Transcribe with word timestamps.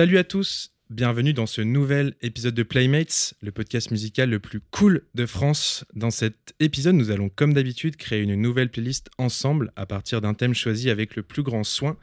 Salut 0.00 0.16
à 0.16 0.24
tous, 0.24 0.70
bienvenue 0.90 1.32
dans 1.32 1.46
ce 1.46 1.60
nouvel 1.60 2.14
épisode 2.20 2.54
de 2.54 2.64
Playmates, 2.64 3.34
le 3.42 3.52
podcast 3.52 3.92
musical 3.92 4.28
le 4.28 4.40
plus 4.40 4.60
cool 4.72 5.02
de 5.14 5.24
France. 5.24 5.84
Dans 5.94 6.10
cet 6.10 6.52
épisode, 6.58 6.96
nous 6.96 7.12
allons 7.12 7.28
comme 7.28 7.54
d'habitude 7.54 7.96
créer 7.96 8.22
une 8.22 8.34
nouvelle 8.34 8.70
playlist 8.70 9.08
ensemble 9.16 9.72
à 9.76 9.86
partir 9.86 10.20
d'un 10.20 10.34
thème 10.34 10.52
choisi 10.52 10.90
avec 10.90 11.14
le 11.14 11.22
plus 11.22 11.44
grand 11.44 11.62
soin. 11.62 11.96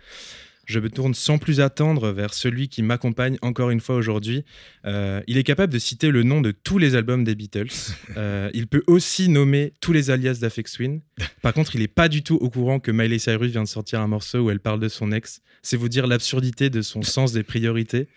Je 0.67 0.79
me 0.79 0.89
tourne 0.89 1.13
sans 1.13 1.37
plus 1.37 1.61
attendre 1.61 2.11
vers 2.11 2.33
celui 2.33 2.67
qui 2.67 2.83
m'accompagne 2.83 3.37
encore 3.41 3.69
une 3.69 3.79
fois 3.79 3.95
aujourd'hui. 3.95 4.43
Euh, 4.85 5.21
il 5.25 5.37
est 5.37 5.43
capable 5.43 5.71
de 5.71 5.79
citer 5.79 6.11
le 6.11 6.23
nom 6.23 6.41
de 6.41 6.51
tous 6.51 6.77
les 6.77 6.95
albums 6.95 7.23
des 7.23 7.35
Beatles. 7.35 7.67
Euh, 8.15 8.49
il 8.53 8.67
peut 8.67 8.83
aussi 8.87 9.29
nommer 9.29 9.73
tous 9.79 9.93
les 9.93 10.09
alias 10.09 10.39
d'Afex 10.41 10.71
Twin. 10.71 11.01
Par 11.43 11.53
contre, 11.53 11.75
il 11.75 11.81
n'est 11.81 11.87
pas 11.87 12.09
du 12.09 12.23
tout 12.23 12.35
au 12.35 12.49
courant 12.49 12.79
que 12.79 12.89
Miley 12.89 13.19
Cyrus 13.19 13.51
vient 13.51 13.61
de 13.61 13.67
sortir 13.67 14.01
un 14.01 14.07
morceau 14.07 14.39
où 14.39 14.49
elle 14.49 14.59
parle 14.59 14.79
de 14.79 14.87
son 14.87 15.11
ex. 15.11 15.41
C'est 15.61 15.77
vous 15.77 15.89
dire 15.89 16.07
l'absurdité 16.07 16.71
de 16.71 16.81
son 16.81 17.03
sens 17.03 17.33
des 17.33 17.43
priorités. 17.43 18.07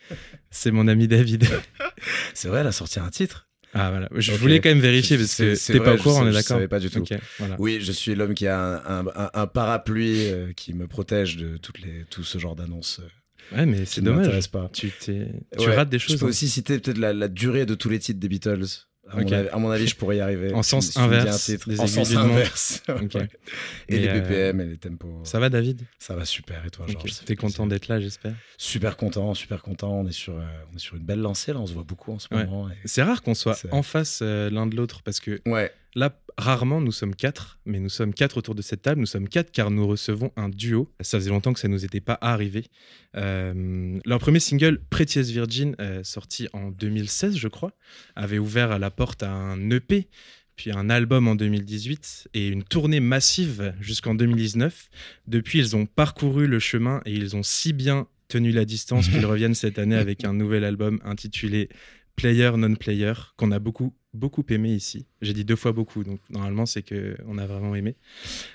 C'est 0.51 0.71
mon 0.71 0.89
ami 0.89 1.07
David. 1.07 1.45
C'est 2.35 2.49
vrai, 2.49 2.61
elle 2.61 2.67
a 2.67 2.73
sorti 2.73 2.99
un 2.99 3.11
titre. 3.11 3.50
Ah 3.73 3.91
voilà, 3.91 4.09
je 4.17 4.33
voulais 4.33 4.61
quand 4.61 4.69
même 4.71 4.81
vérifier 4.81 5.17
parce 5.17 5.37
que 5.37 5.73
t'es 5.73 5.79
pas 5.79 5.95
au 5.95 5.97
je 5.97 6.03
courant, 6.03 6.23
on 6.23 6.27
est 6.27 6.31
je 6.31 6.35
d'accord 6.35 6.57
savais 6.57 6.67
pas 6.69 6.81
du 6.81 6.91
tout. 6.91 7.05
Voilà. 7.39 7.55
Oui, 7.61 7.79
je 7.81 7.93
suis 7.93 8.15
l'homme 8.17 8.35
qui 8.35 8.47
a 8.49 8.59
un, 8.59 9.07
un- 9.07 9.07
un- 9.15 9.31
un 9.33 9.47
parapluie 9.47 10.27
euh, 10.27 10.53
qui 10.55 10.75
me 10.75 10.89
protège 10.89 11.37
de 11.37 11.57
toutes 11.57 11.81
les, 11.81 12.05
tout 12.11 12.25
ce 12.25 12.39
genre 12.39 12.57
d'annonces. 12.57 13.01
euh, 13.01 13.57
Ouais, 13.57 13.67
mais 13.67 13.85
c'est 13.85 14.01
dommage. 14.01 14.51
pas. 14.51 14.69
Tu, 14.73 14.91
t'es- 14.91 15.29
tu 15.59 15.69
Ouais, 15.69 15.75
rates 15.77 15.89
des 15.89 15.99
Je 15.99 16.07
choses. 16.09 16.19
peux 16.21 16.27
hein. 16.27 16.29
aussi 16.31 16.49
citer 16.49 16.79
peut-être 16.81 16.99
la, 16.99 17.13
la 17.13 17.29
durée 17.29 17.65
de 17.67 17.75
tous 17.77 17.89
les 17.89 17.99
titres 18.01 18.19
des 18.21 18.29
Beatles. 18.29 18.65
À, 19.11 19.17
mon, 19.17 19.33
avis, 19.33 19.49
à 19.49 19.59
mon 19.59 19.71
avis, 19.71 19.87
je 19.89 19.97
pourrais 19.97 20.17
y 20.19 20.21
arriver. 20.21 20.53
En 20.55 20.63
sens 20.63 20.97
inverse 20.97 21.51
En 21.79 21.87
sens 21.87 22.15
inverse. 22.15 22.83
Et 23.89 23.99
les 23.99 24.09
euh, 24.09 24.21
BPM 24.21 24.61
et 24.61 24.67
les 24.67 24.77
tempos. 24.77 25.21
Ça 25.25 25.39
va, 25.41 25.49
David? 25.49 25.83
Ça 25.99 26.15
va 26.15 26.25
super. 26.25 26.65
Et 26.65 26.71
toi. 26.71 26.87
Georges? 26.89 27.25
T'es 27.25 27.37
content 27.37 27.67
d'être 27.67 27.89
là, 27.89 28.01
j'espère? 28.01 28.35
Super 28.57 28.97
content, 28.97 29.35
super 29.35 29.63
content. 29.63 30.01
On 30.01 30.07
est 30.07 30.13
sur, 30.13 30.35
euh, 30.37 30.43
on 30.73 30.77
est 30.77 30.81
sur 30.81 30.97
une 30.97 31.03
belle 31.03 31.21
lancée 31.21 31.53
là. 31.53 31.59
On 31.61 31.67
se 31.67 31.73
voit 31.75 31.83
beaucoup 31.85 32.13
en 32.13 32.19
ce 32.19 32.29
Ouais. 32.33 32.45
moment. 32.45 32.69
et- 32.69 32.75
C'est 32.85 33.03
rare 33.03 33.23
qu'on 33.23 33.35
soit 33.35 33.59
en 33.73 33.83
face 33.83 34.21
euh, 34.23 34.49
l'un 34.51 34.67
de 34.67 34.77
l'autre 34.77 35.03
parce 35.03 35.21
que 35.21 35.41
Ouais. 35.47 35.73
là, 35.95 36.11
rarement, 36.37 36.81
nous 36.81 36.93
sommes 36.93 37.15
quatre, 37.15 37.59
mais 37.65 37.81
nous 37.81 37.89
sommes 37.89 38.15
quatre 38.15 38.37
autour 38.37 38.55
de 38.55 38.63
cette 38.63 38.83
table. 38.83 39.01
Nous 39.01 39.07
sommes 39.07 39.29
quatre 39.29 39.51
car 39.51 39.71
nous 39.71 39.87
recevons 39.87 40.33
un 40.37 40.49
duo. 40.49 40.93
Ça 41.01 41.19
faisait 41.19 41.31
longtemps 41.31 41.53
que 41.53 41.61
ça 41.61 41.69
nous 41.69 41.85
était 41.85 42.01
pas 42.01 42.19
arrivé. 42.21 42.67
Euh, 43.17 43.99
leur 44.05 44.19
premier 44.19 44.41
single, 44.41 44.81
Prettiest 44.91 45.31
Virgin, 45.31 45.75
euh, 45.81 46.03
sorti 46.05 46.49
en 46.53 46.71
2016, 46.71 47.37
je 47.37 47.49
crois, 47.49 47.73
avait 48.17 48.39
ouvert 48.39 48.71
à 48.71 48.79
la 48.79 48.91
porte 48.91 49.23
à 49.23 49.31
un 49.31 49.71
EP, 49.71 50.09
puis 50.57 50.71
un 50.73 50.91
album 50.91 51.29
en 51.29 51.35
2018 51.35 52.29
et 52.35 52.49
une 52.49 52.65
tournée 52.65 53.01
massive 53.01 53.75
jusqu'en 53.81 54.15
2019. 54.15 54.91
Depuis, 55.27 55.59
ils 55.59 55.77
ont 55.77 55.87
parcouru 55.87 56.47
le 56.47 56.59
chemin 56.59 57.01
et 57.07 57.13
ils 57.13 57.37
ont 57.37 57.43
si 57.43 57.73
bien 57.73 58.07
tenu 58.29 58.53
la 58.53 58.65
distance 58.65 59.09
qu'ils 59.11 59.27
reviennent 59.27 59.55
cette 59.55 59.79
année 59.79 59.97
avec 59.97 60.25
un 60.25 60.33
nouvel 60.33 60.65
album 60.65 61.01
intitulé 61.05 61.69
Player 62.17 62.51
Non 62.57 62.75
Player 62.75 63.15
qu'on 63.37 63.51
a 63.53 63.59
beaucoup 63.59 63.95
beaucoup 64.15 64.45
aimé 64.49 64.71
ici. 64.75 65.07
J'ai 65.23 65.33
dit 65.33 65.45
deux 65.45 65.57
fois 65.57 65.73
beaucoup, 65.73 66.05
donc 66.05 66.21
normalement 66.31 66.67
c'est 66.67 66.83
que 66.83 67.17
on 67.27 67.39
a 67.39 67.47
vraiment 67.47 67.75
aimé. 67.75 67.97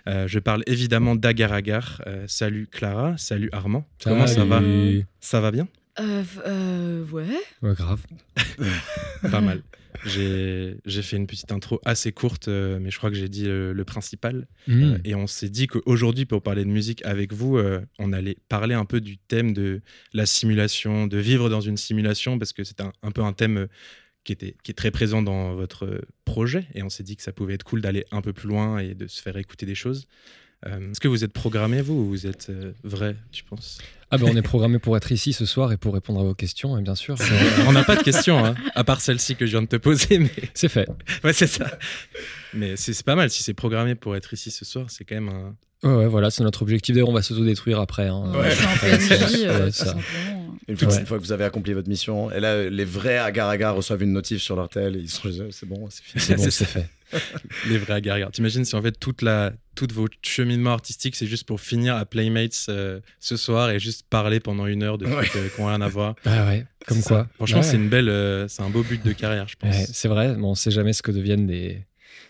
Euh, 0.07 0.27
je 0.27 0.39
parle 0.39 0.63
évidemment 0.67 1.15
d'Agar 1.15 1.53
Agar. 1.53 2.01
Euh, 2.07 2.25
salut 2.27 2.67
Clara, 2.67 3.17
salut 3.17 3.49
Armand. 3.51 3.87
Comment 4.03 4.27
ça 4.27 4.45
va. 4.45 4.61
Ça 5.19 5.41
va 5.41 5.51
bien? 5.51 5.67
Euh, 5.99 6.23
euh, 6.45 7.05
ouais. 7.07 7.25
Ouais, 7.61 7.73
grave. 7.73 8.03
Pas 9.31 9.41
mal. 9.41 9.61
J'ai 10.05 10.75
j'ai 10.85 11.01
fait 11.01 11.15
une 11.15 11.25
petite 11.25 11.51
intro 11.51 11.79
assez 11.85 12.11
courte, 12.11 12.49
euh, 12.49 12.79
mais 12.81 12.91
je 12.91 12.97
crois 12.97 13.09
que 13.09 13.15
j'ai 13.15 13.29
dit 13.29 13.47
euh, 13.47 13.73
le 13.73 13.85
principal. 13.85 14.45
Mmh. 14.67 14.83
Euh, 14.83 14.97
et 15.05 15.15
on 15.15 15.25
s'est 15.25 15.49
dit 15.49 15.67
qu'aujourd'hui, 15.67 16.25
pour 16.25 16.41
parler 16.43 16.65
de 16.65 16.69
musique 16.69 17.03
avec 17.05 17.33
vous, 17.33 17.57
euh, 17.57 17.79
on 17.97 18.11
allait 18.11 18.37
parler 18.49 18.75
un 18.75 18.85
peu 18.85 18.99
du 18.99 19.17
thème 19.17 19.53
de 19.53 19.81
la 20.13 20.25
simulation, 20.25 21.07
de 21.07 21.17
vivre 21.17 21.49
dans 21.49 21.61
une 21.61 21.77
simulation, 21.77 22.37
parce 22.37 22.51
que 22.53 22.63
c'est 22.63 22.81
un, 22.81 22.91
un 23.03 23.11
peu 23.11 23.23
un 23.23 23.33
thème 23.33 23.57
euh, 23.57 23.67
qui, 24.25 24.33
était, 24.33 24.55
qui 24.63 24.71
est 24.71 24.75
très 24.75 24.91
présent 24.91 25.21
dans 25.21 25.55
votre 25.55 26.01
projet. 26.25 26.67
Et 26.73 26.83
on 26.83 26.89
s'est 26.89 27.03
dit 27.03 27.15
que 27.15 27.23
ça 27.23 27.31
pouvait 27.31 27.53
être 27.53 27.63
cool 27.63 27.81
d'aller 27.81 28.05
un 28.11 28.21
peu 28.21 28.33
plus 28.33 28.49
loin 28.49 28.79
et 28.79 28.93
de 28.93 29.07
se 29.07 29.21
faire 29.21 29.37
écouter 29.37 29.65
des 29.65 29.75
choses. 29.75 30.07
Euh, 30.65 30.91
Est-ce 30.91 30.99
que 30.99 31.07
vous 31.07 31.23
êtes 31.23 31.33
programmé, 31.33 31.81
vous, 31.81 31.93
ou 31.93 32.05
vous 32.07 32.27
êtes 32.27 32.49
euh, 32.49 32.71
vrai, 32.83 33.15
tu 33.31 33.43
penses? 33.43 33.77
Ah 34.11 34.17
ben 34.17 34.27
on 34.31 34.35
est 34.35 34.41
programmé 34.41 34.79
pour 34.79 34.95
être 34.95 35.11
ici 35.11 35.33
ce 35.33 35.45
soir 35.45 35.71
et 35.71 35.77
pour 35.77 35.93
répondre 35.93 36.19
à 36.19 36.23
vos 36.23 36.33
questions, 36.35 36.75
hein, 36.75 36.81
bien 36.81 36.95
sûr. 36.95 37.15
On 37.67 37.71
n'a 37.71 37.83
pas 37.83 37.95
de 37.95 38.03
questions, 38.03 38.43
hein, 38.43 38.55
à 38.73 38.83
part 38.83 39.01
celle-ci 39.01 39.35
que 39.35 39.45
je 39.45 39.51
viens 39.51 39.61
de 39.63 39.67
te 39.67 39.75
poser, 39.75 40.19
mais 40.19 40.31
C'est 40.53 40.69
fait. 40.69 40.87
ouais, 41.23 41.33
c'est 41.33 41.47
ça. 41.47 41.77
Mais 42.53 42.77
c'est 42.77 43.03
pas 43.03 43.15
mal, 43.15 43.29
si 43.29 43.43
c'est 43.43 43.53
programmé 43.53 43.95
pour 43.95 44.15
être 44.15 44.33
ici 44.33 44.51
ce 44.51 44.63
soir, 44.63 44.89
c'est 44.89 45.03
quand 45.05 45.15
même 45.15 45.29
un, 45.29 45.55
Ouais, 45.85 45.93
ouais, 45.95 46.07
voilà, 46.07 46.29
c'est 46.31 46.43
notre 46.43 46.61
objectif. 46.63 46.93
D'ailleurs, 46.95 47.09
on 47.09 47.13
va 47.13 47.21
s'autodétruire 47.21 47.79
après. 47.79 48.07
hein. 48.07 48.31
Ouais, 48.33 48.49
je 48.51 48.55
suis 48.55 48.65
en 48.65 48.77
PNJ, 48.77 49.43
euh, 49.45 49.65
tout 49.67 49.71
ça. 49.73 49.85
simplement. 49.85 50.41
Une 50.67 50.75
fois, 50.77 50.87
Ouais. 50.87 51.03
que 51.03 51.13
vous 51.17 51.31
avez 51.31 51.43
accompli 51.43 51.73
votre 51.73 51.87
mission, 51.89 52.31
et 52.31 52.39
là, 52.39 52.67
les 52.69 52.85
vrais 52.85 53.19
agar-agar 53.19 53.75
reçoivent 53.75 54.01
une 54.01 54.13
notif 54.13 54.41
sur 54.41 54.55
leur 54.55 54.67
tel, 54.67 54.95
et 54.95 54.99
ils 54.99 55.09
sont 55.11 55.29
c'est 55.51 55.67
bon, 55.67 55.87
c'est 55.91 56.03
fini. 56.03 56.23
C'est 56.23 56.35
bon, 56.35 56.47
C'est 56.49 56.65
fait. 56.65 56.89
Les 57.69 57.77
vrais 57.77 57.93
agar 57.93 58.31
T'imagines 58.31 58.65
si 58.65 58.75
en 58.75 58.81
fait 58.81 58.93
toute 58.99 59.21
la, 59.21 59.53
toute 59.75 59.91
votre 59.93 60.15
cheminement 60.23 60.71
artistique, 60.73 61.15
c'est 61.15 61.27
juste 61.27 61.43
pour 61.45 61.61
finir 61.61 61.95
à 61.95 62.03
Playmates 62.05 62.65
euh, 62.69 62.99
ce 63.19 63.37
soir 63.37 63.69
et 63.69 63.79
juste 63.79 64.07
parler 64.09 64.39
pendant 64.39 64.65
une 64.65 64.81
heure 64.81 64.97
de 64.97 65.05
trucs 65.05 65.15
Ouais. 65.35 65.39
euh, 65.39 65.47
qui 65.55 65.61
n'ont 65.61 65.67
rien 65.67 65.81
à 65.81 65.87
voir. 65.87 66.15
Ah 66.25 66.47
ouais, 66.47 66.65
comme 66.87 67.01
quoi. 67.03 67.17
ça. 67.19 67.27
Franchement, 67.35 67.59
Ouais. 67.59 67.63
c'est 67.63 67.75
une 67.77 67.87
belle, 67.89 68.09
euh, 68.09 68.47
c'est 68.47 68.63
un 68.63 68.69
beau 68.71 68.81
but 68.81 69.05
de 69.05 69.11
carrière, 69.13 69.47
je 69.47 69.55
pense. 69.55 69.73
Ouais, 69.75 69.85
c'est 69.93 70.07
vrai, 70.07 70.35
mais 70.35 70.45
on 70.45 70.55
sait 70.55 70.71
jamais 70.71 70.93
ce 70.93 71.03
que 71.03 71.11
deviennent 71.11 71.45
les. 71.47 71.85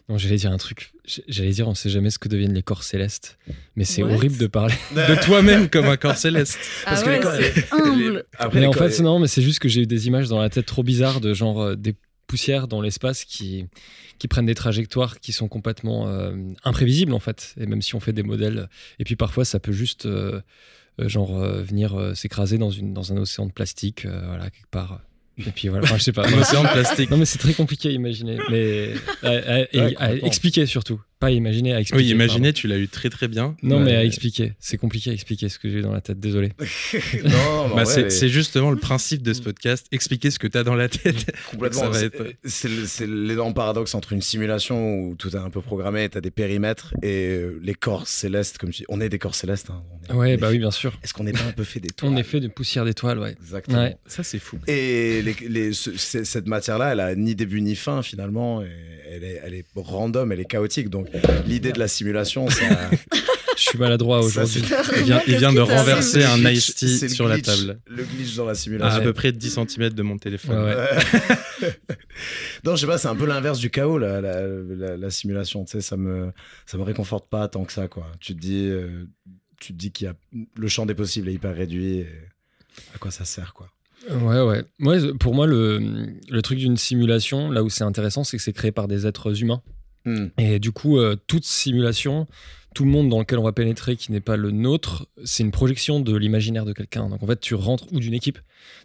Non, 0.08 0.18
j'allais 0.20 0.36
dire 0.38 0.52
un 0.52 0.58
truc. 0.58 0.92
J'allais 1.28 1.50
dire, 1.52 1.68
on 1.68 1.74
sait 1.74 1.90
jamais 1.90 2.12
ce 2.12 2.20
que 2.20 2.30
deviennent 2.30 2.54
les 2.54 2.62
corps 2.62 2.84
célestes. 2.84 3.40
Mais 3.76 3.86
c'est 3.86 4.04
horrible 4.04 4.38
de 4.38 4.46
parler. 4.48 4.76
De 4.96 5.20
toi-même 5.24 5.68
comme 5.70 5.86
un 5.88 5.98
corps 5.98 6.16
céleste. 6.18 6.60
Ah 6.86 7.02
que 7.02 7.06
ouais, 7.08 7.16
les 7.18 7.20
corps- 7.24 7.34
c'est 7.34 7.74
humble. 7.74 8.26
Après, 8.38 8.60
mais 8.60 8.66
en 8.68 8.72
fait, 8.74 9.00
non, 9.02 9.18
mais 9.20 9.28
c'est 9.28 9.42
juste 9.42 9.60
que 9.60 9.68
j'ai 9.68 9.82
eu 9.82 9.88
des 9.88 10.06
images 10.08 10.28
dans 10.30 10.40
la 10.40 10.50
tête 10.50 10.68
trop 10.68 10.84
bizarres 10.84 11.22
de 11.22 11.34
genre 11.34 11.60
euh, 11.62 11.76
des 11.76 11.96
poussières 12.28 12.68
dans 12.68 12.82
l'espace 12.82 13.24
qui, 13.26 13.66
qui 14.20 14.28
prennent 14.28 14.46
des 14.46 14.56
trajectoires 14.56 15.20
qui 15.20 15.32
sont 15.32 15.48
complètement 15.48 16.08
euh, 16.08 16.34
imprévisibles 16.64 17.14
en 17.14 17.20
fait. 17.20 17.56
Et 17.60 17.66
même 17.66 17.82
si 17.82 17.96
on 17.96 18.00
fait 18.00 18.14
des 18.14 18.24
modèles, 18.24 18.70
et 19.00 19.04
puis 19.06 19.16
parfois 19.16 19.44
ça 19.46 19.60
peut 19.60 19.72
juste 19.72 20.06
euh, 20.06 20.40
genre 21.00 21.36
euh, 21.38 21.62
venir 21.64 21.96
euh, 22.00 22.14
s'écraser 22.14 22.58
dans, 22.60 22.72
une, 22.72 22.94
dans 22.94 23.12
un 23.12 23.18
océan 23.18 23.46
de 23.48 23.52
plastique, 23.52 24.06
euh, 24.06 24.22
voilà, 24.28 24.50
quelque 24.52 24.70
part. 24.70 25.02
Et 25.38 25.52
puis 25.52 25.68
voilà, 25.68 25.84
enfin, 25.84 25.98
je 25.98 26.04
sais 26.04 26.12
pas. 26.14 26.26
Un 26.28 26.34
océan 26.40 26.64
de 26.64 26.70
plastique. 26.70 27.10
Non 27.10 27.18
mais 27.18 27.26
c'est 27.26 27.38
très 27.40 27.54
compliqué 27.54 27.90
à 27.90 27.92
imaginer, 27.92 28.38
mais 28.50 28.94
à, 29.22 29.30
à- 29.30 29.60
et 29.74 29.96
à 29.98 30.14
expliquer 30.14 30.66
surtout, 30.66 31.02
pas 31.26 31.30
à 31.30 31.32
imaginer, 31.32 31.74
à 31.74 31.80
expliquer. 31.82 32.04
Oui, 32.04 32.10
pardon. 32.12 32.24
imaginez, 32.24 32.54
tu 32.54 32.68
l'as 32.68 32.78
eu 32.78 32.88
très 32.88 33.10
très 33.10 33.28
bien. 33.28 33.56
Non 33.64 33.80
mais 33.80 33.96
Euh, 33.96 34.00
à 34.00 34.04
expliquer, 34.04 34.54
c'est 34.60 34.78
compliqué 34.78 35.10
à 35.10 35.14
expliquer 35.14 35.50
ce 35.50 35.60
que 35.60 35.70
j'ai 35.70 35.82
dans 35.82 35.92
la 35.92 36.02
tête, 36.02 36.20
désolé. 36.20 36.52
non, 37.24 37.76
bah, 37.76 37.86
c'est 37.86 38.30
justement 38.30 38.72
le 38.72 38.78
principe 38.78 39.22
de 39.22 39.34
ce 39.34 39.42
podcast. 39.42 39.88
Expliquer 39.92 40.32
ce 40.32 40.40
que 40.40 40.48
tu 40.48 40.58
as 40.58 40.64
dans 40.64 40.76
la 40.76 40.90
tête. 40.90 41.32
complètement. 41.52 41.92
ça 41.94 42.08
va 42.08 42.10
c'est- 42.46 43.08
l'énorme 43.08 43.54
paradoxe 43.54 43.96
entre 43.96 44.14
une 44.14 44.22
simulation 44.22 45.00
où 45.00 45.16
tout 45.16 45.30
est 45.36 45.40
un 45.40 45.50
peu 45.50 45.62
programmé, 45.62 46.10
tu 46.10 46.18
as 46.18 46.22
des 46.22 46.32
périmètres, 46.32 46.94
et 47.02 47.28
euh, 47.30 47.60
les 47.64 47.74
corps 47.74 48.08
célestes, 48.08 48.58
comme 48.58 48.70
tu 48.72 48.80
dis. 48.82 48.86
On 48.90 49.02
est 49.02 49.10
des 49.10 49.20
corps 49.20 49.36
célestes. 49.36 49.70
hein. 49.70 49.84
On 49.92 50.14
est- 50.14 50.14
on 50.16 50.18
Ouais, 50.20 50.32
est 50.34 50.38
bah 50.38 50.48
fait- 50.48 50.54
oui, 50.54 50.60
bien 50.60 50.72
sûr. 50.72 50.98
Est-ce 51.04 51.14
qu'on 51.14 51.24
n'est 51.24 51.32
pas 51.34 51.44
un 51.48 51.52
peu 51.52 51.64
fait 51.64 51.80
d'étoiles 51.80 52.12
On 52.14 52.18
est 52.18 52.24
fait 52.24 52.40
de 52.40 52.48
poussière 52.48 52.86
d'étoiles, 52.86 53.20
ouais. 53.20 53.36
Exactement. 53.42 53.80
Ouais. 53.84 53.98
Ça, 54.06 54.24
c'est 54.24 54.40
fou. 54.40 54.58
Et 54.68 55.22
les- 55.22 55.36
les- 55.50 55.74
ce- 55.74 55.98
c'est- 55.98 56.26
cette 56.26 56.48
matière-là, 56.48 56.92
elle 56.94 57.00
a 57.00 57.16
ni 57.16 57.36
début 57.36 57.62
ni 57.62 57.76
fin 57.76 58.02
finalement. 58.04 58.62
et 58.62 58.68
elle, 59.12 59.24
est, 59.24 59.42
elle 59.46 59.54
est 59.54 59.66
random, 59.76 60.32
elle 60.32 60.40
est 60.40 60.46
chaotique. 60.46 60.90
Donc 60.90 61.08
l'idée 61.46 61.72
de 61.72 61.80
la 61.80 61.88
simulation, 61.88 62.50
ça, 62.50 62.90
Je 63.58 63.62
suis 63.62 63.78
maladroit 63.80 64.20
aujourd'hui. 64.20 64.62
Il 64.98 65.04
vient, 65.04 65.22
il 65.28 65.38
vient 65.38 65.54
de 65.54 65.60
renverser 65.62 66.24
un 66.26 66.38
glitch- 66.38 66.84
iced 66.84 67.10
sur 67.10 67.28
la 67.28 67.40
table. 67.40 67.80
Le 67.88 68.04
glitch 68.04 68.36
dans 68.36 68.46
la 68.46 68.52
À 68.52 68.56
simulation. 68.56 69.00
à 69.00 69.02
peu 69.04 69.14
près 69.14 69.32
10 69.32 69.50
cm 69.68 69.90
de 69.92 70.02
mon 70.04 70.18
téléphone. 70.18 70.58
Ouais, 70.66 70.76
ouais. 70.76 71.70
non, 72.66 72.76
je 72.76 72.82
sais 72.82 72.88
pas, 72.88 72.98
c'est 72.98 73.08
un 73.08 73.16
peu 73.16 73.26
l'inverse 73.26 73.60
du 73.60 73.70
chaos, 73.70 73.98
la, 73.98 74.20
la, 74.22 74.46
la- 74.46 74.98
la 74.98 75.10
simulation. 75.10 75.64
Tu 75.66 75.72
sais, 75.74 75.82
ça 75.82 75.96
me, 75.98 76.32
ça 76.66 76.78
me 76.78 76.84
réconforte 76.84 77.30
pas 77.30 77.48
tant 77.48 77.64
que 77.64 77.72
ça, 77.74 77.88
quoi. 77.88 78.12
Tu 78.20 78.36
te 78.36 78.40
dis, 78.42 78.68
euh, 78.68 79.06
tu 79.60 79.74
te 79.74 79.78
dis 79.78 79.92
qu'il 79.92 80.06
y 80.06 80.10
a 80.10 80.16
le 80.58 80.68
champ 80.68 80.86
des 80.86 80.96
possibles 80.96 81.30
est 81.30 81.34
hyper 81.34 81.56
réduit. 81.56 82.00
et 82.00 82.08
à 82.94 82.98
quoi 82.98 83.12
ça 83.12 83.24
sert, 83.26 83.54
quoi. 83.54 83.70
Ouais, 84.12 84.42
ouais. 84.42 84.64
Moi, 84.80 84.98
pour 85.20 85.34
moi, 85.34 85.48
le, 85.48 85.80
le 86.30 86.42
truc 86.42 86.60
d'une 86.60 86.78
simulation, 86.78 87.50
là 87.50 87.64
où 87.64 87.70
c'est 87.70 87.86
intéressant, 87.86 88.24
c'est 88.26 88.36
que 88.38 88.44
c'est 88.44 88.54
créé 88.54 88.72
par 88.72 88.88
des 88.90 89.08
êtres 89.08 89.42
humains. 89.42 89.62
Hmm. 90.06 90.28
Et 90.38 90.60
du 90.60 90.72
coup, 90.72 90.98
euh, 90.98 91.16
toute 91.28 91.46
simulation, 91.46 92.28
tout 92.74 92.86
le 92.86 92.92
monde 92.92 93.10
dans 93.10 93.20
lequel 93.20 93.40
on 93.40 93.44
va 93.44 93.54
pénétrer 93.54 93.96
qui 93.96 94.12
n'est 94.12 94.22
pas 94.22 94.38
le 94.38 94.52
nôtre, 94.52 95.08
c'est 95.24 95.44
une 95.44 95.52
projection 95.52 96.00
de 96.00 96.16
l'imaginaire 96.16 96.66
de 96.66 96.74
quelqu'un. 96.74 97.10
Donc 97.10 97.24
en 97.24 97.28
fait, 97.28 97.40
tu 97.40 97.56
rentres, 97.56 97.92
ou 97.92 98.00
d'une 98.00 98.14
équipe. 98.14 98.40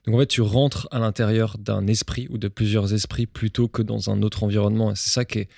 Donc 0.07 0.15
en 0.15 0.19
fait, 0.19 0.27
tu 0.27 0.41
rentres 0.41 0.89
à 0.91 0.99
l'intérieur 0.99 1.59
d'un 1.59 1.87
esprit 1.87 2.27
ou 2.31 2.39
de 2.39 2.49
plusieurs 2.49 2.95
esprits 2.95 3.27
plutôt 3.27 3.69
que 3.69 3.83
dans 3.83 4.11
un 4.11 4.23
autre 4.23 4.45
environnement. 4.45 4.93
Et 4.93 4.97
c'est 4.97 5.11
ça 5.11 5.25
qui, 5.25 5.41
est, 5.41 5.49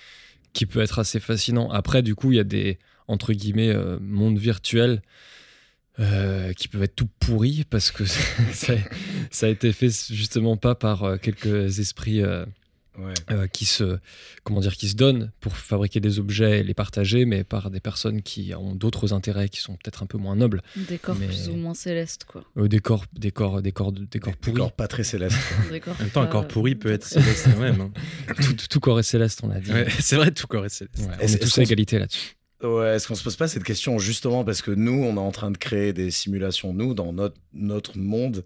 qui 0.52 0.66
peut 0.66 0.80
être 0.80 0.98
assez 0.98 1.20
fascinant. 1.20 1.70
Après, 1.70 2.02
du 2.02 2.14
coup, 2.14 2.32
il 2.32 2.36
y 2.36 2.40
a 2.40 2.44
des. 2.44 2.78
entre 3.06 3.32
guillemets 3.32 3.70
euh, 3.70 3.98
monde 4.00 4.38
virtuel 4.38 5.02
euh, 6.00 6.52
qui 6.54 6.68
peuvent 6.68 6.82
être 6.82 6.96
tout 6.96 7.08
pourris 7.20 7.64
parce 7.68 7.90
que 7.90 8.04
ça, 8.52 8.74
ça 9.30 9.46
a 9.46 9.48
été 9.48 9.72
fait 9.72 9.90
justement 10.10 10.56
pas 10.56 10.74
par 10.74 11.20
quelques 11.20 11.78
esprits 11.78 12.22
Ouais. 12.98 13.14
euh, 13.30 13.46
qui 13.46 13.64
se 13.64 13.98
comment 14.44 14.60
dire 14.60 14.76
qui 14.76 14.86
se 14.86 14.96
donnent 14.96 15.30
pour 15.40 15.56
fabriquer 15.56 15.98
des 15.98 16.18
objets 16.18 16.60
et 16.60 16.62
les 16.62 16.74
partager 16.74 17.24
mais 17.24 17.42
par 17.42 17.70
des 17.70 17.80
personnes 17.80 18.20
qui 18.20 18.52
ont 18.54 18.74
d'autres 18.74 19.14
intérêts 19.14 19.48
qui 19.48 19.60
sont 19.60 19.72
peut-être 19.76 20.02
un 20.02 20.06
peu 20.06 20.18
moins 20.18 20.36
nobles 20.36 20.60
Des 20.76 20.98
corps 20.98 21.16
Mais- 21.18 21.26
plus 21.26 21.48
ou 21.48 21.54
moins 21.56 21.72
célestes, 21.72 22.24
quoi. 22.24 22.44
Euh, 22.58 22.68
des 22.68 22.80
corps 22.80 23.06
des 23.14 23.30
corps 23.30 23.62
des 23.62 23.72
corps 23.72 23.92
des 23.92 24.18
corps 24.20 24.32
Des 24.32 24.38
pourris 24.38 24.56
corps 24.58 24.72
pas 24.72 24.88
très 24.88 25.04
célestes. 25.04 25.38
En 25.70 25.70
même 26.02 26.10
temps, 26.10 26.20
un 26.20 26.26
corps 26.26 26.46
pourri 26.46 26.74
peut 26.74 26.92
être 26.92 27.06
céleste 27.06 27.46
quand 27.54 27.60
même. 27.60 27.80
hein. 27.80 27.90
tout, 28.42 28.54
tout 28.68 28.80
corps 28.80 29.00
est 29.00 29.04
céleste 29.04 29.40
on 29.42 29.48
l'a 29.48 29.60
dit 29.60 29.72
Ouais, 29.72 29.86
c'est 29.98 30.16
vrai, 30.16 30.30
tout 30.30 30.46
corps 30.46 30.66
est 30.66 30.68
céleste. 30.68 30.98
Ouais, 30.98 31.14
on 31.18 31.26
est 31.26 31.38
tous 31.38 31.58
à 31.58 31.62
égalité 31.62 31.98
là-dessus 31.98 32.36
Ouais, 32.62 32.94
est-ce 32.94 33.08
qu'on 33.08 33.14
se 33.16 33.24
pose 33.24 33.36
pas 33.36 33.48
cette 33.48 33.64
question 33.64 33.98
justement 33.98 34.44
parce 34.44 34.60
que 34.62 34.70
nous, 34.70 35.02
on 35.02 35.16
est 35.16 35.18
en 35.18 35.32
train 35.32 35.50
de 35.50 35.56
créer 35.58 35.92
des 35.94 36.10
simulations, 36.12 36.72
nous, 36.74 36.92
dans 36.94 37.12
notre, 37.12 37.36
notre 37.54 37.98
monde, 37.98 38.44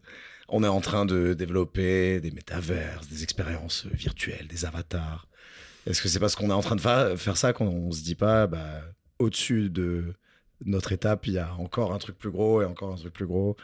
on 0.48 0.62
est 0.64 0.68
en 0.68 0.80
train 0.80 1.06
de 1.06 1.34
développer 1.34 2.20
des 2.20 2.30
métaverses, 2.30 3.08
des 3.08 3.22
expériences 3.22 3.86
virtuelles, 3.92 4.46
des 4.48 4.64
avatars. 4.64 5.26
Est-ce 5.86 6.02
que 6.02 6.08
c'est 6.08 6.18
parce 6.20 6.34
qu'on 6.36 6.50
est 6.50 6.54
en 6.54 6.62
train 6.62 6.76
de 6.76 6.80
fa- 6.80 7.16
faire 7.16 7.36
ça 7.36 7.52
qu'on 7.52 7.66
on 7.68 7.92
se 7.92 8.02
dit 8.02 8.14
pas, 8.14 8.46
bah, 8.46 8.82
au-dessus 9.18 9.70
de 9.70 10.14
notre 10.64 10.92
étape, 10.92 11.26
il 11.26 11.34
y 11.34 11.38
a 11.38 11.54
encore 11.54 11.92
un 11.92 11.98
truc 11.98 12.16
plus 12.18 12.30
gros 12.30 12.62
et 12.62 12.64
encore 12.64 12.92
un 12.92 12.96
truc 12.96 13.12
plus 13.12 13.26
gros 13.26 13.56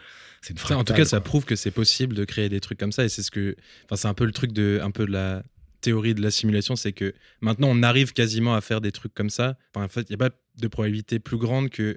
C'est 0.42 0.52
une 0.52 0.58
Ça, 0.58 0.64
en 0.64 0.66
fractale, 0.68 0.84
tout 0.84 1.02
cas, 1.02 1.08
ça 1.08 1.20
prouve 1.20 1.44
que 1.44 1.56
c'est 1.56 1.70
possible 1.70 2.14
de 2.14 2.24
créer 2.24 2.48
des 2.48 2.60
trucs 2.60 2.78
comme 2.78 2.92
ça. 2.92 3.04
Et 3.04 3.08
c'est 3.08 3.22
ce 3.22 3.30
que, 3.30 3.56
enfin, 3.86 3.96
c'est 3.96 4.08
un 4.08 4.14
peu 4.14 4.24
le 4.26 4.32
truc 4.32 4.52
de, 4.52 4.78
un 4.82 4.90
peu 4.90 5.06
de 5.06 5.12
la 5.12 5.42
théorie 5.80 6.14
de 6.14 6.22
la 6.22 6.30
simulation, 6.30 6.76
c'est 6.76 6.92
que 6.92 7.12
maintenant 7.40 7.66
on 7.70 7.82
arrive 7.82 8.12
quasiment 8.12 8.54
à 8.54 8.60
faire 8.60 8.80
des 8.80 8.92
trucs 8.92 9.14
comme 9.14 9.30
ça. 9.30 9.56
Enfin, 9.74 9.84
en 9.86 9.88
fait, 9.88 10.02
il 10.02 10.10
n'y 10.10 10.14
a 10.22 10.28
pas 10.28 10.34
de 10.58 10.68
probabilité 10.68 11.18
plus 11.18 11.38
grande 11.38 11.70
que 11.70 11.96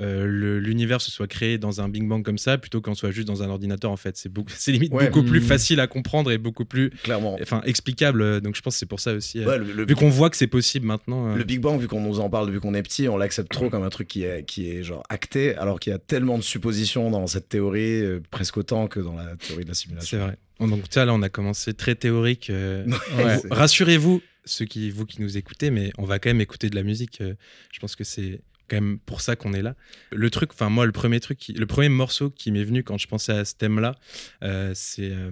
euh, 0.00 0.26
l'univers 0.60 1.00
se 1.00 1.10
soit 1.10 1.26
créé 1.26 1.56
dans 1.58 1.80
un 1.80 1.88
Big 1.88 2.06
Bang 2.06 2.22
comme 2.24 2.38
ça, 2.38 2.58
plutôt 2.58 2.80
qu'on 2.80 2.94
soit 2.94 3.10
juste 3.10 3.26
dans 3.28 3.42
un 3.42 3.48
ordinateur. 3.48 3.90
En 3.90 3.96
fait, 3.96 4.16
c'est 4.16 4.28
beaucoup, 4.28 4.52
c'est 4.56 4.72
limite 4.72 4.92
Ouais. 4.92 5.06
beaucoup 5.08 5.22
plus 5.22 5.40
Mhm. 5.40 5.46
facile 5.46 5.80
à 5.80 5.86
comprendre 5.86 6.30
et 6.30 6.38
beaucoup 6.38 6.64
plus, 6.64 6.90
Clairement. 7.02 7.38
enfin, 7.40 7.62
explicable. 7.64 8.40
Donc, 8.40 8.56
je 8.56 8.60
pense 8.62 8.74
que 8.74 8.78
c'est 8.80 8.86
pour 8.86 9.00
ça 9.00 9.14
aussi. 9.14 9.40
euh, 9.40 9.46
Ouais, 9.46 9.58
le, 9.58 9.72
le- 9.72 9.86
Vu 9.86 9.94
qu'on 9.94 10.08
voit 10.10 10.28
que 10.30 10.36
c'est 10.36 10.46
possible 10.46 10.86
maintenant. 10.86 11.30
euh, 11.30 11.36
Le 11.36 11.44
Big 11.44 11.60
Bang, 11.60 11.80
vu 11.80 11.88
qu'on 11.88 12.00
nous 12.02 12.20
en 12.20 12.28
parle, 12.28 12.50
vu 12.50 12.60
qu'on 12.60 12.74
est 12.74 12.82
petit, 12.82 13.08
on 13.08 13.16
l'accepte 13.16 13.50
trop 13.50 13.70
comme 13.70 13.82
un 13.84 13.90
truc 13.90 14.08
qui 14.08 14.24
est, 14.24 14.44
qui 14.44 14.70
est 14.70 14.82
genre 14.82 15.02
acté, 15.08 15.54
alors 15.56 15.80
qu'il 15.80 15.92
y 15.92 15.94
a 15.94 15.98
tellement 15.98 16.36
de 16.38 16.42
suppositions 16.42 17.10
dans 17.10 17.26
cette 17.26 17.48
théorie, 17.48 18.02
presque 18.30 18.56
autant 18.58 18.88
que 18.88 19.00
dans 19.00 19.14
la 19.16 19.36
théorie 19.36 19.64
de 19.64 19.68
la 19.68 19.74
simulation. 19.74 20.18
C'est 20.18 20.22
vrai. 20.22 20.36
Donc, 20.60 20.94
là, 20.94 21.06
on 21.14 21.22
a 21.22 21.28
commencé 21.28 21.72
très 21.74 21.94
théorique. 21.94 22.50
Ouais, 23.18 23.40
Rassurez-vous, 23.50 24.20
ceux 24.44 24.64
qui, 24.64 24.90
vous 24.90 25.06
qui 25.06 25.20
nous 25.22 25.36
écoutez, 25.36 25.70
mais 25.70 25.90
on 25.98 26.04
va 26.04 26.18
quand 26.18 26.28
même 26.30 26.40
écouter 26.40 26.68
de 26.70 26.74
la 26.76 26.82
musique. 26.82 27.20
je 27.20 27.78
pense 27.80 27.96
que 27.96 28.04
c'est 28.04 28.40
quand 28.68 28.76
même 28.76 28.98
pour 28.98 29.20
ça 29.20 29.36
qu'on 29.36 29.52
est 29.52 29.62
là. 29.62 29.74
Le 30.12 30.28
truc, 30.30 30.50
enfin 30.52 30.68
moi, 30.68 30.86
le 30.86 30.92
premier 30.92 31.20
truc, 31.20 31.52
le 31.54 31.66
premier 31.66 31.88
morceau 31.88 32.30
qui 32.30 32.50
m'est 32.52 32.64
venu 32.64 32.82
quand 32.82 32.98
je 32.98 33.06
pensais 33.06 33.32
à 33.32 33.44
ce 33.44 33.54
thème-là, 33.54 33.94
euh, 34.42 34.72
c'est 34.74 35.10
euh, 35.10 35.30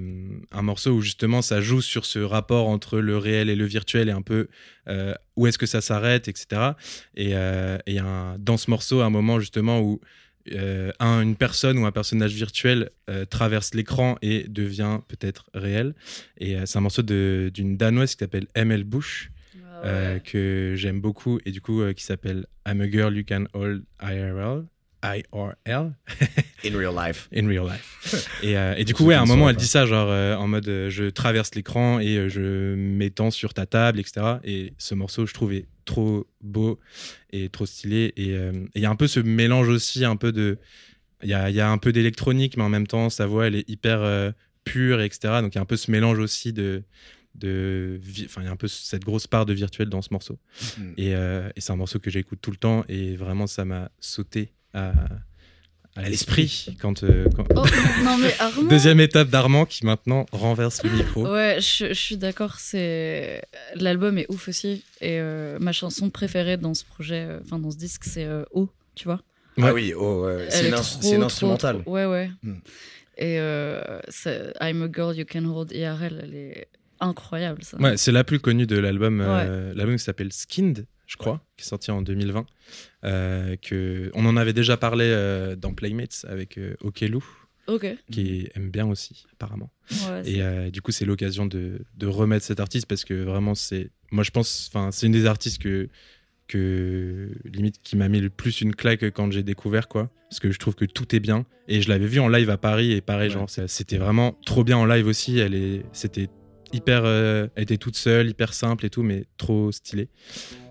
un 0.53 0.63
morceau 0.63 0.91
où 0.93 1.01
justement 1.01 1.43
ça 1.43 1.61
joue 1.61 1.81
sur 1.83 2.05
ce 2.07 2.19
rapport 2.19 2.69
entre 2.69 2.99
le 2.99 3.19
réel 3.19 3.49
et 3.51 3.57
le 3.57 3.65
virtuel 3.65 4.09
et 4.09 4.13
un 4.13 4.23
peu 4.23 4.49
euh, 4.89 5.15
où 5.37 5.47
est-ce 5.47 5.59
que 5.59 5.67
ça 5.67 5.81
s'arrête, 5.81 6.29
etc. 6.29 6.73
Et 7.17 7.33
dans 8.39 8.57
ce 8.57 8.71
morceau 8.71 9.01
un 9.01 9.11
moment 9.11 9.41
justement 9.41 9.81
où 9.81 10.01
un- 11.01 11.21
une 11.23 11.37
personne 11.37 11.79
ou 11.79 11.87
un 11.87 11.93
personnage 11.93 12.35
virtuel 12.35 12.91
traverse 13.31 13.73
l'écran 13.75 14.17
et 14.23 14.45
devient 14.49 15.01
peut-être 15.09 15.47
réel. 15.55 15.95
Et 16.39 16.57
c'est 16.67 16.77
un 16.79 16.83
morceau 16.83 17.03
d'une 17.03 17.77
danoise 17.77 18.15
qui 18.15 18.19
s'appelle 18.21 18.47
ML 18.55 18.85
Bush, 18.85 19.31
euh, 19.85 20.19
que 20.19 20.75
j'aime 20.77 21.01
beaucoup, 21.01 21.39
et 21.45 21.51
du 21.51 21.61
coup 21.61 21.83
euh, 21.83 21.93
qui 21.93 22.05
s'appelle 22.05 22.47
I'm 22.67 22.81
a 22.81 22.91
girl 22.91 23.17
you 23.17 23.25
can 23.27 23.45
hold 23.55 23.85
IRL. 24.03 24.67
IRL 25.05 25.93
In 26.65 26.79
real 26.79 26.95
life. 26.95 27.29
in 27.35 27.47
real 27.47 27.67
life. 27.67 28.29
et, 28.43 28.57
euh, 28.57 28.75
et 28.77 28.85
du 28.85 28.95
coup, 28.95 29.05
ouais, 29.05 29.15
à 29.15 29.21
un 29.21 29.27
moment, 29.27 29.51
elle 29.51 29.57
dit 29.57 29.67
ça, 29.67 29.85
genre 29.85 30.09
euh, 30.11 30.35
en 30.37 30.49
mode 30.49 30.67
euh, 30.69 30.89
je 30.89 31.05
traverse 31.11 31.55
l'écran 31.55 32.01
et 32.01 32.31
je 32.31 32.75
m'étends 32.75 33.31
sur 33.31 33.53
ta 33.53 33.67
table, 33.67 34.01
etc. 34.01 34.37
Et 34.45 34.73
ce 34.79 34.95
morceau, 34.95 35.27
je 35.27 35.35
trouve, 35.35 35.53
est 35.53 35.67
trop 35.85 36.27
beau 36.41 36.81
et 37.31 37.51
trop 37.51 37.67
stylé. 37.67 38.15
Et 38.17 38.35
il 38.75 38.83
y 38.83 38.87
a 38.87 38.91
un 38.91 38.97
peu 38.97 39.07
ce 39.07 39.21
mélange 39.21 39.69
aussi, 39.69 40.05
un 40.05 40.17
peu 40.17 40.33
de. 40.33 40.59
Il 41.23 41.29
y 41.29 41.35
a, 41.35 41.51
y 41.51 41.61
a 41.61 41.71
un 41.71 41.79
peu 41.79 41.93
d'électronique, 41.93 42.57
mais 42.57 42.65
en 42.65 42.69
même 42.69 42.87
temps, 42.87 43.11
sa 43.11 43.27
voix, 43.27 43.47
elle 43.47 43.57
est 43.57 43.69
hyper 43.69 44.33
pure, 44.65 45.03
etc. 45.03 45.41
Donc 45.43 45.55
il 45.55 45.57
y 45.57 45.59
a 45.59 45.63
un 45.63 45.67
peu 45.67 45.77
ce 45.77 45.91
mélange 45.91 46.19
aussi 46.19 46.53
de. 46.55 46.83
De 47.35 48.01
Enfin, 48.27 48.43
il 48.43 48.45
y 48.45 48.49
a 48.49 48.53
un 48.53 48.57
peu 48.57 48.69
cette 48.69 49.05
grosse 49.05 49.27
part 49.27 49.47
de 49.47 49.53
virtuel 49.53 49.89
dans 49.89 50.03
ce 50.03 50.09
morceau. 50.13 50.39
Mhm. 50.79 50.95
Et, 50.97 51.15
euh, 51.15 51.49
et 51.57 51.61
c'est 51.61 51.73
un 51.73 51.77
morceau 51.77 51.99
que 51.99 52.11
j'écoute 52.11 52.39
tout 52.41 52.51
le 52.51 52.57
temps 52.57 52.85
et 52.89 53.17
vraiment, 53.17 53.47
ça 53.47 53.65
m'a 53.65 53.91
sauté 54.01 54.53
à, 54.73 54.93
à 55.97 56.09
l'esprit 56.09 56.67
quand, 56.81 57.03
euh, 57.05 57.27
quand- 57.37 57.47
Oh, 57.57 57.65
non 58.05 58.17
mais 58.19 58.35
Armand. 58.41 58.69
Deuxième 58.69 59.01
étape 59.01 59.29
d'Armand 59.31 59.65
qui 59.67 59.85
maintenant 59.87 60.27
renverse 60.33 60.83
le 60.85 60.91
micro. 60.91 61.27
Ouais, 61.33 61.59
je, 61.61 61.89
je 61.89 61.93
suis 61.95 62.17
d'accord. 62.17 62.57
C'est 62.59 63.43
l'album 63.77 64.19
est 64.19 64.27
ouf 64.31 64.49
aussi. 64.49 64.85
Et 65.01 65.19
euh, 65.21 65.59
ma 65.61 65.73
chanson 65.73 66.11
préférée 66.11 66.57
dans 66.57 66.75
ce 66.75 66.85
projet, 66.85 67.27
euh, 67.29 67.41
enfin 67.45 67.59
dans 67.59 67.71
ce 67.71 67.77
disque, 67.77 68.05
c'est 68.05 68.25
euh, 68.25 68.45
O. 68.53 68.69
Tu 68.95 69.05
vois. 69.05 69.21
Ouais. 69.57 69.65
Ah 69.69 69.73
oui, 69.75 69.93
oh, 69.97 70.25
ouais. 70.27 70.47
C'est 70.51 70.69
une, 70.69 70.75
ins- 70.75 70.81
trop, 70.81 70.99
c'est 71.03 71.15
une 71.17 71.23
instrumentale. 71.23 71.83
trop- 71.83 71.93
Ouais, 71.93 72.07
ouais. 72.07 72.31
Hmm. 72.43 72.55
Et 73.17 73.39
euh, 73.39 74.01
c'est 74.09 74.53
I'm 74.61 74.83
a 74.83 74.89
girl 74.93 75.17
you 75.17 75.25
can 75.25 75.45
hold 75.45 75.71
IRL. 75.71 76.21
Elle 76.25 76.35
est 76.35 76.67
incroyable 77.01 77.63
ça. 77.63 77.77
Ouais, 77.79 77.97
c'est 77.97 78.13
la 78.13 78.25
plus 78.25 78.41
connue 78.41 78.67
de 78.67 78.79
l'album. 78.79 79.21
euh, 79.21 79.73
l'album 79.75 79.97
qui 79.97 80.03
s'appelle 80.03 80.33
Skinned, 80.33 80.87
je 81.07 81.17
crois, 81.17 81.41
qui 81.57 81.65
est 81.65 81.69
sorti 81.69 81.91
en 81.91 82.03
2020. 82.03 82.47
Euh, 83.05 83.57
que 83.57 84.11
on 84.15 84.25
en 84.27 84.37
avait 84.37 84.53
déjà 84.53 84.77
parlé 84.77 85.05
euh, 85.09 85.57
dans 85.57 85.73
Playmates 85.75 86.25
avec 86.29 86.59
Okelu, 86.81 87.19
Ok. 87.67 87.87
qui 88.11 88.49
aime 88.55 88.71
bien 88.71 88.87
aussi 88.87 89.25
apparemment. 89.33 89.71
Et 90.25 90.71
du 90.71 90.81
coup, 90.83 90.93
c'est 90.93 91.05
l'occasion 91.05 91.47
de, 91.47 91.81
de 91.97 92.07
remettre 92.07 92.45
cet 92.45 92.61
artiste 92.61 92.87
parce 92.87 93.05
que 93.05 93.15
vraiment, 93.15 93.55
c'est. 93.55 93.91
Moi, 94.11 94.25
je 94.25 94.31
pense. 94.31 94.71
Enfin, 94.73 94.91
c'est 94.93 95.07
une 95.07 95.13
des 95.13 95.27
artistes 95.27 95.61
que. 95.63 95.89
que 96.49 97.31
limite 97.45 97.81
qui 97.83 97.97
m'a 97.97 98.09
mis 98.09 98.21
le 98.21 98.31
plus 98.31 98.61
une 98.61 98.75
claque 98.75 99.05
quand 99.11 99.31
j'ai 99.33 99.43
découvert 99.43 99.89
quoi 99.89 100.11
parce 100.29 100.41
que 100.41 100.51
je 100.51 100.59
trouve 100.59 100.75
que 100.75 100.85
tout 100.85 101.15
est 101.17 101.21
bien 101.21 101.47
et 101.69 101.81
je 101.81 101.89
l'avais 101.89 102.07
vu 102.07 102.19
en 102.21 102.29
live 102.29 102.51
à 102.51 102.59
Paris 102.59 102.93
et 102.93 103.01
pareil 103.01 103.31
genre 103.31 103.49
c'était 103.49 103.97
vraiment 103.99 104.37
trop 104.45 104.63
bien 104.65 104.77
en 104.77 104.85
live 104.85 105.07
aussi 105.07 105.39
elle 105.39 105.55
est 105.55 105.85
c'était 105.93 106.29
hyper 106.75 107.03
euh, 107.05 107.47
elle 107.55 107.63
était 107.63 107.77
toute 107.79 107.97
seule 107.97 108.29
hyper 108.29 108.53
simple 108.53 108.85
et 108.87 108.91
tout 108.91 109.03
mais 109.03 109.25
trop 109.37 109.71
stylé 109.73 110.09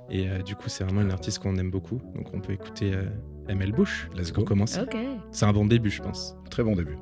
et 0.09 0.27
euh, 0.27 0.41
du 0.41 0.55
coup 0.55 0.67
c'est 0.69 0.83
vraiment 0.83 1.01
une 1.01 1.11
artiste 1.11 1.39
qu'on 1.39 1.55
aime 1.57 1.71
beaucoup 1.71 2.01
donc 2.15 2.27
on 2.33 2.39
peut 2.41 2.53
écouter 2.53 2.91
euh, 2.93 3.05
ML 3.47 3.71
Bush 3.71 4.07
Let's 4.17 4.31
go. 4.33 4.43
commencer 4.43 4.79
Ok. 4.81 4.97
c'est 5.31 5.45
un 5.45 5.53
bon 5.53 5.65
début 5.65 5.89
je 5.89 6.01
pense 6.01 6.35
Très 6.49 6.63
bon 6.63 6.75
début. 6.75 6.97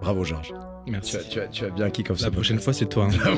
Bravo, 0.00 0.24
Georges. 0.24 0.52
merci 0.88 1.12
Tu 1.12 1.16
as, 1.18 1.22
tu 1.24 1.40
as- 1.40 1.48
tu 1.48 1.64
as 1.64 1.70
bien 1.70 1.90
kick 1.90 2.10
off 2.10 2.20
la 2.20 2.30
prochaine 2.38 2.58
fois 2.60 2.72
c'est 2.72 2.86
toi 2.86 3.08
hein. 3.08 3.34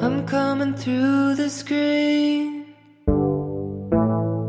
I'm 0.00 0.26
coming 0.26 0.74
through 0.74 1.36
the 1.36 1.48
screen, 1.48 2.64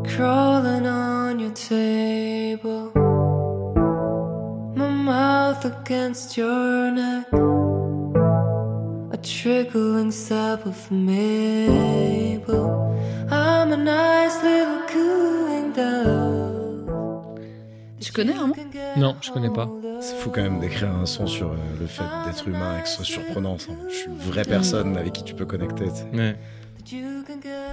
crawling 0.03 0.85
on 0.87 1.39
your 1.39 1.53
table, 1.53 2.91
my 4.75 4.89
mouth 4.89 5.63
against 5.65 6.35
your 6.37 6.91
neck, 6.91 7.25
trickling 9.25 10.11
sap 10.11 10.65
of 10.65 10.91
maple. 10.91 12.45
I'm 13.31 13.71
a 13.71 13.77
nice 13.77 14.41
little 14.43 14.81
cooling 14.87 15.73
dove. 15.73 17.39
Tu 17.99 18.11
connais, 18.11 18.35
Armand 18.35 18.55
Non, 18.97 19.15
je 19.21 19.31
connais 19.31 19.49
pas. 19.49 19.67
C'est 19.99 20.15
fou 20.17 20.29
quand 20.29 20.43
même 20.43 20.59
d'écrire 20.59 20.91
un 20.91 21.07
son 21.07 21.25
sur 21.25 21.47
euh, 21.47 21.55
le 21.79 21.87
fait 21.87 22.03
d'être 22.25 22.47
humain 22.47 22.77
et 22.77 22.83
que 22.83 22.87
ce 22.87 22.97
soit 22.97 23.05
surprenant. 23.05 23.57
ça. 23.57 23.71
Je 23.89 23.95
suis 23.95 24.07
une 24.07 24.17
vraie 24.17 24.43
personne 24.43 24.95
avec 24.95 25.13
qui 25.13 25.23
tu 25.23 25.33
peux 25.33 25.45
connecter. 25.45 25.85
tu 25.85 25.91
sais. 25.91 26.17
Ouais. 26.17 26.35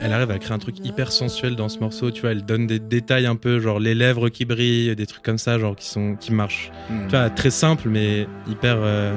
Elle 0.00 0.12
arrive 0.14 0.30
à 0.30 0.38
créer 0.38 0.54
un 0.54 0.58
truc 0.58 0.76
hyper 0.82 1.12
sensuel 1.12 1.54
dans 1.54 1.68
ce 1.68 1.78
morceau, 1.80 2.10
tu 2.10 2.22
vois, 2.22 2.30
elle 2.30 2.46
donne 2.46 2.66
des 2.66 2.78
détails 2.78 3.26
un 3.26 3.36
peu, 3.36 3.60
genre 3.60 3.78
les 3.78 3.94
lèvres 3.94 4.30
qui 4.30 4.46
brillent, 4.46 4.96
des 4.96 5.06
trucs 5.06 5.22
comme 5.22 5.36
ça, 5.36 5.58
genre 5.58 5.76
qui 5.76 5.86
sont 5.86 6.16
qui 6.16 6.32
marchent. 6.32 6.72
Hmm. 6.88 7.08
Tu 7.08 7.16
vois, 7.16 7.28
très 7.28 7.50
simple 7.50 7.90
mais 7.90 8.26
hyper 8.48 8.76
euh, 8.78 9.12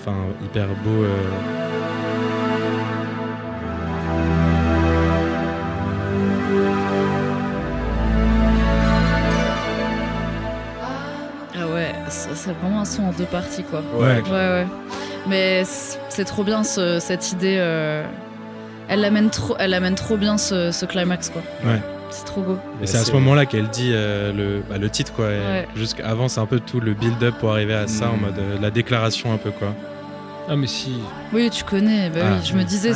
enfin 0.00 0.16
hyper 0.42 0.68
beau 0.84 1.04
euh. 1.04 1.30
Ah 11.58 11.66
ouais, 11.66 11.92
c'est 12.08 12.52
vraiment 12.52 12.80
un 12.80 12.84
son 12.84 13.04
en 13.04 13.12
deux 13.12 13.24
parties 13.24 13.64
quoi. 13.64 13.82
Ouais. 13.94 14.20
Ouais, 14.22 14.30
ouais. 14.30 14.66
Mais 15.28 15.62
c'est 16.08 16.24
trop 16.24 16.44
bien 16.44 16.62
ce- 16.64 16.98
cette 17.00 17.32
idée. 17.32 17.56
euh, 17.58 18.04
Elle 18.88 19.04
amène 19.04 19.30
trop, 19.30 19.54
elle 19.60 19.74
amène 19.74 19.94
trop 19.94 20.16
bien 20.16 20.36
ce, 20.36 20.72
ce 20.72 20.84
climax 20.84 21.28
quoi. 21.30 21.42
Ouais. 21.64 21.80
C'est 22.10 22.24
trop 22.24 22.42
beau. 22.42 22.58
Et 22.82 22.86
c'est 22.86 22.98
à 22.98 23.04
ce 23.04 23.12
moment-là 23.12 23.46
qu'elle 23.46 23.68
dit 23.68 23.90
euh, 23.92 24.32
le, 24.32 24.62
bah, 24.68 24.78
le 24.78 24.90
titre 24.90 25.12
quoi. 25.12 25.26
Ouais. 25.26 25.66
Jusqu'avant 25.76 26.28
c'est 26.28 26.40
un 26.40 26.46
peu 26.46 26.58
tout 26.60 26.80
le 26.80 26.92
build-up 26.94 27.34
pour 27.38 27.52
arriver 27.52 27.74
à 27.74 27.86
ça 27.86 28.10
en 28.10 28.16
mode 28.16 28.38
euh, 28.38 28.58
la 28.60 28.70
déclaration 28.70 29.32
un 29.32 29.36
peu 29.38 29.50
quoi. 29.52 29.74
Ah, 30.48 30.56
mais 30.56 30.66
si. 30.66 30.94
Oui, 31.32 31.48
tu 31.50 31.62
connais. 31.62 32.10
Bah 32.10 32.20
Ah. 32.24 32.32
oui, 32.40 32.44
je 32.48 32.54
me 32.56 32.64
disais. 32.64 32.90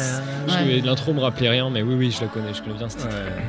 Ouais. 0.49 0.81
L'intro 0.85 1.13
me 1.15 1.21
rappelait 1.21 1.49
rien, 1.51 1.71
mais 1.71 1.83
oui, 1.83 1.95
oui, 1.95 2.11
je 2.11 2.21
la 2.23 2.27
connais, 2.27 2.53
je 2.53 2.61
connais 2.63 2.75
bien 2.77 2.89
ce 2.89 2.97
titre. 2.97 3.09
Ouais. 3.11 3.43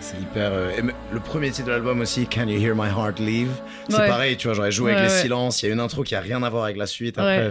C'est 0.00 0.18
hyper. 0.18 0.50
euh, 0.52 0.70
le 1.12 1.20
premier 1.20 1.50
titre 1.50 1.66
de 1.66 1.72
l'album 1.72 2.00
aussi, 2.00 2.26
Can 2.26 2.46
You 2.48 2.58
Hear 2.58 2.74
My 2.74 2.88
Heart 2.88 3.18
Leave? 3.18 3.50
C'est 3.90 3.98
Ouais. 3.98 4.08
pareil, 4.08 4.36
tu 4.38 4.46
vois, 4.46 4.54
j'aurais 4.54 4.70
joué 4.72 4.92
avec 4.94 5.10
Ouais, 5.10 5.14
les 5.16 5.22
silences. 5.22 5.62
Il 5.62 5.66
y 5.66 5.70
a 5.70 5.74
une 5.74 5.80
intro 5.80 6.02
qui 6.02 6.14
a 6.14 6.20
rien 6.20 6.42
à 6.42 6.48
voir 6.48 6.64
avec 6.64 6.78
la 6.78 6.86
suite 6.86 7.18
après. 7.18 7.50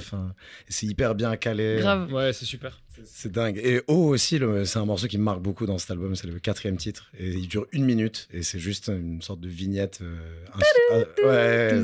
C'est 0.67 0.87
hyper 0.87 1.13
bien 1.13 1.35
calé. 1.35 1.77
Grave. 1.81 2.11
Ouais, 2.11 2.33
c'est 2.33 2.45
super. 2.45 2.79
C'est 3.05 3.31
dingue. 3.31 3.57
Et 3.63 3.81
Oh 3.87 4.07
aussi, 4.09 4.39
c'est 4.65 4.79
un 4.79 4.85
morceau 4.85 5.07
qui 5.07 5.17
me 5.17 5.23
marque 5.23 5.41
beaucoup 5.41 5.65
dans 5.65 5.77
cet 5.77 5.91
album. 5.91 6.15
C'est 6.15 6.27
le 6.27 6.39
quatrième 6.39 6.77
titre. 6.77 7.11
Et 7.17 7.29
il 7.29 7.47
dure 7.47 7.65
une 7.71 7.85
minute. 7.85 8.27
Et 8.33 8.43
c'est 8.43 8.59
juste 8.59 8.89
une 8.89 9.21
sorte 9.21 9.39
de 9.39 9.49
vignette. 9.49 9.99
euh, 10.01 10.45
ah, 10.53 10.97
ouais. 11.25 11.81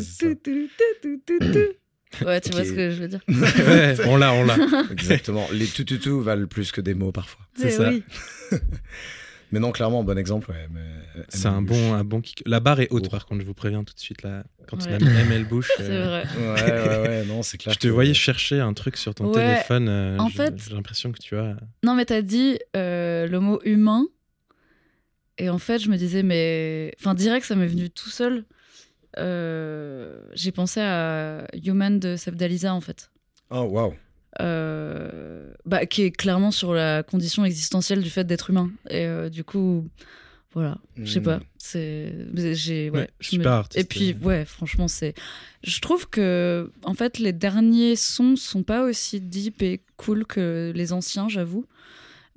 Ouais, 2.23 2.39
tu 2.41 2.51
vois 2.51 2.63
ce 2.63 2.71
que 2.73 2.91
je 2.91 3.01
veux 3.01 3.07
dire. 3.07 3.21
Ouais, 3.27 3.95
on 4.05 4.17
l'a, 4.17 4.33
on 4.33 4.45
l'a. 4.45 4.55
Exactement. 4.91 5.47
Les 5.51 5.65
tout 5.65 6.21
valent 6.21 6.45
plus 6.45 6.71
que 6.71 6.79
des 6.79 6.93
mots 6.93 7.11
parfois. 7.11 7.43
C'est 7.55 7.71
ça. 7.71 7.89
oui. 7.89 8.03
Mais 9.53 9.59
non, 9.59 9.71
clairement, 9.71 10.03
bon 10.03 10.17
exemple. 10.17 10.49
Ouais, 10.51 10.67
mais, 10.71 10.81
euh, 11.15 11.23
C'est 11.29 11.47
un 11.47 11.61
bon, 11.61 11.93
un 11.93 12.03
bon 12.03 12.21
kick. 12.21 12.41
La 12.47 12.59
barre 12.59 12.79
est 12.81 12.87
haute, 12.91 13.09
par 13.09 13.25
contre, 13.27 13.41
je 13.41 13.45
vous 13.45 13.53
préviens 13.53 13.83
tout 13.83 13.93
de 13.93 13.99
suite. 13.99 14.23
Là, 14.23 14.43
quand 14.67 14.77
Ouais. 14.85 14.91
on 14.91 14.95
a 14.95 14.99
mis 15.09 15.15
ML 15.19 15.45
Bush, 15.47 15.69
C'est 15.77 15.83
euh, 15.91 16.05
vrai. 16.07 16.23
Ouais, 16.37 16.71
ouais, 16.71 17.07
ouais, 17.07 17.25
non, 17.25 17.43
c'est 17.43 17.57
clair. 17.59 17.73
je 17.73 17.79
te 17.79 17.87
que- 17.87 17.93
voyais 17.93 18.13
chercher 18.15 18.59
un 18.59 18.73
truc 18.73 18.97
sur 18.97 19.13
ton 19.13 19.27
Ouais. 19.27 19.33
téléphone. 19.33 19.87
euh, 19.89 20.17
En 20.17 20.29
fait- 20.29 20.55
j'ai 20.67 20.73
l'impression 20.75 21.11
que 21.11 21.19
tu 21.19 21.37
as. 21.37 21.55
Non, 21.83 21.93
mais 21.95 22.05
t'as 22.05 22.23
dit 22.23 22.57
euh, 22.75 23.27
le 23.27 23.39
mot 23.39 23.61
humain. 23.63 24.05
Et 25.37 25.49
en 25.49 25.59
fait, 25.59 25.79
je 25.79 25.89
me 25.89 25.97
disais, 25.97 26.23
mais. 26.23 26.93
Enfin, 26.99 27.13
direct, 27.13 27.45
ça 27.45 27.55
m'est 27.55 27.67
venu 27.67 27.89
tout 27.89 28.09
seul. 28.09 28.45
Euh, 29.19 30.19
J'ai 30.33 30.51
pensé 30.51 30.79
à 30.81 31.45
Human 31.63 31.99
de 31.99 32.15
Sefdaliza, 32.15 32.73
en 32.73 32.81
fait. 32.81 33.11
Oh, 33.51 33.61
waouh. 33.69 33.93
Euh, 34.41 35.53
bah, 35.65 35.85
qui 35.85 36.01
est 36.03 36.11
clairement 36.11 36.51
sur 36.51 36.73
la 36.73 37.03
condition 37.03 37.45
existentielle 37.45 38.01
du 38.01 38.09
fait 38.09 38.23
d'être 38.23 38.49
humain. 38.49 38.71
Et 38.89 39.05
euh, 39.05 39.29
du 39.29 39.43
coup, 39.43 39.87
voilà, 40.53 40.77
je 40.97 41.11
sais 41.13 41.19
Hmm. 41.19 41.23
pas. 41.23 41.39
C'est, 41.57 42.13
j'ai, 42.53 42.89
ouais, 42.89 43.01
Ouais, 43.01 43.09
je. 43.19 43.39
Et 43.75 43.83
puis, 43.83 44.15
ouais, 44.23 44.45
franchement, 44.45 44.87
c'est. 44.87 45.13
Je 45.63 45.79
trouve 45.81 46.09
que, 46.09 46.71
en 46.83 46.93
fait, 46.93 47.19
les 47.19 47.31
derniers 47.33 47.95
sons 47.95 48.35
sont 48.35 48.63
pas 48.63 48.83
aussi 48.83 49.21
deep 49.21 49.61
et 49.61 49.81
cool 49.97 50.25
que 50.25 50.71
les 50.75 50.93
anciens, 50.93 51.29
j'avoue. 51.29 51.65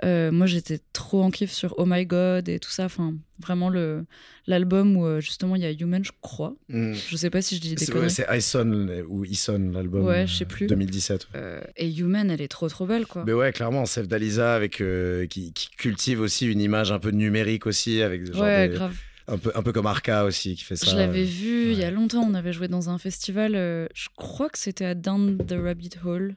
Euh, 0.05 0.31
moi, 0.31 0.47
j'étais 0.47 0.79
trop 0.93 1.23
en 1.23 1.31
kiff 1.31 1.51
sur 1.51 1.75
Oh 1.79 1.85
My 1.87 2.05
God 2.05 2.49
et 2.51 2.59
tout 2.59 2.71
ça. 2.71 2.85
Enfin, 2.85 3.15
vraiment, 3.41 3.71
le, 3.71 4.05
l'album 4.47 4.97
où 4.97 5.07
euh, 5.07 5.21
justement 5.21 5.57
il 5.57 5.63
y 5.63 5.65
a 5.65 5.71
Human, 5.73 6.05
je 6.05 6.13
crois. 6.21 6.55
Hmm. 6.69 6.93
Je 6.93 7.17
sais 7.17 7.31
pas 7.31 7.41
si 7.41 7.57
je 7.57 7.61
dis 7.63 7.75
des 7.75 7.87
conneries. 7.87 8.11
c'est 8.11 8.27
Ison 8.37 8.89
ou 9.09 9.25
Ison 9.25 9.71
l'album. 9.73 10.05
Ouais, 10.05 10.27
je 10.27 10.35
sais 10.35 10.45
plus. 10.45 10.67
2017. 10.67 11.29
ouais. 11.35 11.41
Euh, 11.41 11.61
et 11.77 11.91
Human, 11.91 12.31
elle 12.31 12.43
est 12.43 12.49
trop 12.49 12.69
trop 12.69 12.85
belle, 12.87 13.07
quoi. 13.07 13.25
Mais 13.27 13.33
ouais, 13.33 13.53
clairement, 13.53 13.87
Sef 13.87 14.07
Dalisa 14.07 14.55
avec 14.55 14.81
euh, 14.83 15.27
qui, 15.27 15.53
qui 15.55 15.71
cultive 15.71 16.21
aussi 16.21 16.47
une 16.47 16.61
image 16.61 16.93
un 16.93 16.99
peu 16.99 17.11
numérique 17.11 17.67
aussi 17.67 18.03
avec 18.03 18.31
genre 18.33 18.43
ouais, 18.43 18.69
des- 18.69 18.75
grave. 18.75 18.97
un 19.29 19.39
peu 19.39 19.51
un 19.55 19.63
peu 19.63 19.73
comme 19.73 19.87
Arca 19.87 20.25
aussi 20.27 20.57
qui 20.57 20.65
fait 20.65 20.77
ça. 20.77 20.91
Je 20.91 20.97
l'avais 20.97 21.25
vu 21.25 21.73
il 21.73 21.79
y 21.79 21.85
a 21.85 21.91
longtemps. 21.91 22.23
On 22.23 22.35
avait 22.35 22.53
joué 22.53 22.69
dans 22.69 22.91
un 22.91 22.99
festival. 22.99 23.53
je 23.95 24.09
crois 24.17 24.51
que 24.51 24.59
c'était 24.59 24.85
à 24.85 24.95
Down 24.95 25.39
the 25.39 25.55
Rabbit 25.59 25.91
Hole. 26.05 26.35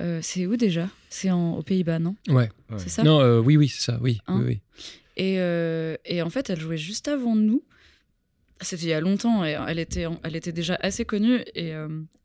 Euh, 0.00 0.20
c'est 0.22 0.46
où 0.46 0.56
déjà? 0.56 0.88
C'est 1.10 1.30
en- 1.30 1.56
aux 1.58 1.62
Pays-Bas, 1.62 1.98
non? 1.98 2.16
Ouais. 2.28 2.48
Ouais. 2.70 2.78
C'est 2.78 2.88
ça? 2.88 3.02
Non, 3.02 3.20
euh, 3.20 3.38
oui, 3.40 3.56
oui, 3.56 3.68
c'est 3.68 3.82
ça, 3.82 3.98
oui. 4.00 4.20
Hein? 4.26 4.40
oui, 4.40 4.44
oui. 4.46 4.60
et, 5.16 5.38
euh, 5.38 5.96
et 6.04 6.22
en 6.22 6.30
fait, 6.30 6.48
elle 6.50 6.58
jouait 6.60 6.76
juste 6.78 7.08
avant 7.08 7.36
nous. 7.36 7.62
C'était 8.60 8.82
il 8.84 8.88
y 8.88 8.92
a 8.92 9.00
longtemps 9.00 9.44
et 9.44 9.56
elle 9.66 9.80
était, 9.80 10.06
elle 10.22 10.36
était 10.36 10.52
déjà 10.52 10.76
assez 10.80 11.04
connue 11.04 11.40
et 11.56 11.70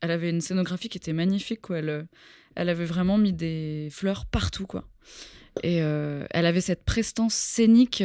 elle 0.01 0.11
avait 0.11 0.29
une 0.29 0.39
scénographie 0.39 0.87
qui 0.87 0.99
était 0.99 1.11
magnifique. 1.11 1.61
Quoi. 1.61 1.79
Elle, 1.79 2.07
elle 2.55 2.69
avait 2.69 2.85
vraiment 2.85 3.17
mis 3.17 3.33
des 3.33 3.87
fleurs 3.91 4.27
partout. 4.27 4.67
Quoi. 4.67 4.87
Et 5.63 5.77
elle 5.77 6.45
avait 6.45 6.61
cette 6.61 6.85
prestance 6.85 7.33
scénique 7.33 8.03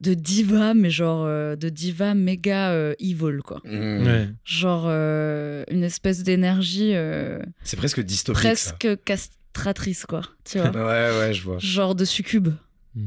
de 0.00 0.14
diva, 0.14 0.74
mais 0.74 0.90
genre 0.90 1.24
euh, 1.26 1.56
de 1.56 1.68
diva 1.68 2.14
méga 2.14 2.70
euh, 2.72 2.94
evil. 2.98 3.38
Quoi. 3.44 3.60
Ouais. 3.64 4.28
genre 4.44 4.84
euh, 4.88 5.64
une 5.70 5.82
espèce 5.84 6.22
d'énergie 6.22 6.92
euh, 6.94 7.38
C'est 7.62 7.76
presque 7.76 8.00
dystopique. 8.00 8.42
ça. 8.56 8.72
presque 8.74 9.02
castratrice 9.04 10.04
quoi 10.06 10.22
tu 10.44 10.58
vois 10.58 10.70
Ouais, 10.70 11.18
ouais, 11.18 11.32
je 11.32 11.42
vois. 11.42 11.58
genre 11.58 11.94
de 11.94 12.04
succube 12.04 12.48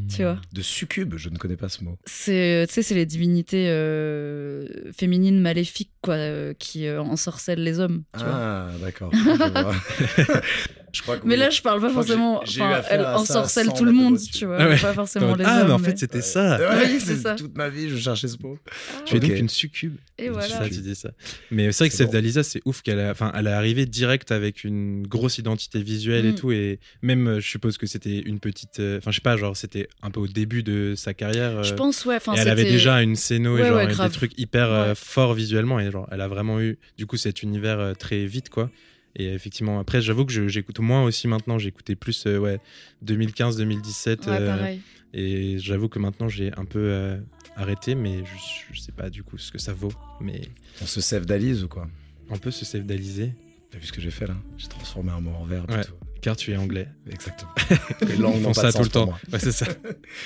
tu 0.10 0.24
vois 0.24 0.38
De 0.52 0.62
succube, 0.62 1.16
je 1.16 1.30
ne 1.30 1.38
connais 1.38 1.56
pas 1.56 1.70
ce 1.70 1.82
mot. 1.86 1.98
c'est 2.06 2.66
tu 2.68 2.74
sais 2.74 2.82
c'est 2.82 2.94
les 2.96 3.06
divinités 3.06 3.68
euh, 3.70 4.68
féminines 4.92 5.40
maléfiques 5.40 5.94
quoi 6.02 6.16
euh, 6.16 6.54
qui 6.60 6.88
euh, 6.88 7.00
ensorcellent 7.02 7.64
les 7.64 7.80
hommes 7.80 8.04
tu 8.18 8.24
vois 8.26 8.34
Ah, 8.36 8.72
d'accord. 8.82 9.12
je 10.94 11.02
vois. 11.04 11.16
je 11.16 11.18
crois 11.18 11.18
que 11.18 11.28
mais 11.28 11.34
oui. 11.36 11.40
là 11.40 11.50
je 11.50 11.62
parle 11.62 11.82
pas 11.82 11.90
Je 11.90 11.94
forcément 11.94 12.42
j'ai- 12.46 12.52
j'ai 12.54 12.60
eu 12.60 12.64
enfin, 12.64 12.74
affaire 12.76 13.00
elle 13.00 13.06
ensorcelle 13.16 13.68
tout 13.74 13.86
le 13.86 13.92
monde 13.92 14.18
tu 14.20 14.46
vois 14.46 14.58
Ah 14.60 14.68
ouais. 14.70 14.78
pas 14.80 14.94
forcément 14.94 15.36
les 15.36 15.44
ah, 15.46 15.62
hommes 15.62 15.68
mais 15.68 15.74
en 15.74 15.80
fait, 15.80 15.92
mais- 15.92 15.98
c'était 15.98 16.22
ça. 16.22 16.58
Ouais, 16.60 16.86
Oui, 16.94 17.00
c'est 17.00 17.16
ça. 17.18 17.36
Toute 17.36 17.56
ma 17.58 17.70
vie, 17.70 17.90
je 17.90 17.98
cherchais 17.98 18.28
ce 18.28 18.38
mot. 18.42 18.58
Tu 19.06 19.18
es 19.18 19.20
donc 19.20 19.32
une 19.32 19.50
succube. 19.50 19.96
et 20.18 20.24
C'est 20.26 20.30
voilà 20.30 20.48
ça, 20.48 20.64
tu 20.70 20.80
dis 20.82 20.96
ça. 20.96 21.12
Mais 21.52 21.72
c'est 21.72 21.84
vrai 21.84 21.90
que 21.90 21.94
C'est 21.96 22.04
Sef 22.04 22.08
bon. 22.08 22.14
Dalisa, 22.14 22.44
c'est 22.44 22.62
ouf 22.66 22.82
qu'elle 22.82 23.00
a, 23.00 23.12
enfin, 23.12 23.32
elle 23.36 23.48
est 23.48 23.52
arrivée 23.52 23.86
direct 23.86 24.32
avec 24.32 24.64
une 24.64 25.06
grosse 25.06 25.38
identité 25.38 25.82
visuelle 25.82 26.26
et 26.26 26.32
Mm. 26.32 26.36
tout, 26.36 26.52
et 26.52 26.80
même, 27.02 27.28
euh, 27.28 27.40
je 27.40 27.48
suppose 27.48 27.78
que 27.78 27.86
c'était 27.88 28.20
une 28.20 28.40
petite, 28.40 28.80
euh, 28.80 28.98
enfin, 29.00 29.12
je 29.12 29.16
sais 29.16 29.22
pas, 29.22 29.38
genre, 29.38 29.56
c'était 29.58 29.88
un 30.02 30.10
peu 30.12 30.20
au 30.20 30.28
début 30.28 30.64
de 30.64 30.94
sa 30.96 31.14
carrière. 31.14 31.64
je 31.64 31.74
euh, 31.74 31.76
pense 31.76 32.06
ouais 32.06 32.16
enfin 32.16 32.34
et 32.36 32.40
elle 32.40 32.50
avait 32.50 32.64
déjà 32.64 33.02
une 33.02 33.16
scéno 33.16 33.58
et 33.58 33.66
genre, 33.66 33.86
des 34.08 34.10
trucs 34.12 34.38
hyper 34.40 34.94
forts 34.96 35.34
visuellement, 35.34 35.80
et 35.80 35.92
genre, 35.92 36.08
elle 36.12 36.22
a 36.22 36.28
vraiment 36.28 36.60
eu, 36.62 36.78
du 36.98 37.06
coup, 37.06 37.18
cet 37.18 37.44
univers 37.44 37.94
très 37.98 38.26
vite, 38.26 38.50
quoi. 38.50 38.70
Et 39.20 39.34
effectivement, 39.34 39.80
après, 39.80 40.00
j'avoue 40.02 40.26
que 40.26 40.32
je- 40.32 40.48
j'écoute 40.48 40.80
moins 40.80 41.04
aussi 41.04 41.28
maintenant. 41.28 41.58
J'écoutais 41.58 41.96
plus, 41.96 42.26
euh, 42.28 42.38
ouais, 42.38 42.60
2015-2017. 43.04 44.28
ouais 44.28 44.38
euh, 44.40 44.76
et 45.14 45.58
j'avoue 45.58 45.90
que 45.90 45.98
maintenant, 46.00 46.30
j'ai 46.30 46.52
un 46.56 46.66
peu 46.66 46.80
euh, 46.80 47.18
arrêté, 47.56 47.96
mais 47.96 48.20
je, 48.20 48.74
je 48.76 48.80
sais 48.80 48.92
pas 48.92 49.10
du 49.10 49.24
coup 49.24 49.38
ce 49.40 49.52
que 49.52 49.58
ça 49.58 49.74
vaut. 49.74 49.92
Mais 50.22 50.42
On 50.82 50.86
se 50.86 51.02
sève 51.02 51.26
d'Alice 51.26 51.64
ou 51.64 51.68
quoi? 51.68 51.88
On 52.30 52.38
peut 52.38 52.52
se 52.52 52.64
save-daliser, 52.66 53.34
T'as 53.72 53.80
vu 53.80 53.86
ce 53.88 53.92
que 53.92 54.00
j'ai 54.02 54.12
fait 54.12 54.28
là? 54.28 54.36
J'ai 54.58 54.68
transformé 54.68 55.12
un 55.12 55.20
mot 55.20 55.32
en 55.32 55.46
verbe. 55.46 55.70
Ouais. 55.72 55.82
et 55.82 55.84
tout. 55.86 55.94
car 56.22 56.36
tu 56.38 56.52
es 56.52 56.58
anglais. 56.58 56.88
Exactement. 57.10 57.52
Les 58.08 58.16
langues 58.18 58.42
font 58.44 58.54
pas 58.54 58.62
ça 58.62 58.72
de 58.72 58.78
tout 58.78 58.84
le 58.84 58.90
temps. 58.90 59.14
Ouais, 59.34 59.40
c'est 59.40 59.52
ça. 59.52 59.66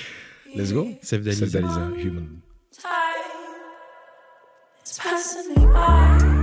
Let's 0.54 0.72
go. 0.72 0.88
Sève 1.00 1.22
d'Alisa, 1.22 1.90
human. 1.96 2.28
It's 4.80 4.98
passing 4.98 5.54
me 5.56 5.66
by. 5.72 6.42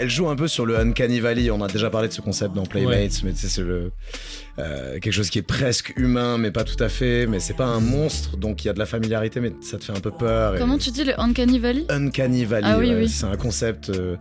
Elle 0.00 0.08
joue 0.10 0.28
un 0.28 0.36
peu 0.36 0.46
sur 0.46 0.64
le 0.64 0.78
Uncanny 0.78 1.18
Valley. 1.18 1.50
On 1.50 1.60
a 1.62 1.66
déjà 1.66 1.90
parlé 1.90 2.06
de 2.08 2.12
ce 2.12 2.20
concept 2.20 2.54
dans 2.54 2.64
Playmates, 2.66 3.20
mais 3.24 3.32
tu 3.32 3.38
sais, 3.38 3.48
c'est 3.48 3.62
le 3.62 3.90
euh, 4.60 4.92
quelque 5.00 5.10
chose 5.12 5.28
qui 5.28 5.38
est 5.38 5.42
presque 5.42 5.92
humain, 5.96 6.38
mais 6.38 6.52
pas 6.52 6.62
tout 6.64 6.80
à 6.82 6.88
fait. 6.88 7.26
Mais 7.26 7.40
c'est 7.40 7.54
pas 7.56 7.66
un 7.66 7.80
monstre, 7.80 8.36
donc 8.36 8.64
il 8.64 8.68
y 8.68 8.70
a 8.70 8.72
de 8.72 8.78
la 8.78 8.86
familiarité, 8.86 9.40
mais 9.40 9.52
ça 9.60 9.76
te 9.76 9.84
fait 9.84 9.92
un 9.96 10.00
peu 10.00 10.12
peur. 10.12 10.54
et- 10.54 10.58
comment 10.60 10.78
tu 10.78 10.90
dis 10.92 11.02
le 11.04 11.20
Uncanny 11.20 11.58
Valley? 11.58 11.84
Uncanny 11.88 12.44
Valley. 12.44 12.68
Ah 12.70 12.78
oui, 12.78 12.90
ouais, 12.90 12.94
oui. 13.00 13.08
C'est 13.08 13.26
un 13.26 13.36
concept. 13.36 13.90
euh, 13.90 14.16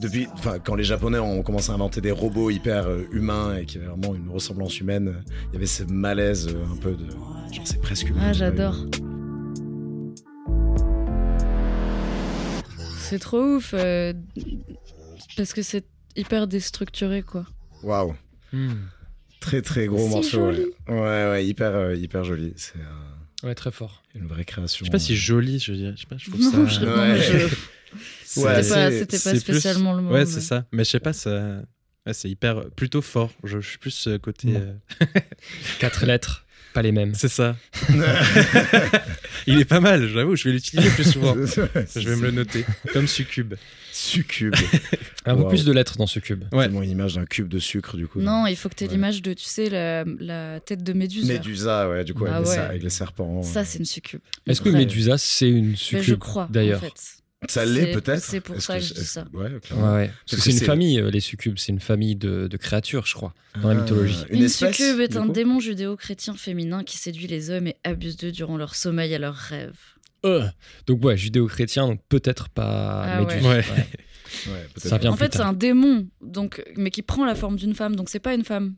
depuis, 0.00 0.28
enfin, 0.34 0.58
quand 0.64 0.76
les 0.76 0.84
Japonais 0.84 1.18
ont 1.18 1.42
commencé 1.42 1.72
à 1.72 1.74
inventer 1.74 2.00
des 2.00 2.12
robots 2.12 2.50
hyper 2.50 2.86
euh, 2.86 3.00
humains 3.10 3.56
et 3.56 3.64
qui 3.64 3.78
avaient 3.78 3.88
vraiment 3.88 4.14
une 4.14 4.30
ressemblance 4.30 4.78
humaine, 4.78 5.16
il 5.50 5.54
y 5.54 5.56
avait 5.56 5.66
ce 5.66 5.82
malaise 5.82 6.46
euh, 6.54 6.72
un 6.72 6.76
peu 6.76 6.92
de. 6.92 7.10
Genre, 7.10 7.64
c'est 7.64 7.80
presque 7.80 8.08
humain. 8.08 8.20
Ah, 8.26 8.32
j'adore. 8.32 8.76
C'est 13.00 13.18
trop 13.18 13.40
ouf. 13.56 13.74
Euh, 15.20 15.32
parce 15.36 15.52
que 15.52 15.62
c'est 15.62 15.84
hyper 16.16 16.46
déstructuré, 16.46 17.22
quoi. 17.22 17.46
Waouh. 17.82 18.14
Hmm. 18.52 18.72
Très 19.40 19.62
très 19.62 19.86
gros 19.86 20.04
Si 20.08 20.14
morceau. 20.14 20.30
joli. 20.52 20.64
Ouais. 20.88 20.94
ouais, 20.94 21.28
ouais, 21.30 21.46
hyper, 21.46 21.74
euh, 21.74 21.94
hyper 21.94 22.24
joli. 22.24 22.52
C'est 22.56 22.76
euh, 22.78 23.46
Ouais, 23.46 23.54
très 23.54 23.70
fort. 23.70 24.02
une 24.14 24.26
vraie 24.26 24.44
création. 24.44 24.80
Je 24.84 24.86
sais 24.86 24.90
pas 24.92 24.98
si 24.98 25.14
joli, 25.16 25.58
je 25.60 25.72
dirais. 25.72 25.92
Je 25.96 26.00
sais 26.00 26.06
pas, 26.06 26.16
je 26.18 26.28
trouve 26.30 26.40
Non, 26.42 26.68
ça. 26.68 26.82
Ouais. 27.06 27.20
je- 27.20 27.54
C'était 28.24 29.18
pas, 29.18 29.30
plus- 29.30 29.40
spécialement 29.40 29.94
le 29.94 30.02
mot. 30.02 30.10
Ouais, 30.12 30.20
mais- 30.20 30.26
c'est 30.26 30.40
ça. 30.40 30.66
Mais 30.72 30.84
je 30.84 30.90
sais 30.90 31.00
pas, 31.00 31.12
ça. 31.12 31.62
ouais, 32.06 32.12
c'est 32.14 32.28
hyper 32.28 32.68
plutôt 32.70 33.00
fort. 33.00 33.30
Je, 33.44 33.60
je 33.60 33.68
suis 33.68 33.78
plus 33.78 34.06
euh, 34.08 34.18
côté. 34.18 34.48
Bon. 34.52 34.60
euh, 34.60 35.06
Quatre 35.78 36.04
lettres. 36.04 36.44
Pas 36.74 36.82
les 36.82 36.92
mêmes. 36.92 37.14
C'est 37.14 37.28
ça. 37.28 37.56
Il 39.46 39.60
est 39.60 39.64
pas 39.64 39.80
mal, 39.80 40.08
j'avoue, 40.08 40.36
je 40.36 40.44
vais 40.44 40.52
l'utiliser 40.52 40.90
plus 40.90 41.10
souvent. 41.12 41.34
Je 41.44 42.08
vais 42.08 42.16
me 42.16 42.22
le 42.22 42.30
noter. 42.32 42.64
Comme 42.92 43.06
succube. 43.06 43.54
Succube. 43.92 44.54
Un 45.26 45.36
peu 45.36 45.48
plus 45.48 45.64
de 45.64 45.72
lettres 45.72 45.96
dans 45.96 46.06
ce 46.06 46.18
cube. 46.20 46.44
Ouais. 46.52 46.64
Tellement 46.64 46.82
une 46.82 46.90
image 46.90 47.14
d'un 47.14 47.24
cube 47.24 47.48
de 47.48 47.58
sucre, 47.58 47.96
du 47.96 48.06
coup. 48.06 48.20
Non, 48.20 48.46
il 48.46 48.56
faut 48.56 48.68
que 48.68 48.74
tu 48.74 48.84
aies 48.84 48.86
Ouais. 48.88 48.94
l'image 48.94 49.22
de, 49.22 49.32
tu 49.32 49.44
sais, 49.44 49.68
la, 49.70 50.04
la 50.20 50.60
tête 50.60 50.82
de 50.84 50.92
Méduse. 50.92 51.26
Médusa, 51.26 51.88
ouais, 51.88 52.04
du 52.04 52.14
coup, 52.14 52.24
Ah 52.28 52.36
avec, 52.36 52.44
les 52.44 52.48
ouais. 52.50 52.54
ser- 52.56 52.60
avec 52.62 52.82
les 52.82 52.90
serpents. 52.90 53.42
Ça, 53.42 53.64
c'est 53.64 53.78
une 53.78 53.84
succube. 53.84 54.20
Est-ce 54.46 54.60
que. 54.60 54.68
Médusa, 54.68 55.16
c'est 55.18 55.48
une 55.48 55.70
Ben, 55.70 55.76
succube 55.76 56.02
Je 56.02 56.14
crois, 56.14 56.48
d'ailleurs 56.50 56.78
en 56.78 56.86
fait. 56.86 57.17
Ça 57.48 57.64
l'est 57.64 57.92
peut-être. 57.92 58.22
c'est 58.22 58.40
pour 58.40 58.60
ça 58.60 58.78
que 58.78 58.84
je 58.84 58.94
dis 58.94 59.04
ça. 59.04 59.24
Ouais, 59.32 59.48
Ouais. 59.76 60.10
Parce 60.28 60.36
que 60.36 60.40
c'est 60.40 60.50
une 60.50 60.58
famille, 60.66 60.98
euh, 60.98 61.10
les 61.10 61.20
succubes, 61.20 61.56
c'est 61.56 61.70
une 61.72 61.78
famille 61.80 62.16
de, 62.16 62.48
de 62.48 62.56
créatures, 62.56 63.06
je 63.06 63.14
crois, 63.14 63.32
dans 63.62 63.68
la 63.68 63.78
Ah, 63.78 63.80
mythologie. 63.82 64.24
Une, 64.30 64.38
Une, 64.38 64.44
espèce, 64.44 64.76
succube 64.76 65.00
est 65.00 65.16
un 65.16 65.26
démon 65.26 65.60
judéo-chrétien 65.60 66.34
féminin 66.34 66.82
qui 66.82 66.98
séduit 66.98 67.28
les 67.28 67.50
hommes 67.50 67.68
et 67.68 67.76
abuse 67.84 68.16
d'eux 68.16 68.32
durant 68.32 68.56
leur 68.56 68.74
sommeil 68.74 69.12
et 69.14 69.18
leurs 69.18 69.34
rêves. 69.36 69.78
Euh, 70.26 70.46
donc 70.88 71.04
ouais, 71.04 71.16
judéo-chrétien, 71.16 71.86
donc 71.86 72.00
peut-être 72.08 72.48
pas 72.48 73.02
Ah 73.04 73.20
Méduse. 73.20 73.44
ouais. 73.46 73.50
ouais. 73.50 73.64
Ouais, 74.48 74.66
peut-être. 74.74 74.88
Ça 74.88 74.98
vient 74.98 75.12
en 75.12 75.16
fait, 75.16 75.32
c'est 75.32 75.40
un 75.40 75.52
démon, 75.52 76.06
donc, 76.20 76.62
mais 76.76 76.90
qui 76.90 77.02
prend 77.02 77.24
la 77.24 77.34
forme 77.36 77.56
d'une 77.56 77.74
femme, 77.74 77.94
donc 77.96 78.08
c'est 78.10 78.18
pas 78.20 78.34
une 78.34 78.44
femme 78.44 78.74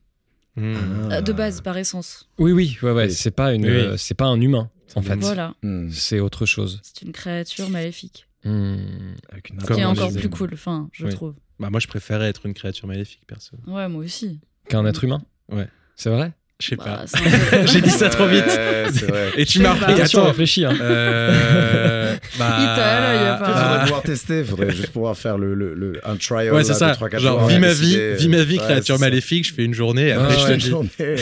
Hmm. 0.56 0.74
Euh, 1.12 1.20
de 1.20 1.32
base 1.32 1.60
par 1.60 1.78
essence. 1.78 2.28
Oui, 2.36 2.50
oui, 2.50 2.76
ouais, 2.82 2.90
ouais. 2.90 3.04
Oui. 3.06 3.12
C'est 3.12 3.30
pas 3.30 3.54
une, 3.54 3.64
Oui, 3.64 3.70
euh, 3.70 3.96
c'est 3.96 4.14
pas 4.16 4.26
un 4.26 4.40
humain 4.40 4.68
en 4.96 5.00
fait. 5.00 5.14
Voilà, 5.16 5.54
Hmm. 5.62 5.88
C'est 5.92 6.18
autre 6.18 6.44
chose. 6.44 6.80
c'est 6.82 7.02
une 7.02 7.12
créature 7.12 7.70
maléfique, 7.70 8.26
Avec 8.44 9.50
une 9.50 9.58
Comme 9.58 9.76
qui 9.76 9.82
est 9.82 9.84
encore 9.84 10.12
plus 10.12 10.30
cool. 10.30 10.50
Enfin, 10.54 10.88
je 10.92 11.06
Oui. 11.06 11.12
trouve. 11.14 11.34
Bah, 11.58 11.68
moi, 11.70 11.80
je 11.80 11.86
préférais 11.88 12.28
être 12.28 12.46
une 12.46 12.54
créature 12.54 12.88
maléfique, 12.88 13.26
perso. 13.26 13.56
Ouais, 13.66 13.88
moi 13.88 14.02
aussi. 14.04 14.40
Qu'un 14.68 14.84
être 14.86 15.04
humain? 15.04 15.22
Ouais. 15.50 15.68
C'est 15.96 16.10
vrai? 16.10 16.32
Je 16.60 16.66
sais 16.68 16.76
Bah, 16.76 16.84
pas. 16.84 17.04
c'est 17.06 17.66
J'ai 17.72 17.80
dit 17.80 17.90
ça 17.90 18.08
trop 18.10 18.26
vite. 18.26 18.44
Ouais, 18.46 18.84
c'est 18.92 19.06
vrai. 19.06 19.28
Et 19.36 19.44
tu 19.46 19.60
m'as 19.60 19.70
pas. 19.74 19.86
repris. 19.86 19.92
Attention, 19.94 20.24
réfléchis. 20.24 20.64
hein. 20.64 20.74
Euh, 20.80 22.14
bah, 22.38 22.56
Il 22.58 22.62
Il 22.62 22.68
enfin. 22.68 23.36
faudrait 23.38 23.52
ah, 23.54 23.80
pouvoir 23.84 24.02
tester, 24.02 24.44
faudrait 24.44 24.70
juste 24.70 24.88
pouvoir 24.88 25.16
faire 25.16 25.38
le, 25.38 25.54
le, 25.54 25.74
le- 25.74 26.00
un 26.04 26.16
trial. 26.16 26.52
Ouais, 26.54 26.64
c'est 26.64 26.74
ça. 26.74 26.90
de 26.90 26.94
3, 26.94 27.08
4 27.08 27.20
Genre, 27.22 27.40
jours, 27.40 27.48
vis 27.48 27.58
ma 27.58 27.72
vie, 27.72 27.98
vis 28.16 28.28
ma 28.28 28.42
vie, 28.42 28.58
Ouais, 28.58 28.64
créature 28.64 28.96
c'est 28.96 29.00
ça. 29.00 29.06
maléfique, 29.08 29.46
je 29.48 29.54
fais 29.54 29.64
une 29.64 29.74
journée, 29.74 30.12
après, 30.12 30.34
Ouais, 30.34 30.38
je 30.40 30.44
te 30.44 30.50
ouais. 30.50 30.56
dis. 30.58 30.68
Journée, 30.70 30.90
ouais. 30.98 31.16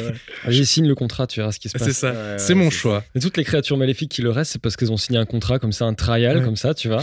Allez, 0.45 0.65
signe 0.65 0.87
le 0.89 0.95
contrat, 0.95 1.27
tu 1.27 1.41
verras 1.41 1.53
ce 1.53 1.59
qui 1.61 1.69
se 1.69 1.79
C'est 1.79 1.85
passe. 1.85 1.97
ça. 1.97 2.11
Ouais, 2.11 2.15
C'est 2.39 2.53
ouais, 2.55 2.59
mon 2.59 2.71
c'est 2.71 2.77
choix. 2.77 3.05
Et 3.15 3.21
toutes 3.21 3.37
les 3.37 3.45
créatures 3.45 3.77
maléfiques 3.77 4.11
qui 4.11 4.23
le 4.23 4.31
restent, 4.31 4.53
c'est 4.53 4.61
parce 4.63 4.77
qu'elles 4.77 4.93
ont 4.93 4.97
signé 4.97 5.19
un 5.19 5.25
contrat 5.27 5.59
comme 5.59 5.73
ça, 5.73 5.85
un 5.85 5.95
trial 5.95 6.39
Ouais. 6.39 6.45
comme 6.45 6.57
ça, 6.57 6.75
tu 6.75 6.89
vois. 6.89 7.03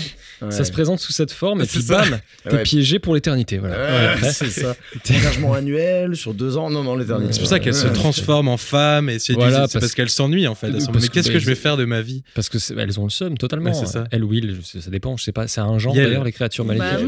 Ça 0.49 0.63
se 0.63 0.71
présente 0.71 0.99
sous 0.99 1.13
cette 1.13 1.31
forme 1.31 1.61
et 1.61 1.65
C'est 1.65 1.79
puis 1.79 1.81
ça. 1.87 2.01
bam, 2.03 2.19
t'es 2.49 2.63
piégé 2.63 2.99
pour 2.99 3.15
l'éternité. 3.15 3.57
Voilà. 3.57 4.15
C'est 4.31 4.49
ça. 4.49 4.75
Engagement 5.09 5.53
annuel 5.53 6.15
sur 6.15 6.33
deux 6.33 6.57
ans. 6.57 6.69
Non, 6.69 6.83
non, 6.83 6.95
l'éternité. 6.95 7.33
C'est 7.33 7.39
pour 7.39 7.47
ça 7.49 7.59
qu'elle 7.59 7.73
se 7.73 7.85
Ouais. 7.87 7.93
Transforme 8.25 8.47
en 8.49 8.57
femme 8.57 9.09
et 9.09 9.19
c'est 9.19 9.33
Voilà, 9.33 9.59
parce- 9.61 9.73
parce 9.73 9.93
qu'elle 9.95 10.09
s'ennuie 10.09 10.47
en 10.47 10.55
fait. 10.55 10.71
Parce 10.71 10.87
mais 10.87 11.07
que- 11.07 11.13
qu'est-ce 11.13 11.29
que 11.29 11.33
bah, 11.33 11.39
je 11.39 11.45
vais 11.45 11.55
faire 11.55 11.77
de 11.77 11.85
ma 11.85 12.01
vie? 12.01 12.23
Parce 12.33 12.49
que 12.49 12.57
elles 12.79 12.99
ont 12.99 13.05
le 13.05 13.09
seum 13.09 13.37
totalement. 13.37 13.69
Ouais, 13.71 13.75
c'est 13.75 13.85
ça. 13.91 14.05
Elle 14.11 14.23
ou 14.23 14.33
il, 14.33 14.59
ça 14.63 14.89
dépend, 14.89 15.15
je 15.17 15.23
sais 15.23 15.31
pas. 15.31 15.47
C'est 15.47 15.61
un 15.61 15.77
genre 15.79 15.93
d'ailleurs 15.93 16.23
les 16.23 16.31
créatures 16.31 16.65
Bah 16.65 16.75
maléfiques. 16.75 17.07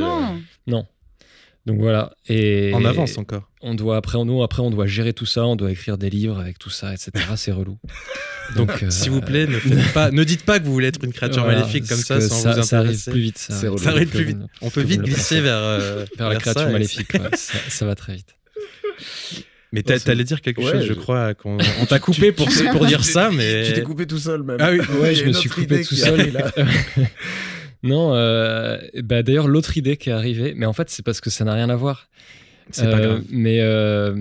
non. 0.67 0.85
Donc 1.65 1.81
voilà. 1.81 2.13
Et 2.29 2.71
En 2.73 2.85
avance 2.85 3.17
encore. 3.17 3.49
On 3.61 3.75
doit 3.75 3.97
après, 3.97 4.23
nous 4.23 4.41
après 4.41 4.61
on 4.61 4.69
doit 4.71 4.87
gérer 4.87 5.11
tout 5.11 5.25
ça, 5.25 5.45
on 5.45 5.57
doit 5.57 5.69
écrire 5.69 5.97
des 5.97 6.09
livres 6.09 6.39
avec 6.39 6.57
tout 6.57 6.69
ça, 6.69 6.93
etc. 6.93 7.11
C'est 7.35 7.51
relou. 7.51 7.77
Donc, 8.55 8.81
euh, 8.81 8.89
s'il 8.89 9.11
vous 9.11 9.19
plaît, 9.19 9.45
ne, 9.45 9.59
faites 9.59 9.91
pas, 9.93 10.09
ne 10.09 10.23
dites 10.23 10.45
pas 10.45 10.57
que 10.59 10.63
vous 10.65 10.71
voulez 10.71 10.87
être 10.87 11.03
une 11.03 11.11
créature 11.11 11.43
voilà, 11.43 11.59
maléfique 11.59 11.85
comme 11.85 11.97
ça 11.97 12.21
sans 12.21 12.35
ça, 12.41 12.53
vous 12.53 12.63
ça 12.63 12.77
arrive 12.77 12.91
intéresser. 12.91 13.11
plus 13.11 13.19
vite. 13.19 13.37
Ça, 13.37 13.53
C'est 13.53 13.67
relou. 13.67 13.83
Ça 13.83 13.89
arrive 13.89 14.07
plus 14.07 14.23
vite. 14.23 14.37
On 14.61 14.69
peut 14.69 14.79
vite 14.83 15.01
glisser 15.01 15.41
vers, 15.41 15.57
euh, 15.57 16.05
vers 16.17 16.29
la 16.29 16.37
créature 16.37 16.69
maléfique. 16.69 17.13
ouais, 17.15 17.19
ça, 17.35 17.57
ça 17.67 17.85
va 17.85 17.95
très 17.95 18.15
vite. 18.15 18.33
Mais 19.73 19.83
t'allais 19.83 20.23
dire 20.23 20.41
quelque 20.41 20.61
Ouais, 20.61 20.71
chose, 20.71 20.81
je 20.83 20.87
je- 20.87 20.93
crois, 20.93 21.33
qu'on 21.33 21.57
on 21.81 21.85
t'a 21.85 21.99
coupé 21.99 22.31
pour, 22.31 22.47
tu- 22.49 22.63
pour 22.69 22.85
dire 22.85 23.01
tu- 23.01 23.11
ça, 23.11 23.29
mais. 23.31 23.63
Tu 23.67 23.73
t'es 23.73 23.81
coupé 23.83 24.05
tout 24.07 24.17
seul, 24.17 24.43
même. 24.43 24.57
Ah 24.59 24.71
oui. 24.71 24.79
Ouais, 25.01 25.13
je 25.13 25.25
me 25.25 25.33
suis 25.33 25.49
coupé 25.49 25.83
tout 25.83 25.95
seul. 25.95 26.31
là. 26.31 26.51
non, 27.83 28.13
euh, 28.15 28.77
bah 29.03 29.23
d'ailleurs 29.23 29.47
l'autre 29.47 29.77
idée 29.77 29.97
qui 29.97 30.09
est 30.09 30.13
arrivée, 30.13 30.53
mais 30.55 30.65
en 30.65 30.73
fait 30.73 30.89
c'est 30.89 31.03
parce 31.03 31.21
que 31.21 31.29
ça 31.29 31.43
n'a 31.45 31.53
rien 31.53 31.69
à 31.69 31.75
voir. 31.75 32.09
C'est 32.71 32.89
pas 32.89 32.97
Euh, 32.97 33.07
grave. 33.07 33.23
Mais 33.29 33.59
euh, 33.61 34.13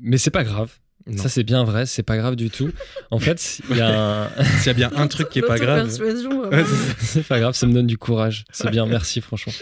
mais 0.00 0.18
c'est 0.18 0.30
pas 0.30 0.44
grave. 0.44 0.70
Non. 1.06 1.22
Ça 1.22 1.28
c'est 1.30 1.42
bien 1.42 1.64
vrai, 1.64 1.86
c'est 1.86 2.02
pas 2.02 2.18
grave 2.18 2.36
du 2.36 2.50
tout. 2.50 2.70
En 3.10 3.18
fait, 3.18 3.60
il 3.70 3.78
y 3.78 3.80
a 3.80 4.24
un... 4.24 4.28
S'il 4.58 4.66
y 4.66 4.68
a 4.68 4.74
bien 4.74 4.90
un 4.94 5.06
truc 5.06 5.30
qui 5.30 5.38
est 5.38 5.42
pas 5.42 5.58
grave. 5.58 5.88
Ouais, 6.00 6.64
c'est 6.98 7.26
pas 7.26 7.40
grave, 7.40 7.54
ça 7.54 7.66
me 7.66 7.72
donne 7.72 7.86
du 7.86 7.96
courage. 7.96 8.44
C'est 8.52 8.70
bien, 8.70 8.84
merci 8.84 9.22
franchement. 9.22 9.54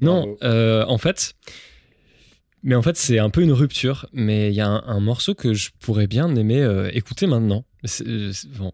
Non, 0.00 0.36
euh, 0.42 0.84
en 0.88 0.98
fait, 0.98 1.34
mais 2.62 2.74
en 2.74 2.82
fait 2.82 2.96
c'est 2.96 3.18
un 3.18 3.30
peu 3.30 3.42
une 3.42 3.52
rupture. 3.52 4.06
Mais 4.12 4.50
il 4.50 4.54
y 4.54 4.60
a 4.60 4.68
un, 4.68 4.82
un 4.86 5.00
morceau 5.00 5.34
que 5.34 5.54
je 5.54 5.70
pourrais 5.80 6.06
bien 6.06 6.34
aimer 6.34 6.60
euh, 6.62 6.90
écouter 6.92 7.26
maintenant. 7.26 7.64
C'est 7.84 8.06
euh, 8.06 8.32
c'est- 8.32 8.48
bon. 8.58 8.72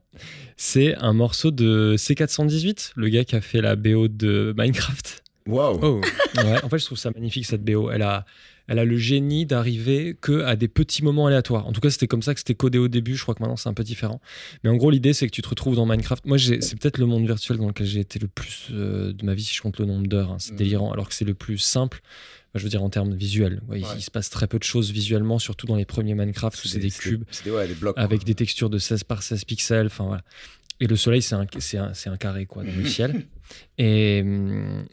Un 1.01 1.13
morceau 1.13 1.51
de 1.51 1.95
C418, 1.99 2.93
le 2.97 3.09
gars 3.09 3.25
qui 3.25 3.37
a 3.37 3.41
fait 3.41 3.61
la 3.61 3.77
BO 3.77 4.09
de 4.09 4.55
Minecraft. 4.57 5.23
Waouh. 5.47 5.79
Oh, 5.83 6.01
Ouais, 6.39 6.65
en 6.65 6.69
fait, 6.71 6.79
je 6.79 6.87
trouve 6.87 6.97
ça 6.99 7.11
magnifique 7.15 7.45
cette 7.45 7.63
BO. 7.63 7.91
Elle 7.91 8.01
a, 8.03 8.25
elle 8.67 8.79
a 8.79 8.85
le 8.85 8.97
génie 8.97 9.47
d'arriver 9.47 10.17
que 10.21 10.43
à 10.45 10.57
des 10.57 10.69
petits 10.69 11.03
moments 11.05 11.27
aléatoires. 11.27 11.67
En 11.67 11.73
tout 11.73 11.81
cas, 11.81 11.91
c'était 11.91 12.07
comme 12.07 12.23
ça 12.23 12.33
que 12.35 12.41
c'était 12.41 12.55
codé 12.55 12.79
au 12.79 12.89
début. 12.89 13.17
Je 13.17 13.23
crois 13.23 13.35
que 13.35 13.43
maintenant 13.43 13.57
c'est 13.57 13.69
un 13.69 13.75
peu 13.75 13.85
différent. 13.85 14.21
Mais 14.63 14.71
en 14.71 14.77
gros, 14.77 14.91
l'idée 14.91 15.13
c'est 15.13 15.27
que 15.27 15.33
tu 15.33 15.43
te 15.43 15.49
retrouves 15.49 15.77
dans 15.77 15.87
Minecraft. 15.87 16.25
Moi, 16.27 16.39
c'est 16.39 16.59
peut-être 16.79 16.99
le 16.99 17.07
monde 17.07 17.27
virtuel 17.27 17.59
dans 17.59 17.69
lequel 17.69 17.87
j'ai 17.87 18.01
été 18.01 18.19
le 18.19 18.29
plus 18.29 18.69
euh, 18.73 19.13
de 19.13 19.25
ma 19.25 19.35
vie 19.35 19.45
si 19.45 19.55
je 19.55 19.63
compte 19.63 19.79
le 19.79 19.85
nombre 19.87 20.07
d'heures. 20.07 20.31
hein. 20.33 20.37
C'est 20.39 20.53
Mhm. 20.53 20.59
délirant. 20.59 20.93
Alors 20.93 21.09
que 21.09 21.15
c'est 21.15 21.25
le 21.25 21.35
plus 21.35 21.59
simple. 21.59 22.01
Enfin, 22.05 22.61
je 22.61 22.65
veux 22.65 22.71
dire 22.71 22.83
en 22.83 22.91
termes 22.91 23.15
visuels. 23.15 23.61
Ouais, 23.69 23.81
il- 23.81 23.85
Ouais. 23.85 23.91
Il, 23.97 24.03
se 24.03 24.11
passe 24.11 24.31
très 24.31 24.47
peu 24.47 24.59
de 24.59 24.65
choses 24.65 24.91
visuellement, 24.93 25.39
surtout 25.39 25.67
dans 25.67 25.77
les 25.77 25.85
premiers 25.85 26.15
Minecraft 26.15 26.65
où 26.65 26.69
c'est 26.69 26.79
des 26.79 26.91
cubes 26.91 27.25
des, 27.45 27.51
ouais, 27.51 27.67
des 27.69 27.75
blocs. 27.75 27.95
avec 27.99 28.21
quoi. 28.21 28.25
des 28.27 28.35
textures 28.35 28.71
de 28.71 28.79
16 28.79 29.05
par 29.05 29.23
16 29.23 29.45
pixels. 29.45 29.87
Enfin 29.87 30.05
voilà. 30.05 30.23
Et 30.81 30.87
le 30.87 30.97
soleil, 30.97 31.23
c'est 31.23 31.35
un, 31.35 31.47
un 32.07 32.17
carré 32.17 32.47
quoi, 32.47 32.65
dans 32.65 32.73
le 32.77 32.85
ciel. 32.89 33.27
Et, 33.79 34.25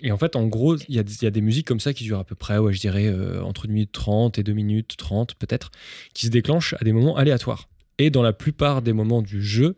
et 0.01 0.11
en 0.11 0.17
fait, 0.17 0.35
en 0.35 0.47
gros, 0.47 0.75
il 0.77 0.95
y 0.95 0.99
a, 0.99 1.03
des- 1.03 1.13
il 1.15 1.23
y 1.23 1.27
a 1.27 1.31
des 1.31 1.41
musiques 1.41 1.67
comme 1.67 1.79
ça 1.79 1.93
qui 1.93 2.03
durent 2.03 2.19
à 2.19 2.23
peu 2.23 2.35
près, 2.35 2.57
ouais, 2.57 2.73
je 2.73 2.79
dirais, 2.79 3.07
euh, 3.07 3.41
entre 3.43 3.67
1 3.67 3.71
minute 3.71 3.91
30 3.91 4.37
et 4.39 4.43
2 4.43 4.53
minutes 4.53 4.95
30 4.97 5.35
peut-être, 5.35 5.71
qui 6.13 6.25
se 6.25 6.31
déclenchent 6.31 6.73
à 6.79 6.83
des 6.83 6.93
moments 6.93 7.15
aléatoires. 7.17 7.67
Et 7.97 8.09
dans 8.09 8.23
la 8.23 8.33
plupart 8.33 8.81
des 8.81 8.93
moments 8.93 9.21
du 9.21 9.43
jeu, 9.43 9.75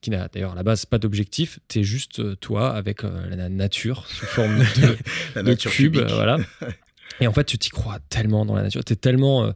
qui 0.00 0.10
n'a 0.10 0.28
d'ailleurs 0.28 0.52
à 0.52 0.54
la 0.54 0.62
base 0.62 0.84
pas 0.86 0.98
d'objectif, 0.98 1.58
t'es 1.66 1.82
juste 1.82 2.20
euh, 2.20 2.36
toi 2.36 2.74
avec 2.74 3.04
euh, 3.04 3.26
la 3.34 3.48
nature 3.48 4.06
sous 4.08 4.26
forme 4.26 4.58
de, 4.58 4.96
La 5.34 5.42
de 5.42 5.54
cube, 5.54 5.96
euh, 5.96 6.06
voilà. 6.14 6.36
Et 7.20 7.26
en 7.26 7.32
fait, 7.32 7.44
tu 7.44 7.58
t'y 7.58 7.70
crois 7.70 7.98
tellement 8.08 8.44
dans 8.44 8.54
la 8.54 8.62
nature. 8.62 8.84
Tu 8.84 8.92
es 8.92 8.96
tellement 8.96 9.52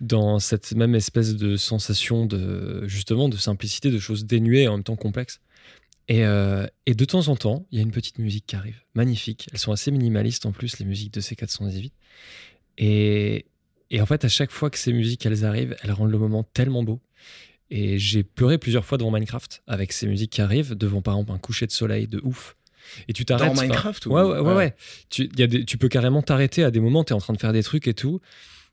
dans 0.00 0.38
cette 0.38 0.72
même 0.74 0.94
espèce 0.94 1.36
de 1.36 1.56
sensation 1.56 2.26
de 2.26 2.86
justement 2.86 3.28
de 3.28 3.36
simplicité, 3.36 3.90
de 3.90 3.98
choses 3.98 4.24
dénuées 4.24 4.62
et 4.62 4.68
en 4.68 4.72
même 4.76 4.84
temps 4.84 4.96
complexes. 4.96 5.40
Et, 6.08 6.24
euh, 6.24 6.66
et 6.86 6.94
de 6.94 7.04
temps 7.04 7.28
en 7.28 7.36
temps, 7.36 7.66
il 7.70 7.78
y 7.78 7.80
a 7.80 7.82
une 7.84 7.92
petite 7.92 8.18
musique 8.18 8.46
qui 8.46 8.56
arrive, 8.56 8.80
magnifique. 8.94 9.48
Elles 9.52 9.58
sont 9.58 9.72
assez 9.72 9.90
minimalistes 9.90 10.44
en 10.46 10.52
plus, 10.52 10.78
les 10.78 10.84
musiques 10.84 11.12
de 11.14 11.20
C418. 11.20 11.92
Et, 12.78 13.46
et 13.90 14.00
en 14.00 14.06
fait, 14.06 14.24
à 14.24 14.28
chaque 14.28 14.50
fois 14.50 14.70
que 14.70 14.78
ces 14.78 14.92
musiques 14.92 15.24
elles 15.26 15.44
arrivent, 15.44 15.76
elles 15.82 15.92
rendent 15.92 16.10
le 16.10 16.18
moment 16.18 16.42
tellement 16.42 16.82
beau. 16.82 17.00
Et 17.70 17.98
j'ai 17.98 18.22
pleuré 18.22 18.58
plusieurs 18.58 18.84
fois 18.84 18.98
devant 18.98 19.10
Minecraft 19.10 19.62
avec 19.66 19.92
ces 19.92 20.06
musiques 20.06 20.32
qui 20.32 20.42
arrivent, 20.42 20.74
devant 20.74 21.00
par 21.02 21.14
exemple 21.14 21.32
un 21.32 21.38
coucher 21.38 21.66
de 21.66 21.72
soleil 21.72 22.06
de 22.06 22.20
ouf. 22.22 22.56
Et 23.08 23.12
tu 23.12 23.24
t'arrêtes. 23.24 23.54
Dans 23.54 23.60
Minecraft 23.62 24.06
ou- 24.06 24.10
Ouais, 24.12 24.22
ouais, 24.22 24.28
ouais. 24.32 24.40
ouais. 24.40 24.54
ouais. 24.54 24.74
Tu, 25.08 25.30
y 25.38 25.42
a 25.42 25.46
des- 25.46 25.64
tu 25.64 25.78
peux 25.78 25.88
carrément 25.88 26.20
t'arrêter 26.20 26.64
à 26.64 26.70
des 26.70 26.80
moments, 26.80 27.04
tu 27.04 27.12
es 27.12 27.16
en 27.16 27.20
train 27.20 27.32
de 27.32 27.38
faire 27.38 27.52
des 27.52 27.62
trucs 27.62 27.86
et 27.86 27.94
tout. 27.94 28.20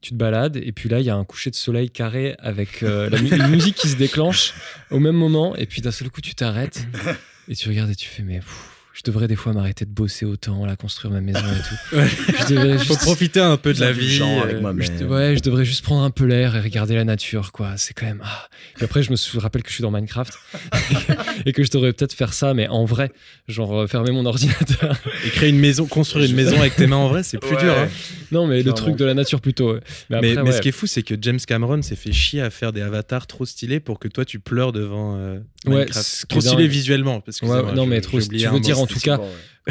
Tu 0.01 0.11
te 0.11 0.15
balades, 0.15 0.55
et 0.57 0.71
puis 0.71 0.87
là, 0.87 0.99
il 1.01 1.05
y 1.05 1.09
a 1.09 1.15
un 1.15 1.25
coucher 1.25 1.49
de 1.49 1.55
soleil 1.55 1.89
carré 1.89 2.35
avec 2.39 2.83
euh, 2.83 3.09
la 3.09 3.21
mu- 3.21 3.29
une 3.35 3.47
musique 3.49 3.75
qui 3.75 3.89
se 3.89 3.97
déclenche 3.97 4.53
au 4.91 4.99
même 4.99 5.15
moment, 5.15 5.55
et 5.57 5.65
puis 5.65 5.81
d'un 5.81 5.91
seul 5.91 6.09
coup, 6.09 6.21
tu 6.21 6.35
t'arrêtes 6.35 6.85
et 7.49 7.55
tu 7.55 7.67
regardes 7.67 7.89
et 7.91 7.95
tu 7.95 8.07
fais, 8.07 8.23
mais 8.23 8.37
pff, 8.39 8.78
je 8.99 9.03
devrais 9.09 9.27
des 9.29 9.35
fois 9.37 9.53
m'arrêter 9.53 9.85
de 9.85 9.91
bosser 9.91 10.25
autant, 10.25 10.65
là, 10.65 10.75
construire 10.75 11.13
ma 11.13 11.21
maison 11.21 11.39
et 11.39 11.41
tout. 11.67 11.95
Ouais. 11.95 12.07
Je 12.41 12.53
devrais 12.53 12.77
Faut 12.79 12.95
profiter 12.97 13.39
un 13.39 13.55
peu 13.57 13.73
de 13.73 13.79
la 13.79 13.91
vie. 13.93 14.19
euh, 14.21 14.41
avec 14.43 14.61
moi, 14.61 14.73
mais- 14.73 14.85
je- 14.85 15.05
ouais, 15.05 15.35
je 15.37 15.41
devrais 15.41 15.63
juste 15.65 15.83
prendre 15.83 16.03
un 16.03 16.11
peu 16.11 16.25
l'air 16.25 16.55
et 16.55 16.59
regarder 16.59 16.95
la 16.95 17.05
nature, 17.05 17.51
quoi. 17.53 17.73
C'est 17.77 17.93
quand 17.93 18.05
même. 18.05 18.21
Ah. 18.23 18.47
Puis 18.75 18.83
après, 18.85 19.01
je 19.03 19.11
me 19.11 19.39
rappelle 19.39 19.63
que 19.63 19.69
je 19.69 19.75
suis 19.75 19.81
dans 19.81 19.91
Minecraft 19.91 20.33
et 21.45 21.53
que 21.53 21.63
je 21.63 21.71
devrais 21.71 21.93
peut-être 21.93 22.13
faire 22.13 22.33
ça, 22.33 22.53
mais 22.53 22.67
en 22.67 22.85
vrai, 22.85 23.11
genre 23.47 23.81
euh, 23.81 23.87
fermer 23.87 24.11
mon 24.11 24.25
ordinateur. 24.25 24.97
Et 25.25 25.29
créer 25.29 25.49
une 25.49 25.59
maison, 25.59 25.85
construire 25.85 26.25
une 26.29 26.35
maison 26.35 26.59
avec 26.59 26.75
tes 26.75 26.87
mains 26.87 26.95
en 26.97 27.07
vrai, 27.07 27.23
c'est 27.23 27.37
plus 27.37 27.55
Ouais. 27.55 27.61
dur. 27.63 27.73
hein. 27.77 27.87
non, 28.31 28.47
mais 28.47 28.61
le 28.63 28.73
truc 28.73 28.95
de 28.95 29.05
la 29.05 29.13
nature 29.13 29.41
plutôt. 29.41 29.73
ouais. 29.73 29.79
Mais 30.09 30.21
Mais, 30.21 30.31
après, 30.31 30.43
mais 30.43 30.49
ouais. 30.49 30.55
ce 30.55 30.61
qui 30.61 30.69
est 30.69 30.73
fou, 30.73 30.87
c'est 30.87 31.03
que 31.03 31.15
James 31.21 31.39
Cameron 31.45 31.81
s'est 31.81 31.95
fait 31.95 32.11
chier 32.11 32.41
à 32.41 32.49
faire 32.49 32.71
des 32.73 32.81
avatars 32.81 33.27
trop 33.27 33.45
stylés 33.45 33.79
pour 33.79 33.99
que 33.99 34.07
toi 34.07 34.25
tu 34.25 34.39
pleures 34.39 34.71
devant 34.71 35.15
euh, 35.17 35.39
Ouais, 35.65 35.79
Minecraft. 35.79 36.25
trop 36.27 36.41
stylé 36.41 36.67
visuellement. 36.67 37.19
Parce 37.21 37.39
que 37.39 37.45
Ouais, 37.45 37.73
non, 37.73 37.85
mais 37.85 38.01
trop- 38.01 38.19
tu 38.21 38.27
veux 38.47 38.59
dire 38.59 38.79
en 38.79 38.85
tout 38.93 38.99
cas, 38.99 39.19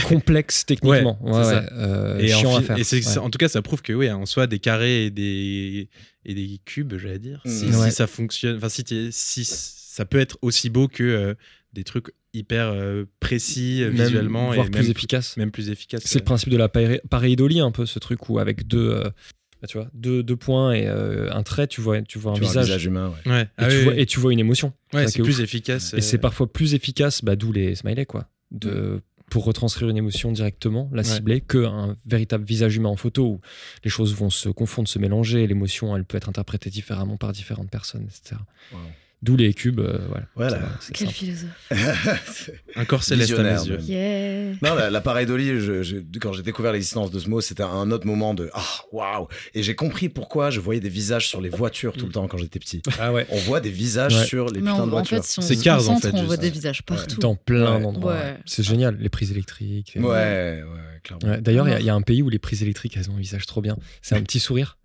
complexe 0.04 0.64
techniquement. 0.66 1.18
Ouais, 1.22 1.32
Ouais, 1.32 1.44
c'est 1.44 1.54
ouais, 1.54 1.66
ça. 1.66 1.72
euh, 1.74 2.18
et, 2.18 2.34
en 2.34 2.38
chiant 2.40 2.56
à 2.56 2.62
faire. 2.62 2.78
et 2.78 2.84
c'est- 2.84 3.06
ouais. 3.06 3.18
en 3.18 3.30
tout 3.30 3.38
cas, 3.38 3.48
ça 3.48 3.62
prouve 3.62 3.82
que 3.82 3.92
oui, 3.92 4.10
en 4.10 4.26
soi, 4.26 4.46
des 4.46 4.58
carrés 4.58 5.06
et 5.06 5.10
des, 5.10 5.88
et 6.24 6.34
des 6.34 6.60
cubes, 6.64 6.94
j'allais 6.98 7.18
dire, 7.18 7.40
si, 7.46 7.66
Mm. 7.66 7.72
si 7.72 7.90
ça 7.92 8.06
fonctionne, 8.06 8.56
enfin, 8.56 8.68
si, 8.68 9.44
ça 9.44 10.04
peut 10.04 10.18
être 10.20 10.38
aussi 10.42 10.70
beau 10.70 10.88
que 10.88 11.02
euh, 11.02 11.34
des 11.72 11.84
trucs 11.84 12.06
hyper 12.34 12.66
euh, 12.68 13.04
précis 13.20 13.80
Même- 13.82 13.92
visuellement 13.92 14.52
voire 14.52 14.66
et 14.66 14.70
plus 14.70 14.82
même, 14.82 14.90
efficace. 14.90 15.36
même 15.36 15.50
plus 15.50 15.70
efficaces. 15.70 16.02
C'est 16.04 16.18
le 16.18 16.24
principe 16.24 16.50
de 16.50 16.56
la 16.56 16.68
pareidolie, 16.68 17.60
un 17.60 17.70
peu, 17.72 17.86
ce 17.86 17.98
truc 17.98 18.28
où 18.28 18.38
avec 18.38 18.66
deux, 18.68 18.90
euh, 18.90 19.10
Bah, 19.60 19.66
tu 19.66 19.76
vois, 19.76 19.88
deux, 19.92 20.22
deux 20.22 20.36
points 20.36 20.72
et 20.72 20.86
euh, 20.86 21.32
un 21.32 21.42
trait, 21.42 21.66
tu 21.66 21.80
vois, 21.80 22.00
tu 22.02 22.20
vois 22.20 22.30
un 22.30 22.34
Tu 22.36 22.42
vois 22.42 22.48
visage. 22.50 22.66
visage 22.66 22.84
humain, 22.84 23.12
ouais. 23.26 23.32
Ouais, 23.32 23.42
Et, 23.42 23.46
Ah 23.56 23.66
tu 23.68 23.76
oui, 23.78 23.82
vois, 23.82 23.92
oui. 23.94 24.00
et 24.00 24.06
tu 24.06 24.20
vois 24.20 24.32
une 24.32 24.38
émotion. 24.38 24.72
Ouais, 24.92 25.08
c'est 25.08 25.20
plus 25.20 25.38
ouf. 25.38 25.40
efficace. 25.40 25.94
Et 25.94 26.00
c'est 26.00 26.18
parfois 26.18 26.52
plus 26.52 26.74
efficace, 26.74 27.24
bah, 27.24 27.34
d'où 27.34 27.50
les 27.52 27.74
smileys, 27.74 28.06
quoi. 28.06 28.28
De, 28.50 29.02
pour 29.30 29.44
retranscrire 29.44 29.88
une 29.90 29.96
émotion 29.98 30.32
directement, 30.32 30.88
la 30.92 31.02
Ouais. 31.02 31.04
cibler, 31.04 31.40
qu'un 31.42 31.96
véritable 32.06 32.44
visage 32.44 32.76
humain 32.76 32.88
en 32.88 32.96
photo 32.96 33.26
où 33.26 33.40
les 33.84 33.90
choses 33.90 34.14
vont 34.14 34.30
se 34.30 34.48
confondre, 34.48 34.88
se 34.88 34.98
mélanger, 34.98 35.46
l'émotion, 35.46 35.94
elle 35.94 36.04
peut 36.04 36.16
être 36.16 36.28
interprétée 36.30 36.70
différemment 36.70 37.18
par 37.18 37.32
différentes 37.32 37.70
personnes, 37.70 38.04
etc. 38.04 38.40
Wow. 38.72 38.78
D'où 39.20 39.34
les 39.36 39.52
cubes, 39.52 39.80
euh, 39.80 39.98
voilà. 40.36 40.60
Quel 40.94 41.08
simple. 41.08 41.12
philosophe. 41.12 42.50
Un 42.76 42.84
corps 42.84 43.02
céleste 43.02 43.32
à 43.36 43.42
mes 43.42 43.66
yeux. 43.66 43.80
Yeah. 43.80 44.52
Non, 44.62 44.76
la- 44.76 44.90
l'appareil 44.90 45.26
d'Oli, 45.26 45.58
je- 45.60 45.82
je- 45.82 45.96
quand 46.20 46.32
j'ai 46.32 46.42
découvert 46.44 46.72
l'existence 46.72 47.10
de 47.10 47.18
ce 47.18 47.28
mot, 47.28 47.40
c'était 47.40 47.64
un 47.64 47.90
autre 47.90 48.06
moment 48.06 48.32
de 48.34 48.48
ah 48.54 48.62
waouh 48.92 49.26
et 49.54 49.62
j'ai 49.64 49.74
compris 49.74 50.08
pourquoi 50.08 50.50
je 50.50 50.60
voyais 50.60 50.80
des 50.80 50.88
visages 50.88 51.26
sur 51.28 51.40
les 51.40 51.48
voitures 51.48 51.94
tout 51.94 52.06
le 52.06 52.12
temps 52.12 52.28
quand 52.28 52.38
j'étais 52.38 52.60
petit. 52.60 52.80
Ah 53.00 53.12
ouais. 53.12 53.26
On 53.30 53.38
voit 53.38 53.60
des 53.60 53.70
visages 53.70 54.14
Ouais. 54.16 54.24
sur 54.24 54.46
les 54.50 54.60
Mais 54.60 54.70
putains 54.70 54.82
on- 54.82 54.86
de 54.86 54.90
en 54.92 54.94
voitures. 54.94 55.16
fait, 55.18 55.24
si 55.28 55.38
on 55.40 55.42
C'est 55.42 55.56
se 55.56 55.64
Cars, 55.64 55.90
en 55.90 55.98
fait, 55.98 56.14
on 56.14 56.22
voit 56.22 56.36
des 56.36 56.50
visages 56.50 56.82
partout. 56.84 57.18
Dans 57.18 57.34
plein 57.34 57.74
Ouais. 57.76 57.82
d'endroits. 57.82 58.14
Ouais. 58.14 58.36
C'est 58.46 58.62
génial, 58.62 58.96
les 59.00 59.08
prises 59.08 59.32
électriques. 59.32 59.92
les- 59.96 60.00
ouais, 60.00 60.08
ouais, 60.62 60.62
clairement. 61.02 61.26
Ouais, 61.34 61.40
D'ailleurs, 61.40 61.68
il 61.68 61.82
y 61.82 61.86
y, 61.86 61.90
a 61.90 61.94
un 61.94 62.02
pays 62.02 62.22
où 62.22 62.28
les 62.30 62.38
prises 62.38 62.62
électriques, 62.62 62.96
elles 62.96 63.10
ont 63.10 63.16
un 63.16 63.20
visage 63.20 63.46
trop 63.46 63.60
bien. 63.62 63.76
C'est 64.00 64.14
un 64.14 64.22
petit 64.22 64.38
sourire. 64.40 64.77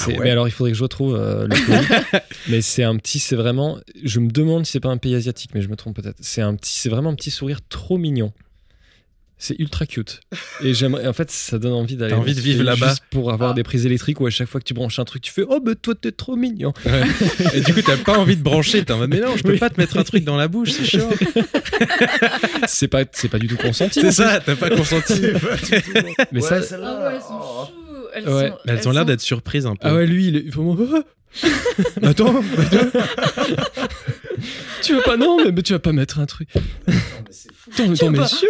Ah 0.00 0.08
ouais 0.08 0.16
Mais 0.22 0.30
alors, 0.30 0.48
il 0.48 0.50
faudrait 0.50 0.72
que 0.72 0.78
je 0.78 0.82
retrouve 0.82 1.14
euh, 1.16 1.46
le 1.46 1.50
pays. 1.66 2.20
mais 2.48 2.62
c'est 2.62 2.82
un 2.82 2.96
petit, 2.96 3.18
c'est 3.18 3.36
vraiment. 3.36 3.78
Je 4.02 4.20
me 4.20 4.30
demande 4.30 4.64
si 4.66 4.72
c'est 4.72 4.80
pas 4.80 4.88
un 4.88 4.96
pays 4.96 5.14
asiatique, 5.14 5.50
mais 5.54 5.60
je 5.62 5.68
me 5.68 5.76
trompe 5.76 5.96
peut-être. 5.96 6.16
C'est 6.20 6.40
un 6.42 6.54
petit, 6.54 6.76
c'est 6.78 6.88
vraiment 6.88 7.10
un 7.10 7.14
petit 7.14 7.30
sourire 7.30 7.60
trop 7.68 7.98
mignon. 7.98 8.32
C'est 9.38 9.58
ultra 9.58 9.86
cute. 9.86 10.20
Et 10.62 10.72
j'aimerais. 10.72 11.04
En 11.08 11.12
fait, 11.12 11.28
ça 11.32 11.58
donne 11.58 11.72
envie 11.72 11.96
d'aller. 11.96 12.12
T'as 12.12 12.18
envie 12.20 12.34
de 12.36 12.40
vivre 12.40 12.58
juste 12.64 12.80
là-bas 12.80 12.94
pour 13.10 13.32
avoir 13.32 13.50
Ah. 13.50 13.54
des 13.54 13.64
prises 13.64 13.84
électriques 13.86 14.20
où 14.20 14.26
à 14.26 14.30
chaque 14.30 14.46
fois 14.48 14.60
que 14.60 14.64
tu 14.64 14.72
branches 14.72 15.00
un 15.00 15.04
truc, 15.04 15.20
tu 15.20 15.32
fais 15.32 15.42
Oh, 15.48 15.58
mais 15.66 15.74
toi, 15.74 15.94
t'es 16.00 16.12
trop 16.12 16.36
mignon. 16.36 16.72
Ouais. 16.86 17.02
Et 17.52 17.60
du 17.60 17.74
coup, 17.74 17.82
t'as 17.82 17.96
pas 17.96 18.16
envie 18.18 18.36
de 18.36 18.42
brancher. 18.42 18.84
T'es 18.84 18.92
en 18.92 18.98
mode, 18.98 19.10
mais 19.10 19.18
non, 19.20 19.36
je 19.36 19.42
peux 19.42 19.50
Oui. 19.54 19.58
pas 19.58 19.68
te 19.68 19.80
mettre 19.80 19.98
un 19.98 20.04
truc 20.04 20.22
dans 20.22 20.36
la 20.36 20.46
bouche, 20.46 20.70
c'est 20.70 20.84
chiant. 20.84 21.10
c'est 22.68 22.86
pas, 22.86 23.02
c'est 23.10 23.28
pas 23.28 23.40
du 23.40 23.48
tout 23.48 23.56
consenti. 23.56 23.98
en 23.98 24.02
C'est 24.02 24.12
ça, 24.12 24.40
t'as 24.40 24.54
pas 24.54 24.70
consenti. 24.70 25.20
Mais 26.30 26.40
Ouais, 26.40 26.62
ça. 26.62 26.78
Ouais, 28.14 28.52
elles 28.66 28.82
sont 28.82 28.88
Oh. 28.88 28.90
ont 28.90 28.92
l'air 28.92 29.04
d'être 29.04 29.20
surprises 29.20 29.66
un 29.66 29.72
peu. 29.76 29.88
Ah 29.88 29.94
ouais, 29.94 30.06
lui, 30.06 30.28
il 30.28 30.36
est 30.36 30.48
vraiment. 30.54 30.76
attends, 32.02 32.34
attends. 32.58 32.98
tu 34.82 34.94
veux 34.94 35.02
pas 35.02 35.16
non, 35.16 35.38
mais, 35.44 35.52
mais 35.52 35.62
tu 35.62 35.72
vas 35.72 35.78
pas 35.78 35.92
mettre 35.92 36.18
un 36.18 36.26
truc. 36.26 36.48
Attends, 36.56 36.62
mais 37.88 37.92
attends, 37.92 38.06
veux 38.10 38.12
pas 38.16 38.22
messieurs. 38.22 38.48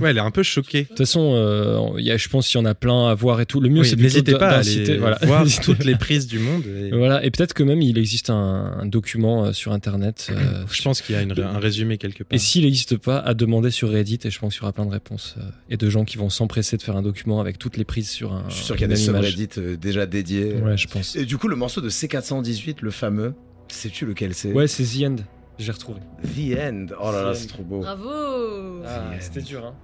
Ouais, 0.00 0.10
elle 0.10 0.16
est 0.16 0.20
un 0.20 0.30
peu 0.30 0.42
choquée. 0.42 0.82
De 0.82 0.88
toute 0.88 0.98
façon, 0.98 1.32
euh, 1.34 1.78
il 1.98 2.04
y 2.04 2.10
a, 2.10 2.16
je 2.16 2.28
pense 2.28 2.48
qu'il 2.48 2.58
y 2.58 2.62
en 2.62 2.64
a 2.66 2.74
plein 2.74 3.08
à 3.08 3.14
voir 3.14 3.40
et 3.40 3.46
tout. 3.46 3.60
Le 3.60 3.68
mieux, 3.68 3.82
Oui, 3.82 3.88
c'est 3.88 3.96
N'hésitez 3.96 4.32
pas 4.34 4.48
à 4.48 4.58
aller 4.58 4.98
Voilà. 4.98 5.18
voir 5.22 5.44
toutes 5.62 5.84
les 5.84 5.94
prises 5.96 6.26
du 6.26 6.38
monde. 6.38 6.64
et 6.66 6.90
Voilà, 6.90 7.24
et 7.24 7.30
peut-être 7.30 7.54
que 7.54 7.62
même 7.62 7.80
il 7.82 7.98
existe 7.98 8.30
un, 8.30 8.76
un 8.80 8.86
document 8.86 9.44
euh, 9.46 9.52
sur 9.52 9.72
internet. 9.72 10.28
euh, 10.30 10.64
Je 10.72 10.82
pense 10.82 11.00
qu'il 11.02 11.14
y 11.14 11.18
a 11.18 11.22
une- 11.22 11.38
un 11.38 11.58
résumé 11.58 11.98
quelque 11.98 12.24
part. 12.24 12.34
et 12.34 12.38
s'il 12.38 12.64
n'existe 12.64 12.96
pas, 12.96 13.18
à 13.18 13.34
demander 13.34 13.70
sur 13.70 13.90
Reddit, 13.90 14.18
et 14.24 14.30
je 14.30 14.38
pense 14.38 14.54
qu'il 14.54 14.62
y 14.62 14.64
aura 14.64 14.72
plein 14.72 14.86
de 14.86 14.90
réponses. 14.92 15.34
euh, 15.38 15.42
et 15.68 15.76
de 15.76 15.88
gens 15.90 16.04
qui 16.04 16.16
vont 16.16 16.30
s'empresser 16.30 16.76
de 16.76 16.82
faire 16.82 16.96
un 16.96 17.02
document 17.02 17.40
avec 17.40 17.58
toutes 17.58 17.76
les 17.76 17.84
prises 17.84 18.08
sur 18.10 18.32
un. 18.32 18.44
Je 18.48 18.54
suis 18.54 18.64
sûr 18.64 18.74
qu'il 18.76 18.82
y 18.82 18.92
a 18.92 18.94
des 18.94 19.08
euh, 19.58 19.76
déjà 19.76 20.06
dédiés. 20.06 20.54
Ouais, 20.54 20.76
je 20.76 20.88
pense. 20.88 21.14
Et 21.16 21.24
du 21.24 21.36
coup, 21.38 21.48
le 21.48 21.56
morceau 21.56 21.80
de 21.80 21.90
C418, 21.90 22.76
le 22.80 22.90
fameux, 22.90 23.34
sais-tu 23.74 24.06
lequel 24.06 24.34
c'est? 24.34 24.52
Ouais, 24.52 24.66
c'est 24.66 24.84
The 24.84 25.04
End. 25.04 25.16
J'ai 25.58 25.72
retrouvé. 25.72 26.00
The 26.22 26.58
End. 26.58 26.86
Oh 27.00 27.12
là 27.12 27.22
là, 27.22 27.34
c'est 27.34 27.46
trop 27.48 27.62
beau. 27.62 27.80
Bravo. 27.80 28.08
Ah, 28.86 29.10
c'était 29.20 29.42
dur, 29.42 29.64
hein. 29.66 29.74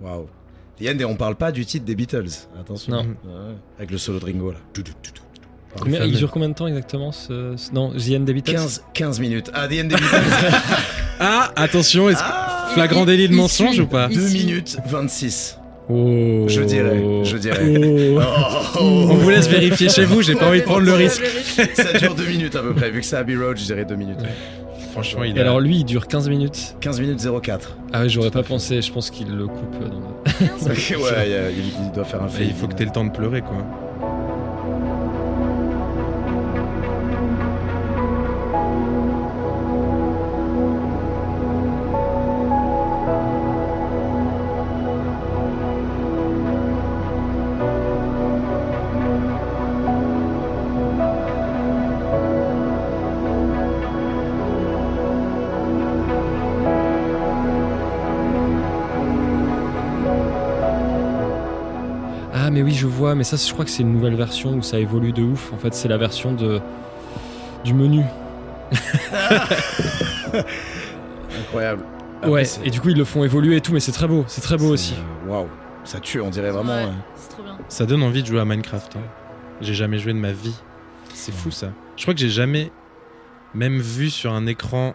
Waouh. 0.00 0.26
The 0.80 0.86
End, 0.88 0.98
et 0.98 1.04
on 1.04 1.16
parle 1.16 1.34
pas 1.36 1.52
du 1.52 1.66
titre 1.66 1.84
des 1.84 1.94
Beatles. 1.94 2.28
Attention. 2.58 2.92
Non. 2.92 3.02
Ouais. 3.02 3.54
Avec 3.78 3.90
le 3.90 3.98
solo 3.98 4.20
de 4.20 4.24
Ringo 4.24 4.52
là. 4.52 4.58
Tout, 4.72 4.82
tout, 4.82 4.92
tout, 5.02 5.10
tout. 5.12 5.22
Combien, 5.78 6.02
il 6.04 6.16
dure 6.16 6.30
combien 6.30 6.48
de 6.48 6.54
temps 6.54 6.66
exactement 6.66 7.12
ce, 7.12 7.54
ce- 7.56 7.72
Non, 7.72 7.90
The 7.92 8.12
End 8.16 8.20
des 8.20 8.32
Beatles? 8.32 8.52
15, 8.52 8.84
15 8.94 9.20
minutes. 9.20 9.50
Ah, 9.52 9.68
The 9.68 9.72
End 9.72 9.84
des 9.84 9.96
Beatles. 9.96 10.56
Ah, 11.20 11.50
attention, 11.56 12.08
est-ce 12.08 12.18
que- 12.20 12.24
Ah, 12.28 12.70
flagrant 12.74 13.04
délit 13.04 13.28
de 13.28 13.34
mensonge 13.34 13.80
ou 13.80 13.86
pas? 13.88 14.06
Il 14.10 14.16
2 14.18 14.28
suit. 14.28 14.38
minutes 14.46 14.78
26. 14.86 15.58
Oh. 15.90 16.44
Je 16.48 16.60
dirais, 16.62 17.02
je 17.24 17.36
dirais. 17.36 18.18
Oh. 18.80 18.80
On 18.80 19.14
vous 19.14 19.30
laisse 19.30 19.48
vérifier 19.48 19.88
chez 19.88 20.04
vous, 20.04 20.22
j'ai 20.22 20.34
pas 20.34 20.48
envie 20.48 20.60
de 20.60 20.64
prendre 20.64 20.84
le 20.84 20.92
risque. 20.92 21.24
Ça 21.74 21.98
dure 21.98 22.14
2 22.14 22.24
minutes 22.26 22.56
à 22.56 22.62
peu 22.62 22.74
près. 22.74 22.90
Vu 22.90 23.00
que 23.00 23.06
c'est 23.06 23.16
Abbey 23.16 23.36
Road, 23.36 23.56
je 23.56 23.64
dirais 23.64 23.84
2 23.84 23.94
minutes. 23.96 24.20
Franchement, 24.92 25.24
il 25.24 25.36
Et 25.36 25.40
a... 25.40 25.42
alors 25.44 25.60
lui, 25.60 25.78
il 25.78 25.84
dure 25.84 26.06
15 26.06 26.28
minutes. 26.28 26.76
15 26.80 27.00
minutes 27.00 27.26
04. 27.42 27.76
Ah 27.92 28.02
ouais, 28.02 28.08
j'aurais 28.08 28.30
pas 28.30 28.42
pensé. 28.42 28.82
Je 28.82 28.92
pense 28.92 29.10
qu'il 29.10 29.34
le 29.34 29.46
coupe 29.46 29.78
dans 29.80 29.88
le... 29.88 31.02
ouais, 31.02 31.52
il, 31.56 31.92
doit 31.92 32.04
faire 32.04 32.22
un 32.22 32.28
fait. 32.28 32.44
il 32.44 32.54
faut 32.54 32.68
que 32.68 32.74
t'aies 32.74 32.84
le 32.84 32.90
temps 32.90 33.04
de 33.04 33.12
pleurer, 33.12 33.40
quoi. 33.40 33.64
Je 62.78 62.86
vois. 62.86 63.14
Mais 63.14 63.24
ça, 63.24 63.36
je 63.36 63.52
crois 63.52 63.64
que 63.64 63.70
c'est 63.70 63.82
une 63.82 63.92
nouvelle 63.92 64.14
version 64.14 64.54
où 64.54 64.62
ça 64.62 64.78
évolue 64.78 65.12
de 65.12 65.22
ouf. 65.22 65.52
En 65.52 65.56
fait, 65.58 65.74
c'est 65.74 65.88
la 65.88 65.98
version 65.98 66.32
de 66.32 66.60
du 67.64 67.74
menu. 67.74 68.02
Incroyable. 71.40 71.84
Après, 72.18 72.30
ouais. 72.30 72.42
Et 72.64 72.70
du 72.70 72.80
coup, 72.80 72.88
ils 72.90 72.96
le 72.96 73.04
font 73.04 73.24
évoluer 73.24 73.56
et 73.56 73.60
tout. 73.60 73.72
Mais 73.72 73.80
c'est 73.80 73.92
très 73.92 74.06
beau. 74.08 74.24
C'est 74.28 74.40
très 74.40 74.56
beau 74.56 74.68
aussi. 74.72 74.94
euh, 75.26 75.30
Waouh. 75.30 75.48
Ça 75.84 76.00
tue, 76.00 76.20
on 76.20 76.30
dirait 76.30 76.50
vraiment. 76.50 76.74
Ouais, 76.74 76.84
euh, 76.84 76.92
c'est 77.16 77.28
trop 77.30 77.42
bien. 77.42 77.56
Ça 77.68 77.86
donne 77.86 78.02
envie 78.02 78.22
de 78.22 78.26
jouer 78.26 78.40
à 78.40 78.44
Minecraft. 78.44 78.96
hein. 78.96 79.00
J'ai 79.60 79.74
jamais 79.74 79.98
joué 79.98 80.12
de 80.12 80.18
ma 80.18 80.32
vie. 80.32 80.54
C'est 81.14 81.32
fou 81.32 81.50
ça. 81.50 81.68
Je 81.96 82.02
crois 82.02 82.14
que 82.14 82.20
j'ai 82.20 82.28
jamais 82.28 82.70
même 83.54 83.78
vu 83.78 84.10
sur 84.10 84.32
un 84.32 84.46
écran 84.46 84.94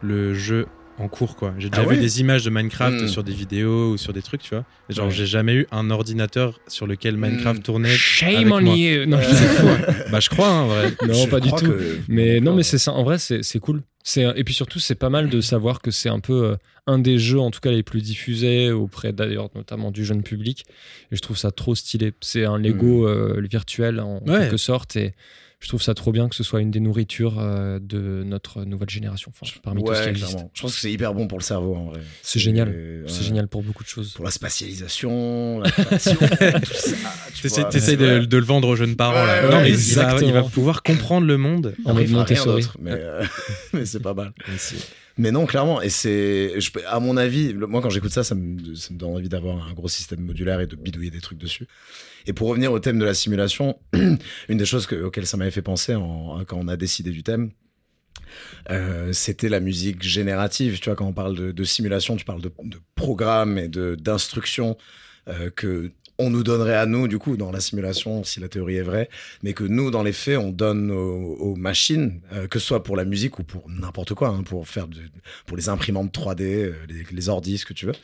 le 0.00 0.32
jeu 0.34 0.66
en 0.98 1.08
cours 1.08 1.36
quoi. 1.36 1.54
J'ai 1.58 1.70
déjà 1.70 1.82
Ah 1.82 1.88
ouais 1.88 1.94
vu 1.96 2.00
des 2.00 2.20
images 2.20 2.44
de 2.44 2.50
Minecraft 2.50 3.02
Hmm. 3.02 3.08
sur 3.08 3.24
des 3.24 3.32
vidéos 3.32 3.92
ou 3.92 3.96
sur 3.96 4.12
des 4.12 4.22
trucs, 4.22 4.42
tu 4.42 4.50
vois. 4.54 4.64
Genre 4.88 5.06
Ouais. 5.06 5.12
j'ai 5.12 5.26
jamais 5.26 5.54
eu 5.54 5.66
un 5.72 5.90
ordinateur 5.90 6.60
sur 6.68 6.86
lequel 6.86 7.16
Minecraft 7.16 7.60
Hmm. 7.60 7.62
tournait. 7.62 7.88
avec 7.88 8.00
Shame 8.00 8.52
on 8.52 8.60
moi. 8.60 8.74
you. 8.76 9.06
Non, 9.06 9.16
Euh, 9.18 9.22
je 9.22 9.34
sais 9.34 9.62
pas. 9.62 9.92
Bah 10.12 10.20
je 10.20 10.28
crois 10.28 10.48
hein, 10.48 10.60
en 10.62 10.66
vrai. 10.68 10.92
Non, 11.06 11.14
je 11.14 11.28
pas 11.28 11.40
du 11.40 11.50
tout. 11.50 11.66
que- 11.66 11.98
Mais 12.08 12.40
non, 12.40 12.54
mais 12.54 12.62
c'est 12.62 12.78
ça. 12.78 12.92
En 12.92 13.02
vrai, 13.04 13.18
c'est 13.18 13.42
c'est 13.42 13.58
cool. 13.58 13.82
C'est 14.04 14.24
et 14.36 14.42
puis 14.44 14.52
surtout, 14.54 14.80
c'est 14.80 14.96
pas 14.96 15.10
mal 15.10 15.28
de 15.30 15.40
savoir 15.40 15.80
que 15.80 15.90
c'est 15.92 16.08
un 16.08 16.18
peu 16.20 16.44
euh, 16.44 16.56
un 16.88 16.98
des 16.98 17.18
jeux, 17.18 17.38
en 17.38 17.50
tout 17.52 17.60
cas 17.60 17.70
les 17.70 17.84
plus 17.84 18.02
diffusés 18.02 18.72
auprès 18.72 19.12
d'ailleurs 19.12 19.48
notamment 19.54 19.92
du 19.92 20.04
jeune 20.04 20.22
public. 20.24 20.64
Et 21.12 21.16
je 21.16 21.20
trouve 21.20 21.36
ça 21.38 21.52
trop 21.52 21.74
stylé. 21.76 22.12
C'est 22.20 22.44
un 22.44 22.58
Lego 22.58 23.06
euh, 23.08 23.40
virtuel 23.48 24.00
en 24.00 24.20
Ouais. 24.26 24.40
quelque 24.40 24.56
sorte 24.56 24.96
et 24.96 25.14
je 25.62 25.68
trouve 25.68 25.80
ça 25.80 25.94
trop 25.94 26.10
bien 26.12 26.28
que 26.28 26.34
ce 26.34 26.42
soit 26.42 26.60
une 26.60 26.70
des 26.70 26.80
nourritures 26.80 27.38
euh, 27.38 27.78
de 27.80 28.22
notre 28.26 28.64
nouvelle 28.64 28.90
génération. 28.90 29.32
Enfin, 29.40 29.50
parmi 29.62 29.82
tout 29.82 29.94
ce 29.94 29.98
qui 30.00 30.04
Ouais, 30.04 30.10
existe. 30.10 30.28
clairement. 30.32 30.50
Je 30.52 30.60
pense 30.62 30.74
que 30.74 30.80
c'est 30.80 30.90
hyper 30.92 31.14
bon 31.14 31.28
pour 31.28 31.38
le 31.38 31.44
cerveau 31.44 31.74
en 31.76 31.84
vrai. 31.86 32.00
C'est 32.22 32.40
génial. 32.40 32.74
C'est 33.06 33.22
génial 33.24 33.46
pour 33.48 33.62
beaucoup 33.62 33.84
de 33.84 33.88
choses. 33.88 34.12
Pour 34.14 34.24
la 34.24 34.30
spatialisation, 34.32 35.60
la 35.60 35.70
création, 35.70 36.14
tout 36.18 37.48
ça. 37.48 37.64
tu 37.64 37.78
vois. 37.80 37.96
de, 37.96 38.24
de 38.24 38.36
le 38.36 38.44
vendre 38.44 38.68
aux 38.68 38.76
jeunes 38.76 38.96
parents 38.96 39.24
là. 39.24 39.42
Ouais, 39.46 39.50
non 39.54 39.60
mais 39.62 39.68
il 39.70 39.74
va, 39.74 39.78
exactement. 39.78 40.28
il 40.28 40.32
va 40.32 40.42
pouvoir 40.42 40.82
comprendre 40.82 41.26
le 41.26 41.36
monde. 41.38 41.74
En 41.84 41.94
mode 41.94 42.08
Montessori. 42.10 42.66
mais, 42.80 42.90
euh, 42.92 43.24
mais 43.72 43.86
c'est 43.86 44.00
pas 44.00 44.14
mal. 44.14 44.32
Mais 45.18 45.30
non, 45.30 45.44
clairement, 45.46 45.82
et 45.82 45.90
c'est, 45.90 46.54
à 46.88 46.98
mon 46.98 47.16
avis, 47.18 47.52
le- 47.52 47.66
moi 47.66 47.82
quand 47.82 47.90
j'écoute 47.90 48.12
ça, 48.12 48.24
ça 48.24 48.34
me, 48.34 48.74
ça 48.74 48.92
me 48.94 48.98
donne 48.98 49.10
envie 49.10 49.28
d'avoir 49.28 49.68
un 49.68 49.72
gros 49.74 49.88
système 49.88 50.20
modulaire 50.20 50.60
et 50.60 50.66
de 50.66 50.74
bidouiller 50.74 51.10
des 51.10 51.20
trucs 51.20 51.38
dessus. 51.38 51.66
Et 52.26 52.32
pour 52.32 52.48
revenir 52.48 52.72
au 52.72 52.78
thème 52.78 52.98
de 52.98 53.04
la 53.04 53.14
simulation, 53.14 53.78
une 54.48 54.58
des 54.58 54.64
choses 54.64 54.86
que- 54.86 54.96
auxquelles 55.02 55.26
ça 55.26 55.36
m'avait 55.36 55.50
fait 55.50 55.62
penser 55.62 55.94
en- 55.94 56.44
quand 56.46 56.58
on 56.60 56.68
a 56.68 56.76
décidé 56.76 57.10
du 57.10 57.22
thème, 57.22 57.50
euh, 58.70 59.12
c'était 59.12 59.48
la 59.48 59.60
musique 59.60 60.02
générative. 60.02 60.78
Tu 60.80 60.88
vois, 60.88 60.96
quand 60.96 61.06
on 61.06 61.12
parle 61.12 61.52
de, 61.52 61.64
simulation, 61.64 62.16
tu 62.16 62.24
parles 62.24 62.42
de, 62.42 62.52
de 62.64 62.78
programme 62.94 63.58
et 63.58 63.68
de 63.68 63.94
d'instructions 63.94 64.76
euh, 65.28 65.50
que 65.50 65.92
on 66.18 66.30
nous 66.30 66.42
donnerait 66.44 66.76
à 66.76 66.86
nous, 66.86 67.08
du 67.08 67.18
coup, 67.18 67.36
dans 67.36 67.50
la 67.50 67.60
simulation, 67.60 68.22
si 68.22 68.38
la 68.38 68.48
théorie 68.48 68.76
est 68.76 68.82
vraie, 68.82 69.08
mais 69.42 69.54
que 69.54 69.64
nous, 69.64 69.90
dans 69.90 70.02
les 70.02 70.12
faits, 70.12 70.38
on 70.38 70.50
donne 70.50 70.90
aux, 70.90 71.56
machines, 71.56 72.20
euh, 72.32 72.46
que 72.46 72.58
ce 72.58 72.66
soit 72.66 72.84
pour 72.84 72.96
la 72.96 73.04
musique 73.04 73.38
ou 73.38 73.44
pour 73.44 73.68
n'importe 73.68 74.14
quoi, 74.14 74.28
hein, 74.28 74.42
pour 74.42 74.68
faire 74.68 74.86
pour 75.46 75.56
les 75.56 75.68
imprimantes 75.68 76.12
3D, 76.12 76.42
euh, 76.42 76.74
les, 76.88 77.04
les 77.10 77.28
ordis, 77.28 77.58
ce 77.58 77.66
que 77.66 77.72
tu 77.72 77.86
veux. 77.86 77.94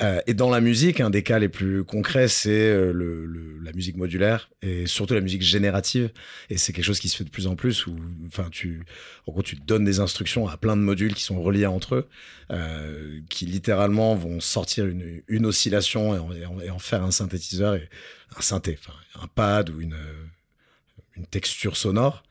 Euh, 0.00 0.20
et 0.26 0.32
dans 0.32 0.48
la 0.48 0.60
musique, 0.62 1.00
un 1.00 1.10
des 1.10 1.22
cas 1.22 1.38
les 1.38 1.50
plus 1.50 1.84
concrets, 1.84 2.26
c'est 2.28 2.50
euh, 2.50 2.92
le, 2.92 3.26
le- 3.26 3.58
la 3.58 3.72
musique 3.72 3.96
modulaire 3.96 4.50
et 4.62 4.86
surtout 4.86 5.14
la 5.14 5.20
musique 5.20 5.42
générative. 5.42 6.10
Et 6.48 6.56
c'est 6.56 6.72
quelque 6.72 6.84
chose 6.84 6.98
qui 6.98 7.08
se 7.08 7.16
fait 7.16 7.24
de 7.24 7.30
plus 7.30 7.46
en 7.46 7.56
plus 7.56 7.86
où, 7.86 7.94
enfin, 8.26 8.48
tu, 8.50 8.84
en 9.26 9.32
gros, 9.32 9.42
tu 9.42 9.56
donnes 9.56 9.84
des 9.84 10.00
instructions 10.00 10.48
à 10.48 10.56
plein 10.56 10.76
de 10.76 10.82
modules 10.82 11.14
qui 11.14 11.22
sont 11.22 11.40
reliés 11.42 11.66
entre 11.66 11.96
eux, 11.96 12.08
euh, 12.50 13.20
qui 13.28 13.44
littéralement 13.46 14.14
vont 14.14 14.40
sortir 14.40 14.86
une, 14.86 15.22
une 15.28 15.44
oscillation 15.46 16.14
et 16.32 16.70
en, 16.70 16.78
faire 16.78 17.02
un 17.02 17.10
synthétiseur 17.10 17.74
et 17.74 17.88
un 18.36 18.40
synthé, 18.40 18.78
enfin, 18.80 18.94
un 19.22 19.26
pad 19.28 19.68
ou 19.70 19.80
une, 19.80 19.96
une 21.16 21.26
texture 21.26 21.76
sonore 21.76 22.22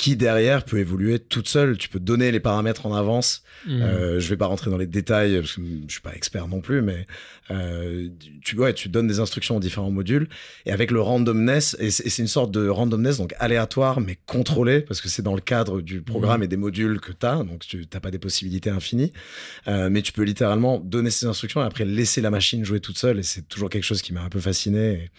qui 0.00 0.16
derrière 0.16 0.64
peut 0.64 0.78
évoluer 0.78 1.18
toute 1.18 1.46
seule. 1.46 1.76
Tu 1.76 1.90
peux 1.90 2.00
donner 2.00 2.32
les 2.32 2.40
paramètres 2.40 2.86
en 2.86 2.94
avance 2.94 3.42
Mm. 3.66 3.82
euh, 3.82 4.20
je 4.20 4.28
vais 4.28 4.36
pas 4.36 4.46
rentrer 4.46 4.70
dans 4.70 4.78
les 4.78 4.86
détails 4.86 5.38
parce 5.38 5.54
que 5.54 5.62
je 5.86 5.92
suis 5.92 6.00
pas 6.00 6.14
expert 6.14 6.48
non 6.48 6.60
plus, 6.60 6.80
mais 6.80 7.06
euh, 7.50 8.08
tu 8.42 8.56
ouais, 8.56 8.72
tu 8.72 8.88
donnes 8.88 9.06
des 9.06 9.20
instructions 9.20 9.56
aux 9.56 9.60
différents 9.60 9.90
modules 9.90 10.28
et 10.64 10.72
avec 10.72 10.90
le 10.90 11.00
randomness 11.00 11.76
et 11.78 11.90
c'est 11.90 12.22
une 12.22 12.28
sorte 12.28 12.52
de 12.52 12.68
randomness 12.68 13.18
donc 13.18 13.34
aléatoire 13.38 14.00
mais 14.00 14.16
contrôlé 14.24 14.80
parce 14.80 15.00
que 15.00 15.08
c'est 15.08 15.22
dans 15.22 15.34
le 15.34 15.40
cadre 15.40 15.80
du 15.80 16.00
programme 16.00 16.42
et 16.42 16.48
des 16.48 16.56
modules 16.56 17.00
que 17.00 17.12
tu 17.12 17.26
as 17.26 17.36
donc 17.42 17.66
tu 17.66 17.86
t'as 17.86 18.00
pas 18.00 18.10
des 18.10 18.18
possibilités 18.18 18.70
infinies, 18.70 19.12
euh, 19.68 19.90
mais 19.90 20.00
tu 20.00 20.12
peux 20.12 20.22
littéralement 20.22 20.78
donner 20.78 21.10
ces 21.10 21.26
instructions 21.26 21.60
et 21.60 21.66
après 21.66 21.84
laisser 21.84 22.22
la 22.22 22.30
machine 22.30 22.64
jouer 22.64 22.80
toute 22.80 22.98
seule 22.98 23.18
et 23.18 23.22
c'est 23.22 23.46
toujours 23.46 23.68
quelque 23.68 23.84
chose 23.84 24.00
qui 24.00 24.14
m'a 24.14 24.22
un 24.22 24.30
peu 24.30 24.40
fasciné. 24.40 24.80
Et, 24.80 25.10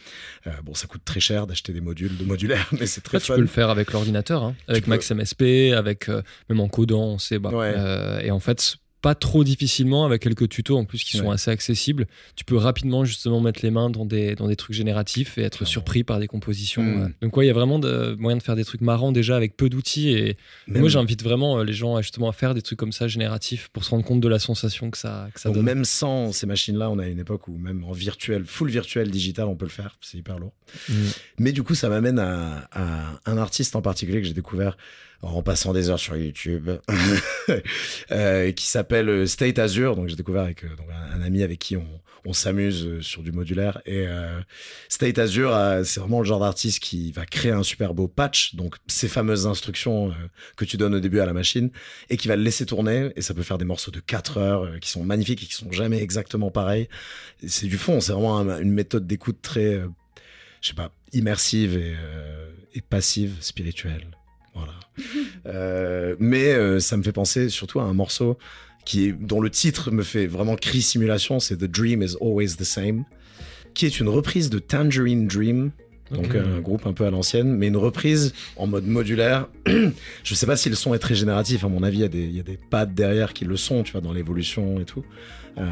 euh, 0.48 0.52
bon, 0.64 0.74
ça 0.74 0.88
coûte 0.88 1.04
très 1.06 1.20
cher 1.20 1.46
d'acheter 1.46 1.74
des 1.74 1.82
modules 1.82 2.18
de 2.18 2.24
modulaires, 2.24 2.68
mais 2.80 2.88
c'est 2.88 3.02
très 3.02 3.18
Après, 3.18 3.28
tu 3.28 3.34
peux 3.34 3.42
le 3.42 3.48
faire 3.48 3.70
avec 3.70 3.92
l'ordinateur, 3.92 4.44
hein, 4.44 4.56
avec 4.72 4.86
peux. 4.86 4.90
Max 4.92 5.12
MSP, 5.12 5.74
avec 5.78 6.10
euh, 6.10 6.22
même 6.50 6.60
en 6.60 6.68
codant, 6.68 7.18
c'est 7.18 7.40
bah, 7.40 7.50
Ouais. 7.50 7.74
euh, 7.76 8.20
et 8.22 8.32
en 8.32 8.40
fait 8.40 8.76
pas 9.02 9.16
trop 9.16 9.44
difficilement 9.44 10.06
avec 10.06 10.22
quelques 10.22 10.48
tutos 10.48 10.78
en 10.78 10.86
plus 10.86 11.04
qui 11.04 11.18
sont 11.18 11.32
assez 11.32 11.50
accessibles. 11.50 12.06
Tu 12.36 12.46
peux 12.46 12.56
rapidement 12.56 13.04
justement 13.04 13.42
mettre 13.42 13.62
les 13.64 13.72
mains 13.72 13.90
dans 13.90 14.06
des 14.06 14.36
dans 14.36 14.48
des 14.48 14.56
trucs 14.56 14.76
génératifs 14.76 15.38
et 15.40 15.42
être 15.42 15.58
Clairement. 15.58 15.72
surpris 15.72 16.04
par 16.04 16.20
des 16.20 16.28
compositions. 16.28 16.84
Mm. 16.84 17.02
euh. 17.04 17.08
Donc 17.24 17.36
ouais, 17.36 17.46
il 17.46 17.48
y 17.48 17.52
a 17.52 17.54
vraiment 17.54 17.80
de, 17.80 18.16
moyen 18.20 18.38
de 18.38 18.44
faire 18.44 18.56
des 18.56 18.64
trucs 18.64 18.82
marrants 18.82 19.12
déjà 19.12 19.36
avec 19.36 19.58
peu 19.58 19.70
d'outils 19.70 20.10
et 20.10 20.38
Même- 20.68 20.82
moi 20.82 20.90
j'invite 20.90 21.24
vraiment 21.24 21.58
euh, 21.60 21.64
les 21.64 21.74
gens 21.74 22.00
justement 22.02 22.30
à 22.30 22.32
faire 22.32 22.54
des 22.54 22.62
trucs 22.62 22.78
comme 22.78 22.92
ça 22.92 23.08
génératifs 23.08 23.70
pour 23.74 23.84
se 23.84 23.90
rendre 23.90 24.04
compte 24.06 24.22
de 24.22 24.28
la 24.28 24.38
sensation 24.40 24.92
que 24.92 24.98
ça 25.00 25.30
que 25.34 25.40
ça 25.40 25.50
Donc 25.50 25.56
donne. 25.56 25.66
même 25.66 25.84
sans 25.86 26.32
ces 26.32 26.46
machines-là, 26.46 26.90
on 26.92 27.00
a 27.00 27.08
une 27.08 27.20
époque 27.20 27.48
où 27.48 27.58
même 27.58 27.84
en 27.84 27.94
virtuel, 27.94 28.46
full 28.46 28.70
virtuel 28.70 29.10
digital, 29.10 29.48
on 29.48 29.56
peut 29.56 29.66
le 29.66 29.72
faire. 29.72 29.98
C'est 30.02 30.18
hyper 30.20 30.38
lourd. 30.38 30.54
Mm. 30.90 30.94
Mais 31.40 31.52
du 31.54 31.64
coup, 31.64 31.74
ça 31.74 31.90
m'amène 31.90 32.20
à, 32.20 32.68
à 32.72 33.20
un 33.26 33.38
artiste 33.38 33.76
en 33.76 33.82
particulier 33.82 34.22
que 34.22 34.28
j'ai 34.28 34.34
découvert 34.34 34.78
en 35.22 35.42
passant 35.44 35.74
des 35.74 35.90
heures 35.90 36.00
sur 36.00 36.16
YouTube, 36.16 36.70
euh, 38.12 38.52
qui 38.52 38.66
s'appelle 38.66 39.28
State 39.28 39.60
Azure. 39.60 39.96
Donc 39.96 40.08
j'ai 40.08 40.16
découvert 40.16 40.44
avec 40.44 40.64
euh, 40.64 40.70
donc, 40.76 40.88
un, 41.14 41.22
ami 41.22 41.44
avec 41.44 41.60
qui 41.60 41.78
on, 41.78 41.86
on 42.26 42.34
s'amuse 42.34 42.86
euh, 42.86 43.02
sur 43.02 43.22
du 43.24 43.32
modulaire. 43.32 43.82
Et 43.86 44.08
euh, 44.08 44.40
State 44.90 45.20
Azure, 45.20 45.54
euh, 45.56 45.84
c'est 45.84 46.00
vraiment 46.00 46.20
le 46.20 46.26
genre 46.26 46.40
d'artiste 46.40 46.80
qui 46.80 47.12
va 47.12 47.26
créer 47.26 47.52
un 47.52 47.64
super 47.64 47.94
beau 47.94 48.08
patch, 48.08 48.56
donc 48.56 48.76
ces 48.88 49.08
fameuses 49.08 49.48
instructions 49.48 50.10
euh, 50.10 50.14
que 50.58 50.66
tu 50.66 50.78
donnes 50.78 50.96
au 50.96 51.00
début 51.00 51.20
à 51.20 51.26
la 51.26 51.34
machine, 51.34 51.70
et 52.10 52.18
qui 52.18 52.28
va 52.28 52.36
le 52.36 52.44
laisser 52.44 52.66
tourner. 52.66 53.12
Et 53.16 53.22
ça 53.22 53.34
peut 53.34 53.44
faire 53.44 53.58
des 53.58 53.66
morceaux 53.66 53.92
de 53.92 54.00
4 54.00 54.38
heures 54.38 54.64
euh, 54.64 54.78
qui 54.80 54.90
sont 54.90 55.04
magnifiques 55.04 55.44
et 55.44 55.46
qui 55.46 55.54
sont 55.56 55.72
jamais 55.72 56.02
exactement 56.02 56.52
pareils. 56.52 56.88
C'est 57.48 57.68
du 57.68 57.78
fond, 57.78 58.02
c'est 58.02 58.14
vraiment 58.14 58.38
un- 58.40 58.60
une 58.60 58.72
méthode 58.72 59.06
d'écoute 59.08 59.38
très, 59.42 59.76
euh, 59.76 59.88
je 60.62 60.70
sais 60.70 60.76
pas, 60.76 60.92
immersive 61.14 61.76
euh, 61.80 62.52
et 62.74 62.82
passive, 62.82 63.36
spirituelle. 63.42 64.08
Voilà. 64.56 64.74
Euh, 65.48 66.16
mais 66.20 66.54
euh, 66.54 66.80
ça 66.80 66.98
me 66.98 67.02
fait 67.02 67.12
penser 67.12 67.50
surtout 67.50 67.80
à 67.80 67.84
un 67.84 67.94
morceau 67.94 68.38
qui 68.86 69.08
est, 69.08 69.12
dont 69.12 69.42
le 69.42 69.50
titre 69.50 69.90
me 69.90 70.04
fait 70.04 70.28
vraiment 70.28 70.56
cri 70.56 70.84
simulation, 70.84 71.40
c'est 71.40 71.58
The 71.58 71.64
Dream 71.66 72.04
is 72.04 72.16
Always 72.22 72.58
the 72.58 72.64
Same, 72.64 73.06
qui 73.74 73.88
est 73.88 74.00
une 74.00 74.08
reprise 74.08 74.52
de 74.52 74.60
Tangerine 74.60 75.28
Dream, 75.28 75.72
donc 76.12 76.36
un 76.36 76.60
groupe 76.60 76.86
un 76.86 76.94
peu 76.94 77.06
à 77.06 77.10
l'ancienne, 77.10 77.56
mais 77.56 77.68
une 77.70 77.78
reprise 77.78 78.34
en 78.58 78.68
mode 78.68 78.86
modulaire. 78.86 79.48
je 80.24 80.36
sais 80.36 80.46
pas 80.46 80.56
si 80.58 80.70
le 80.70 80.76
son 80.76 80.94
est 80.94 81.00
très 81.00 81.16
génératif, 81.16 81.64
à 81.64 81.68
mon 81.70 81.82
avis, 81.82 81.98
il 81.98 82.02
y, 82.02 82.06
a 82.06 82.10
des- 82.10 82.24
il 82.26 82.36
y 82.36 82.40
a 82.40 82.44
des 82.44 82.58
pads 82.70 82.86
derrière 82.86 83.34
qui 83.34 83.46
le 83.46 83.58
sont, 83.58 83.82
tu 83.82 83.94
vois, 83.94 84.02
dans 84.02 84.14
l'évolution 84.14 84.80
et 84.80 84.86
tout. 84.86 85.04
Euh, 85.58 85.66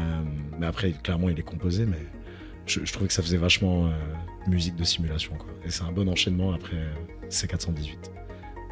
mais 0.58 0.66
après, 0.66 0.92
clairement, 0.92 1.28
il 1.28 1.38
est 1.38 1.42
composé, 1.44 1.84
mais 1.86 1.98
je, 2.66 2.80
je 2.84 2.92
trouvais 2.92 3.06
que 3.06 3.14
ça 3.14 3.22
faisait 3.22 3.36
vachement 3.36 3.86
euh, 3.86 3.90
musique 4.48 4.74
de 4.76 4.84
simulation, 4.84 5.34
quoi. 5.36 5.48
Et 5.64 5.70
c'est 5.70 5.82
un 5.84 5.92
bon 5.92 6.08
enchaînement 6.08 6.52
après 6.52 6.76
euh, 6.76 7.28
C418. 7.28 7.96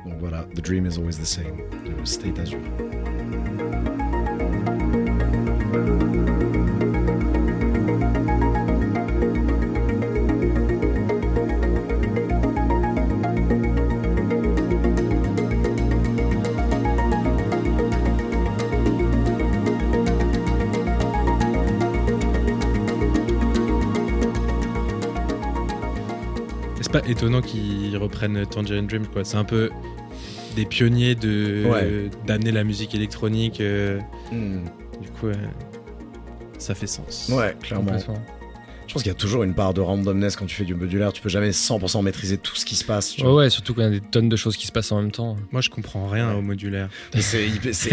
Donc 0.05 0.19
voilà, 0.21 0.47
The 0.55 0.61
Dream 0.61 0.87
is 0.87 0.99
Always 0.99 1.19
the 1.19 1.25
Same, 1.25 1.57
de 1.85 2.05
State 2.05 2.39
Azure. 2.39 2.59
C'est 26.91 27.03
pas 27.03 27.07
étonnant 27.07 27.43
qu'ils 27.43 27.88
reprennent 27.99 28.45
Tangerine 28.47 28.87
Dream, 28.87 29.07
quoi. 29.07 29.25
C'est 29.25 29.37
un 29.37 29.45
peu 29.45 29.71
des 30.57 30.65
pionniers 30.65 31.15
de 31.15 31.65
Ouais. 31.67 32.11
d'amener 32.27 32.51
la 32.53 32.65
musique 32.65 32.95
électronique. 32.95 33.61
euh, 33.61 33.99
Hmm. 34.33 34.65
du 35.03 35.11
coup, 35.11 35.27
euh, 35.29 35.35
ça 36.59 36.75
fait 36.75 36.87
sens. 36.87 37.31
Ouais, 37.33 37.55
clairement. 37.63 37.93
Je 37.99 38.95
pense 38.95 39.03
qu'il 39.03 39.13
y 39.13 39.15
a 39.15 39.19
toujours 39.19 39.43
une 39.43 39.53
part 39.55 39.75
de 39.75 39.83
randomness 39.83 40.35
quand 40.35 40.47
tu 40.47 40.57
fais 40.57 40.65
du 40.65 40.75
modulaire. 40.75 41.13
Tu 41.13 41.21
peux 41.21 41.29
jamais 41.29 41.51
100% 41.53 42.01
maîtriser 42.03 42.39
tout 42.39 42.57
ce 42.57 42.65
qui 42.65 42.75
se 42.75 42.85
passe. 42.87 43.11
tu 43.11 43.21
Ouais, 43.21 43.27
vois. 43.29 43.43
ouais, 43.43 43.51
surtout 43.51 43.75
quand 43.75 43.83
il 43.83 43.85
y 43.85 43.89
a 43.89 43.91
des 43.91 44.01
tonnes 44.01 44.31
de 44.31 44.37
choses 44.37 44.57
qui 44.57 44.67
se 44.67 44.73
passent 44.73 44.91
en 44.93 45.03
même 45.03 45.11
temps. 45.13 45.37
Moi, 45.53 45.61
je 45.61 45.69
comprends 45.69 46.09
rien 46.09 46.31
Ouais. 46.31 46.37
au 46.39 46.41
modulaire. 46.41 46.89
C'est 47.21 47.45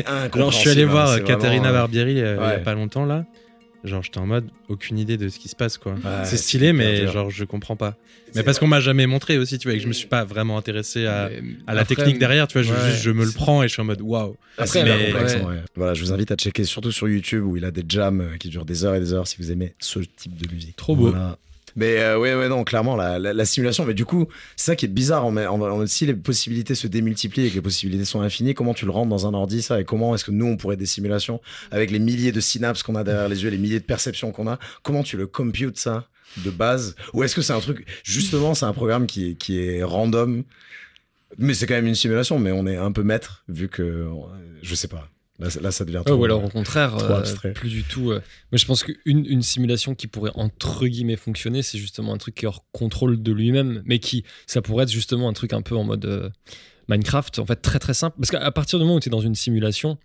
incompréhensible. 0.07 0.31
Genre, 0.39 0.51
je 0.51 0.57
suis 0.57 0.69
allé 0.69 0.83
hein, 0.83 0.87
voir 0.87 1.23
Katharina 1.23 1.59
vraiment, 1.63 1.67
euh, 1.67 1.71
Barbieri 1.73 2.21
euh, 2.21 2.37
il 2.39 2.49
y 2.49 2.53
a 2.53 2.59
pas 2.59 2.75
longtemps 2.75 3.03
là. 3.05 3.25
Genre, 3.85 4.01
j'étais 4.03 4.17
en 4.17 4.25
mode 4.25 4.49
aucune 4.67 4.97
idée 4.99 5.15
de 5.17 5.29
ce 5.29 5.37
qui 5.39 5.47
se 5.47 5.55
passe, 5.55 5.77
quoi. 5.77 5.93
Ouais, 5.93 5.99
c'est 6.23 6.37
stylé, 6.37 6.73
mais 6.73 7.01
dur. 7.01 7.11
genre, 7.11 7.29
je 7.29 7.43
comprends 7.45 7.75
pas. 7.75 7.95
Mais 8.33 8.43
parce 8.43 8.59
qu'on 8.59 8.67
m'a 8.67 8.79
jamais 8.81 9.05
montré 9.07 9.37
aussi, 9.37 9.57
tu 9.59 9.67
vois, 9.67 9.75
et 9.75 9.77
que 9.77 9.83
je 9.83 9.87
me 9.87 9.93
suis 9.93 10.07
pas 10.07 10.25
vraiment 10.25 10.57
intéressé 10.57 11.05
à, 11.05 11.29
la 11.67 11.81
après, 11.81 11.95
technique 11.95 12.19
derrière, 12.19 12.47
tu 12.47 12.59
vois. 12.59 12.63
Je, 12.63 12.89
juste, 12.91 13.03
je 13.03 13.11
me 13.11 13.23
le 13.23 13.31
prends 13.31 13.63
et 13.63 13.67
je 13.67 13.73
suis 13.73 13.81
en 13.81 13.85
mode 13.85 14.01
waouh. 14.01 14.35
Ah, 14.57 14.65
c'est 14.65 14.79
Après, 14.81 14.91
hyper 14.91 14.97
mais- 14.97 15.11
complexe, 15.13 15.35
ouais. 15.35 15.43
ouais. 15.55 15.61
Voilà, 15.75 15.93
je 15.93 16.03
vous 16.03 16.11
invite 16.11 16.31
à 16.31 16.35
checker 16.35 16.63
surtout 16.65 16.91
sur 16.91 17.07
YouTube 17.07 17.45
où 17.45 17.55
il 17.55 17.63
a 17.63 17.71
des 17.71 17.83
jams 17.87 18.21
euh, 18.21 18.37
qui 18.37 18.49
durent 18.49 18.65
des 18.65 18.83
heures 18.83 18.95
et 18.95 18.99
des 18.99 19.13
heures 19.13 19.27
si 19.27 19.37
vous 19.37 19.51
aimez 19.51 19.73
ce 19.79 19.99
type 19.99 20.35
de 20.35 20.51
musique. 20.53 20.75
Trop 20.75 20.95
beau. 20.95 21.09
Voilà. 21.11 21.37
Mais 21.75 21.99
euh, 21.99 22.17
ouais, 22.17 22.33
ouais, 22.35 22.47
non, 22.47 22.63
clairement, 22.63 22.95
la, 22.95 23.19
la, 23.19 23.33
la 23.33 23.45
simulation. 23.45 23.85
Mais 23.85 23.93
du 23.93 24.05
coup, 24.05 24.27
c'est 24.55 24.67
ça 24.67 24.75
qui 24.75 24.85
est 24.85 24.89
bizarre. 24.89 25.25
En, 25.25 25.35
en, 25.35 25.61
en- 25.61 25.85
si 25.87 26.05
les 26.05 26.13
possibilités 26.13 26.73
se 26.75 26.87
démultiplient 26.87 27.47
et 27.47 27.49
que 27.49 27.55
les 27.55 27.61
possibilités 27.61 28.05
sont 28.05 28.21
infinies, 28.21 28.53
comment 28.53 28.73
tu 28.73 28.85
le 28.85 28.91
rentres 28.91 29.09
dans 29.09 29.27
un 29.27 29.33
ordi, 29.33 29.61
ça 29.61 29.79
Et 29.81 29.83
comment 29.85 30.15
est-ce 30.15 30.23
que 30.23 30.31
nous, 30.31 30.45
on 30.45 30.55
pourrait 30.57 30.77
des 30.77 30.85
simulations 30.85 31.41
avec 31.71 31.91
les 31.91 31.99
milliers 31.99 32.31
de 32.31 32.39
synapses 32.39 32.81
qu'on 32.83 32.95
a 32.95 33.03
derrière 33.03 33.27
les 33.27 33.43
yeux, 33.43 33.49
les 33.49 33.57
milliers 33.57 33.79
de 33.79 33.85
perceptions 33.85 34.31
qu'on 34.31 34.47
a 34.47 34.57
Comment 34.83 35.03
tu 35.03 35.17
le 35.17 35.27
computes, 35.27 35.77
ça 35.77 36.07
de 36.43 36.49
base? 36.49 36.95
Ou 37.13 37.23
est-ce 37.23 37.35
que 37.35 37.41
c'est 37.41 37.53
un 37.53 37.59
truc, 37.59 37.85
justement, 38.03 38.53
c'est 38.53 38.65
un 38.65 38.73
programme 38.73 39.05
qui 39.05 39.31
est, 39.31 39.33
qui 39.35 39.59
est 39.59 39.83
random? 39.83 40.43
Mais 41.37 41.53
c'est 41.53 41.67
quand 41.67 41.73
même 41.75 41.87
une 41.87 41.95
simulation, 41.95 42.39
mais 42.39 42.51
on 42.53 42.65
est 42.67 42.77
un 42.77 42.91
peu 42.93 43.03
maître, 43.03 43.43
vu 43.49 43.67
que. 43.67 43.81
euh, 43.83 44.09
Je 44.61 44.75
sais 44.75 44.87
pas. 44.87 45.09
Là, 45.39 45.49
là, 45.61 45.71
ça 45.71 45.83
devient 45.83 46.01
trop. 46.05 46.15
ou 46.15 46.23
alors 46.23 46.45
au 46.45 46.49
contraire, 46.49 46.95
euh, 46.97 47.51
plus 47.53 47.69
du 47.69 47.83
tout. 47.83 48.11
euh. 48.11 48.21
Moi, 48.51 48.57
je 48.57 48.65
pense 48.65 48.83
qu'une 48.83 49.25
une 49.25 49.41
simulation 49.41 49.93
qui 49.93 50.07
pourrait 50.07 50.31
entre 50.35 50.87
guillemets 50.87 51.17
fonctionner, 51.17 51.61
c'est 51.61 51.77
justement 51.77 52.13
un 52.13 52.17
truc 52.17 52.35
qui 52.35 52.45
est 52.45 52.47
hors 52.47 52.63
contrôle 52.71 53.21
de 53.21 53.31
lui-même, 53.33 53.81
mais 53.85 53.99
qui, 53.99 54.23
ça 54.47 54.61
pourrait 54.61 54.83
être 54.83 54.91
justement 54.91 55.27
un 55.27 55.33
truc 55.33 55.51
un 55.51 55.61
peu 55.61 55.75
en 55.75 55.83
mode 55.83 56.05
euh, 56.05 56.29
Minecraft, 56.87 57.39
en 57.39 57.45
fait 57.45 57.57
très 57.57 57.79
très 57.79 57.93
simple. 57.93 58.15
Parce 58.17 58.31
qu'à 58.31 58.51
partir 58.51 58.79
du 58.79 58.85
moment 58.85 58.95
où 58.95 58.99
tu 59.01 59.09
es 59.09 59.11
dans 59.11 59.19
une 59.19 59.35
simulation, 59.35 59.97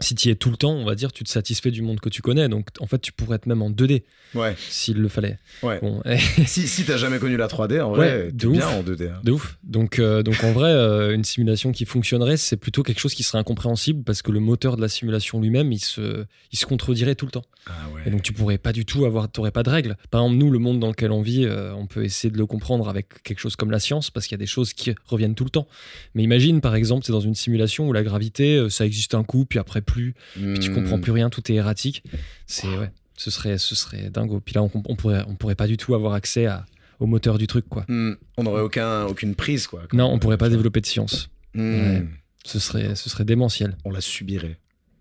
si 0.00 0.14
tu 0.14 0.28
y 0.28 0.30
es 0.30 0.34
tout 0.34 0.50
le 0.50 0.56
temps, 0.56 0.72
on 0.72 0.84
va 0.84 0.94
dire, 0.94 1.12
tu 1.12 1.24
te 1.24 1.30
satisfais 1.30 1.70
du 1.70 1.82
monde 1.82 2.00
que 2.00 2.08
tu 2.08 2.22
connais. 2.22 2.48
Donc 2.48 2.68
en 2.80 2.86
fait, 2.86 2.98
tu 3.00 3.12
pourrais 3.12 3.36
être 3.36 3.46
même 3.46 3.62
en 3.62 3.70
2D 3.70 4.02
Ouais, 4.34 4.54
s'il 4.68 4.98
le 4.98 5.08
fallait. 5.08 5.38
ouais. 5.62 5.78
Bon, 5.80 6.02
si 6.46 6.66
si 6.68 6.84
t'as 6.84 6.96
jamais 6.96 7.18
connu 7.18 7.36
la 7.36 7.46
3D, 7.46 7.80
en 7.80 7.90
vrai, 7.92 8.24
Ouais, 8.24 8.32
de 8.32 8.48
bien 8.48 8.66
ouf. 8.68 8.74
en 8.74 8.82
2D. 8.82 9.08
hein. 9.10 9.20
De 9.24 9.32
ouf. 9.32 9.58
Donc, 9.62 9.98
euh, 9.98 10.22
donc 10.22 10.42
en 10.44 10.52
vrai, 10.52 10.70
euh, 10.70 11.14
une 11.14 11.24
simulation 11.24 11.72
qui 11.72 11.84
fonctionnerait, 11.86 12.36
c'est 12.36 12.56
plutôt 12.56 12.82
quelque 12.82 12.98
chose 13.00 13.14
qui 13.14 13.22
serait 13.22 13.38
incompréhensible 13.38 14.02
parce 14.04 14.22
que 14.22 14.32
le 14.32 14.40
moteur 14.40 14.76
de 14.76 14.82
la 14.82 14.88
simulation 14.88 15.40
lui-même, 15.40 15.72
il 15.72 15.78
se, 15.78 16.24
il 16.52 16.58
se 16.58 16.66
contredirait 16.66 17.14
tout 17.14 17.24
le 17.26 17.32
temps. 17.32 17.44
Ah 17.66 17.72
ouais. 17.94 18.02
Et 18.06 18.10
donc 18.10 18.22
tu 18.22 18.32
pourrais 18.32 18.58
pas 18.58 18.72
du 18.72 18.84
tout 18.84 19.06
avoir, 19.06 19.30
t'aurais 19.30 19.50
pas 19.50 19.62
de 19.62 19.70
règles. 19.70 19.96
Par 20.10 20.22
exemple, 20.22 20.36
nous, 20.38 20.50
le 20.50 20.58
monde 20.58 20.80
dans 20.80 20.88
lequel 20.88 21.10
on 21.12 21.22
vit, 21.22 21.44
euh, 21.44 21.72
on 21.74 21.86
peut 21.86 22.04
essayer 22.04 22.30
de 22.30 22.38
le 22.38 22.46
comprendre 22.46 22.88
avec 22.88 23.22
quelque 23.22 23.38
chose 23.40 23.56
comme 23.56 23.70
la 23.70 23.80
science 23.80 24.10
parce 24.10 24.26
qu'il 24.26 24.34
y 24.34 24.40
a 24.40 24.44
des 24.44 24.46
choses 24.46 24.72
qui 24.74 24.94
reviennent 25.06 25.34
tout 25.34 25.44
le 25.44 25.50
temps. 25.50 25.66
Mais 26.14 26.22
imagine, 26.22 26.60
par 26.60 26.74
exemple, 26.74 27.04
c'est 27.06 27.12
dans 27.12 27.20
une 27.20 27.34
simulation 27.34 27.88
où 27.88 27.92
la 27.92 28.02
gravité, 28.02 28.68
ça 28.70 28.84
existe 28.86 29.14
un 29.14 29.24
coup, 29.24 29.44
puis 29.46 29.58
après 29.58 29.80
plus, 29.86 30.14
puis 30.34 30.58
tu 30.60 30.70
Hmm. 30.70 30.74
comprends 30.74 31.00
plus 31.00 31.12
rien, 31.12 31.30
tout 31.30 31.50
est 31.50 31.54
erratique. 31.54 32.02
C'est 32.46 32.68
ouais, 32.76 32.90
ce 33.16 33.30
serait, 33.30 33.56
ce 33.58 33.74
serait 33.74 34.10
dingo. 34.10 34.40
Puis 34.40 34.54
là, 34.54 34.62
on, 34.62 34.70
on 34.74 34.96
pourrait, 34.96 35.22
on 35.28 35.34
pourrait 35.36 35.54
pas 35.54 35.66
du 35.66 35.76
tout 35.78 35.94
avoir 35.94 36.12
accès 36.12 36.44
à, 36.46 36.66
au 37.00 37.06
moteur 37.06 37.38
du 37.38 37.46
truc, 37.46 37.66
quoi. 37.68 37.84
Hmm. 37.88 38.14
On 38.36 38.42
n'aurait 38.42 38.62
aucun, 38.62 39.04
aucune 39.04 39.34
prise, 39.34 39.66
quoi. 39.66 39.84
Non, 39.92 40.12
on 40.12 40.18
pourrait 40.18 40.38
pas 40.38 40.48
développer 40.50 40.80
de 40.82 40.86
science. 40.86 41.28
Hmm. 41.54 41.80
Ouais. 41.80 42.04
Ce 42.44 42.58
serait, 42.58 42.94
ce 42.94 43.08
serait 43.08 43.24
démentiel. 43.24 43.76
On 43.84 43.90
la 43.90 44.00
subirait, 44.00 44.58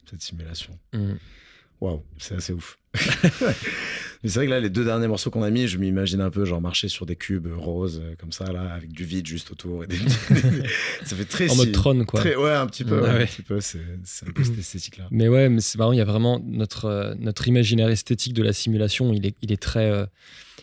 cette 0.09 0.21
simulation. 0.23 0.77
Mm. 0.93 1.13
Waouh, 1.79 2.01
c'est 2.17 2.33
assez 2.35 2.53
ouf. 2.53 2.79
Mais 4.23 4.29
c'est 4.29 4.39
vrai 4.39 4.45
que 4.45 4.51
là, 4.51 4.59
les 4.59 4.69
deux 4.69 4.83
derniers 4.85 5.07
morceaux 5.07 5.29
qu'on 5.29 5.43
a 5.43 5.49
mis, 5.49 5.67
je 5.67 5.77
m'imagine 5.77 6.21
un 6.21 6.29
peu 6.29 6.45
genre 6.45 6.61
marcher 6.61 6.87
sur 6.87 7.05
des 7.05 7.15
cubes 7.15 7.47
roses 7.55 8.01
euh, 8.03 8.15
comme 8.19 8.31
ça, 8.31 8.51
là, 8.51 8.73
avec 8.73 8.91
du 8.91 9.03
vide 9.05 9.25
juste 9.27 9.51
autour. 9.51 9.83
Et 9.83 9.87
des... 9.87 9.97
ça 11.05 11.15
fait 11.15 11.25
très. 11.25 11.49
En 11.49 11.55
mode 11.55 11.71
trône, 11.71 12.05
quoi. 12.05 12.19
très- 12.19 12.35
ouais, 12.35 12.51
un 12.51 12.67
petit 12.67 12.83
peu. 12.83 12.99
Ah 13.03 13.07
ouais, 13.07 13.13
ouais. 13.17 13.23
Un 13.23 13.25
petit 13.25 13.41
peu. 13.41 13.59
C'est 13.61 13.79
c'est 14.03 14.27
un 14.27 14.31
peu 14.31 14.43
cette 14.43 14.57
esthétique-là. 14.59 15.07
Mais 15.11 15.27
ouais, 15.27 15.49
mais 15.49 15.61
c'est 15.61 15.77
marrant, 15.77 15.91
il 15.91 15.97
y 15.97 16.01
a 16.01 16.05
vraiment 16.05 16.39
notre, 16.45 16.85
euh, 16.85 17.15
notre 17.19 17.47
imaginaire 17.47 17.89
esthétique 17.89 18.33
de 18.33 18.43
la 18.43 18.53
simulation, 18.53 19.13
il 19.13 19.25
est, 19.25 19.35
il 19.41 19.51
est 19.51 19.61
très. 19.61 19.89
euh, 19.91 20.05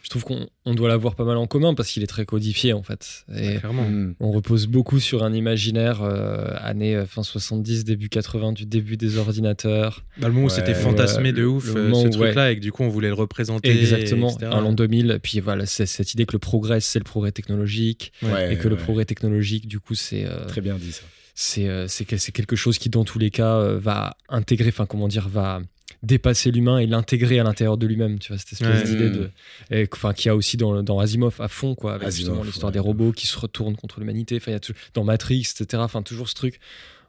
je 0.03 0.09
trouve 0.11 0.25
qu'on 0.25 0.49
on 0.65 0.75
doit 0.75 0.89
l'avoir 0.89 1.15
pas 1.15 1.25
mal 1.25 1.37
en 1.37 1.47
commun 1.47 1.75
parce 1.75 1.89
qu'il 1.91 2.03
est 2.03 2.07
très 2.09 2.25
codifié 2.27 2.73
en 2.73 2.83
fait. 2.83 3.25
Et 3.35 3.57
Clairement. 3.59 3.89
Mm. 3.89 4.15
on 4.21 4.33
repose 4.33 4.67
beaucoup 4.67 4.99
sur 5.01 5.23
un 5.23 5.33
imaginaire 5.33 6.03
euh, 6.03 6.49
années 6.61 6.97
euh, 6.97 7.07
fin 7.07 7.23
70, 7.23 7.85
début 7.85 8.09
80, 8.09 8.53
du 8.53 8.67
début 8.67 8.97
des 8.97 9.17
ordinateurs. 9.19 10.05
Dans 10.19 10.29
le 10.29 10.35
moment 10.35 10.47
où 10.47 10.51
Ouais, 10.51 10.55
c'était 10.55 10.75
fantasmé 10.75 11.33
de 11.33 11.45
ouf, 11.45 11.73
le 11.75 11.81
euh, 11.81 11.89
moment 11.89 12.03
ce 12.05 12.09
truc-là, 12.09 12.51
et 12.53 12.57
que 12.57 12.61
du 12.61 12.73
coup 12.73 12.83
on 12.83 12.89
voulait 12.89 13.09
le 13.09 13.15
représenter. 13.15 13.71
Exactement, 13.71 14.37
un 14.43 14.61
l'an 14.61 14.73
2000. 14.73 15.21
Puis 15.23 15.41
voilà, 15.41 15.67
c'est 15.67 15.87
cette 15.87 16.13
idée 16.15 16.27
que 16.27 16.33
le 16.33 16.39
progrès, 16.41 16.81
c'est 16.81 16.99
le 16.99 17.05
progrès 17.05 17.33
technologique. 17.33 18.13
Ouais, 18.23 18.55
et 18.55 18.59
que 18.59 18.69
le 18.69 18.77
progrès 18.77 19.05
technologique, 19.05 19.67
du 19.69 19.79
coup, 19.81 19.95
c'est. 19.95 20.25
euh, 20.27 20.47
Très 20.47 20.61
bien 20.61 20.77
dit 20.77 20.93
ça. 20.93 21.03
c'est 21.35 21.69
euh, 21.69 21.87
c'est 21.89 22.05
que- 22.05 22.17
c'est 22.17 22.33
quelque 22.33 22.57
chose 22.57 22.77
qui 22.79 22.89
dans 22.91 23.05
tous 23.05 23.19
les 23.19 23.31
cas 23.31 23.55
euh, 23.57 23.79
va 23.79 24.17
intégrer 24.29 24.69
enfin 24.69 24.87
comment 24.87 25.09
dire 25.09 25.29
va 25.29 25.61
dépasser 26.03 26.51
l'humain 26.51 26.79
et 26.79 26.87
l'intégrer 26.87 27.39
à 27.39 27.45
l'intérieur 27.45 27.77
de 27.77 27.87
lui-même 27.87 28.19
tu 28.19 28.29
vois 28.29 28.39
cette 28.39 28.53
espèce 28.55 28.69
Ouais. 28.69 28.85
d'idée 28.85 29.09
Mm. 29.11 29.13
de 29.13 29.31
et 29.71 29.87
que- 29.87 29.97
enfin 29.97 30.13
qu'il 30.13 30.27
y 30.27 30.29
a 30.31 30.37
aussi 30.37 30.57
dans, 30.57 30.83
dans 30.83 30.99
Asimov 30.99 31.41
à 31.41 31.49
fond 31.49 31.75
quoi 31.75 31.95
avec 31.95 32.09
Asimov, 32.09 32.27
justement 32.31 32.45
l'histoire 32.45 32.69
ouais. 32.71 32.75
des 32.75 32.79
robots 32.81 33.13
qui 33.13 33.27
se 33.27 33.39
retournent 33.39 33.77
contre 33.77 34.01
l'humanité 34.01 34.37
enfin 34.37 34.51
il 34.51 34.55
y 34.55 34.57
a 34.57 34.61
tout- 34.61 34.75
dans 34.95 35.05
Matrix 35.05 35.41
etc 35.41 35.83
enfin 35.85 36.03
toujours 36.03 36.29
ce 36.29 36.35
truc 36.35 36.61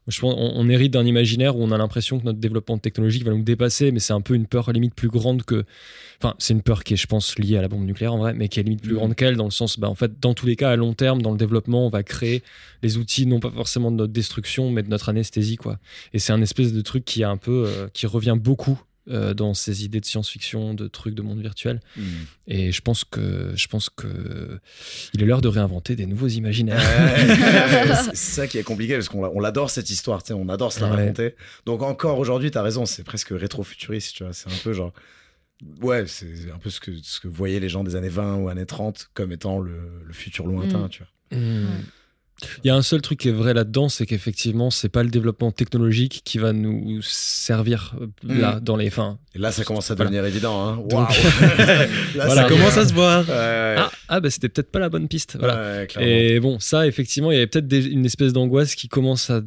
je 0.07 0.19
pense 0.19 0.35
on, 0.37 0.51
on 0.55 0.69
hérite 0.69 0.91
d'un 0.93 1.05
imaginaire 1.05 1.55
où 1.57 1.63
on 1.63 1.71
a 1.71 1.77
l'impression 1.77 2.19
que 2.19 2.25
notre 2.25 2.39
développement 2.39 2.77
technologique 2.77 3.23
va 3.23 3.31
nous 3.31 3.43
dépasser 3.43 3.91
mais 3.91 3.99
c'est 3.99 4.13
un 4.13 4.21
peu 4.21 4.33
une 4.35 4.47
peur 4.47 4.71
limite 4.71 4.95
plus 4.95 5.07
grande 5.09 5.43
que 5.43 5.63
enfin 6.19 6.35
c'est 6.39 6.53
une 6.53 6.61
peur 6.61 6.83
qui 6.83 6.93
est 6.93 6.97
je 6.97 7.07
pense 7.07 7.37
liée 7.39 7.57
à 7.57 7.61
la 7.61 7.67
bombe 7.67 7.85
nucléaire 7.85 8.13
en 8.13 8.17
vrai 8.17 8.33
mais 8.33 8.47
qui 8.49 8.59
est 8.59 8.63
limite 8.63 8.81
plus 8.81 8.93
Mm. 8.93 8.97
grande 8.97 9.15
qu'elle 9.15 9.35
dans 9.35 9.45
le 9.45 9.51
sens 9.51 9.79
bah 9.79 9.89
en 9.89 9.95
fait 9.95 10.19
dans 10.19 10.33
tous 10.33 10.45
les 10.45 10.55
cas 10.55 10.71
à 10.71 10.75
long 10.75 10.93
terme 10.93 11.21
dans 11.21 11.31
le 11.31 11.37
développement 11.37 11.85
on 11.85 11.89
va 11.89 12.03
créer 12.03 12.43
les 12.81 12.97
outils 12.97 13.25
non 13.25 13.39
pas 13.39 13.51
forcément 13.51 13.91
de 13.91 13.97
notre 13.97 14.13
destruction 14.13 14.69
mais 14.71 14.83
de 14.83 14.89
notre 14.89 15.09
anesthésie 15.09 15.55
quoi 15.55 15.79
et 16.13 16.19
c'est 16.19 16.33
un 16.33 16.41
espèce 16.41 16.73
de 16.73 16.81
truc 16.81 17.05
qui 17.05 17.21
est 17.21 17.25
un 17.25 17.37
peu 17.37 17.65
euh, 17.67 17.87
qui 17.93 18.05
revient 18.07 18.37
beaucoup 18.39 18.79
euh, 19.09 19.33
dans 19.33 19.53
ces 19.53 19.83
idées 19.83 19.99
de 19.99 20.05
science-fiction 20.05 20.73
de 20.73 20.87
trucs 20.87 21.13
de 21.15 21.21
monde 21.21 21.41
virtuel 21.41 21.81
Mm. 21.97 22.01
et 22.47 22.71
je 22.71 22.81
pense 22.81 23.03
que 23.03 23.51
je 23.55 23.67
pense 23.67 23.89
que 23.89 24.59
il 25.13 25.21
est 25.21 25.25
l'heure 25.25 25.41
de 25.41 25.47
réinventer 25.49 25.95
des 25.95 26.05
nouveaux 26.05 26.27
imaginaires 26.29 26.79
Ouais, 26.79 27.95
c'est 28.13 28.15
ça 28.15 28.47
qui 28.47 28.57
est 28.57 28.63
compliqué 28.63 28.93
parce 28.93 29.09
qu'on 29.09 29.25
on 29.25 29.39
l'adore 29.39 29.69
cette 29.69 29.89
histoire, 29.89 30.23
tu 30.23 30.29
sais, 30.29 30.33
on 30.33 30.47
adore 30.49 30.71
se 30.71 30.79
la 30.81 30.89
Ouais. 30.89 30.95
raconter. 30.95 31.35
Donc 31.65 31.81
encore 31.81 32.17
aujourd'hui, 32.19 32.49
t'as 32.51 32.61
raison, 32.61 32.85
c'est 32.85 33.03
presque 33.03 33.29
rétro-futuriste, 33.31 34.15
tu 34.15 34.23
vois. 34.23 34.33
C'est 34.33 34.49
un 34.49 34.55
peu 34.63 34.73
genre. 34.73 34.93
Ouais, 35.81 36.05
c'est 36.07 36.51
un 36.53 36.57
peu 36.57 36.69
ce 36.69 36.79
que, 36.79 36.91
ce 37.03 37.19
que 37.21 37.27
voyaient 37.27 37.59
les 37.61 37.69
gens 37.69 37.83
des 37.85 37.95
années 37.95 38.09
20 38.09 38.35
ou 38.37 38.49
années 38.49 38.65
30 38.65 39.09
comme 39.13 39.31
étant 39.31 39.59
le, 39.59 39.77
le 40.05 40.13
futur 40.13 40.45
lointain, 40.47 40.85
Mm. 40.85 40.89
tu 40.89 41.03
vois. 41.03 41.39
Hmm. 41.39 41.67
Il 42.63 42.67
y 42.67 42.69
a 42.71 42.75
un 42.75 42.81
seul 42.81 43.01
truc 43.01 43.19
qui 43.19 43.29
est 43.29 43.33
vrai 43.33 43.53
là-dedans, 43.53 43.89
c'est 43.89 44.05
qu'effectivement, 44.05 44.69
c'est 44.71 44.89
pas 44.89 45.03
le 45.03 45.09
développement 45.09 45.51
technologique 45.51 46.21
qui 46.23 46.37
va 46.37 46.53
nous 46.53 47.01
servir 47.01 47.95
euh, 48.01 48.07
là 48.23 48.59
dans 48.59 48.75
les 48.77 48.89
fins. 48.89 49.17
Et 49.35 49.39
là, 49.39 49.51
ça 49.51 49.63
commence 49.63 49.89
à 49.91 49.95
Voilà. 49.95 50.09
devenir 50.11 50.25
évident, 50.25 50.67
hein. 50.67 50.83
Là, 52.15 52.25
Voilà. 52.25 52.35
ça 52.35 52.47
commence 52.47 52.77
à 52.77 52.87
se 52.87 52.93
voir. 52.93 53.27
Ouais, 53.27 53.75
Ah, 53.77 53.91
ah 54.07 54.19
bah 54.19 54.29
c'était 54.29 54.49
peut-être 54.49 54.71
pas 54.71 54.79
la 54.79 54.89
bonne 54.89 55.07
piste. 55.07 55.35
Voilà. 55.37 55.79
ouais, 55.79 55.87
clairement. 55.87 56.09
Et 56.11 56.39
bon, 56.39 56.59
ça, 56.59 56.87
effectivement, 56.87 57.31
il 57.31 57.35
y 57.35 57.37
avait 57.37 57.47
peut-être 57.47 57.67
des- 57.67 57.85
une 57.87 58.05
espèce 58.05 58.33
d'angoisse 58.33 58.75
qui 58.75 58.87
commence 58.87 59.29
à, 59.29 59.41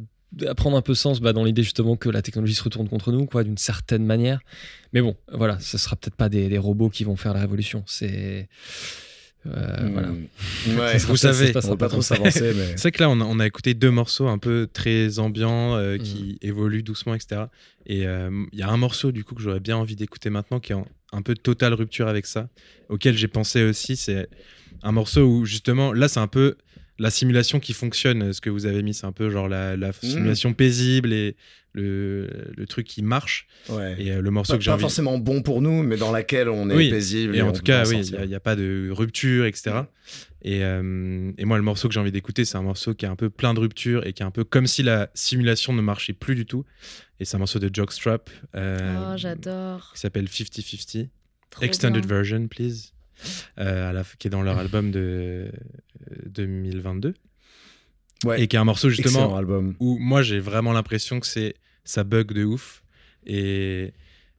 à 0.45 0.55
prendre 0.55 0.75
un 0.77 0.81
peu 0.81 0.93
sens 0.93 1.21
bah, 1.21 1.31
dans 1.33 1.43
l'idée 1.45 1.63
justement 1.63 1.95
que 1.95 2.09
la 2.09 2.21
technologie 2.21 2.53
se 2.53 2.63
retourne 2.63 2.89
contre 2.89 3.11
nous, 3.11 3.25
quoi, 3.25 3.43
d'une 3.43 3.57
certaine 3.57 4.05
manière. 4.05 4.39
Mais 4.93 5.01
bon, 5.01 5.15
voilà, 5.31 5.57
ce 5.59 5.77
sera 5.77 5.95
peut-être 5.95 6.15
pas 6.15 6.29
des, 6.29 6.49
des 6.49 6.57
robots 6.57 6.89
qui 6.89 7.03
vont 7.03 7.15
faire 7.15 7.33
la 7.33 7.39
révolution. 7.41 7.83
C'est. 7.87 8.47
Euh, 9.45 9.87
Mm. 9.87 9.91
voilà. 9.93 10.11
Ouais, 10.91 10.97
vous 10.97 11.15
savez, 11.17 11.51
on 11.55 11.69
va 11.69 11.77
pas 11.77 11.87
trop 11.89 12.01
s'avancer, 12.01 12.53
mais. 12.55 12.65
C'est 12.75 12.81
vrai 12.81 12.91
que 12.91 13.03
là, 13.03 13.09
on 13.09 13.21
a, 13.21 13.23
on 13.23 13.39
a 13.39 13.47
écouté 13.47 13.73
deux 13.73 13.91
morceaux 13.91 14.27
un 14.27 14.37
peu 14.37 14.67
très 14.71 15.19
ambiants 15.19 15.75
euh, 15.75 15.97
Mm. 15.97 16.01
qui 16.01 16.37
évoluent 16.41 16.83
doucement, 16.83 17.13
etc. 17.13 17.43
Et 17.85 18.05
euh, 18.07 18.29
il 18.51 18.59
y 18.59 18.61
a 18.63 18.69
un 18.69 18.77
morceau 18.77 19.11
du 19.11 19.23
coup 19.23 19.35
que 19.35 19.41
j'aurais 19.41 19.59
bien 19.61 19.77
envie 19.77 19.95
d'écouter 19.95 20.29
maintenant 20.29 20.59
qui 20.59 20.71
est 20.73 20.75
en- 20.75 20.87
un 21.13 21.21
peu 21.21 21.35
totale 21.35 21.73
rupture 21.73 22.07
avec 22.09 22.25
ça, 22.25 22.49
auquel 22.89 23.17
j'ai 23.17 23.29
pensé 23.29 23.63
aussi. 23.63 23.95
C'est 23.95 24.27
un 24.83 24.91
morceau 24.91 25.21
où 25.25 25.45
justement, 25.45 25.93
là, 25.93 26.07
c'est 26.09 26.19
un 26.19 26.27
peu 26.27 26.55
la 26.99 27.09
simulation 27.11 27.59
qui 27.61 27.73
fonctionne. 27.73 28.33
Ce 28.33 28.41
que 28.41 28.49
vous 28.49 28.65
avez 28.65 28.81
mis, 28.83 28.93
c'est 28.93 29.05
un 29.05 29.11
peu 29.13 29.29
genre 29.29 29.47
la, 29.47 29.77
la 29.77 29.93
simulation 29.93 30.53
paisible 30.53 31.13
et 31.13 31.35
le, 31.77 32.27
le 32.55 32.65
truc 32.67 32.85
qui 32.87 33.01
marche. 33.03 33.47
Ouais. 33.69 33.95
Et 33.99 34.11
euh, 34.11 34.21
le 34.21 34.31
morceau 34.31 34.53
Pas, 34.53 34.57
que 34.57 34.63
j'ai 34.63 34.69
pas 34.69 34.75
envie. 34.75 34.81
forcément 34.81 35.17
bon 35.17 35.41
pour 35.41 35.61
nous, 35.61 35.83
mais 35.83 35.95
dans 35.97 36.11
laquelle 36.11 36.49
on 36.49 36.69
est 36.69 36.75
Oui. 36.75 36.89
paisible. 36.89 37.35
Et 37.35 37.41
en 37.41 37.51
tout 37.53 37.61
cas, 37.63 37.85
oui, 37.87 38.01
il 38.05 38.27
n'y 38.27 38.35
a, 38.35 38.39
pas 38.39 38.55
de 38.55 38.89
rupture, 38.91 39.45
etc. 39.45 39.81
Et, 40.43 40.63
euh, 40.63 41.31
et 41.37 41.45
moi, 41.45 41.57
le 41.57 41.63
morceau 41.63 41.87
que 41.87 41.93
j'ai 41.93 41.99
envie 41.99 42.11
d'écouter, 42.11 42.45
c'est 42.45 42.57
un 42.57 42.61
morceau 42.61 42.93
qui 42.93 43.05
est 43.05 43.09
un 43.09 43.15
peu 43.15 43.29
plein 43.29 43.53
de 43.53 43.59
ruptures 43.59 44.05
et 44.05 44.13
qui 44.13 44.23
est 44.23 44.25
un 44.25 44.31
peu 44.31 44.43
comme 44.43 44.67
si 44.67 44.83
la 44.83 45.09
simulation 45.13 45.73
ne 45.73 45.81
marchait 45.81 46.13
plus 46.13 46.35
du 46.35 46.45
tout. 46.45 46.65
Et 47.19 47.25
c'est 47.25 47.35
un 47.35 47.39
morceau 47.39 47.59
de 47.59 47.69
Jockstrap 47.73 48.29
euh, 48.55 49.11
Oh, 49.13 49.17
j'adore. 49.17 49.91
qui 49.93 49.99
s'appelle 50.01 50.25
50-50. 50.25 51.09
Trop 51.49 51.63
Extended 51.63 52.05
bien. 52.05 52.15
version, 52.17 52.47
please. 52.47 52.93
Euh, 53.59 53.89
à 53.89 53.93
la, 53.93 54.03
qui 54.19 54.27
est 54.27 54.29
dans 54.29 54.43
leur 54.43 54.59
album 54.59 54.91
de 54.91 54.99
euh, 54.99 55.49
2022. 56.27 57.13
Ouais. 58.25 58.41
Et 58.41 58.47
qui 58.47 58.55
est 58.55 58.59
un 58.59 58.63
morceau 58.63 58.89
justement 58.89 59.35
album. 59.35 59.75
où 59.79 59.97
moi 59.99 60.21
j'ai 60.23 60.39
vraiment 60.39 60.73
l'impression 60.73 61.19
que 61.19 61.27
c'est 61.27 61.55
ça 61.87 62.03
bug 62.03 62.33
de 62.33 62.43
ouf. 62.43 62.83
Et, 63.25 63.93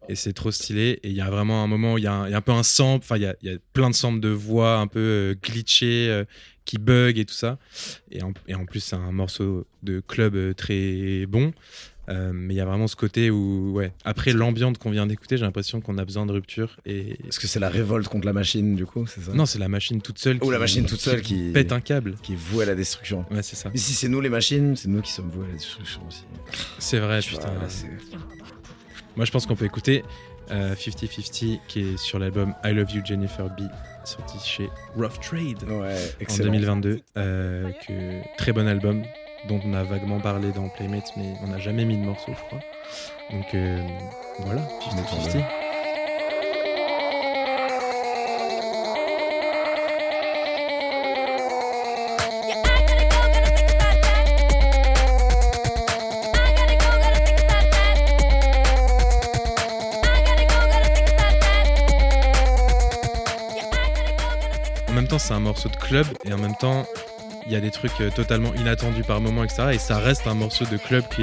et 0.09 0.15
c'est 0.15 0.33
trop 0.33 0.51
stylé. 0.51 1.01
Et 1.03 1.09
il 1.09 1.17
y 1.17 1.21
a 1.21 1.31
vraiment 1.31 1.65
un 1.65 1.67
moment 1.67 1.95
où 1.95 1.99
il 1.99 2.03
y, 2.03 2.05
y 2.05 2.09
a 2.09 2.23
un 2.23 2.41
peu 2.41 2.53
un 2.53 2.63
sample. 2.63 3.05
Enfin 3.05 3.17
il 3.17 3.23
y 3.23 3.47
y 3.47 3.51
a 3.51 3.59
plein 3.73 3.91
de 3.91 3.95
samples 3.95 4.21
de 4.21 4.29
voix 4.29 4.79
un 4.79 4.87
peu 4.87 5.01
euh, 5.01 5.35
glitchées 5.35 6.09
euh, 6.11 6.25
qui 6.65 6.79
bug 6.79 7.19
et 7.19 7.25
tout 7.25 7.35
ça. 7.35 7.59
Et 8.11 8.23
en, 8.23 8.33
et 8.47 8.55
en 8.55 8.65
plus 8.67 8.81
c'est 8.81 8.97
un 8.97 9.13
morceau 9.13 9.67
de 9.83 10.01
club 10.01 10.35
euh, 10.35 10.55
très 10.55 11.27
bon 11.27 11.53
Euh, 12.09 12.31
mais 12.35 12.55
il 12.55 12.57
y 12.57 12.61
a 12.61 12.65
vraiment 12.65 12.87
ce 12.87 12.97
côté 12.97 13.31
où 13.31 13.73
ouais 13.75 13.93
après 14.05 14.33
l'ambiance 14.33 14.79
qu'on 14.79 14.91
vient 14.91 15.07
d'écouter 15.07 15.37
j'ai 15.37 15.45
l'impression 15.45 15.83
qu'on 15.83 15.99
a 15.99 16.05
besoin 16.07 16.25
de 16.25 16.33
rupture 16.33 16.79
et 16.87 17.19
Est-ce 17.29 17.39
que 17.39 17.47
c'est 17.47 17.61
la 17.61 17.69
révolte 17.69 18.09
contre 18.09 18.25
la 18.27 18.33
machine, 18.33 18.77
du 18.77 18.87
coup 18.87 19.07
ça? 19.07 19.21
Non 19.35 19.45
c'est 19.45 19.59
la 19.59 19.69
machine 19.69 20.01
toute 20.01 20.19
seule 20.19 20.39
Ou 20.43 20.51
la 20.51 20.59
machine 20.59 20.87
toute 20.87 21.01
seule 21.01 21.21
qui- 21.21 21.51
pète 21.53 21.71
un 21.71 21.81
câble 21.81 22.15
Qui 22.23 22.33
est 22.33 22.37
vouée 22.37 22.65
à 22.65 22.67
la 22.69 22.75
destruction. 22.75 23.27
ouais 23.31 23.43
c'est 23.43 23.57
ça 23.57 23.71
Et 23.75 23.79
si 23.79 23.93
c'est 23.93 24.09
nous 24.09 24.23
les 24.23 24.31
machines, 24.31 24.75
c'est 24.75 24.89
nous 24.89 25.03
qui 25.03 25.13
sommes 25.13 25.29
voués 25.29 25.45
à 25.45 25.49
la 25.49 25.55
destruction 25.55 26.01
aussi. 26.09 26.25
c'est 26.79 26.99
vrai 26.99 27.21
Tu 27.21 27.35
vois, 27.35 27.41
putain 27.41 27.53
là, 27.55 27.69
Moi, 29.17 29.25
je 29.27 29.31
pense 29.31 29.45
qu'on 29.47 29.57
peut 29.57 29.67
écouter 29.67 30.03
euh, 30.51 30.75
50-50 30.75 31.61
qui 31.69 31.81
est 31.81 31.97
sur 31.99 32.19
l'album 32.19 32.55
I 32.65 32.73
Love 32.73 32.91
You 32.93 33.03
Jennifer 33.05 33.51
B, 33.51 33.63
sorti 34.05 34.39
chez 34.43 34.71
Rough 34.97 35.21
Trade 35.21 35.63
Ouais, 35.69 35.93
en 35.95 36.21
excellent. 36.21 36.53
2022. 36.53 37.01
euh, 37.19 37.71
que, 37.87 38.37
très 38.39 38.53
bon 38.53 38.67
album 38.67 39.03
dont 39.49 39.61
on 39.67 39.73
a 39.73 39.83
vaguement 39.83 40.21
parlé 40.21 40.53
dans 40.53 40.69
Playmates, 40.69 41.13
mais 41.17 41.33
on 41.43 41.49
n'a 41.49 41.59
jamais 41.59 41.85
mis 41.85 41.97
de 41.97 42.05
morceau, 42.05 42.33
je 42.33 42.45
crois. 42.45 42.61
Donc 43.31 43.55
euh, 43.55 43.83
voilà, 44.41 44.61
50-50. 44.81 45.43
En 64.89 64.93
même 64.93 65.07
temps, 65.07 65.19
c'est 65.19 65.33
un 65.33 65.41
morceau 65.41 65.69
de 65.69 65.77
club 65.77 66.07
et 66.25 66.33
en 66.33 66.39
même 66.39 66.57
temps, 66.57 66.85
il 67.49 67.53
y 67.55 67.57
a 67.57 67.61
des 67.61 67.71
trucs 67.71 67.99
euh, 68.03 68.11
totalement 68.11 68.53
inattendus 68.55 69.03
par 69.05 69.21
moment, 69.23 69.43
etc. 69.43 69.63
Et 69.73 69.79
ça 69.79 69.99
reste 69.99 70.27
un 70.27 70.35
morceau 70.35 70.67
de 70.67 70.77
club 70.77 71.03
qui, 71.09 71.23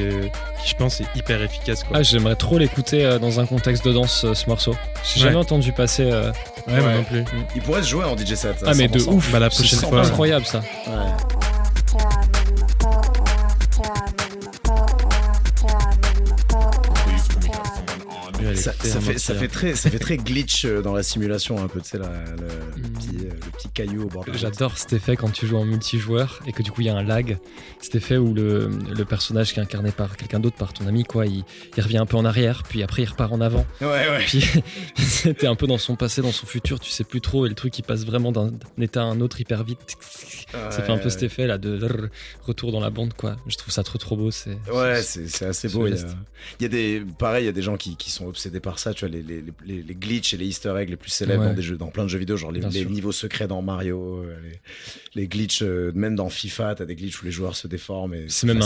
qui 0.63 0.69
je 0.69 0.75
pense, 0.75 0.99
est 1.01 1.05
hyper 1.15 1.39
efficace. 1.43 1.83
Quoi. 1.83 1.97
Ah, 1.99 2.03
j'aimerais 2.03 2.35
trop 2.35 2.57
l'écouter 2.57 3.05
euh, 3.05 3.19
dans 3.19 3.39
un 3.39 3.45
contexte 3.45 3.85
de 3.85 3.93
danse, 3.93 4.25
euh, 4.25 4.33
ce 4.33 4.49
morceau. 4.49 4.75
J'ai 5.03 5.19
Ouais. 5.21 5.27
jamais 5.27 5.35
entendu 5.37 5.71
passer. 5.71 6.03
euh, 6.11 6.31
ouais, 6.67 6.81
non 6.95 7.03
plus. 7.03 7.23
Il 7.55 7.61
pourrait 7.61 7.83
se 7.83 7.89
jouer 7.89 8.05
en 8.05 8.17
DJ 8.17 8.33
set. 8.33 8.55
Ah, 8.65 8.71
mais 8.75 8.87
de 8.87 8.97
100%. 8.99 9.13
ouf. 9.13 9.31
Bah, 9.31 9.39
la 9.39 9.49
C'est 9.51 9.57
prochaine 9.57 9.79
100%. 9.79 9.89
fois. 9.89 10.01
incroyable 10.05 10.45
ça. 10.45 10.59
Ouais. 10.87 10.93
Ça, 18.73 18.99
fait, 19.01 19.17
ça, 19.19 19.35
fait 19.35 19.47
très, 19.47 19.75
ça 19.75 19.89
fait 19.89 19.99
très 19.99 20.17
glitch 20.17 20.65
euh, 20.65 20.81
dans 20.81 20.93
la 20.93 21.03
simulation, 21.03 21.63
un 21.63 21.67
peu, 21.67 21.81
tu 21.81 21.89
sais, 21.89 21.97
le, 21.97 22.03
le 22.03 22.81
Mm. 22.85 22.93
petit, 22.93 23.17
euh, 23.25 23.29
le 23.33 23.51
petit 23.51 23.69
caillou 23.69 24.03
au 24.03 24.07
bord 24.07 24.25
de. 24.25 24.33
J'adore 24.33 24.77
cet 24.77 24.93
effet 24.93 25.15
quand 25.15 25.29
tu 25.31 25.47
joues 25.47 25.57
en 25.57 25.65
multijoueur 25.65 26.39
et 26.47 26.51
que 26.51 26.61
du 26.63 26.71
coup 26.71 26.81
il 26.81 26.87
y 26.87 26.89
a 26.89 26.95
un 26.95 27.03
lag. 27.03 27.37
Cet 27.79 27.95
effet 27.95 28.17
où 28.17 28.33
le, 28.33 28.67
le 28.67 29.05
personnage 29.05 29.53
qui 29.53 29.59
est 29.59 29.63
incarné 29.63 29.91
par 29.91 30.17
quelqu'un 30.17 30.39
d'autre, 30.39 30.55
par 30.57 30.73
ton 30.73 30.87
ami, 30.87 31.03
quoi, 31.03 31.25
il, 31.25 31.43
il 31.77 31.83
revient 31.83 31.97
un 31.97 32.05
peu 32.05 32.17
en 32.17 32.25
arrière, 32.25 32.63
puis 32.67 32.83
après 32.83 33.03
il 33.03 33.05
repart 33.05 33.31
en 33.31 33.41
avant. 33.41 33.65
Ouais, 33.81 33.87
ouais. 33.87 34.19
Puis 34.25 34.43
c'était 34.97 35.47
un 35.47 35.55
peu 35.55 35.67
dans 35.67 35.77
son 35.77 35.95
passé, 35.95 36.21
dans 36.21 36.31
son 36.31 36.45
futur, 36.45 36.79
tu 36.79 36.91
sais 36.91 37.03
plus 37.03 37.21
trop, 37.21 37.45
et 37.45 37.49
le 37.49 37.55
truc 37.55 37.77
il 37.79 37.83
passe 37.83 38.05
vraiment 38.05 38.31
d'un 38.31 38.51
état 38.79 39.01
à 39.01 39.05
un 39.05 39.21
autre 39.21 39.39
hyper 39.41 39.63
vite. 39.63 39.79
Ça 40.51 40.81
fait 40.81 40.91
un 40.91 40.97
peu 40.97 41.09
cet 41.09 41.23
effet 41.23 41.47
là 41.47 41.57
de 41.57 42.09
retour 42.43 42.71
dans 42.71 42.79
la 42.79 42.89
bande, 42.89 43.13
quoi. 43.13 43.35
Je 43.47 43.55
trouve 43.57 43.73
ça 43.73 43.83
trop 43.83 43.97
trop 43.97 44.15
beau. 44.15 44.31
C'est 44.31 44.57
Ouais, 44.73 45.01
c'est 45.03 45.45
assez 45.45 45.67
beau. 45.69 45.87
Il 45.87 45.95
y, 45.95 45.97
a, 45.99 46.05
il 46.59 46.63
y 46.63 46.65
a 46.65 46.69
des, 46.69 47.03
pareil, 47.19 47.43
il 47.43 47.45
y 47.47 47.49
a 47.49 47.53
des 47.53 47.61
gens 47.61 47.77
qui, 47.77 47.95
qui 47.97 48.11
sont 48.11 48.25
obsédés 48.27 48.54
obsédé 48.55 48.59
par 48.61 48.79
ça, 48.79 48.93
tu 48.93 49.05
vois, 49.05 49.09
les, 49.15 49.21
les, 49.21 49.43
les, 49.65 49.83
les 49.83 49.95
glitches 49.95 50.33
et 50.33 50.37
les 50.37 50.45
easter 50.47 50.73
eggs 50.77 50.89
les 50.89 50.95
plus 50.95 51.09
célèbres 51.11 51.41
Ouais. 51.43 51.49
dans, 51.49 51.53
des 51.53 51.61
jeux, 51.61 51.77
dans 51.77 51.87
plein 51.87 52.03
de 52.03 52.09
jeux 52.09 52.19
vidéo, 52.19 52.37
genre 52.37 52.51
les, 52.51 52.85
niveaux 52.85 53.11
secrets 53.11 53.47
dans 53.47 53.61
Mario, 53.61 54.23
euh, 54.23 54.35
les, 55.15 55.21
les 55.21 55.27
glitches, 55.27 55.61
euh, 55.63 55.91
même 55.93 56.15
dans 56.15 56.29
FIFA, 56.29 56.75
t'as 56.75 56.85
des 56.85 56.95
glitches 56.95 57.21
où 57.21 57.25
les 57.25 57.31
joueurs 57.31 57.55
se 57.55 57.67
déforment. 57.67 58.29
C'est 58.29 58.47
même, 58.47 58.59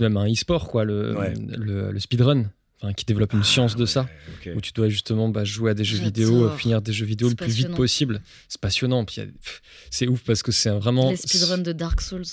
même 0.00 0.16
un 0.16 0.30
e-sport, 0.30 0.68
quoi, 0.68 0.84
le, 0.84 1.16
Ouais. 1.16 1.34
le, 1.56 1.90
le 1.92 2.00
speedrun, 2.00 2.50
enfin, 2.80 2.92
qui 2.92 3.04
développe 3.04 3.32
une 3.32 3.44
science 3.44 3.76
de 3.76 3.86
ça. 3.86 4.08
Où 4.54 4.60
tu 4.60 4.72
dois 4.72 4.88
justement 4.88 5.28
bah, 5.28 5.44
jouer 5.44 5.70
à 5.70 5.74
des 5.74 5.84
jeux 5.84 5.98
vidéo, 5.98 6.44
euh, 6.46 6.56
finir 6.56 6.82
des 6.82 6.92
jeux 6.92 7.06
vidéo 7.06 7.28
le 7.28 7.34
plus 7.34 7.52
vite 7.54 7.74
possible. 7.74 8.20
C'est 8.48 8.60
passionnant. 8.60 9.04
C'est 9.90 10.08
ouf 10.08 10.22
parce 10.24 10.42
que 10.42 10.52
c'est 10.52 10.68
un 10.70 10.78
vraiment. 10.78 11.10
Les 11.10 11.16
speedruns 11.16 11.58
de 11.58 11.72
Dark 11.72 12.00
Souls. 12.00 12.24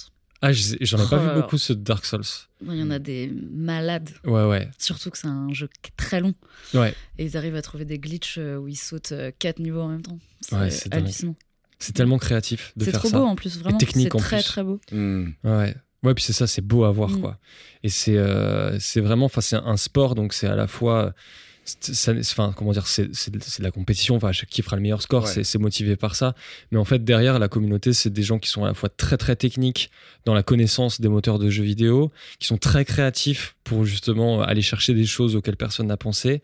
Ah, 0.42 0.54
je- 0.54 0.76
j'en 0.82 0.98
ai 0.98 1.10
pas 1.10 1.18
Oh 1.18 1.20
vu 1.20 1.28
là. 1.28 1.34
beaucoup 1.42 1.58
ce 1.58 1.74
Dark 1.74 2.06
Souls. 2.06 2.22
Il 2.66 2.74
y 2.76 2.82
en 2.84 2.92
a 2.92 3.00
des 3.00 3.30
malades. 3.52 4.10
Ouais, 4.24 4.46
ouais, 4.46 4.70
Surtout 4.78 5.10
que 5.10 5.18
c'est 5.18 5.28
un 5.28 5.52
jeu 5.54 5.68
qui 5.82 5.90
est 5.92 5.98
très 5.98 6.22
long. 6.22 6.34
ouais. 6.74 6.94
Et 7.18 7.26
ils 7.26 7.36
arrivent 7.38 7.56
à 7.56 7.62
trouver 7.62 7.84
des 7.86 8.00
glitches 8.00 8.38
euh, 8.38 8.56
où 8.58 8.68
ils 8.70 8.78
sautent 8.78 9.12
euh, 9.12 9.32
quatre 9.38 9.60
niveaux 9.60 9.82
en 9.82 9.90
même 9.90 10.02
temps. 10.02 10.20
C'est 10.42 10.56
Ouais, 10.56 10.70
c'est 10.72 10.94
hallucinant. 10.94 11.36
C'est 11.78 11.94
tellement 11.94 12.18
créatif 12.18 12.72
de 12.78 12.86
C'est 12.86 12.92
faire 12.92 13.00
trop 13.02 13.10
ça. 13.10 13.20
beau 13.20 13.26
en 13.26 13.36
plus, 13.36 13.58
vraiment. 13.60 13.78
technique 13.78 14.10
C'est 14.12 14.16
en 14.16 14.20
très 14.20 14.38
plus. 14.38 14.46
très 14.46 14.64
beau. 14.64 14.80
Hmm. 14.92 15.30
Ouais. 15.44 15.76
Ouais, 16.04 16.14
puis 16.14 16.24
c'est 16.24 16.34
ça, 16.34 16.48
c'est 16.48 16.62
beau 16.62 16.86
à 16.86 16.92
voir, 16.92 17.10
Mm. 17.10 17.20
quoi. 17.22 17.38
Et 17.84 17.90
c'est 17.90 18.18
euh, 18.18 18.80
c'est 18.80 19.02
vraiment, 19.02 19.26
enfin, 19.26 19.42
c'est 19.42 19.58
un 19.58 19.76
sport, 19.78 20.16
donc 20.16 20.32
c'est 20.34 20.48
à 20.48 20.56
la 20.56 20.68
fois. 20.68 21.14
Ça- 21.80 22.14
Enfin, 22.20 22.54
comment 22.56 22.72
dire, 22.72 22.88
c'est 22.88 23.08
de 23.30 23.64
la 23.64 23.72
compétition. 23.72 24.16
Enfin, 24.16 24.32
qui 24.50 24.62
fera 24.62 24.76
le 24.76 24.82
meilleur 24.82 25.02
score, 25.02 25.26
Ouais. 25.26 25.44
c'est 25.44 25.58
motivé 25.60 25.96
par 25.96 26.16
ça. 26.16 26.36
Mais 26.72 26.78
en 26.78 26.86
fait, 26.86 27.04
derrière 27.04 27.40
la 27.40 27.48
communauté, 27.48 27.94
c'est 27.94 28.10
des 28.10 28.24
gens 28.24 28.40
qui 28.40 28.50
sont 28.50 28.64
à 28.64 28.68
la 28.68 28.74
fois 28.74 28.90
très 28.90 29.18
très 29.18 29.36
techniques 29.36 29.90
dans 30.26 30.34
la 30.34 30.44
connaissance 30.44 31.02
des 31.02 31.10
moteurs 31.10 31.40
de 31.40 31.50
jeux 31.50 31.64
vidéo, 31.64 32.12
qui 32.40 32.48
sont 32.48 32.58
très 32.58 32.86
créatifs 32.86 33.56
pour 33.64 33.86
justement 33.86 34.42
aller 34.42 34.62
chercher 34.62 34.94
des 34.94 35.06
choses 35.06 35.36
auxquelles 35.36 35.58
personne 35.58 35.88
n'a 35.88 35.98
pensé. 35.98 36.42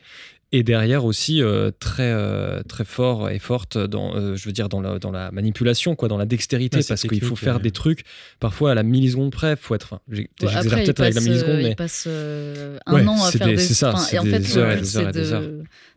Et 0.57 0.63
derrière 0.63 1.03
aussi 1.03 1.41
euh, 1.41 1.69
très 1.79 2.11
euh, 2.13 2.61
très 2.63 2.85
fort 2.85 3.29
et 3.29 3.39
forte 3.39 3.77
dans 3.77 4.15
euh, 4.15 4.35
je 4.37 4.45
veux 4.45 4.53
dire 4.53 4.69
dans 4.69 4.79
la 4.79 4.99
dans 4.99 5.11
la 5.11 5.29
manipulation 5.31 5.95
quoi 5.95 6.07
dans 6.07 6.17
la 6.17 6.25
dextérité 6.25 6.77
Ouais, 6.77 6.83
parce 6.87 7.01
qu'il 7.01 7.21
faut 7.23 7.35
faire 7.35 7.57
ouais. 7.57 7.61
des 7.61 7.71
trucs 7.71 8.03
parfois 8.39 8.71
à 8.71 8.73
la 8.75 8.83
milliseconde 8.83 9.31
près 9.31 9.55
faut 9.57 9.75
être 9.75 9.85
enfin 9.91 9.99
j'ai- 10.09 10.21
Ouais, 10.21 10.27
j'exagère 10.41 10.79
ils 10.79 10.83
peut-être 10.85 10.99
avec 11.01 11.15
la 11.15 11.21
milliseconde 11.21 11.55
euh, 11.55 11.61
mais 11.63 11.69
ils 11.71 11.75
passent 11.75 12.05
euh, 12.07 12.77
un 12.85 12.93
Ouais, 12.93 13.05
an 13.05 13.21
à 13.21 13.31
c'est 13.31 13.37
faire 13.39 13.47
des- 13.47 13.55
des. 13.55 13.61
c'est 13.61 13.73
ça, 13.73 13.91
enfin, 13.93 14.07
et 14.15 14.19
en 14.19 14.23
des 14.23 14.29
fait, 14.39 14.57
heures 14.57 14.67
le 14.69 14.73
et 14.73 14.81
but, 14.81 15.11
des 15.13 15.33
heures 15.33 15.43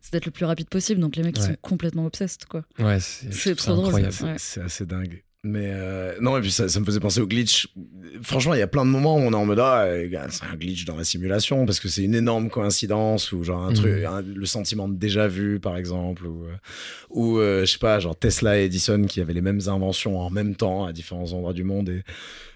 c'est 0.00 0.12
d'être 0.12 0.26
le 0.26 0.32
plus 0.32 0.44
rapide 0.44 0.68
possible. 0.68 1.00
Donc 1.00 1.14
les 1.16 1.22
mecs, 1.22 1.36
ils 1.36 1.42
Ouais. 1.42 1.46
sont 1.48 1.56
complètement 1.62 2.06
obsessed, 2.06 2.46
quoi. 2.46 2.62
ouais 2.80 2.98
c'est 3.00 3.54
trop 3.54 3.74
drôle. 3.76 3.94
Ouais. 3.94 4.08
C'est 4.38 4.60
assez 4.62 4.86
dingue. 4.86 5.22
Mais 5.44 5.70
euh, 5.72 6.16
non, 6.20 6.36
et 6.36 6.40
puis 6.40 6.50
ça, 6.50 6.68
ça 6.68 6.80
me 6.80 6.84
faisait 6.84 6.98
penser 6.98 7.20
au 7.20 7.26
glitch. 7.28 7.68
Franchement, 8.22 8.54
il 8.54 8.58
y 8.58 8.62
a 8.62 8.66
plein 8.66 8.84
de 8.84 8.90
moments 8.90 9.16
où 9.16 9.20
on 9.20 9.30
est 9.32 9.36
en 9.36 9.46
mode 9.46 9.60
ah, 9.60 9.86
c'est 10.30 10.44
un 10.44 10.56
glitch 10.56 10.84
dans 10.84 10.96
la 10.96 11.04
simulation 11.04 11.64
parce 11.64 11.78
que 11.78 11.88
c'est 11.88 12.02
une 12.02 12.16
énorme 12.16 12.50
coïncidence 12.50 13.30
ou 13.30 13.44
genre 13.44 13.62
un 13.62 13.68
Mhm. 13.68 13.74
truc, 13.74 14.04
un- 14.04 14.22
le 14.22 14.46
sentiment 14.46 14.88
de 14.88 14.96
déjà 14.96 15.28
vu 15.28 15.60
par 15.60 15.76
exemple 15.76 16.26
ou 16.26 16.44
euh, 16.44 16.56
ou 17.10 17.38
euh, 17.38 17.60
je 17.64 17.72
sais 17.72 17.78
pas, 17.78 18.00
genre 18.00 18.16
Tesla 18.18 18.58
et 18.60 18.64
Edison 18.64 19.04
qui 19.04 19.20
avaient 19.20 19.32
les 19.32 19.40
mêmes 19.40 19.60
inventions 19.68 20.18
en 20.18 20.28
même 20.28 20.56
temps 20.56 20.84
à 20.86 20.92
différents 20.92 21.32
endroits 21.32 21.52
du 21.52 21.62
monde 21.62 21.88
et 21.88 22.02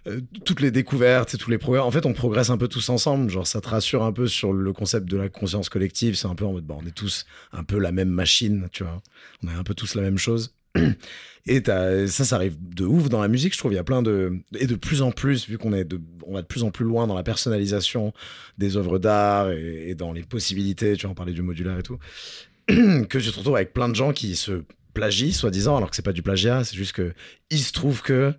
euh, 0.08 0.20
toutes 0.44 0.60
les 0.60 0.72
découvertes 0.72 1.34
et 1.34 1.38
tous 1.38 1.50
les 1.50 1.58
progrès. 1.58 1.80
En 1.80 1.92
fait, 1.92 2.04
on 2.04 2.12
progresse 2.12 2.50
un 2.50 2.58
peu 2.58 2.66
tous 2.66 2.88
ensemble. 2.88 3.30
Genre, 3.30 3.46
ça 3.46 3.60
te 3.60 3.68
rassure 3.68 4.02
un 4.02 4.12
peu 4.12 4.26
sur 4.26 4.52
le 4.52 4.72
concept 4.72 5.06
de 5.08 5.16
la 5.16 5.28
conscience 5.28 5.68
collective. 5.68 6.16
C'est 6.16 6.26
un 6.26 6.34
peu 6.34 6.44
en 6.44 6.52
mode, 6.54 6.64
bah, 6.66 6.74
on 6.82 6.84
est 6.84 6.90
tous 6.94 7.26
un 7.52 7.62
peu 7.62 7.78
la 7.78 7.92
même 7.92 8.08
machine, 8.10 8.68
tu 8.72 8.82
vois. 8.82 9.00
On 9.44 9.48
est 9.48 9.54
un 9.54 9.62
peu 9.62 9.74
tous 9.74 9.94
la 9.94 10.02
même 10.02 10.18
chose. 10.18 10.52
Et 11.46 11.60
ça, 11.64 12.24
ça 12.24 12.36
arrive 12.36 12.56
de 12.60 12.84
ouf 12.84 13.08
dans 13.08 13.20
la 13.20 13.26
musique, 13.26 13.52
je 13.52 13.58
trouve. 13.58 13.72
Il 13.72 13.76
y 13.76 13.78
a 13.78 13.84
plein 13.84 14.02
de. 14.02 14.38
Et 14.56 14.66
de 14.66 14.76
plus 14.76 15.02
en 15.02 15.10
plus, 15.10 15.48
vu 15.48 15.58
qu'on 15.58 15.70
va 15.70 15.82
de 15.82 15.98
plus 16.46 16.62
en 16.62 16.70
plus 16.70 16.84
loin 16.84 17.08
dans 17.08 17.16
la 17.16 17.24
personnalisation 17.24 18.12
des 18.58 18.76
œuvres 18.76 19.00
d'art 19.00 19.50
et, 19.50 19.96
dans 19.96 20.12
les 20.12 20.22
possibilités, 20.22 20.94
tu 20.96 21.02
vois, 21.02 21.10
on 21.10 21.14
parlait 21.14 21.32
du 21.32 21.42
modulaire 21.42 21.78
et 21.78 21.82
tout, 21.82 21.98
que 22.68 23.18
je 23.18 23.30
te 23.30 23.38
retrouve 23.38 23.56
avec 23.56 23.72
plein 23.72 23.88
de 23.88 23.96
gens 23.96 24.12
qui 24.12 24.36
se 24.36 24.62
plagient, 24.94 25.32
soi-disant, 25.32 25.76
alors 25.76 25.90
que 25.90 25.96
c'est 25.96 26.02
pas 26.02 26.12
du 26.12 26.22
plagiat, 26.22 26.62
c'est 26.62 26.76
juste 26.76 26.92
que 26.92 27.12
il 27.50 27.60
se 27.60 27.72
trouve 27.72 28.02
que 28.02 28.34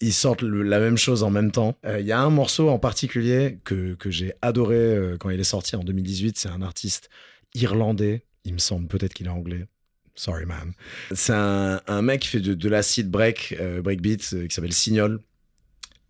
ils 0.00 0.14
sortent 0.14 0.42
la 0.42 0.80
même 0.80 0.96
chose 0.96 1.22
en 1.22 1.30
même 1.30 1.52
temps. 1.52 1.76
Euh, 1.84 2.00
Il 2.00 2.06
y 2.06 2.12
a 2.12 2.20
un 2.20 2.30
morceau 2.30 2.70
en 2.70 2.78
particulier 2.78 3.58
que, 3.64 3.94
que 3.94 4.10
j'ai 4.10 4.32
adoré 4.40 4.76
euh, 4.76 5.18
quand 5.18 5.28
il 5.28 5.38
est 5.38 5.44
sorti 5.44 5.76
en 5.76 5.84
2018. 5.84 6.38
C'est 6.38 6.48
un 6.48 6.62
artiste 6.62 7.10
irlandais. 7.54 8.24
Il 8.44 8.54
me 8.54 8.58
semble 8.58 8.88
peut-être 8.88 9.12
qu'il 9.12 9.26
est 9.26 9.30
anglais. 9.30 9.66
Sorry 10.14 10.44
man. 10.44 10.72
C'est 11.12 11.32
un, 11.32 12.02
mec 12.02 12.20
qui 12.20 12.28
fait 12.28 12.40
de, 12.40 12.54
de 12.54 12.68
l'acid 12.68 13.10
break, 13.10 13.56
euh, 13.60 13.80
breakbeat, 13.80 14.30
euh, 14.32 14.46
qui 14.46 14.54
s'appelle 14.54 14.72
Signol. 14.72 15.20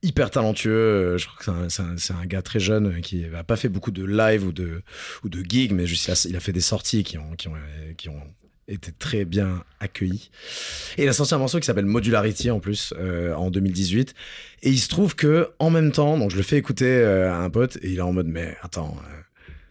Hyper 0.03 0.31
talentueux. 0.31 0.71
euh, 0.71 1.19
je 1.19 1.27
crois 1.27 1.67
que 1.67 1.69
c'est 1.69 2.13
un, 2.13 2.27
gars 2.27 2.43
très 2.43 2.61
jeune 2.61 3.01
qui 3.03 3.27
n'a 3.29 3.45
pas 3.45 3.57
fait 3.57 3.69
beaucoup 3.69 3.91
de 3.91 4.05
live 4.05 4.47
ou 4.47 4.53
de, 4.53 4.83
ou 5.25 5.29
gigs, 5.49 5.73
mais 5.73 5.87
juste 5.87 6.07
il 6.07 6.11
a, 6.11 6.27
il 6.31 6.37
a 6.37 6.41
fait 6.41 6.53
des 6.53 6.61
sorties 6.61 7.05
qui 7.05 7.19
ont, 7.19 7.37
qui 7.37 8.09
très 8.99 9.25
bien 9.25 9.65
accueillies. 9.81 10.31
Et 10.97 11.03
il 11.03 11.09
a 11.09 11.13
sorti 11.13 11.35
un 11.35 11.39
morceau 11.39 11.61
qui 11.61 11.67
s'appelle 11.67 11.87
Modularity 11.87 12.51
en 12.51 12.61
plus 12.61 12.95
en 13.37 13.51
2018. 13.51 14.15
Et 14.63 14.71
il 14.71 14.79
se 14.79 14.89
trouve 14.89 15.17
que 15.17 15.51
en 15.59 15.71
même 15.71 15.93
temps, 15.93 16.17
donc 16.17 16.31
je 16.31 16.37
le 16.37 16.43
fais 16.43 16.57
écouter 16.57 17.03
à 17.03 17.39
un 17.39 17.51
pote 17.51 17.77
et 17.83 17.91
il 17.91 17.99
est 17.99 18.03
en 18.03 18.13
mode 18.13 18.29
mais 18.29 18.57
attends 18.63 18.97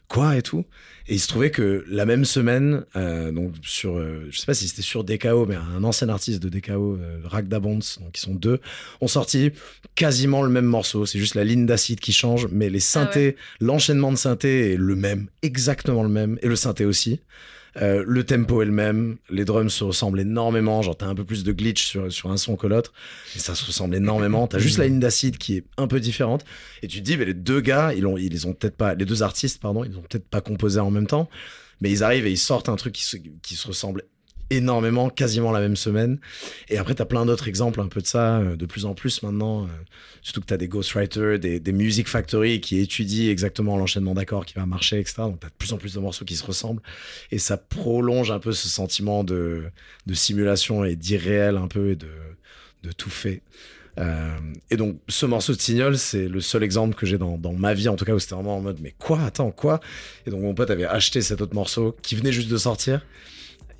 quoi 0.10 0.36
et 0.36 0.42
tout? 0.42 0.66
Et 1.10 1.16
il 1.16 1.20
se 1.20 1.28
trouvait 1.28 1.50
que 1.50 1.84
la 1.90 2.06
même 2.06 2.24
semaine, 2.24 2.86
euh, 2.96 3.32
donc 3.32 3.56
sur, 3.64 3.98
euh, 3.98 4.28
je 4.30 4.38
sais 4.38 4.46
pas 4.46 4.54
si 4.54 4.68
c'était 4.68 4.84
sur 4.84 5.04
DKO, 5.04 5.48
mais 5.48 5.56
un 5.56 5.84
ancien 5.84 6.08
artiste 6.08 6.40
de 6.40 6.50
DKO, 6.50 6.98
euh, 6.98 7.20
Ragda 7.24 7.60
Bonds, 7.60 7.80
donc 8.00 8.16
ils 8.16 8.20
sont 8.20 8.36
deux, 8.36 8.60
ont 9.02 9.08
sorti 9.08 9.50
quasiment 9.96 10.44
le 10.44 10.50
même 10.50 10.66
morceau. 10.66 11.08
C'est 11.08 11.18
juste 11.18 11.34
la 11.34 11.44
ligne 11.44 11.66
d'acide 11.66 12.00
qui 12.00 12.14
change, 12.14 12.48
mais 12.52 12.70
les 12.70 12.80
synthés, 12.80 13.38
l'enchaînement 13.60 14.12
de 14.12 14.18
synthés 14.18 14.74
est 14.74 14.78
le 14.78 14.96
même, 14.96 15.30
exactement 15.42 16.04
le 16.04 16.10
même, 16.10 16.38
et 16.44 16.48
le 16.48 16.56
synthé 16.56 16.86
aussi. 16.86 17.20
Euh, 17.78 18.04
le 18.06 18.26
tempo 18.26 18.62
est 18.62 18.66
le 18.66 18.72
même, 18.72 19.18
les 19.30 19.46
drums 19.46 19.72
se 19.72 19.84
ressemblent 19.84 20.20
énormément, 20.20 20.82
genre 20.82 20.98
t'as 20.98 21.08
un 21.08 21.16
peu 21.16 21.26
plus 21.26 21.44
de 21.44 21.52
glitch 21.52 21.86
sur, 21.86 22.12
sur 22.12 22.32
un 22.32 22.38
son 22.38 22.56
que 22.56 22.68
l'autre, 22.68 22.94
et 23.36 23.40
ça 23.40 23.56
se 23.56 23.66
ressemble 23.66 23.96
énormément. 23.96 24.48
T'as 24.48 24.60
juste 24.60 24.78
la 24.78 24.88
ligne 24.88 25.00
d'acide 25.00 25.38
qui 25.38 25.58
est 25.58 25.64
un 25.78 25.88
peu 25.88 26.00
différente, 26.00 26.46
et 26.82 26.88
tu 26.88 27.00
te 27.00 27.04
dis, 27.04 27.18
mais 27.18 27.26
les 27.26 27.34
deux 27.34 27.62
gars, 27.62 27.94
ils 27.94 28.06
ont, 28.06 28.16
ont 28.16 28.54
peut-être 28.54 28.76
pas, 28.76 28.96
les 28.96 29.06
deux 29.06 29.24
artistes, 29.24 29.62
pardon, 29.62 29.84
ils 29.84 29.98
ont 29.98 30.02
peut-être 30.02 30.28
pas 30.28 30.42
composé 30.42 30.80
en 30.80 30.92
même 30.92 31.08
temps, 31.08 31.30
mais 31.82 31.92
ils 31.92 32.04
arrivent 32.04 32.26
et 32.26 32.32
ils 32.32 32.38
sortent 32.38 32.70
un 32.70 32.76
truc 32.76 32.94
qui 32.94 33.06
se, 33.06 33.18
qui 33.18 33.56
se 33.56 33.68
ressemble 33.68 34.04
énormément, 34.50 35.10
quasiment 35.10 35.52
la 35.52 35.60
même 35.60 35.76
semaine. 35.76 36.20
Et 36.70 36.78
après, 36.78 36.96
t'as 36.96 37.06
plein 37.06 37.26
d'autres 37.26 37.48
exemples 37.48 37.82
un 37.82 37.88
peu 37.88 38.02
de 38.02 38.08
ça, 38.08 38.40
euh, 38.40 38.56
de 38.56 38.66
plus 38.66 38.86
en 38.86 38.94
plus 38.94 39.24
maintenant. 39.24 39.66
euh, 39.66 39.68
surtout 40.22 40.42
que 40.42 40.48
t'as 40.48 40.58
des 40.58 40.68
ghostwriters, 40.68 41.40
des, 41.40 41.72
music 41.72 42.08
factory 42.08 42.60
qui 42.60 42.80
étudient 42.80 43.30
exactement 43.30 43.78
l'enchaînement 43.78 44.14
d'accords 44.14 44.46
qui 44.46 44.54
va 44.56 44.66
marcher, 44.66 45.00
etc. 45.00 45.16
Donc 45.20 45.40
t'as 45.40 45.48
de 45.48 45.54
plus 45.54 45.74
en 45.74 45.78
plus 45.78 45.94
de 45.94 46.00
morceaux 46.00 46.26
qui 46.26 46.36
se 46.36 46.46
ressemblent. 46.46 46.82
Et 47.32 47.40
ça 47.40 47.58
prolonge 47.58 48.32
un 48.32 48.40
peu 48.40 48.52
ce 48.52 48.68
sentiment 48.68 49.24
de, 49.24 49.66
de 50.08 50.14
simulation 50.14 50.84
et 50.84 50.96
d'irréel 50.96 51.58
un 51.58 51.68
peu 51.68 51.92
et 51.92 51.96
de, 51.96 52.10
de 52.84 52.92
tout 52.92 53.10
fait. 53.10 53.42
Euh, 53.98 54.38
et 54.70 54.78
donc, 54.78 54.98
ce 55.08 55.26
morceau 55.26 55.54
de 55.54 55.60
Signol, 55.60 55.98
c'est 55.98 56.28
le 56.28 56.42
seul 56.42 56.64
exemple 56.64 56.96
que 56.96 57.06
j'ai 57.06 57.18
dans, 57.18 57.38
dans 57.38 57.54
ma 57.54 57.74
vie, 57.74 57.90
en 57.90 57.96
tout 57.96 58.06
cas, 58.06 58.14
où 58.14 58.20
c'était 58.20 58.36
vraiment 58.36 58.58
en 58.58 58.62
mode, 58.62 58.80
mais 58.82 58.94
quoi, 58.98 59.22
attends, 59.22 59.52
quoi? 59.52 59.82
Et 60.26 60.30
donc, 60.30 60.42
mon 60.42 60.54
pote 60.54 60.70
avait 60.70 60.86
acheté 60.86 61.22
cet 61.22 61.42
autre 61.42 61.54
morceau 61.54 61.98
qui 62.02 62.16
venait 62.16 62.32
juste 62.32 62.50
de 62.50 62.58
sortir. 62.58 63.06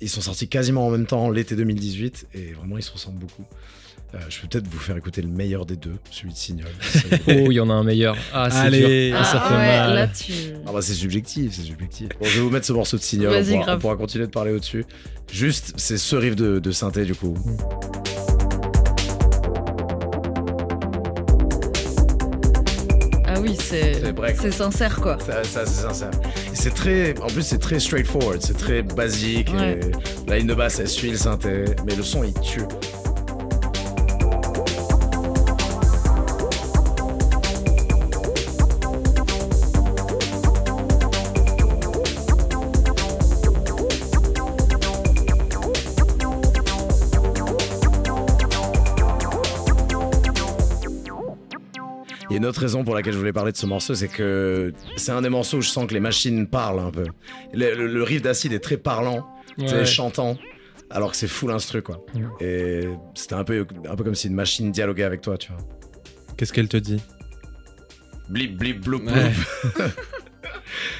Ils 0.00 0.08
sont 0.08 0.20
sortis 0.20 0.48
quasiment 0.48 0.86
en 0.86 0.90
même 0.90 1.06
temps 1.06 1.30
l'été 1.30 1.56
2018 1.56 2.26
et 2.34 2.52
vraiment, 2.52 2.78
ils 2.78 2.82
se 2.82 2.90
ressemblent 2.92 3.18
beaucoup. 3.18 3.44
Euh, 4.12 4.18
je 4.28 4.40
peux 4.40 4.48
peut-être 4.48 4.66
vous 4.66 4.78
faire 4.80 4.96
écouter 4.96 5.22
le 5.22 5.28
meilleur 5.28 5.66
des 5.66 5.76
deux, 5.76 5.94
celui 6.10 6.32
de 6.32 6.36
Signol. 6.36 6.66
oh 7.28 7.30
il 7.48 7.52
y 7.52 7.60
en 7.60 7.70
a 7.70 7.74
un 7.74 7.84
meilleur 7.84 8.16
ah 8.32 8.50
c'est 8.50 8.56
Allez. 8.58 9.10
dur 9.10 9.18
Ah, 9.20 9.22
Ah, 9.22 9.24
ça 9.24 9.40
fait 9.40 9.54
ouais, 9.54 9.60
mal 9.66 9.94
là 9.94 10.08
tu. 10.08 10.32
Ah 10.66 10.72
bah 10.72 10.82
c'est 10.82 10.94
subjectif, 10.94 11.52
c'est 11.54 11.62
subjectif. 11.62 12.08
Bon, 12.18 12.26
je 12.26 12.34
vais 12.36 12.40
vous 12.40 12.50
mettre 12.50 12.66
ce 12.66 12.72
morceau 12.72 12.96
de 12.96 13.02
Signol, 13.02 13.32
on 13.32 13.44
pourra, 13.44 13.54
on 13.56 13.60
grave. 13.62 13.78
pourra 13.80 13.96
continuer 13.96 14.26
de 14.26 14.32
parler 14.32 14.50
au-dessus. 14.52 14.84
Juste, 15.32 15.74
c'est 15.76 15.96
ce 15.96 16.16
riff 16.16 16.34
de, 16.34 16.58
de 16.58 16.70
synthé 16.72 17.04
du 17.04 17.14
coup. 17.14 17.36
Ah 17.36 18.09
oui, 23.40 23.56
c'est. 23.58 24.00
Sincère, 24.50 25.00
quoi. 25.00 25.16
Ça, 25.24 25.44
ça, 25.44 25.66
c'est 25.66 25.82
sincère. 25.82 26.10
C'est 26.52 26.74
très, 26.74 27.18
en 27.20 27.26
plus 27.26 27.42
c'est 27.42 27.58
très 27.58 27.78
straightforward, 27.78 28.40
c'est 28.42 28.56
très 28.56 28.82
basique. 28.82 29.50
Ouais. 29.54 29.80
la 30.26 30.38
ligne 30.38 30.46
de 30.46 30.54
basse 30.54 30.78
elle 30.80 30.88
suit 30.88 31.10
le 31.10 31.16
synthé, 31.16 31.64
mais 31.86 31.94
le 31.94 32.02
son 32.02 32.24
il 32.24 32.34
tue. 32.34 32.62
Autre 52.50 52.60
raison 52.60 52.84
pour 52.84 52.94
laquelle 52.94 53.14
je 53.14 53.18
voulais 53.18 53.32
parler 53.32 53.52
de 53.52 53.56
ce 53.56 53.64
morceau, 53.66 53.94
c'est 53.94 54.08
que 54.08 54.72
c'est 54.96 55.12
un 55.12 55.22
des 55.22 55.28
morceaux 55.30 55.56
où 55.58 55.62
je 55.62 55.68
sens 55.70 55.86
que 55.86 55.94
les 55.94 56.00
machines 56.00 56.46
parlent 56.46 56.80
un 56.80 56.90
peu. 56.90 57.04
Le, 57.54 57.74
le- 57.74 57.86
le 57.86 58.02
riff 58.02 58.20
d'acide 58.22 58.52
est 58.52 58.60
très 58.60 58.76
parlant, 58.76 59.26
Ouais. 59.58 59.84
chantant, 59.86 60.36
alors 60.90 61.10
que 61.12 61.16
c'est 61.16 61.28
full 61.28 61.50
instru 61.50 61.80
quoi. 61.82 62.04
Ouais. 62.14 62.22
Et 62.46 62.88
c'était 63.14 63.34
un 63.34 63.44
peu, 63.44 63.66
un 63.88 63.96
peu 63.96 64.04
comme 64.04 64.14
si 64.14 64.26
une 64.28 64.34
machine 64.34 64.70
dialoguait 64.70 65.02
avec 65.04 65.22
toi, 65.22 65.36
tu 65.38 65.50
vois. 65.52 65.60
Qu'est-ce 66.36 66.52
qu'elle 66.52 66.68
te 66.68 66.76
dit 66.76 67.00
Blip, 68.28 68.56
blip, 68.56 68.80
bloup, 68.84 69.02
Ouais. 69.06 69.30
bloup. 69.30 69.82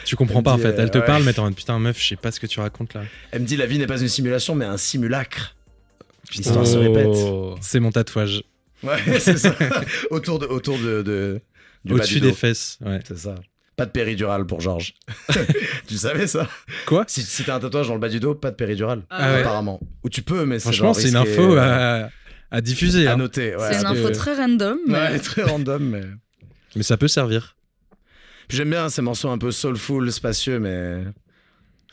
Tu 0.05 0.17
comprends 0.17 0.43
pas 0.43 0.53
en 0.53 0.59
fait. 0.59 0.75
Elle 0.79 0.91
te 0.91 0.99
euh, 0.99 1.01
ouais. 1.01 1.07
parle, 1.07 1.23
mais 1.23 1.33
t'es 1.33 1.39
en 1.41 1.45
mode 1.45 1.55
putain, 1.55 1.79
meuf, 1.79 2.01
je 2.01 2.09
sais 2.09 2.17
pas 2.17 2.33
ce 2.33 2.41
que 2.41 2.47
tu 2.47 2.59
racontes 2.61 2.95
là. 2.95 3.03
Elle 3.31 3.43
me 3.43 3.47
dit 3.47 3.57
la 3.57 3.67
vie 3.67 3.79
n'est 3.79 3.87
pas 3.87 4.01
une 4.01 4.09
simulation, 4.09 4.55
mais 4.57 4.65
un 4.65 4.77
simulacre. 4.77 5.55
L'histoire 6.35 6.67
se 6.67 6.77
répète. 6.77 7.07
Oh. 7.09 7.55
C'est 7.61 7.79
mon 7.81 7.91
tatouage. 7.93 8.43
Ouais, 8.83 8.99
c'est 9.21 9.37
ça. 9.39 9.55
autour 10.11 10.39
de, 10.39 10.47
autour 10.47 10.79
de, 10.79 11.03
de 11.03 11.41
du 11.85 11.95
Au-dessus 11.95 12.21
des 12.21 12.33
fesses. 12.33 12.79
Ouais. 12.85 13.01
C'est 13.07 13.19
ça. 13.19 13.35
Pas 13.77 13.87
de 13.87 13.91
péridurale 13.93 14.45
pour 14.47 14.61
Georges. 14.61 14.95
tu 15.87 15.97
savais 15.97 16.27
ça? 16.27 16.47
Quoi? 16.87 17.05
Si, 17.09 17.23
si 17.23 17.45
t'as 17.45 17.55
un 17.57 17.61
tatouage 17.61 17.89
dans 17.89 17.95
le 17.95 18.01
bas 18.01 18.09
du 18.11 18.21
dos, 18.21 18.35
pas 18.35 18.51
de 18.51 18.57
péridurale. 18.57 19.03
Ah 19.09 19.33
ouais. 19.33 19.41
Apparemment. 19.41 19.81
Ou 20.05 20.11
tu 20.11 20.21
peux, 20.23 20.45
mais 20.45 20.59
c'est 20.59 20.65
Franchement, 20.65 20.93
c'est 20.93 21.09
une 21.09 21.17
info 21.17 21.57
euh, 21.57 22.05
à, 22.05 22.11
à 22.51 22.61
diffuser. 22.61 23.07
à 23.07 23.13
hein. 23.13 23.17
noter. 23.17 23.57
Ouais, 23.57 23.73
C'est 23.73 23.81
une 23.81 23.87
info 23.87 24.09
que- 24.09 24.13
très 24.15 24.35
random. 24.37 24.77
mais- 24.87 24.93
Ouais, 24.99 25.19
très 25.19 25.43
random, 25.43 25.83
mais. 25.83 26.03
Mais 26.77 26.83
ça 26.83 26.97
peut 26.99 27.09
servir. 27.09 27.57
Puis 28.49 28.59
j'aime 28.59 28.71
bien 28.71 28.89
ces 28.91 29.01
morceaux 29.03 29.31
un 29.31 29.39
peu 29.39 29.51
soulful, 29.51 30.11
spacieux, 30.13 30.59
mais. 30.59 31.05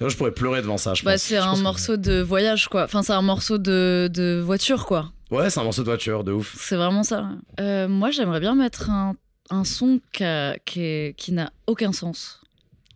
Je 0.02 0.16
pourrais 0.16 0.32
pleurer 0.34 0.62
devant 0.62 0.78
ça, 0.78 0.94
je 0.94 1.04
Bah, 1.04 1.14
pense. 1.14 1.22
c'est 1.22 1.38
un 1.38 1.46
pense 1.46 1.58
que- 1.60 1.64
morceau 1.64 1.98
de 1.98 2.22
voyage, 2.22 2.68
quoi. 2.68 2.84
Enfin, 2.84 3.02
c'est 3.02 3.14
un 3.14 3.22
morceau 3.22 3.58
de, 3.58 4.10
de 4.14 4.42
voiture, 4.46 4.86
quoi. 4.86 5.12
Ouais, 5.32 5.50
c'est 5.50 5.60
un 5.60 5.64
morceau 5.64 5.82
de 5.82 5.88
voiture, 5.88 6.24
de 6.24 6.32
ouf. 6.32 6.56
C'est 6.58 6.76
vraiment 6.78 7.04
ça. 7.04 7.30
Euh, 7.60 7.88
moi, 7.88 8.12
j'aimerais 8.12 8.40
bien 8.40 8.56
mettre 8.56 8.90
un, 8.90 9.16
un 9.50 9.64
son 9.64 10.00
qui, 10.14 11.14
qui, 11.16 11.32
n'a 11.34 11.52
aucun 11.68 11.92
sens. 11.92 12.42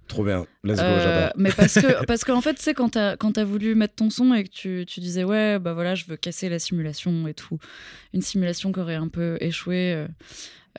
Trop 0.08 0.24
bien. 0.26 0.46
Let's 0.64 0.78
go, 0.78 0.84
Euh, 0.84 1.30
mais 1.38 1.52
parce 1.52 1.76
que 1.76 2.06
parce 2.08 2.24
qu'en 2.26 2.42
fait, 2.42 2.56
tu 2.56 2.62
sais, 2.62 2.74
quand 2.74 2.90
t'as 2.90 3.16
quand 3.16 3.34
t'as 3.34 3.46
voulu 3.46 3.76
mettre 3.76 3.96
ton 3.96 4.10
son 4.10 4.34
et 4.34 4.44
que 4.44 4.50
tu, 4.50 4.86
tu 4.88 5.00
disais 5.00 5.24
ouais, 5.24 5.58
bah 5.60 5.74
voilà, 5.74 5.96
je 5.96 6.06
veux 6.06 6.18
casser 6.18 6.50
la 6.50 6.60
simulation 6.60 7.28
et 7.28 7.34
tout, 7.34 7.60
une 8.14 8.22
simulation 8.22 8.72
qui 8.74 8.80
aurait 8.82 8.96
un 8.96 9.08
peu 9.08 9.38
échoué. 9.40 9.94
euh, 9.94 10.08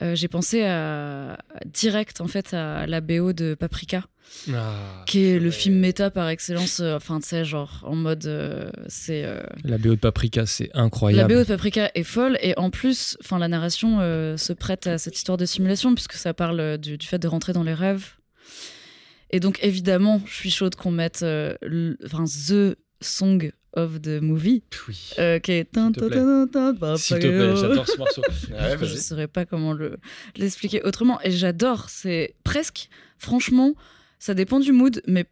euh, 0.01 0.15
j'ai 0.15 0.27
pensé 0.27 0.63
à 0.63 1.37
direct 1.65 2.19
en 2.21 2.27
fait 2.27 2.53
à 2.53 2.87
la 2.87 3.01
BO 3.01 3.33
de 3.33 3.53
Paprika, 3.53 4.03
Ah. 4.53 5.03
qui 5.05 5.25
est 5.25 5.39
le 5.39 5.51
film 5.51 5.75
méta 5.77 6.09
par 6.09 6.29
excellence. 6.29 6.79
euh, 6.79 6.95
Enfin, 6.95 7.19
tu 7.19 7.27
sais, 7.27 7.45
genre 7.45 7.81
en 7.85 7.95
mode 7.95 8.25
euh, 8.25 8.71
c'est 8.87 9.23
euh, 9.25 9.43
La 9.63 9.77
BO 9.77 9.91
de 9.91 9.95
Paprika, 9.99 10.45
c'est 10.45 10.69
la 10.73 10.81
incroyable. 10.81 11.33
BO 11.33 11.39
de 11.41 11.45
Paprika 11.47 11.91
est 11.93 12.03
folle 12.03 12.37
et 12.41 12.57
en 12.57 12.69
plus, 12.71 13.17
enfin 13.21 13.37
la 13.37 13.47
narration 13.47 13.99
euh, 14.01 14.35
se 14.37 14.53
prête 14.53 14.87
à 14.87 14.97
cette 14.97 15.15
histoire 15.17 15.37
de 15.37 15.45
simulation 15.45 15.93
puisque 15.93 16.13
ça 16.13 16.33
parle 16.33 16.77
du, 16.79 16.97
du 16.97 17.05
fait 17.05 17.19
de 17.19 17.27
rentrer 17.27 17.53
dans 17.53 17.63
les 17.63 17.73
rêves. 17.75 18.13
Et 19.29 19.39
donc 19.39 19.59
évidemment, 19.61 20.21
je 20.25 20.33
suis 20.33 20.51
chaude 20.51 20.75
qu'on 20.75 20.91
mette 20.91 21.21
euh, 21.23 21.55
le- 21.61 21.97
enfin 22.05 22.23
the 22.25 22.75
song 23.01 23.51
of 23.75 24.01
the 24.01 24.21
movie 24.21 24.63
Oui. 24.87 25.11
euh, 25.19 25.39
qui 25.39 25.51
est 25.53 25.67
S'il 25.73 27.19
te 27.19 27.27
plaît, 27.27 27.55
j'adore 27.55 27.87
ce 27.87 27.97
morceau. 27.97 28.21
Ouais, 28.51 28.71
je 28.71 28.75
vas-y. 28.85 28.97
saurais 28.97 29.27
pas 29.27 29.45
comment 29.45 29.73
le 29.73 29.97
l'expliquer 30.35 30.81
autrement 30.83 31.19
et 31.23 31.31
j'adore, 31.31 31.89
c'est 31.89 32.35
presque 32.43 32.89
franchement 33.17 33.73
ça 34.19 34.33
dépend 34.33 34.59
du 34.59 34.71
mood 34.71 35.01
mais 35.07 35.25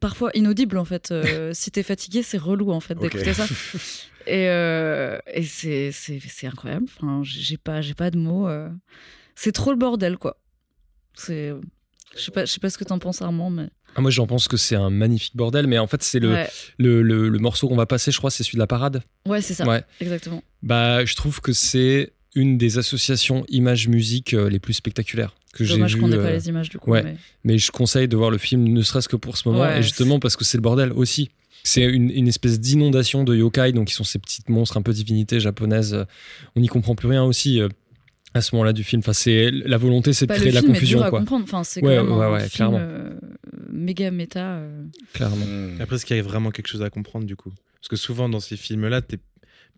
parfois 0.00 0.30
inaudible 0.34 0.76
en 0.78 0.84
fait 0.84 1.10
Euh, 1.12 1.52
si 1.54 1.70
t'es 1.70 1.82
fatigué 1.82 2.22
c'est 2.22 2.38
relou 2.38 2.70
en 2.72 2.80
fait 2.80 2.94
d'écouter 2.96 3.32
ça 3.34 3.46
et, 4.26 4.48
euh, 4.48 5.18
et 5.32 5.42
c'est, 5.44 5.92
c'est, 5.92 6.18
c'est 6.20 6.46
incroyable. 6.46 6.86
Enfin, 6.98 7.20
j'ai 7.24 7.58
pas, 7.58 7.80
j'ai 7.82 7.92
pas 7.94 8.10
de 8.10 8.18
mots. 8.18 8.48
euh. 8.48 8.70
C'est 9.34 9.52
trop 9.52 9.70
le 9.70 9.76
bordel, 9.76 10.16
quoi. 10.16 10.40
C'est, 11.12 11.52
je 12.16 12.20
sais 12.22 12.30
pas, 12.30 12.44
je 12.46 12.52
sais 12.52 12.58
pas 12.60 12.70
ce 12.70 12.78
que 12.78 12.84
t'en 12.84 12.98
penses, 12.98 13.20
Armand, 13.20 13.50
mais 13.50 13.68
Ah, 13.96 14.00
moi, 14.00 14.10
j'en 14.10 14.26
pense 14.26 14.48
que 14.48 14.56
c'est 14.56 14.74
un 14.76 14.90
magnifique 14.90 15.36
bordel, 15.36 15.66
mais 15.66 15.78
en 15.78 15.86
fait, 15.86 16.02
c'est 16.02 16.18
le, 16.20 16.32
ouais, 16.32 16.48
le, 16.78 17.02
le- 17.02 17.28
le 17.28 17.38
morceau 17.38 17.68
qu'on 17.68 17.76
va 17.76 17.86
passer, 17.86 18.10
je 18.10 18.18
crois, 18.18 18.30
c'est 18.30 18.42
celui 18.42 18.56
de 18.56 18.60
la 18.60 18.66
parade. 18.66 19.02
ouais, 19.26 19.40
c'est 19.40 19.54
ça, 19.54 19.66
Ouais. 19.66 19.82
exactement. 20.00 20.42
Bah, 20.62 21.04
je 21.04 21.14
trouve 21.14 21.40
que 21.40 21.52
c'est 21.52 22.12
une 22.34 22.58
des 22.58 22.78
associations 22.78 23.44
image-musique 23.48 24.34
euh, 24.34 24.48
les 24.50 24.58
plus 24.58 24.74
spectaculaires 24.74 25.34
que 25.52 25.62
j'ai 25.64 25.74
Dommage 25.74 25.94
vues. 25.94 26.00
qu'on 26.00 26.08
n'ait 26.08 26.16
euh, 26.16 26.22
pas 26.24 26.32
les 26.32 26.48
images 26.48 26.68
du 26.68 26.78
coup. 26.78 26.90
ouais. 26.90 27.02
mais- 27.04 27.16
Mais 27.44 27.58
je 27.58 27.70
conseille 27.70 28.08
de 28.08 28.16
voir 28.16 28.30
le 28.30 28.38
film, 28.38 28.64
ne 28.64 28.82
serait-ce 28.82 29.08
que 29.08 29.14
pour 29.16 29.36
ce 29.36 29.48
moment, 29.48 29.62
Ouais, 29.62 29.78
et 29.78 29.82
justement 29.82 30.18
parce 30.18 30.34
que 30.36 30.44
c'est 30.44 30.56
le 30.58 30.62
bordel 30.62 30.92
aussi. 30.92 31.30
C'est 31.62 31.82
une, 31.84 32.10
une 32.10 32.28
espèce 32.28 32.60
d'inondation 32.60 33.24
de 33.24 33.34
yokai, 33.36 33.72
donc 33.72 33.86
qui 33.88 33.94
sont 33.94 34.04
ces 34.04 34.18
petites 34.18 34.48
monstres 34.50 34.76
un 34.76 34.82
peu 34.82 34.92
divinités 34.92 35.40
japonaises. 35.40 35.94
euh, 35.94 36.04
On 36.56 36.60
n'y 36.60 36.66
comprend 36.68 36.94
plus 36.94 37.08
rien 37.08 37.22
aussi 37.24 37.60
euh, 37.60 37.68
à 38.34 38.40
ce 38.40 38.54
moment-là 38.54 38.72
du 38.72 38.84
film. 38.84 39.00
Enfin, 39.00 39.12
c'est 39.12 39.50
la 39.50 39.76
volonté, 39.78 40.12
c'est 40.12 40.26
de 40.26 40.28
Bah, 40.28 40.34
créer 40.36 40.48
le 40.48 40.54
la 40.54 40.60
film 40.60 40.72
confusion, 40.74 40.98
est 40.98 41.00
dur 41.02 41.06
à 41.06 41.10
quoi. 41.10 41.20
comprendre. 41.20 41.44
Enfin, 41.44 41.64
c'est 41.64 41.82
Ouais, 41.82 41.98
ouais, 41.98 42.24
un 42.24 42.32
ouais, 42.32 42.48
clairement. 42.48 42.78
euh, 42.80 43.10
méga 43.72 44.10
méta. 44.10 44.56
euh. 44.56 44.84
Clairement. 45.12 45.46
Mm. 45.46 45.80
Après, 45.80 45.96
est-ce 45.96 46.04
qu'il 46.06 46.16
y 46.16 46.20
a 46.20 46.22
vraiment 46.22 46.50
quelque 46.50 46.66
chose 46.68 46.82
à 46.82 46.90
comprendre 46.90 47.26
du 47.26 47.36
coup? 47.36 47.52
Parce 47.80 47.88
que 47.88 47.96
souvent 47.96 48.28
dans 48.28 48.40
ces 48.40 48.56
films-là, 48.56 49.02
t'es 49.02 49.18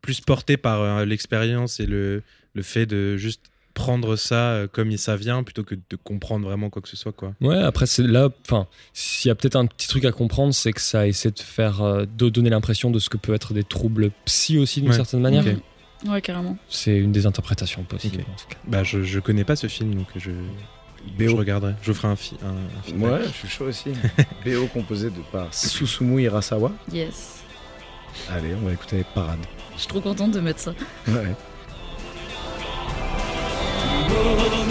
plus 0.00 0.20
porté 0.20 0.56
par 0.56 0.80
euh, 0.80 1.04
l'expérience 1.04 1.80
et 1.80 1.86
le, 1.86 2.22
le 2.54 2.62
fait 2.62 2.86
de 2.86 3.16
juste 3.16 3.42
prendre 3.74 4.16
ça 4.16 4.52
euh, 4.52 4.66
comme 4.70 4.96
ça 4.96 5.16
vient 5.16 5.42
plutôt 5.42 5.62
que 5.62 5.74
de 5.74 5.96
comprendre 6.02 6.46
vraiment 6.46 6.70
quoi 6.70 6.80
que 6.80 6.88
ce 6.88 6.96
soit. 6.96 7.12
quoi. 7.12 7.34
Ouais, 7.42 7.58
après, 7.58 7.84
c'est 7.86 8.04
là, 8.06 8.30
enfin, 8.46 8.68
s'il 8.94 9.28
y 9.28 9.32
a 9.32 9.34
peut-être 9.34 9.56
un 9.56 9.66
petit 9.66 9.86
truc 9.88 10.04
à 10.06 10.12
comprendre, 10.12 10.54
c'est 10.54 10.72
que 10.72 10.80
ça 10.80 11.06
essaie 11.06 11.30
de 11.30 11.40
faire, 11.40 11.82
euh, 11.82 12.06
de 12.16 12.30
donner 12.30 12.48
l'impression 12.48 12.90
de 12.90 12.98
ce 12.98 13.10
que 13.10 13.18
peut 13.18 13.34
être 13.34 13.52
des 13.52 13.64
troubles 13.64 14.10
psy 14.24 14.56
aussi 14.56 14.80
d'une 14.80 14.90
Ouais. 14.90 14.96
certaine 14.96 15.20
manière. 15.20 15.44
Ok. 15.46 15.56
Ouais, 16.06 16.20
carrément. 16.20 16.56
C'est 16.68 16.96
une 16.96 17.12
des 17.12 17.26
interprétations 17.26 17.82
possibles. 17.84 18.20
En 18.22 18.36
tout 18.36 18.48
cas. 18.48 18.56
Bah, 18.66 18.82
je, 18.84 19.02
je 19.02 19.18
connais 19.20 19.44
pas 19.44 19.56
ce 19.56 19.66
film 19.66 19.94
donc 19.94 20.06
je, 20.16 20.30
je 21.18 21.26
BO. 21.26 21.36
regarderai. 21.36 21.74
Je 21.82 21.90
vous 21.90 21.96
ferai 21.96 22.08
un, 22.08 22.16
fi- 22.16 22.36
un, 22.44 22.50
un 22.78 22.82
film. 22.82 23.02
Ouais, 23.02 23.20
je 23.24 23.28
suis 23.30 23.48
chaud 23.48 23.64
aussi. 23.66 23.90
BO 24.44 24.66
composé 24.72 25.08
de 25.10 25.20
par 25.32 25.52
Susumu 25.54 26.22
Hirasawa. 26.22 26.70
Yes. 26.92 27.40
Allez, 28.30 28.54
on 28.62 28.66
va 28.66 28.72
écouter 28.72 29.04
Parade. 29.14 29.38
Je 29.74 29.80
suis 29.80 29.88
trop 29.88 30.00
contente 30.00 30.32
de 30.32 30.40
mettre 30.40 30.60
ça. 30.60 30.74
Ouais. 31.08 31.34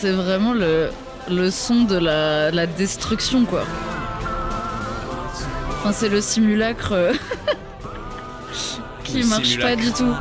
'C'est 0.00 0.12
vraiment 0.12 0.52
le, 0.52 0.90
le 1.28 1.50
son 1.50 1.82
de 1.84 1.96
la, 1.98 2.50
la 2.52 2.66
destruction, 2.66 3.44
quoi. 3.44 3.64
Enfin, 5.80 5.92
c'est 5.92 6.08
le 6.08 6.20
simulacre 6.20 6.92
euh, 6.92 7.12
qui 9.04 9.22
Le 9.22 9.26
marche 9.26 9.44
simulacre. 9.48 9.76
pas 9.76 9.82
du 9.82 9.92
tout. 9.92 10.14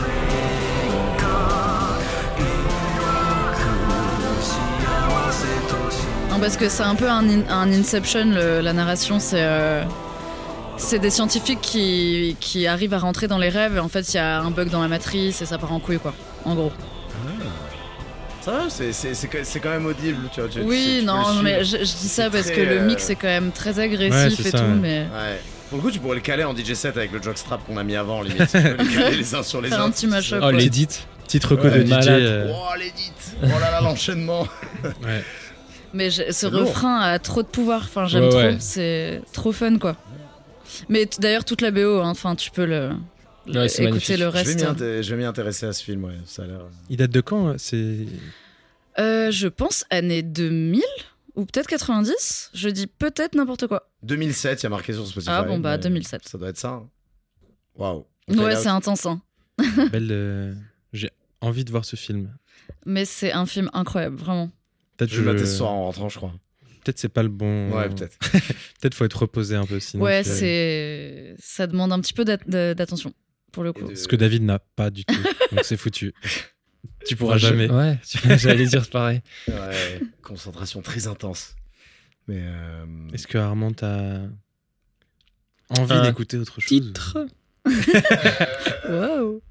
Non, 6.32 6.40
parce 6.40 6.58
que 6.58 6.70
c'est 6.70 6.84
un 6.84 6.96
peu 6.96 7.10
un, 7.10 7.28
in- 7.30 7.50
un 7.50 7.72
Inception, 7.72 8.26
le- 8.26 8.62
la 8.62 8.74
narration. 8.74 9.20
C'est 9.20 9.42
euh, 9.42 9.84
c'est 10.78 11.00
des 11.00 11.10
scientifiques 11.10 11.62
qui, 11.62 12.36
qui 12.40 12.68
arrivent 12.68 12.94
à 12.94 13.00
rentrer 13.00 13.28
dans 13.28 13.40
les 13.40 13.50
rêves 13.50 13.78
et 13.78 13.80
en 13.80 13.88
fait, 13.88 14.14
il 14.14 14.18
y 14.18 14.20
a 14.20 14.40
un 14.42 14.52
bug 14.52 14.70
dans 14.70 14.82
la 14.82 14.88
matrice 14.88 15.42
et 15.42 15.46
ça 15.46 15.58
part 15.58 15.72
en 15.74 15.80
couille, 15.80 15.98
quoi. 15.98 16.14
En 16.46 16.54
gros. 16.54 16.72
Ça 18.48 18.66
c'est- 18.70 19.14
c'est 19.14 19.44
c'est 19.44 19.60
quand 19.60 19.70
même 19.70 19.86
audible. 19.86 20.30
Tu 20.34 20.40
vois, 20.42 20.50
tu- 20.50 20.62
Oui, 20.62 20.98
tu 21.00 21.06
non, 21.06 21.34
mais 21.44 21.64
je, 21.64 21.78
je 21.78 21.84
dis 21.84 22.08
ça 22.10 22.30
parce 22.30 22.46
très, 22.46 22.56
que 22.56 22.62
le 22.62 22.80
euh, 22.80 22.86
mix 22.86 23.10
est 23.10 23.16
quand 23.16 23.28
même 23.28 23.52
très 23.52 23.80
agressif 23.80 24.40
et 24.46 24.50
ça, 24.52 24.60
tout, 24.60 24.64
ouais. 24.66 24.72
mais 24.82 25.00
Ouais. 25.02 25.40
Pour 25.70 25.78
le 25.80 25.84
coup, 25.84 25.92
tu 25.92 26.00
pourrais 26.00 26.16
le 26.16 26.22
caler 26.22 26.46
en 26.46 26.56
DJ 26.56 26.74
set 26.76 26.96
avec 26.96 27.12
le 27.12 27.22
jockstrap 27.22 27.60
qu'on 27.66 27.76
a 27.76 27.84
mis 27.84 27.98
avant, 27.98 28.22
limite. 28.22 28.48
Tu 28.50 28.62
peux 28.62 28.84
les 28.84 28.96
caler 28.96 29.18
les 29.18 29.36
uns 29.36 29.44
sur 29.44 29.60
les 29.62 29.68
autres. 29.74 29.82
un 29.82 29.92
petit 29.92 30.08
mashup. 30.08 30.40
Oh, 30.42 30.50
l'édit. 30.52 30.88
Petite 31.26 31.44
reco 31.44 31.68
de 31.70 31.82
DJ. 31.86 32.08
euh, 32.08 32.54
Oh, 32.56 32.74
l'édit 32.80 33.12
Oh 33.44 33.48
là 33.60 33.70
là, 33.72 33.82
l'enchaînement 33.82 34.44
ouais. 35.04 35.24
mais 35.94 36.10
je- 36.10 36.32
ce 36.32 36.46
refrain 36.48 37.02
a 37.02 37.20
trop 37.20 37.42
de 37.44 37.48
pouvoir. 37.48 37.82
Enfin, 37.84 38.06
j'aime 38.08 38.24
Ouais, 38.24 38.30
trop. 38.30 38.40
ouais. 38.40 38.56
C'est 38.60 39.22
trop 39.34 39.52
fun, 39.52 39.78
quoi. 39.78 39.98
Mais 40.88 41.06
d'ailleurs, 41.20 41.44
toute 41.44 41.60
la 41.62 41.72
BO, 41.72 42.00
hein, 42.00 42.10
enfin, 42.12 42.36
tu 42.36 42.50
peux 42.50 42.66
le- 42.66 42.92
Ouais, 43.54 43.70
c'est 43.70 43.84
écouter 43.84 44.18
magnifique. 44.18 44.18
le 44.20 44.26
Je 44.26 44.30
vais 44.32 44.66
reste. 44.68 45.02
je 45.04 45.10
vais 45.16 45.18
m'y 45.18 45.26
intéresser 45.26 45.66
à 45.66 45.74
ce 45.74 45.84
film, 45.84 46.04
ouais. 46.06 46.18
Ça 46.26 46.44
a 46.44 46.48
l'air. 46.48 46.62
Il 46.90 46.98
date 46.98 47.12
de 47.12 47.22
quand 47.22 47.50
euh, 47.50 47.56
C'est 47.58 48.06
Euh, 49.00 49.32
je 49.32 49.48
pense 49.48 49.86
année 49.90 50.22
2000 50.24 50.82
ou 51.36 51.46
peut-être 51.46 51.68
90. 51.68 52.52
Je 52.54 52.70
dis 52.70 52.88
peut-être 52.88 53.36
n'importe 53.36 53.68
quoi. 53.68 53.90
2007, 54.04 54.62
il 54.62 54.64
y 54.64 54.68
a 54.68 54.70
marqué 54.70 54.94
sur 54.94 55.06
Spotify. 55.08 55.32
Ah 55.34 55.44
bon, 55.44 55.60
bah, 55.60 55.78
mais 55.78 55.84
2007. 55.84 56.28
Ça 56.28 56.38
doit 56.38 56.50
être 56.50 56.58
ça. 56.58 56.70
hein. 56.70 56.90
Waouh. 57.76 58.06
Ouais, 58.30 58.56
c'est 58.56 58.68
intense. 58.68 59.06
hein. 59.06 59.22
belle. 59.92 60.08
euh, 60.12 60.54
J'ai 60.94 61.10
envie 61.42 61.64
de 61.64 61.72
voir 61.72 61.86
ce 61.86 61.96
film. 61.96 62.30
Mais 62.86 63.06
c'est 63.06 63.32
un 63.32 63.46
film 63.46 63.70
incroyable, 63.74 64.16
vraiment. 64.18 64.50
Peut-être 64.98 65.12
Je 65.12 65.22
vais 65.22 65.34
le 65.34 65.40
ce 65.40 65.46
soir 65.58 65.72
en 65.72 65.86
rentrant, 65.86 66.10
je 66.10 66.18
crois. 66.18 66.34
Peut-être 66.84 67.00
c'est 67.00 67.10
pas 67.10 67.22
le 67.24 67.30
bon. 67.30 67.72
Ouais, 67.72 67.90
peut-être. 67.90 68.18
Peut-être 68.80 68.94
faut 68.96 69.04
être 69.06 69.20
reposé 69.22 69.56
un 69.56 69.66
peu 69.66 69.80
sinon. 69.80 70.04
ouais, 70.04 70.24
c'est 70.24 71.36
ça 71.38 71.68
demande 71.68 71.92
un 71.92 72.00
petit 72.00 72.14
peu 72.14 72.24
d'attention 72.26 73.14
pour 73.58 73.64
le 73.64 73.74
coup. 73.74 73.88
De- 73.88 73.96
Ce 73.96 74.08
que 74.08 74.16
David 74.16 74.44
n'a 74.44 74.60
pas 74.60 74.92
du 74.92 75.04
tout. 75.04 75.16
Donc 75.52 75.62
c'est 75.64 75.78
foutu. 75.78 76.14
Tu 77.08 77.16
pourras 77.16 77.38
je- 77.38 77.48
jamais. 77.48 77.70
Ouais, 77.72 77.98
j'allais 78.38 78.68
dire 78.68 78.88
pareil. 78.90 79.22
Ouais, 79.48 80.00
concentration 80.22 80.82
très 80.84 81.08
intense. 81.08 81.56
Mais. 82.28 82.40
euh, 82.40 82.86
Est-ce 83.14 83.26
que 83.26 83.38
Armand 83.40 83.72
a 83.82 84.22
envie 85.70 85.94
Un 85.94 86.04
d'écouter 86.04 86.38
autre 86.38 86.62
chose 86.62 86.68
Titre. 86.70 87.18
Waouh. 88.90 89.42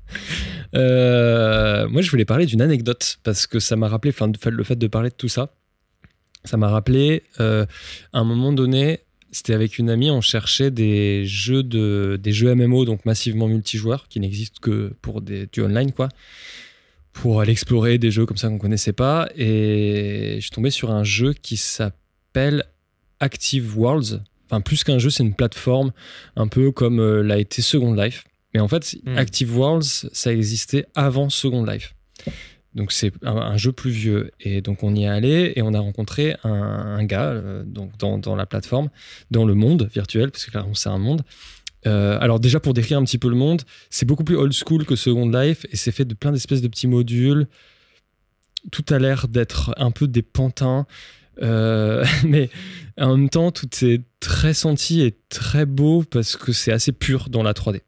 Euh, 0.74 1.88
moi, 1.88 2.00
je 2.02 2.10
voulais 2.10 2.24
parler 2.24 2.46
d'une 2.46 2.62
anecdote 2.62 3.18
parce 3.24 3.46
que 3.46 3.58
ça 3.58 3.74
m'a 3.76 3.88
rappelé 3.88 4.12
enfin, 4.14 4.28
le 4.28 4.38
fait- 4.38 4.50
le 4.50 4.62
fait 4.64 4.76
de 4.76 4.86
parler 4.86 5.10
de 5.10 5.14
tout 5.14 5.28
ça. 5.28 5.52
Ça 6.44 6.56
m'a 6.56 6.68
rappelé, 6.68 7.24
euh, 7.40 7.66
à 8.12 8.20
un 8.20 8.24
moment 8.24 8.52
donné, 8.52 9.00
c'était 9.36 9.54
avec 9.54 9.78
une 9.78 9.90
amie, 9.90 10.10
on 10.10 10.20
cherchait 10.20 10.70
des 10.70 11.26
jeux, 11.26 11.62
de, 11.62 12.18
des 12.20 12.32
jeux 12.32 12.54
MMO, 12.54 12.84
donc 12.84 13.04
massivement 13.04 13.48
multijoueurs, 13.48 14.08
qui 14.08 14.18
n'existent 14.18 14.58
que 14.62 14.94
pour 15.02 15.20
des, 15.20 15.46
du 15.52 15.62
online, 15.62 15.92
quoi. 15.92 16.08
Pour 17.12 17.40
aller 17.40 17.52
explorer 17.52 17.98
des 17.98 18.10
jeux 18.10 18.26
comme 18.26 18.36
ça 18.36 18.48
qu'on 18.48 18.58
connaissait 18.58 18.92
pas. 18.92 19.28
Et 19.36 20.34
je 20.36 20.40
suis 20.40 20.50
tombé 20.50 20.70
sur 20.70 20.90
un 20.90 21.04
jeu 21.04 21.34
qui 21.34 21.56
s'appelle 21.56 22.64
Active 23.20 23.78
Worlds. 23.78 24.22
Enfin, 24.46 24.60
plus 24.60 24.84
qu'un 24.84 24.98
jeu, 24.98 25.10
c'est 25.10 25.22
une 25.22 25.34
plateforme, 25.34 25.92
un 26.36 26.46
peu 26.48 26.70
comme 26.72 27.00
euh, 27.00 27.22
l'a 27.22 27.38
été 27.38 27.62
Second 27.62 27.94
Life. 27.94 28.24
Mais 28.54 28.60
en 28.60 28.68
fait, 28.68 28.96
Hmm. 29.04 29.18
Active 29.18 29.54
Worlds, 29.56 30.08
ça 30.12 30.32
existait 30.32 30.86
avant 30.94 31.28
Second 31.28 31.64
Life. 31.64 31.94
Donc 32.76 32.92
c'est 32.92 33.10
un, 33.22 33.56
jeu 33.56 33.72
plus 33.72 33.90
vieux. 33.90 34.30
Et 34.38 34.60
donc 34.60 34.82
on 34.82 34.94
y 34.94 35.04
est 35.04 35.08
allé 35.08 35.54
et 35.56 35.62
on 35.62 35.72
a 35.72 35.80
rencontré 35.80 36.36
un, 36.44 37.02
gars 37.04 37.30
euh, 37.30 37.64
donc 37.64 37.96
dans, 37.96 38.18
dans 38.18 38.36
la 38.36 38.44
plateforme, 38.44 38.90
dans 39.30 39.46
le 39.46 39.54
monde 39.54 39.88
virtuel, 39.92 40.30
parce 40.30 40.44
que 40.44 40.56
là 40.56 40.64
c'est 40.74 40.90
un 40.90 40.98
monde. 40.98 41.22
Euh, 41.86 42.18
alors 42.20 42.38
déjà 42.38 42.60
pour 42.60 42.74
décrire 42.74 42.98
un 42.98 43.04
petit 43.04 43.16
peu 43.16 43.30
le 43.30 43.34
monde, 43.34 43.62
c'est 43.88 44.04
beaucoup 44.04 44.24
plus 44.24 44.36
old 44.36 44.52
school 44.52 44.84
que 44.84 44.94
Second 44.94 45.30
Life 45.30 45.64
et 45.72 45.76
c'est 45.76 45.90
fait 45.90 46.04
de 46.04 46.12
plein 46.12 46.32
d'espèces 46.32 46.60
de 46.60 46.68
petits 46.68 46.86
modules. 46.86 47.48
Tout 48.70 48.84
a 48.90 48.98
l'air 48.98 49.26
d'être 49.26 49.72
un 49.78 49.90
peu 49.90 50.06
des 50.06 50.22
pantins, 50.22 50.86
euh, 51.42 52.04
mais 52.24 52.50
en 52.98 53.16
même 53.16 53.30
temps 53.30 53.52
tout 53.52 53.68
est 53.82 54.02
très 54.20 54.52
senti 54.52 55.00
et 55.00 55.16
très 55.30 55.64
beau 55.64 56.04
parce 56.10 56.36
que 56.36 56.52
c'est 56.52 56.72
assez 56.72 56.92
pur 56.92 57.30
dans 57.30 57.42
la 57.42 57.54
3D. 57.54 57.80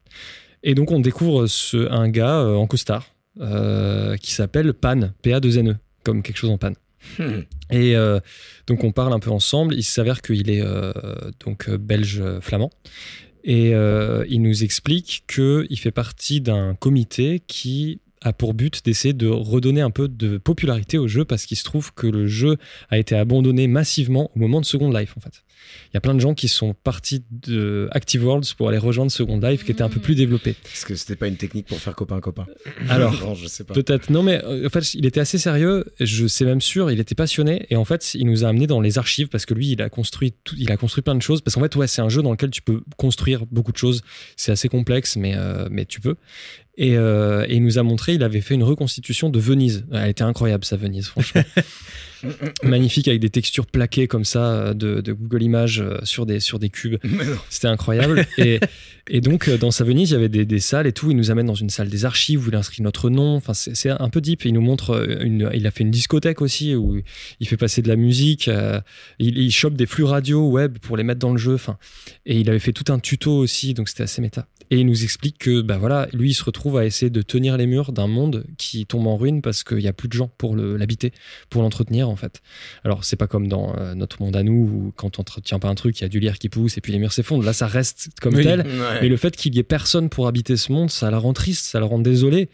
Et 0.62 0.74
donc 0.74 0.92
on 0.92 1.00
découvre 1.00 1.46
ce, 1.46 1.90
un 1.90 2.08
gars 2.08 2.42
en 2.42 2.66
costard 2.66 3.06
euh, 3.40 4.16
qui 4.16 4.32
s'appelle 4.32 4.74
Pan, 4.74 5.12
PA2NE, 5.22 5.72
E, 5.72 5.76
comme 6.04 6.22
quelque 6.22 6.36
chose 6.36 6.50
en 6.50 6.58
panne. 6.58 6.74
Hmm. 7.18 7.42
Et 7.70 7.96
euh, 7.96 8.18
donc 8.66 8.82
on 8.84 8.92
parle 8.92 9.12
un 9.12 9.20
peu 9.20 9.30
ensemble. 9.30 9.74
Il 9.74 9.84
s'avère 9.84 10.22
qu'il 10.22 10.50
est 10.50 10.62
euh, 10.62 10.92
donc 11.44 11.70
belge 11.70 12.22
flamand. 12.40 12.70
Et 13.44 13.70
il 13.70 14.42
nous 14.42 14.64
explique 14.64 15.24
qu'il 15.26 15.78
fait 15.78 15.92
partie 15.92 16.40
d'un 16.40 16.74
comité 16.74 17.40
qui 17.46 18.00
a 18.22 18.32
pour 18.32 18.54
but 18.54 18.84
d'essayer 18.84 19.14
de 19.14 19.28
redonner 19.28 19.80
un 19.80 19.90
peu 19.90 20.08
de 20.08 20.38
popularité 20.38 20.98
au 20.98 21.08
jeu 21.08 21.24
parce 21.24 21.46
qu'il 21.46 21.56
se 21.56 21.64
trouve 21.64 21.92
que 21.92 22.06
le 22.06 22.26
jeu 22.26 22.56
a 22.90 22.98
été 22.98 23.16
abandonné 23.16 23.66
massivement 23.66 24.30
au 24.34 24.38
moment 24.38 24.60
de 24.60 24.66
Second 24.66 24.90
Life 24.90 25.14
en 25.16 25.20
fait. 25.20 25.42
Il 25.86 25.94
y 25.94 25.96
a 25.96 26.00
plein 26.00 26.14
de 26.14 26.20
gens 26.20 26.34
qui 26.34 26.48
sont 26.48 26.74
partis 26.74 27.24
de 27.30 27.88
Active 27.92 28.24
Worlds 28.24 28.54
pour 28.56 28.68
aller 28.68 28.78
rejoindre 28.78 29.10
Second 29.10 29.38
Life 29.38 29.64
qui 29.64 29.72
était 29.72 29.82
un 29.82 29.88
peu 29.88 30.00
plus 30.00 30.14
développé. 30.14 30.50
Est-ce 30.50 30.84
que 30.84 30.94
c'était 30.94 31.16
pas 31.16 31.28
une 31.28 31.36
technique 31.36 31.66
pour 31.66 31.78
faire 31.78 31.94
copain-copain 31.94 32.46
Alors, 32.88 33.12
Non, 33.20 33.34
je 33.34 33.46
sais 33.46 33.64
pas. 33.64 33.74
Peut-être. 33.74 34.10
Non, 34.10 34.22
mais 34.22 34.42
euh, 34.44 34.66
en 34.66 34.70
fait, 34.70 34.94
il 34.94 35.06
était 35.06 35.20
assez 35.20 35.38
sérieux. 35.38 35.84
Je 36.00 36.26
sais 36.26 36.44
même 36.44 36.60
sûr, 36.60 36.90
il 36.90 37.00
était 37.00 37.14
passionné. 37.14 37.66
Et 37.70 37.76
en 37.76 37.84
fait, 37.84 38.14
il 38.14 38.26
nous 38.26 38.44
a 38.44 38.48
amené 38.48 38.66
dans 38.66 38.80
les 38.80 38.98
archives 38.98 39.28
parce 39.28 39.46
que 39.46 39.54
lui, 39.54 39.72
il 39.72 39.82
a 39.82 39.88
construit, 39.88 40.34
tout, 40.44 40.54
il 40.58 40.70
a 40.70 40.76
construit 40.76 41.02
plein 41.02 41.14
de 41.14 41.22
choses. 41.22 41.40
Parce 41.40 41.54
qu'en 41.54 41.62
fait, 41.62 41.74
ouais, 41.76 41.86
c'est 41.86 42.02
un 42.02 42.08
jeu 42.08 42.22
dans 42.22 42.30
lequel 42.30 42.50
tu 42.50 42.62
peux 42.62 42.82
construire 42.96 43.46
beaucoup 43.46 43.72
de 43.72 43.78
choses. 43.78 44.02
C'est 44.36 44.52
assez 44.52 44.68
complexe, 44.68 45.16
mais, 45.16 45.34
euh, 45.36 45.68
mais 45.70 45.84
tu 45.84 46.00
peux. 46.00 46.16
Et, 46.80 46.96
euh, 46.96 47.44
et 47.48 47.56
il 47.56 47.64
nous 47.64 47.78
a 47.78 47.82
montré, 47.82 48.14
il 48.14 48.22
avait 48.22 48.40
fait 48.40 48.54
une 48.54 48.62
reconstitution 48.62 49.30
de 49.30 49.40
Venise. 49.40 49.84
Elle 49.92 50.10
était 50.10 50.22
incroyable, 50.22 50.64
sa 50.64 50.76
Venise, 50.76 51.08
franchement. 51.08 51.42
Magnifique, 52.62 53.06
avec 53.08 53.20
des 53.20 53.30
textures 53.30 53.66
plaquées 53.66 54.06
comme 54.08 54.24
ça 54.24 54.50
euh, 54.52 54.74
de, 54.74 55.00
de 55.00 55.12
Google 55.12 55.42
Images 55.42 55.80
euh, 55.80 55.98
sur 56.04 56.24
des, 56.26 56.40
sur 56.40 56.58
des 56.58 56.68
cubes. 56.68 56.96
C'était 57.48 57.68
incroyable. 57.68 58.26
et, 58.38 58.60
et 59.08 59.20
donc, 59.20 59.48
euh, 59.48 59.56
dans 59.58 59.70
sa 59.70 59.84
Venise, 59.84 60.10
il 60.10 60.12
y 60.14 60.16
avait 60.16 60.28
des, 60.28 60.44
des 60.44 60.58
salles 60.60 60.86
et 60.86 60.92
tout. 60.92 61.10
Il 61.10 61.16
nous 61.16 61.30
amène 61.30 61.46
dans 61.46 61.54
une 61.54 61.70
salle 61.70 61.88
des 61.88 62.04
archives 62.04 62.44
où 62.46 62.48
il 62.48 62.54
inscrit 62.56 62.82
notre 62.82 63.10
nom. 63.10 63.36
Enfin, 63.36 63.54
c'est 63.54 63.90
un 63.90 64.08
peu 64.08 64.20
deep. 64.20 64.44
Il 64.44 64.54
nous 64.54 64.60
montre, 64.60 64.90
euh, 64.90 65.18
une, 65.20 65.50
il 65.54 65.66
a 65.66 65.70
fait 65.70 65.82
une 65.84 65.90
discothèque 65.90 66.42
aussi 66.42 66.74
où 66.74 67.00
il 67.40 67.48
fait 67.48 67.56
passer 67.56 67.82
de 67.82 67.88
la 67.88 67.96
musique. 67.96 68.48
euh, 68.48 68.80
il, 69.18 69.38
il 69.38 69.50
chope 69.50 69.74
des 69.74 69.86
flux 69.86 70.04
radio 70.04 70.48
web 70.48 70.78
pour 70.78 70.96
les 70.96 71.04
mettre 71.04 71.20
dans 71.20 71.32
le 71.32 71.38
jeu. 71.38 71.54
Enfin, 71.54 71.78
et 72.26 72.38
il 72.38 72.48
avait 72.50 72.58
fait 72.58 72.72
tout 72.72 72.92
un 72.92 72.98
tuto 72.98 73.36
aussi. 73.36 73.74
Donc, 73.74 73.88
c'était 73.88 74.04
assez 74.04 74.20
méta. 74.20 74.46
Et 74.70 74.78
il 74.80 74.86
nous 74.86 75.02
explique 75.04 75.38
que, 75.38 75.62
bah 75.62 75.78
voilà, 75.78 76.08
lui, 76.12 76.30
il 76.30 76.34
se 76.34 76.44
retrouve 76.44 76.76
à 76.76 76.84
essayer 76.84 77.08
de 77.10 77.22
tenir 77.22 77.56
les 77.56 77.66
murs 77.66 77.92
d'un 77.92 78.06
monde 78.06 78.44
qui 78.58 78.84
tombe 78.84 79.06
en 79.06 79.16
ruine 79.16 79.40
parce 79.40 79.64
qu'il 79.64 79.78
n'y 79.78 79.88
a 79.88 79.92
plus 79.92 80.08
de 80.08 80.12
gens 80.12 80.30
pour 80.38 80.54
le- 80.54 80.76
l'habiter, 80.76 81.12
pour 81.48 81.62
l'entretenir, 81.62 82.08
en 82.08 82.16
fait. 82.16 82.42
Alors, 82.84 83.04
c'est 83.04 83.16
pas 83.16 83.26
comme 83.26 83.48
dans 83.48 83.74
euh, 83.78 83.94
notre 83.94 84.20
monde 84.22 84.36
à 84.36 84.42
nous 84.42 84.52
où 84.52 84.92
quand 84.96 85.18
on 85.18 85.22
entretient 85.22 85.58
pas 85.58 85.68
un 85.68 85.74
truc, 85.74 85.98
il 86.00 86.02
y 86.02 86.04
a 86.04 86.08
du 86.08 86.20
lierre 86.20 86.38
qui 86.38 86.48
pousse 86.48 86.76
et 86.76 86.80
puis 86.80 86.92
les 86.92 86.98
murs 86.98 87.12
s'effondrent. 87.12 87.44
Là, 87.44 87.52
ça 87.52 87.66
reste 87.66 88.08
comme 88.20 88.34
Oui. 88.34 88.42
tel. 88.44 88.60
Ouais. 88.60 88.98
Mais 89.02 89.08
le 89.08 89.16
fait 89.16 89.34
qu'il 89.36 89.54
y 89.54 89.58
ait 89.58 89.62
personne 89.62 90.08
pour 90.10 90.26
habiter 90.28 90.56
ce 90.56 90.70
monde, 90.72 90.90
ça 90.90 91.10
la 91.10 91.18
rend 91.18 91.32
triste, 91.32 91.64
ça 91.66 91.80
la 91.80 91.86
rend 91.86 91.98
désolée. 91.98 92.48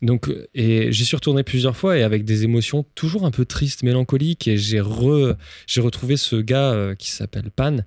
Donc, 0.00 0.30
et 0.54 0.92
j'y 0.92 1.04
suis 1.04 1.16
retourné 1.16 1.42
plusieurs 1.42 1.76
fois 1.76 1.98
et 1.98 2.04
avec 2.04 2.24
des 2.24 2.44
émotions 2.44 2.84
toujours 2.94 3.24
un 3.26 3.32
peu 3.32 3.44
tristes, 3.44 3.82
mélancoliques. 3.82 4.46
Et 4.46 4.56
j'ai 4.56 4.78
re, 4.80 5.34
j'ai 5.66 5.80
retrouvé 5.80 6.16
ce 6.16 6.36
gars 6.36 6.70
euh, 6.72 6.94
qui 6.94 7.10
s'appelle 7.10 7.50
Pan. 7.54 7.78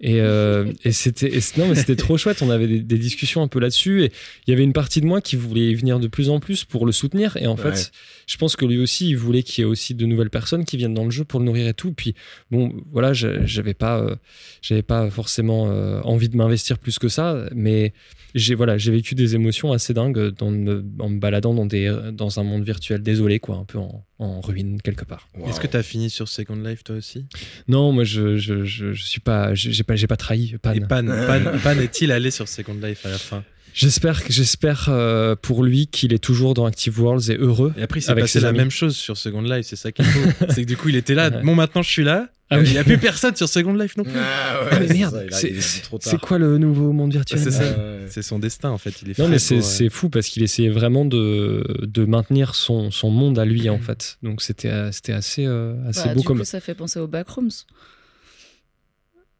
Et, 0.00 0.20
euh, 0.22 0.72
et 0.84 0.92
c'était, 0.92 1.30
non, 1.58 1.68
mais 1.68 1.74
c'était 1.74 1.96
trop 1.96 2.16
chouette. 2.16 2.40
On 2.40 2.48
avait 2.48 2.66
des, 2.66 2.80
des 2.80 2.96
discussions 2.98 3.42
un 3.42 3.48
peu 3.48 3.60
là-dessus. 3.60 4.04
Et 4.04 4.12
il 4.46 4.50
y 4.50 4.54
avait 4.54 4.62
une 4.64 4.72
partie 4.72 5.02
de 5.02 5.06
moi 5.06 5.20
qui 5.20 5.36
voulait 5.36 5.68
y 5.70 5.74
venir 5.74 6.00
de 6.00 6.08
plus 6.08 6.30
en 6.30 6.40
plus 6.40 6.64
pour 6.64 6.86
le 6.86 6.92
soutenir. 6.92 7.36
Et 7.36 7.46
en 7.46 7.56
Ouais. 7.56 7.74
fait, 7.74 7.92
je 8.26 8.36
pense 8.38 8.56
que 8.56 8.64
lui 8.64 8.78
aussi, 8.78 9.10
il 9.10 9.16
voulait 9.18 9.42
qu'il 9.42 9.62
y 9.62 9.66
ait 9.66 9.70
aussi 9.70 9.94
de 9.94 10.06
nouvelles 10.06 10.30
personnes 10.30 10.64
qui 10.64 10.78
viennent 10.78 10.94
dans 10.94 11.04
le 11.04 11.10
jeu 11.10 11.24
pour 11.24 11.40
le 11.40 11.46
nourrir 11.46 11.68
et 11.68 11.74
tout. 11.74 11.92
Puis, 11.92 12.14
bon, 12.50 12.72
voilà, 12.90 13.12
je- 13.12 13.44
j'avais 13.44 13.74
pas, 13.74 14.00
euh, 14.00 14.16
j'avais 14.62 14.82
pas 14.82 15.10
forcément 15.10 15.64
envie 16.04 16.28
de 16.30 16.36
m'investir 16.38 16.78
plus 16.78 16.98
que 16.98 17.08
ça, 17.08 17.48
mais 17.54 17.92
j'ai 18.34 18.54
voilà, 18.54 18.78
j'ai 18.78 18.90
vécu 18.92 19.14
des 19.14 19.34
émotions 19.34 19.72
assez 19.72 19.92
dingues 19.94 20.28
dans 20.36 20.50
me- 20.50 20.84
en 20.98 21.08
me 21.08 21.18
baladant 21.18 21.54
dans 21.54 21.66
des 21.66 21.94
dans 22.12 22.38
un 22.40 22.42
monde 22.44 22.64
virtuel 22.64 23.02
désolé 23.02 23.38
quoi, 23.40 23.56
un 23.56 23.64
peu 23.64 23.78
en, 23.78 24.04
en 24.18 24.40
ruine 24.40 24.80
quelque 24.82 25.04
part. 25.04 25.28
Wow. 25.36 25.48
Est-ce 25.48 25.60
que 25.60 25.66
tu 25.66 25.76
as 25.76 25.82
fini 25.82 26.10
sur 26.10 26.28
Second 26.28 26.56
Life 26.56 26.84
toi 26.84 26.96
aussi? 26.96 27.26
Non, 27.68 27.92
moi 27.92 28.04
je 28.04 28.36
je, 28.36 28.64
je, 28.64 28.92
je 28.92 29.02
suis 29.04 29.20
pas 29.20 29.54
j'ai 29.54 29.82
pas 29.82 29.96
j'ai 29.96 30.06
pas 30.06 30.16
trahi 30.16 30.56
Pan. 30.62 30.72
Et 30.72 30.80
Pan, 30.80 31.04
Pan, 31.04 31.40
Pan 31.62 31.78
est-il 31.78 32.12
allé 32.12 32.30
sur 32.30 32.48
Second 32.48 32.74
Life 32.82 33.04
à 33.06 33.10
la 33.10 33.18
fin? 33.18 33.44
J'espère 33.80 34.20
j'espère 34.28 34.86
euh, 34.88 35.34
pour 35.40 35.64
lui 35.64 35.86
qu'il 35.86 36.12
est 36.12 36.18
toujours 36.18 36.52
dans 36.54 36.66
Active 36.66 37.00
Worlds 37.00 37.30
et 37.30 37.36
heureux. 37.36 37.72
Et 37.78 37.82
après, 37.82 38.00
il 38.00 38.02
s'est 38.02 38.10
Avec 38.10 38.24
passé 38.24 38.40
la 38.40 38.48
amis. 38.48 38.58
même 38.58 38.70
chose 38.70 38.94
sur 38.94 39.16
Second 39.16 39.40
Life, 39.40 39.64
c'est 39.66 39.76
ça 39.76 39.90
qui 39.90 40.02
est 40.02 40.04
faux. 40.04 40.30
c'est 40.50 40.62
que 40.62 40.66
du 40.68 40.76
coup, 40.76 40.90
il 40.90 40.96
était 40.96 41.14
là, 41.14 41.30
Ouais. 41.30 41.42
bon, 41.42 41.54
maintenant 41.54 41.80
je 41.82 41.88
suis 41.90 42.04
là. 42.04 42.28
Ah 42.52 42.58
il 42.60 42.72
n'y 42.72 42.78
a 42.78 42.84
plus 42.84 42.98
personne 42.98 43.34
sur 43.36 43.48
Second 43.48 43.74
Life 43.74 43.96
non 43.96 44.02
plus. 44.02 44.12
Ah 44.16 44.62
ouais, 44.64 44.68
Ah, 44.72 44.80
mais 44.80 44.88
c'est 44.88 44.94
merde, 44.94 45.26
c'est- 45.30 45.54
C'est 46.00 46.20
quoi 46.20 46.36
le 46.36 46.58
nouveau 46.58 46.92
monde 46.92 47.12
virtuel? 47.12 47.38
Ouais, 47.40 47.50
c'est. 47.50 47.76
C'est 48.08 48.22
son 48.22 48.38
destin 48.40 48.70
en 48.70 48.76
fait. 48.78 48.92
Il 49.02 49.10
est 49.10 49.18
Non, 49.20 49.28
mais 49.28 49.38
c'est 49.38 49.58
euh, 49.58 49.62
c'est 49.62 49.88
fou 49.88 50.08
parce 50.10 50.26
qu'il 50.26 50.42
essayait 50.42 50.68
vraiment 50.68 51.04
de, 51.04 51.62
de 51.82 52.04
maintenir 52.04 52.56
son, 52.56 52.90
son 52.90 53.10
monde 53.10 53.38
à 53.38 53.44
lui, 53.44 53.70
en 53.70 53.78
fait. 53.88 54.18
Donc 54.24 54.42
c'était 54.42 54.68
euh, 54.68 54.90
c'était 54.90 55.12
assez, 55.12 55.46
euh, 55.46 55.74
assez 55.88 56.08
Bah, 56.08 56.14
beau 56.14 56.20
du 56.22 56.26
comme. 56.26 56.38
coup, 56.40 56.44
ça 56.44 56.58
fait 56.60 56.74
penser 56.74 56.98
aux 56.98 57.06
backrooms. 57.06 57.50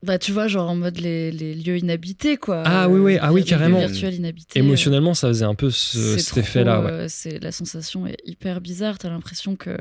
Bah, 0.03 0.18
tu 0.18 0.32
vois, 0.32 0.48
genre 0.48 0.70
en 0.70 0.76
mode 0.76 0.98
les, 0.98 1.30
les 1.30 1.55
lieux 1.55 1.76
inhabités, 1.76 2.38
quoi. 2.38 2.62
Ah 2.64 2.88
oui, 2.88 3.01
oui, 3.01 3.18
ah 3.20 3.32
oui, 3.32 3.40
Les 3.40 3.44
lieux 3.44 3.51
carrément. 3.51 3.78
virtuels 3.80 4.14
inhabités. 4.14 4.59
Émotionnellement, 4.59 5.12
ça 5.12 5.28
faisait 5.28 5.44
un 5.44 5.55
peu 5.55 5.70
ce- 5.70 6.16
cet 6.16 6.38
effet-là. 6.38 6.80
Ouais. 6.82 6.90
euh, 6.90 7.07
c'est 7.09 7.38
la 7.38 7.53
sensation 7.53 8.07
est 8.07 8.16
hyper 8.24 8.62
bizarre. 8.62 8.96
T'as 8.98 9.11
l'impression 9.11 9.57
que 9.57 9.76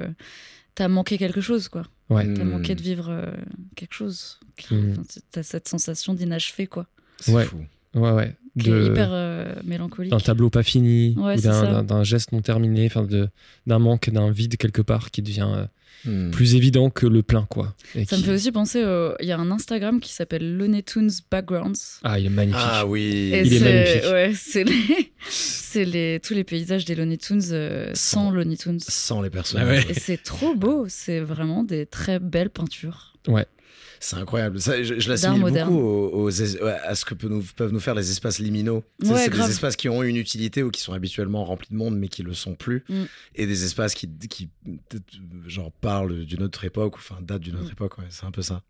t'as 0.76 0.90
manqué 0.90 1.18
quelque 1.18 1.40
chose, 1.40 1.70
quoi. 1.70 1.84
Ouais. 2.10 2.26
T'as 2.34 2.44
Hmm. 2.44 2.50
manqué 2.50 2.76
de 2.76 2.82
vivre 2.82 3.08
euh, 3.10 3.32
quelque 3.78 3.94
chose. 3.94 4.40
Hmm. 4.72 4.94
T'as 5.32 5.44
cette 5.44 5.70
sensation 5.70 6.14
d'inachevé, 6.14 6.68
quoi. 6.68 6.88
C'est 7.22 7.32
Ouais. 7.34 7.46
fou. 7.46 7.64
Ouais, 7.96 8.12
ouais. 8.12 8.36
De- 8.64 8.88
hyper 8.92 9.10
euh, 9.12 9.54
mélancolique. 9.64 10.12
D'un 10.12 10.20
tableau 10.20 10.50
pas 10.50 10.64
fini, 10.64 11.16
Ouais, 11.18 11.38
ou 11.38 11.42
d'un- 11.84 12.04
geste 12.04 12.32
non 12.32 12.42
terminé, 12.42 12.86
enfin 12.86 13.04
de- 13.04 13.30
d'un 13.68 13.80
manque, 13.80 14.10
d'un 14.10 14.32
vide 14.32 14.58
quelque 14.58 14.82
part 14.82 15.12
qui 15.12 15.22
devient 15.22 15.48
euh, 15.56 15.66
Hmm. 16.06 16.32
plus 16.32 16.56
évident 16.56 16.90
que 16.90 17.06
le 17.06 17.24
plein, 17.24 17.46
quoi. 17.50 17.76
Et 17.94 18.06
Ça 18.06 18.16
qui- 18.16 18.22
me 18.22 18.28
fait 18.28 18.34
aussi 18.34 18.52
penser. 18.54 18.86
au- 18.86 19.16
Il 19.20 19.26
y 19.28 19.34
a 19.34 19.38
un 19.38 19.52
Instagram 19.52 20.00
qui 20.00 20.14
s'appelle 20.14 20.56
Looney 20.56 20.82
Tunes 20.82 21.10
Backgrounds. 21.30 22.00
Ah, 22.06 22.18
il 22.18 22.28
est 22.28 22.30
magnifique. 22.30 22.62
Ah 22.64 22.86
oui. 22.86 23.02
Et 23.34 23.42
Il 23.42 23.54
est 23.54 23.60
c'est- 23.60 23.66
magnifique. 23.66 24.12
Ouais, 24.12 24.32
c'est 24.34 24.64
les, 24.64 25.12
c'est 25.30 25.84
les, 25.84 26.22
tous 26.24 26.34
les 26.34 26.46
paysages 26.46 26.86
des 26.86 26.96
Looney 26.96 27.18
Tunes 27.18 27.42
euh, 27.52 27.92
sans 27.96 28.32
Looney 28.32 28.56
Tunes. 28.56 28.80
Sans 28.80 29.22
les 29.22 29.28
Ah 29.28 29.32
personnages. 29.32 29.86
ouais. 29.86 29.92
Et 29.92 29.94
c'est 29.94 30.24
trop 30.24 30.56
beau. 30.56 30.86
C'est 30.88 31.20
vraiment 31.20 31.64
des 31.66 31.86
très 31.86 32.20
belles 32.20 32.50
peintures. 32.50 33.14
C'est 34.00 34.16
incroyable. 34.16 34.62
Ça, 34.62 34.82
je 34.82 35.00
je 35.00 35.10
l'assimile 35.10 35.42
beaucoup 35.42 35.78
aux, 35.78 36.24
aux 36.28 36.42
à 36.42 36.96
ce 36.96 37.04
que 37.06 37.28
nous, 37.28 37.44
peuvent 37.56 37.72
nous 37.74 37.80
faire 37.82 37.96
les 37.96 38.10
espaces 38.12 38.40
liminaux. 38.40 38.84
Ouais, 39.04 39.26
c'est 39.26 39.30
des 39.30 39.50
espaces 39.50 39.76
qui 39.76 39.90
ont 39.90 40.04
une 40.04 40.16
utilité 40.16 40.64
ou 40.64 40.72
qui 40.72 40.80
sont 40.82 40.94
habituellement 40.94 41.44
remplis 41.44 41.68
de 41.72 41.76
monde 41.76 41.98
mais 41.98 42.08
qui 42.08 42.24
le 42.24 42.34
sont 42.34 42.56
plus. 42.56 42.84
Mm. 42.90 43.04
Et 43.36 43.46
des 43.48 43.64
espaces 43.66 43.94
qui, 43.96 44.10
qui 44.30 44.50
genre 45.48 45.72
parlent 45.72 46.26
d'une 46.26 46.44
autre 46.44 46.64
époque 46.64 46.96
ou 46.96 47.00
enfin 47.00 47.22
datent 47.22 47.42
d'une 47.42 47.56
autre 47.58 47.70
Mm. 47.70 47.74
époque. 47.74 47.98
ouais. 47.98 48.06
C'est 48.10 48.26
un 48.26 48.32
peu 48.32 48.42
ça. 48.42 48.64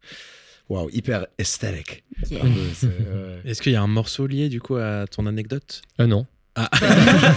Waouh, 0.67 0.89
hyper 0.91 1.25
esthétique. 1.38 2.03
Yeah. 2.30 2.43
Ouais. 2.43 3.41
Est-ce 3.45 3.61
qu'il 3.61 3.71
y 3.71 3.75
a 3.75 3.82
un 3.82 3.88
morceau 3.88 4.27
lié 4.27 4.49
du 4.49 4.61
coup 4.61 4.75
à 4.75 5.05
ton 5.07 5.25
anecdote? 5.25 5.82
Euh, 5.99 6.05
non. 6.07 6.25
Ah. 6.55 6.67
Bah, 6.81 6.87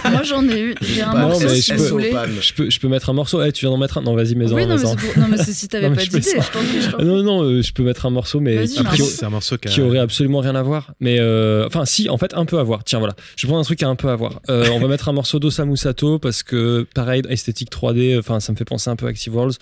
moi, 0.03 0.11
moi, 0.11 0.23
j'en 0.23 0.47
ai 0.49 0.59
eu. 0.59 0.75
J'ai 0.81 1.01
un 1.01 1.13
morceau 1.13 1.47
si 1.49 1.61
je 1.61 1.75
peux-. 1.75 2.01
Je 2.41 2.53
peux, 2.53 2.69
je 2.69 2.79
peux 2.79 2.87
mettre 2.87 3.09
un 3.09 3.13
morceau. 3.13 3.41
Eh, 3.43 3.51
tu 3.51 3.61
viens 3.65 3.69
d'en 3.71 3.77
mettre 3.77 3.97
un 3.97 4.01
Non, 4.01 4.15
vas-y, 4.15 4.35
mais 4.35 4.51
Oui, 4.51 4.65
non, 4.65 4.75
mais 4.75 4.81
pour- 4.81 5.17
non, 5.17 5.27
mais 5.29 5.37
c'est 5.37 5.53
si 5.53 5.67
t'avais 5.67 5.89
pas 5.95 6.01
d'idée. 6.03 6.21
ça. 6.21 6.41
Je. 6.41 6.97
Non, 7.03 7.23
non, 7.23 7.43
euh, 7.43 7.61
je 7.61 7.71
peux 7.73 7.83
mettre 7.83 8.05
un 8.05 8.09
morceau, 8.09 8.39
mais 8.39 8.65
qui, 8.67 8.79
un 9.23 9.29
morceau 9.29 9.57
qui, 9.57 9.81
aurait 9.81 9.99
absolument 9.99 10.39
rien 10.39 10.55
à 10.55 10.61
voir. 10.63 10.93
Mais 10.99 11.17
euh, 11.19 11.67
enfin, 11.67 11.85
si, 11.85 12.09
en 12.09 12.17
fait, 12.17 12.33
un 12.33 12.45
peu 12.45 12.59
à 12.59 12.63
voir. 12.63 12.83
Tiens, 12.83 12.99
voilà. 12.99 13.15
Je 13.35 13.45
vais 13.45 13.49
prendre 13.49 13.61
un 13.61 13.65
truc 13.65 13.79
qui 13.79 13.85
a 13.85 13.89
un 13.89 13.95
peu 13.95 14.09
à 14.09 14.15
voir. 14.15 14.41
Euh, 14.49 14.67
on 14.73 14.79
va 14.79 14.87
mettre 14.87 15.07
un 15.09 15.13
morceau 15.13 15.39
d'Osamu 15.39 15.77
Sato 15.77 16.19
parce 16.19 16.43
que, 16.43 16.85
pareil, 16.93 17.21
esthétique 17.29 17.69
3D, 17.71 18.17
enfin, 18.19 18.39
ça 18.39 18.51
me 18.51 18.57
fait 18.57 18.65
penser 18.65 18.89
un 18.89 18.95
peu 18.95 19.05
à 19.05 19.09
Active 19.09 19.33
Worlds. 19.35 19.57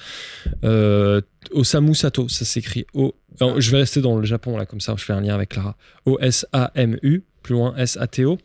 Euh, 0.63 1.21
Osamu 1.51 1.93
Sato, 1.95 2.27
ça 2.29 2.45
s'écrit 2.45 2.85
O. 2.93 3.13
alors, 3.39 3.59
je 3.59 3.71
vais 3.71 3.77
rester 3.79 4.01
dans 4.01 4.15
le 4.17 4.25
Japon, 4.25 4.57
là, 4.57 4.65
comme 4.65 4.79
ça, 4.81 4.93
je 4.97 5.03
fais 5.03 5.13
un 5.13 5.21
lien 5.21 5.33
avec 5.35 5.49
Clara. 5.49 5.75
O-S-A-M-U, 6.05 7.23
plus 7.41 7.53
loin 7.53 7.75
S-A-T-O. 7.77 8.37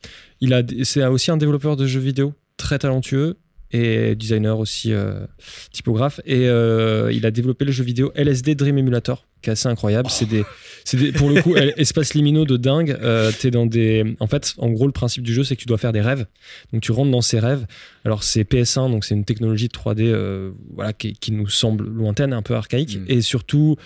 C'est 0.85 1.05
aussi 1.07 1.31
un 1.31 1.37
développeur 1.37 1.77
de 1.77 1.87
jeux 1.87 2.01
vidéo 2.01 2.35
très 2.57 2.79
talentueux 2.79 3.37
et 3.73 4.15
designer 4.15 4.59
aussi 4.59 4.93
euh, 4.93 5.27
typographe. 5.73 6.21
Et 6.25 6.49
euh, 6.49 7.13
il 7.13 7.27
a 7.27 7.31
développé 7.31 7.65
le 7.65 7.73
jeu 7.73 7.85
vidéo 7.85 8.13
LSD 8.15 8.55
Dream 8.55 8.79
Emulator 8.79 9.27
qui 9.43 9.51
est 9.51 9.53
assez 9.53 9.69
incroyable. 9.69 10.09
C'est 10.11 10.27
des, 10.27 11.13
pour 11.13 11.29
le 11.29 11.43
coup 11.43 11.55
espace 11.57 12.15
liminaux 12.15 12.45
de 12.45 12.57
dingue. 12.57 12.97
Euh, 13.01 13.33
dans 13.53 13.67
des 13.67 14.17
en 14.21 14.27
fait 14.27 14.55
en 14.59 14.71
gros 14.71 14.87
le 14.87 14.93
principe 14.93 15.23
du 15.23 15.33
jeu 15.33 15.45
c'est 15.45 15.57
que 15.57 15.61
tu 15.61 15.67
dois 15.67 15.79
faire 15.79 15.93
des 15.93 16.01
rêves. 16.01 16.27
Donc 16.73 16.83
tu 16.83 16.93
rentres 16.93 17.11
dans 17.11 17.21
ces 17.21 17.39
rêves. 17.39 17.67
Alors 18.05 18.23
c'est 18.23 18.43
PS1 18.43 18.91
donc 18.91 19.05
c'est 19.05 19.15
une 19.15 19.25
technologie 19.25 19.69
de 19.69 19.73
3D 19.73 20.03
euh, 20.03 20.53
voilà 20.75 20.93
qui, 20.93 21.15
qui 21.15 21.33
nous 21.33 21.49
semble 21.49 21.87
lointaine 21.89 22.33
un 22.33 22.43
peu 22.43 22.55
archaïque. 22.55 22.99
Mm. 22.99 23.05
et 23.09 23.21
surtout 23.21 23.77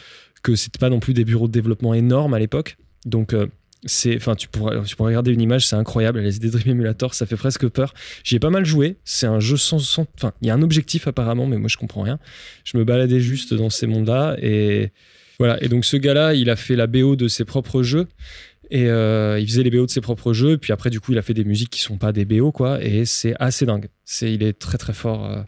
que 0.42 0.56
c'était 0.56 0.78
pas 0.78 0.88
non 0.88 1.00
plus 1.00 1.12
des 1.12 1.24
bureaux 1.24 1.48
de 1.48 1.52
développement 1.52 1.94
énormes 1.94 2.34
à 2.34 2.38
l'époque. 2.38 2.76
Donc 3.04 3.34
c'est 3.86 4.14
enfin 4.16 4.34
tu 4.34 4.46
pourrais 4.48 4.82
tu 4.84 4.94
pourrais 4.96 5.08
regarder 5.08 5.32
une 5.32 5.40
image 5.40 5.66
c'est 5.66 5.76
incroyable 5.76 6.18
LSD 6.20 6.50
Dream 6.50 6.68
Emulator 6.72 7.14
ça 7.14 7.24
fait 7.26 7.36
presque 7.36 7.66
peur 7.68 7.94
J'y 8.24 8.36
ai 8.36 8.38
pas 8.38 8.50
mal 8.50 8.64
joué. 8.66 8.96
C'est 9.04 9.26
un 9.26 9.40
jeu 9.40 9.56
sans. 9.56 9.78
sans- 9.78 10.06
Enfin, 10.16 10.32
il 10.42 10.48
y 10.48 10.50
a 10.50 10.54
un 10.54 10.62
objectif 10.62 11.06
apparemment, 11.08 11.46
mais 11.46 11.56
moi 11.56 11.68
je 11.68 11.76
comprends 11.78 12.02
rien. 12.02 12.18
Je 12.64 12.76
me 12.76 12.84
baladais 12.84 13.20
juste 13.20 13.54
dans 13.54 13.70
ces 13.70 13.86
mondes-là 13.86 14.36
et 14.42 14.92
voilà. 15.38 15.62
Et 15.64 15.68
donc 15.68 15.84
ce 15.84 15.96
gars-là, 15.96 16.34
il 16.34 16.50
a 16.50 16.56
fait 16.56 16.76
la 16.76 16.86
BO 16.86 17.16
de 17.16 17.26
ses 17.28 17.44
propres 17.46 17.82
jeux 17.82 18.06
et 18.70 18.86
euh, 18.88 19.38
il 19.40 19.46
faisait 19.48 19.62
les 19.62 19.70
BO 19.70 19.86
de 19.86 19.90
ses 19.90 20.00
propres 20.02 20.32
jeux. 20.34 20.52
Et 20.52 20.58
puis 20.58 20.72
après, 20.72 20.90
du 20.90 21.00
coup, 21.00 21.12
il 21.12 21.18
a 21.18 21.22
fait 21.22 21.34
des 21.34 21.44
musiques 21.44 21.70
qui 21.70 21.80
sont 21.80 21.96
pas 21.96 22.12
des 22.12 22.24
BO 22.26 22.52
quoi. 22.52 22.82
Et 22.84 23.04
c'est 23.06 23.34
assez 23.40 23.64
dingue. 23.66 23.88
C'est, 24.04 24.32
il 24.32 24.42
est 24.42 24.52
très 24.52 24.76
très 24.78 24.92
fort. 24.92 25.24
euh, 25.26 25.42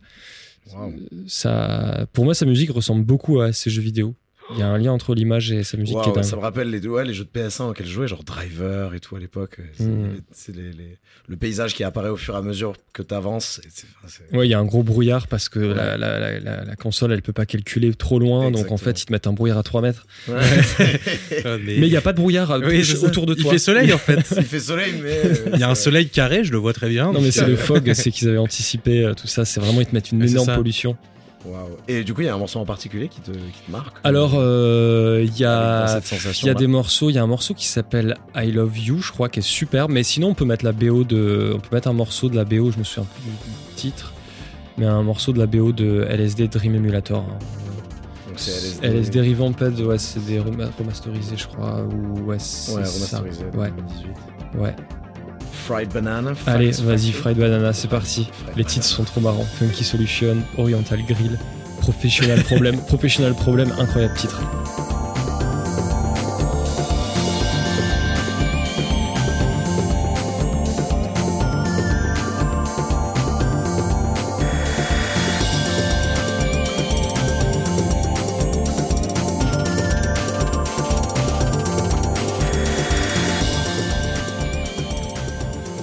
ça, 1.26 2.06
pour 2.12 2.24
moi, 2.24 2.34
sa 2.34 2.46
musique 2.46 2.70
ressemble 2.70 3.04
beaucoup 3.04 3.40
à 3.40 3.52
ses 3.52 3.68
jeux 3.70 3.82
vidéo. 3.82 4.14
Il 4.54 4.60
y 4.60 4.62
a 4.62 4.68
un 4.68 4.78
lien 4.78 4.92
entre 4.92 5.14
l'image 5.14 5.50
et 5.52 5.62
sa 5.64 5.76
musique 5.76 5.96
qui 6.02 6.08
est 6.10 6.12
dingue. 6.12 6.24
ça 6.24 6.36
me 6.36 6.40
rappelle 6.42 6.70
les, 6.70 6.86
ouais, 6.86 7.04
les 7.04 7.14
jeux 7.14 7.24
de 7.24 7.30
PS1 7.40 7.70
auxquels 7.70 7.86
je 7.86 7.92
jouais, 7.92 8.08
genre 8.08 8.24
Driver 8.24 8.94
et 8.94 9.00
tout 9.00 9.16
à 9.16 9.18
l'époque. 9.18 9.58
C'est 9.76 9.84
Mm. 9.84 10.20
c'est 10.32 10.54
les- 10.54 10.72
les- 10.72 10.98
le 11.28 11.36
paysage 11.36 11.74
qui 11.74 11.84
apparaît 11.84 12.08
au 12.08 12.16
fur 12.16 12.34
et 12.34 12.38
à 12.38 12.42
mesure 12.42 12.74
que 12.92 13.02
tu 13.02 13.14
avances. 13.14 13.60
Ouais, 14.32 14.46
il 14.46 14.50
y 14.50 14.54
a 14.54 14.58
un 14.58 14.64
gros 14.64 14.82
brouillard 14.82 15.26
parce 15.28 15.48
que 15.48 15.58
Ouais. 15.60 15.74
la, 15.74 15.96
la- 15.96 16.18
la- 16.18 16.38
la- 16.40 16.64
la 16.64 16.76
console, 16.76 17.12
elle 17.12 17.22
peut 17.22 17.32
pas 17.32 17.46
calculer 17.46 17.94
trop 17.94 18.18
loin. 18.18 18.50
Donc 18.50 18.70
en 18.72 18.76
fait, 18.76 19.00
ils 19.02 19.06
te 19.06 19.12
mettent 19.12 19.26
un 19.26 19.32
brouillard 19.32 19.58
à 19.58 19.62
3 19.62 19.82
mètres. 19.82 20.06
Ah, 21.44 21.56
mais 21.58 21.76
Mais 21.78 21.86
il 21.86 21.90
n'y 21.90 21.96
a 21.96 22.00
pas 22.00 22.12
de 22.12 22.18
brouillard 22.18 22.50
euh, 22.50 22.60
Oui, 22.64 22.84
autour 23.02 23.26
de 23.26 23.34
Il 23.34 23.42
toi. 23.42 23.52
fait 23.52 23.58
soleil 23.58 23.92
en 23.92 23.98
fait. 23.98 24.18
Il 24.36 24.44
fait 24.44 24.60
soleil, 24.60 24.94
mais. 25.02 25.20
euh, 25.24 25.34
Il 25.54 25.60
y 25.60 25.62
a 25.62 25.70
un 25.70 25.74
soleil 25.74 26.08
carré, 26.08 26.44
je 26.44 26.52
le 26.52 26.58
vois 26.58 26.72
très 26.72 26.88
bien. 26.88 27.12
Non, 27.12 27.20
mais 27.20 27.30
c'est 27.30 27.42
euh, 27.44 27.48
le 27.48 27.56
fog, 27.56 27.90
c'est 27.94 28.10
qu'ils 28.10 28.28
avaient 28.28 28.38
anticipé 28.38 29.10
tout 29.16 29.26
ça. 29.26 29.44
C'est 29.44 29.60
vraiment, 29.60 29.80
ils 29.80 29.86
te 29.86 29.94
mettent 29.94 30.12
une 30.12 30.20
c'est 30.26 30.32
énorme 30.32 30.54
pollution. 30.54 30.96
Waouh. 31.44 31.70
Et 31.88 32.04
du 32.04 32.14
coup, 32.14 32.20
il 32.20 32.26
y 32.26 32.28
a 32.28 32.34
un 32.34 32.38
morceau 32.38 32.60
en 32.60 32.64
particulier 32.64 33.08
qui 33.08 33.20
te, 33.20 33.32
qui 33.32 33.36
te 33.66 33.70
marque 33.70 33.96
Alors, 34.04 34.32
euh, 34.36 35.24
il 35.26 35.36
y 35.38 35.44
a, 35.44 35.98
y 36.44 36.54
des 36.54 36.66
morceaux. 36.68 37.10
Il 37.10 37.14
y 37.14 37.18
a 37.18 37.22
un 37.22 37.26
morceau 37.26 37.52
qui 37.54 37.66
s'appelle 37.66 38.16
I 38.36 38.52
Love 38.52 38.78
You, 38.78 38.98
je 39.00 39.10
crois, 39.12 39.28
qui 39.28 39.40
est 39.40 39.42
superbe. 39.42 39.90
Mais 39.90 40.02
sinon, 40.04 40.28
on 40.28 40.34
peut 40.34 40.44
mettre 40.44 40.64
la 40.64 40.72
BO 40.72 41.04
de. 41.04 41.52
On 41.54 41.58
peut 41.58 41.74
mettre 41.74 41.88
un 41.88 41.92
morceau 41.94 42.28
de 42.28 42.36
la 42.36 42.44
BO, 42.44 42.70
je 42.70 42.78
me 42.78 42.84
souviens 42.84 43.08
plus 43.14 43.24
du 43.24 43.74
titre. 43.76 44.12
Mais 44.78 44.86
un 44.86 45.02
morceau 45.02 45.32
de 45.32 45.38
la 45.38 45.46
BO 45.46 45.72
de 45.72 46.06
LSD 46.08 46.48
Dream 46.48 46.76
Emulator. 46.76 47.20
hein. 47.28 47.38
Donc 48.28 48.38
c'est 48.38 48.52
LSD. 48.52 48.86
LSD 48.86 49.20
Revamped, 49.20 49.80
ouais, 49.80 49.98
c'est 49.98 50.24
des 50.24 50.38
rema- 50.38 50.70
remasterisés, 50.78 51.36
je 51.36 51.46
crois. 51.48 51.82
Ou 51.82 52.20
ouais, 52.20 52.38
ça. 52.38 52.74
Ouais, 52.74 53.70
2018. 53.70 54.06
ouais. 54.60 54.74
Fried 55.66 55.92
Banana. 55.92 56.32
Allez, 56.46 56.72
vas-y, 56.82 57.12
Fried 57.12 57.36
Banana, 57.38 57.72
c'est 57.72 57.88
parti. 57.88 58.24
Fried 58.24 58.34
Les 58.48 58.62
Banana. 58.62 58.68
titres 58.68 58.86
sont 58.86 59.04
trop 59.04 59.20
marrants. 59.20 59.46
Funky 59.58 59.84
Solution, 59.84 60.36
Oriental 60.58 60.98
Grill, 61.08 61.38
Professional 61.80 62.42
Problem, 62.42 62.76
Professional 62.88 63.34
Problem, 63.34 63.70
incroyable 63.78 64.14
titre. 64.16 64.40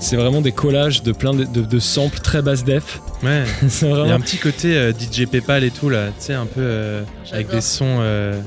C'est 0.10 0.16
vraiment 0.16 0.42
des 0.42 0.52
collages 0.52 1.04
de 1.04 1.12
plein 1.12 1.36
de, 1.36 1.44
de- 1.44 1.62
de 1.62 1.80
samples 1.80 2.18
très 2.20 2.42
basse 2.42 2.64
def. 2.64 3.00
Ouais. 3.22 3.44
C'est 3.68 3.86
Il 3.86 3.90
y 3.90 3.92
a 3.92 3.96
vraiment 3.96 4.16
un 4.16 4.20
petit 4.20 4.38
côté 4.38 4.76
euh, 4.76 4.92
DJ 4.92 5.28
Paypal 5.28 5.64
et 5.64 5.70
tout 5.70 5.88
là, 5.90 6.08
tu 6.08 6.14
sais, 6.26 6.34
un 6.34 6.48
peu 6.48 6.62
euh, 6.62 7.04
avec 7.32 7.50
des 7.52 7.62
sons. 7.62 8.00
euh, 8.00 8.40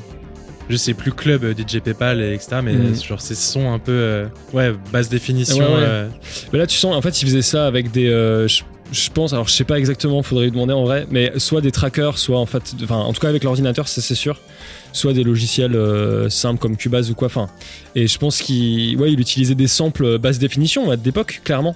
je 0.69 0.77
sais 0.77 0.93
plus 0.95 1.13
club 1.13 1.45
euh, 1.45 1.55
DJ 1.55 1.79
Paypal 1.79 2.21
et 2.21 2.35
etc. 2.35 2.57
Mais 2.65 2.73
Mm. 2.73 2.95
genre 2.97 3.21
ces 3.21 3.37
sons 3.37 3.73
un 3.73 3.79
peu. 3.79 3.93
euh, 3.93 4.27
ouais, 4.53 4.73
basse 4.93 5.09
définition. 5.09 5.57
Ouais, 5.59 5.63
ouais. 5.75 5.87
euh, 5.87 6.09
Mais 6.53 6.59
là, 6.59 6.67
tu 6.67 6.77
sens, 6.77 6.97
en 6.97 7.01
fait, 7.01 7.23
ils 7.23 7.27
faisaient 7.27 7.43
ça 7.43 7.65
avec 7.69 7.93
des. 7.93 8.09
euh, 8.09 8.49
je, 8.49 8.63
je 8.93 9.11
pense, 9.11 9.32
alors 9.32 9.49
je 9.49 9.53
sais 9.55 9.64
pas 9.64 9.78
exactement, 9.78 10.22
faudrait 10.22 10.45
lui 10.45 10.53
demander 10.53 10.72
en 10.74 10.84
vrai, 10.84 11.07
mais 11.11 11.32
soit 11.38 11.61
des 11.61 11.72
trackers, 11.72 12.18
soit 12.18 12.38
en 12.38 12.47
fait. 12.47 12.74
Enfin, 12.82 12.97
en 12.97 13.12
tout 13.12 13.20
cas, 13.20 13.28
avec 13.28 13.43
l'ordinateur, 13.45 13.88
ça 13.88 14.01
c'est 14.01 14.14
sûr. 14.14 14.38
Soit 14.93 15.14
des 15.14 15.24
logiciels 15.24 15.74
euh, 15.74 16.28
simples 16.28 16.61
comme 16.61 16.76
Cubase 16.76 17.11
ou 17.11 17.14
quoi. 17.14 17.26
Enfin, 17.26 17.49
et 17.95 18.07
je 18.07 18.18
pense 18.18 18.40
qu'il 18.43 18.97
ouais, 18.99 19.12
il 19.12 19.18
utilisait 19.20 19.55
des 19.55 19.66
samples 19.68 20.18
basse 20.18 20.38
définition 20.38 20.95
d'époque, 20.97 21.40
clairement. 21.45 21.74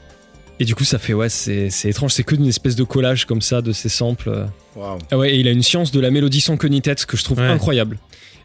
Et 0.61 0.65
du 0.65 0.75
coup, 0.75 0.85
ça 0.85 0.99
fait, 0.99 1.13
ouais, 1.15 1.29
c'est 1.29 1.69
c'est 1.71 1.89
étrange, 1.91 2.13
c'est 2.13 2.25
que 2.25 2.35
d'une 2.35 2.47
espèce 2.47 2.77
de 2.77 2.85
collage 2.85 3.25
comme 3.27 3.43
ça 3.43 3.63
de 3.63 3.73
ces 3.73 3.89
samples. 3.89 4.29
euh. 4.31 4.45
Waouh. 4.75 4.99
Ah 5.11 5.19
ouais, 5.19 5.35
et 5.35 5.39
il 5.41 5.49
a 5.49 5.51
une 5.51 5.63
science 5.63 5.91
de 5.93 6.01
la 6.01 6.11
mélodie 6.11 6.41
sans 6.41 6.57
queue 6.57 6.69
ni 6.69 6.81
tête 6.83 7.05
que 7.07 7.17
je 7.17 7.25
trouve 7.25 7.39
Ouais. 7.39 7.47
incroyable. 7.47 7.99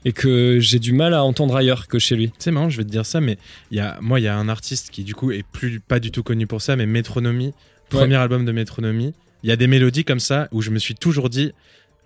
Et 0.04 0.14
que 0.14 0.60
j'ai 0.60 0.80
du 0.80 0.94
mal 0.94 1.14
à 1.14 1.24
entendre 1.24 1.56
ailleurs 1.56 1.88
que 1.88 2.00
chez 2.00 2.16
lui. 2.16 2.32
C'est 2.40 2.50
marrant, 2.50 2.70
je 2.72 2.78
vais 2.78 2.84
te 2.84 2.90
dire 2.90 3.06
ça, 3.06 3.22
mais 3.22 3.38
il 3.70 3.78
y 3.78 3.82
a, 3.82 3.98
moi, 4.02 4.20
il 4.20 4.24
y 4.24 4.28
a 4.28 4.36
un 4.36 4.50
artiste 4.50 4.90
qui, 4.92 5.04
du 5.04 5.14
coup, 5.14 5.32
est 5.32 5.44
plus, 5.44 5.80
pas 5.80 6.00
du 6.00 6.10
tout 6.10 6.24
connu 6.24 6.48
pour 6.48 6.60
ça, 6.62 6.76
mais 6.76 6.88
Métronomie, 6.88 7.54
premier 7.92 8.16
album 8.16 8.46
de 8.46 8.52
Métronomie. 8.52 9.14
Il 9.44 9.50
y 9.50 9.54
a 9.54 9.56
des 9.56 9.68
mélodies 9.68 10.06
comme 10.06 10.20
ça 10.20 10.48
où 10.52 10.62
je 10.62 10.70
me 10.70 10.80
suis 10.80 10.96
toujours 10.96 11.30
dit, 11.30 11.52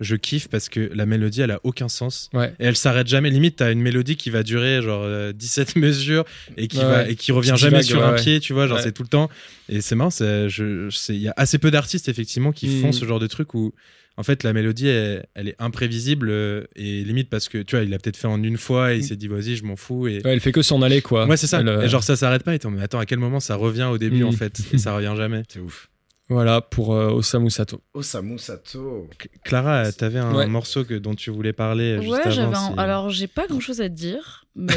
je 0.00 0.14
kiffe 0.16 0.48
parce 0.48 0.68
que 0.68 0.90
la 0.94 1.06
mélodie, 1.06 1.40
elle 1.40 1.50
a 1.50 1.60
aucun 1.64 1.88
sens. 1.88 2.28
Ouais. 2.34 2.52
Et 2.60 2.64
elle 2.66 2.76
s'arrête 2.76 3.06
jamais. 3.06 3.30
Limite, 3.30 3.56
t'as 3.56 3.72
une 3.72 3.80
mélodie 3.80 4.16
qui 4.16 4.30
va 4.30 4.42
durer 4.42 4.82
genre 4.82 5.02
euh, 5.04 5.32
17 5.32 5.76
mesures 5.76 6.24
et 6.56 6.68
qui, 6.68 6.78
Ouais, 6.78 6.84
va, 6.84 7.08
et 7.08 7.16
qui 7.16 7.32
revient 7.32 7.52
Qui 7.52 7.60
jamais 7.60 7.80
divague, 7.80 7.84
sur 7.86 7.98
ouais, 8.00 8.04
un 8.06 8.12
pied, 8.12 8.40
tu 8.40 8.52
vois, 8.52 8.66
genre 8.66 8.80
c'est 8.80 8.92
tout 8.92 9.02
le 9.02 9.08
temps. 9.08 9.30
Et 9.68 9.80
c'est 9.80 9.94
marrant, 9.94 10.10
il 10.20 11.16
y 11.16 11.28
a 11.28 11.34
assez 11.36 11.58
peu 11.58 11.70
d'artistes 11.70 12.08
effectivement 12.08 12.52
qui 12.52 12.80
font 12.80 12.92
ce 12.92 13.04
genre 13.04 13.18
de 13.20 13.26
truc 13.26 13.54
où 13.54 13.72
en 14.18 14.22
fait 14.22 14.44
la 14.44 14.52
mélodie 14.54 14.88
elle, 14.88 15.26
elle 15.34 15.48
est 15.48 15.56
imprévisible 15.58 16.28
euh, 16.30 16.64
et 16.74 17.04
limite 17.04 17.28
parce 17.28 17.48
que 17.50 17.58
tu 17.58 17.76
vois, 17.76 17.84
il 17.84 17.92
a 17.92 17.98
peut-être 17.98 18.16
fait 18.16 18.28
en 18.28 18.42
une 18.42 18.56
fois 18.56 18.92
et 18.94 18.96
il 18.96 19.00
Mhm. 19.02 19.06
s'est 19.08 19.16
dit 19.16 19.28
vas-y, 19.28 19.56
je 19.56 19.64
m'en 19.64 19.76
fous. 19.76 20.08
Et... 20.08 20.20
Elle 20.24 20.40
fait 20.40 20.52
que 20.52 20.62
s'en 20.62 20.80
aller, 20.82 21.02
quoi. 21.02 21.26
Ouais, 21.26 21.36
c'est 21.36 21.46
ça. 21.46 21.60
Elle, 21.60 21.68
euh, 21.68 21.82
Et 21.82 21.88
genre, 21.88 22.02
ça 22.04 22.16
s'arrête 22.16 22.42
pas. 22.42 22.54
Et 22.54 22.58
mais 22.70 22.82
attends, 22.82 22.98
à 22.98 23.06
quel 23.06 23.18
moment 23.18 23.40
ça 23.40 23.56
revient 23.56 23.88
au 23.90 23.98
début, 23.98 24.20
Mhm. 24.22 24.28
en 24.28 24.32
fait? 24.32 24.58
Et 24.72 24.78
ça 24.78 24.94
revient 24.94 25.12
jamais. 25.16 25.42
C'est 25.48 25.60
ouf. 25.60 25.88
Voilà 26.28 26.60
pour 26.60 26.92
euh, 26.94 27.10
Osamu 27.10 27.50
Sato. 27.50 27.80
Osamu 27.94 28.36
Sato. 28.38 29.08
Clara, 29.44 29.92
t'avais 29.92 30.18
un 30.18 30.34
Ouais. 30.34 30.46
morceau 30.48 30.84
que, 30.84 30.94
dont 30.94 31.14
tu 31.14 31.30
voulais 31.30 31.52
parler 31.52 31.98
juste 32.00 32.12
Ouais, 32.12 32.20
avant. 32.20 32.30
j'avais 32.32 32.56
un- 32.56 32.72
si- 32.72 32.78
Alors, 32.78 33.10
j'ai 33.10 33.28
pas 33.28 33.46
grand 33.46 33.60
chose 33.60 33.80
à 33.80 33.88
te 33.88 33.94
dire, 33.94 34.44
mais. 34.56 34.72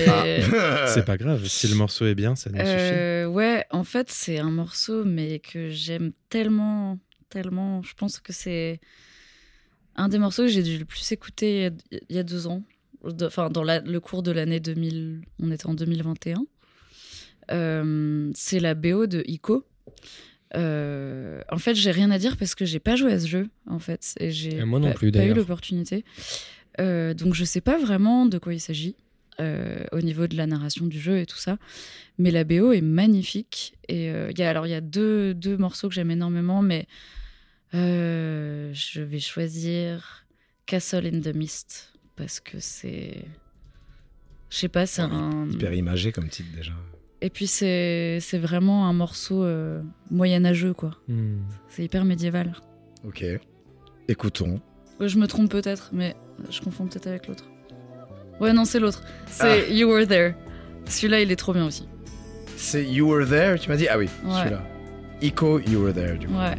C'est 0.87 1.05
pas 1.05 1.17
grave. 1.17 1.43
Si 1.47 1.67
le 1.67 1.73
morceau 1.75 2.05
est 2.05 2.13
bien, 2.13 2.35
ça 2.35 2.51
nous 2.51 2.57
suffit. 2.59 2.67
Euh, 2.69 3.25
ouais, 3.25 3.65
en 3.71 3.83
fait, 3.83 4.11
c'est 4.11 4.37
un 4.37 4.51
morceau, 4.51 5.03
mais 5.05 5.39
que 5.39 5.69
j'aime 5.69 6.11
tellement, 6.29 6.99
tellement. 7.29 7.81
Je 7.81 7.95
pense 7.95 8.19
que 8.19 8.31
c'est 8.31 8.79
un 9.95 10.07
des 10.07 10.19
morceaux 10.19 10.43
que 10.43 10.49
j'ai 10.49 10.61
dû 10.63 10.77
le 10.77 10.85
plus 10.85 11.11
écouter 11.11 11.55
il 11.55 11.61
y 11.61 11.65
a, 11.65 11.99
il 12.09 12.15
y 12.15 12.19
a 12.19 12.23
deux 12.23 12.45
ans. 12.45 12.61
Enfin, 13.23 13.49
dans 13.49 13.63
la- 13.63 13.79
le 13.79 13.99
cours 13.99 14.21
de 14.21 14.31
l'année 14.31 14.59
2000, 14.59 15.21
on 15.41 15.49
était 15.51 15.65
en 15.65 15.73
2021. 15.73 16.45
Euh, 17.51 18.29
c'est 18.35 18.59
la 18.59 18.75
BO 18.75 19.07
de 19.07 19.23
Ico. 19.25 19.65
Euh, 20.55 21.41
en 21.51 21.57
fait, 21.57 21.75
j'ai 21.75 21.91
rien 21.91 22.09
à 22.11 22.17
dire 22.17 22.37
parce 22.37 22.55
que 22.55 22.65
j'ai 22.65 22.79
pas 22.79 22.95
joué 22.95 23.13
à 23.13 23.19
ce 23.19 23.27
jeu, 23.27 23.49
en 23.67 23.79
fait, 23.79 24.15
et 24.19 24.31
j'ai 24.31 24.55
Et 24.57 24.65
moi 24.65 24.79
non 24.79 24.87
pas- 24.89 24.93
plus, 24.95 25.11
pas 25.11 25.25
eu 25.25 25.33
l'opportunité. 25.33 26.03
Euh, 26.79 27.13
donc, 27.13 27.33
je 27.35 27.43
sais 27.43 27.61
pas 27.61 27.77
vraiment 27.77 28.25
de 28.25 28.37
quoi 28.37 28.53
il 28.53 28.59
s'agit 28.59 28.95
euh, 29.39 29.83
au 29.91 30.01
niveau 30.01 30.27
de 30.27 30.35
la 30.35 30.47
narration 30.47 30.85
du 30.87 30.99
jeu 30.99 31.19
et 31.19 31.25
tout 31.25 31.37
ça. 31.37 31.57
Mais 32.17 32.31
la 32.31 32.43
BO 32.43 32.71
est 32.73 32.81
magnifique. 32.81 33.75
Et 33.87 34.07
il 34.07 34.37
y 34.39 34.43
a, 34.43 34.49
alors, 34.49 34.65
il 34.65 34.71
y 34.71 34.73
a 34.75 34.81
deux, 34.81 35.33
deux 35.33 35.55
morceaux 35.57 35.87
que 35.89 35.93
j'aime 35.95 36.11
énormément, 36.11 36.61
mais 36.61 36.87
je 37.73 39.01
vais 39.01 39.19
choisir 39.19 40.25
Castle 40.65 41.05
in 41.07 41.21
the 41.21 41.33
Mist 41.35 41.93
parce 42.15 42.39
que 42.39 42.59
c'est. 42.59 43.23
Je 44.49 44.57
sais 44.57 44.67
pas, 44.67 44.85
c'est 44.85 45.01
un. 45.03 45.47
Hyper 45.51 45.73
imagé 45.73 46.11
comme 46.11 46.27
titre 46.27 46.49
déjà. 46.55 46.73
Et 47.21 47.29
puis 47.29 47.47
c'est 47.47 48.19
c'est 48.21 48.37
vraiment 48.37 48.87
un 48.87 48.93
morceau 48.93 49.43
euh, 49.43 49.81
moyenâgeux, 50.09 50.73
quoi. 50.73 50.91
Hmm. 51.07 51.39
C'est 51.67 51.83
hyper 51.83 52.05
médiéval. 52.05 52.53
Ok. 53.05 53.23
Écoutons. 54.07 54.59
Ouais, 54.99 55.07
Je 55.09 55.17
me 55.19 55.27
trompe 55.27 55.49
peut-être, 55.51 55.89
mais 55.93 56.15
je 56.49 56.61
confonds 56.61 56.87
peut-être 56.87 57.07
avec 57.07 57.27
l'autre. 57.27 57.45
Ouais, 58.39 58.53
non, 58.53 58.63
c'est 58.65 58.79
l'autre. 58.79 59.03
Ah. 59.05 59.29
C'est 59.29 59.73
You 59.75 59.89
Were 59.89 60.07
There. 60.07 60.33
Celui-là, 60.85 61.21
il 61.21 61.31
est 61.31 61.35
trop 61.35 61.53
bien 61.53 61.65
aussi. 61.65 61.87
C'est 62.55 62.85
You 62.85 63.07
Were 63.09 63.27
There, 63.27 63.59
tu 63.59 63.69
m'as 63.69 63.75
dit? 63.75 63.87
Ah 63.89 63.97
oui, 63.97 64.07
Ouais. 64.25 64.31
celui-là. 64.39 64.63
Echo 65.21 65.59
You 65.59 65.81
Were 65.83 65.93
There, 65.93 66.17
du 66.17 66.27
coup. 66.27 66.33
Ouais. 66.37 66.55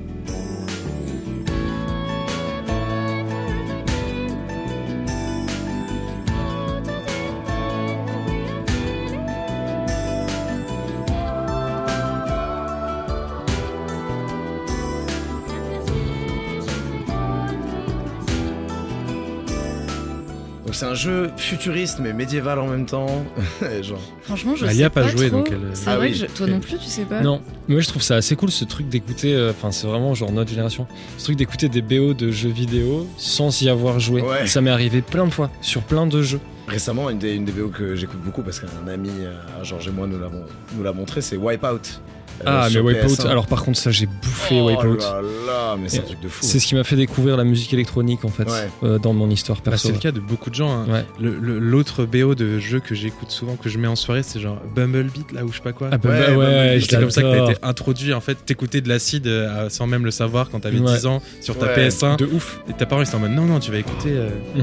C'est 20.80 20.86
un 20.86 20.94
jeu 20.94 21.30
futuriste 21.36 21.98
mais 22.00 22.14
médiéval 22.14 22.58
en 22.58 22.66
même 22.66 22.86
temps. 22.86 23.24
Genre. 23.82 24.00
Franchement, 24.22 24.54
je 24.56 24.64
Bah, 24.64 24.72
sais 24.72 24.82
a 24.82 24.88
pas 24.90 25.02
pas 25.02 25.08
joué, 25.08 25.28
trop. 25.28 25.38
donc 25.38 25.48
elle- 25.52 25.58
C'est 25.74 25.90
Ah 25.90 25.96
vrai 25.96 26.06
oui. 26.06 26.12
que 26.12 26.18
je- 26.18 26.26
toi 26.32 26.46
non 26.46 26.58
plus, 26.60 26.78
tu 26.78 26.86
sais 26.86 27.02
pas. 27.04 27.20
Non, 27.20 27.42
mais 27.68 27.74
moi 27.74 27.82
je 27.82 27.88
trouve 27.88 28.00
ça 28.02 28.16
assez 28.16 28.34
cool 28.34 28.50
ce 28.50 28.64
truc 28.64 28.88
d'écouter, 28.88 29.34
euh, 29.34 29.50
enfin 29.50 29.70
c'est 29.72 29.86
vraiment 29.86 30.14
genre 30.14 30.32
notre 30.32 30.48
génération, 30.50 30.86
ce 31.18 31.24
truc 31.24 31.36
d'écouter 31.36 31.68
des 31.68 31.82
BO 31.82 32.14
de 32.14 32.30
jeux 32.30 32.48
vidéo 32.48 33.06
sans 33.18 33.60
y 33.60 33.68
avoir 33.68 34.00
joué. 34.00 34.22
Ouais. 34.22 34.46
Ça 34.46 34.60
m'est 34.62 34.70
arrivé 34.70 35.02
plein 35.02 35.26
de 35.26 35.30
fois 35.30 35.50
sur 35.60 35.82
plein 35.82 36.06
de 36.06 36.22
jeux. 36.22 36.40
Récemment, 36.66 37.10
une 37.10 37.18
des, 37.18 37.34
une 37.34 37.44
des 37.44 37.52
VO 37.52 37.68
que 37.68 37.94
j'écoute 37.96 38.20
beaucoup 38.24 38.42
parce 38.42 38.58
qu'un 38.60 38.88
ami, 38.88 39.10
euh, 39.20 39.34
Georges 39.64 39.88
et 39.88 39.90
moi, 39.90 40.06
nous 40.06 40.18
l'avons 40.18 40.44
nous 40.76 40.82
l'a 40.82 40.92
montré, 40.92 41.20
c'est 41.20 41.36
Wipeout. 41.36 42.00
Ah 42.46 42.68
mais 42.72 42.80
Wipeout, 42.80 43.08
PS1. 43.08 43.26
alors 43.28 43.46
par 43.46 43.62
contre 43.64 43.78
ça 43.78 43.90
j'ai 43.90 44.06
bouffé 44.06 44.60
oh 44.60 44.68
Wipeout. 44.68 44.96
là 44.98 45.20
là, 45.46 45.76
mais 45.80 45.88
c'est 45.88 45.98
un 45.98 46.02
Et 46.02 46.06
truc 46.06 46.20
de 46.20 46.28
fou. 46.28 46.38
C'est 46.42 46.58
ce 46.58 46.66
qui 46.66 46.74
m'a 46.74 46.84
fait 46.84 46.96
découvrir 46.96 47.36
la 47.36 47.44
musique 47.44 47.72
électronique 47.74 48.24
en 48.24 48.28
fait 48.28 48.44
Ouais. 48.48 48.68
euh, 48.84 48.98
dans 48.98 49.12
mon 49.12 49.28
histoire 49.30 49.58
Bah, 49.58 49.72
perso. 49.72 49.88
c'est 49.88 49.94
le 49.94 50.00
cas 50.00 50.12
de 50.12 50.20
beaucoup 50.20 50.48
de 50.50 50.54
gens. 50.54 50.70
hein. 50.70 50.86
Ouais. 50.88 51.04
Le- 51.20 51.38
le- 51.38 51.58
L'autre 51.58 52.04
BO 52.06 52.34
de 52.34 52.58
jeu 52.58 52.80
que 52.80 52.94
j'écoute 52.94 53.30
souvent, 53.30 53.56
que 53.56 53.68
je 53.68 53.78
mets 53.78 53.88
en 53.88 53.96
soirée, 53.96 54.22
c'est 54.22 54.40
genre 54.40 54.58
Bumblebeat, 54.74 55.32
là 55.32 55.44
où 55.44 55.48
je 55.50 55.56
sais 55.58 55.62
pas 55.62 55.72
quoi. 55.72 55.88
Ah 55.92 55.98
bah, 55.98 56.08
Ouais, 56.36 56.78
C'est 56.80 56.98
comme 56.98 57.10
ça 57.10 57.22
que 57.22 57.26
t'as 57.46 57.50
été 57.52 57.58
introduit. 57.62 58.14
En 58.14 58.20
fait, 58.20 58.36
t'écoutais 58.46 58.80
de 58.80 58.88
l'acide 58.88 59.26
euh, 59.26 59.68
sans 59.68 59.86
même 59.86 60.04
le 60.04 60.10
savoir 60.10 60.48
quand 60.50 60.60
t'avais 60.60 60.78
Ouais. 60.78 60.92
10 60.94 61.06
ans 61.06 61.20
sur 61.40 61.58
ta 61.58 61.66
Ouais. 61.66 61.88
PS1. 61.88 62.16
de 62.16 62.24
ouf. 62.26 62.60
Et 62.68 62.72
ta 62.72 62.86
parole, 62.86 63.04
c'était 63.04 63.16
en 63.16 63.20
mode 63.20 63.32
non, 63.32 63.44
non, 63.44 63.60
tu 63.60 63.70
vas 63.70 63.78
écouter. 63.78 64.10
euh, 64.12 64.30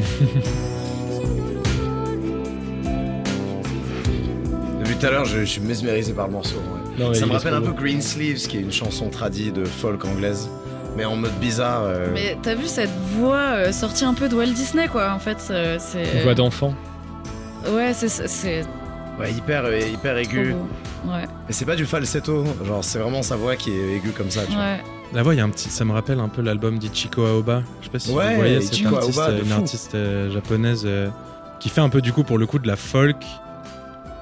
Depuis 4.79 4.95
tout 4.95 5.05
à 5.05 5.11
l'heure, 5.11 5.25
je, 5.25 5.39
je 5.39 5.45
suis 5.45 5.61
mesmérisé 5.61 6.13
par 6.13 6.27
le 6.27 6.33
morceau. 6.33 6.55
ouais. 6.55 6.86
Non, 6.97 7.09
mais 7.09 7.15
Ça 7.15 7.25
me 7.25 7.31
rappelle 7.33 7.53
un 7.53 7.61
peu. 7.61 7.71
Green 7.73 8.01
Sleeves, 8.01 8.47
qui 8.47 8.57
est 8.57 8.61
une 8.61 8.71
chanson 8.71 9.09
tradie 9.09 9.51
de 9.51 9.65
folk 9.65 10.03
anglaise, 10.05 10.49
mais 10.95 11.05
en 11.05 11.15
mode 11.15 11.33
bizarre. 11.39 11.83
euh, 11.85 12.07
Mais 12.13 12.37
t'as 12.41 12.55
vu 12.55 12.65
cette 12.67 12.89
voix 13.17 13.37
euh, 13.37 13.71
sortie 13.71 14.05
un 14.05 14.13
peu 14.13 14.27
de 14.29 14.35
Walt 14.35 14.47
Disney, 14.47 14.87
quoi. 14.87 15.11
En 15.13 15.19
fait, 15.19 15.37
euh, 15.51 15.77
c'est. 15.79 16.17
Une 16.17 16.23
voix 16.23 16.33
d'enfant. 16.35 16.73
Ouais, 17.69 17.91
c'est 17.93 18.09
c'est 18.09 18.63
Ouais, 19.19 19.31
hyper, 19.31 19.63
hyper 19.75 20.13
trop 20.13 20.19
aigu. 20.23 20.53
beau. 20.53 21.11
Ouais, 21.11 21.23
Et 21.49 21.53
c'est 21.53 21.65
pas 21.65 21.75
du 21.75 21.85
falsetto, 21.85 22.43
genre 22.65 22.83
c'est 22.83 22.99
vraiment 22.99 23.21
sa 23.23 23.35
voix 23.35 23.55
qui 23.55 23.71
est 23.71 23.95
aiguë 23.95 24.11
comme 24.11 24.29
ça, 24.31 24.41
tu 24.45 24.53
vois. 24.53 24.61
ouais. 24.61 24.81
La 25.13 25.23
voix, 25.23 25.33
il 25.33 25.37
y 25.37 25.39
a 25.39 25.43
un 25.43 25.49
petit, 25.49 25.69
ça 25.69 25.85
me 25.85 25.93
rappelle 25.93 26.19
un 26.19 26.27
peu 26.27 26.41
l'album 26.41 26.77
d'Ichiko 26.79 27.25
Aoba. 27.25 27.61
Je 27.79 27.85
sais 27.85 27.91
pas 27.91 27.99
si 27.99 28.11
Ouais, 28.11 28.31
vous 28.31 28.35
voyez 28.41 28.61
cette 28.61 28.73
Ichiko 28.73 28.95
artiste, 28.97 29.21
une 29.45 29.51
artiste 29.53 29.95
euh, 29.95 30.29
japonaise 30.31 30.83
euh, 30.85 31.07
qui 31.59 31.69
fait 31.69 31.79
un 31.81 31.89
peu 31.89 32.01
du 32.01 32.11
coup 32.11 32.23
pour 32.23 32.37
le 32.37 32.45
coup 32.45 32.59
de 32.59 32.67
la 32.67 32.75
folk. 32.75 33.15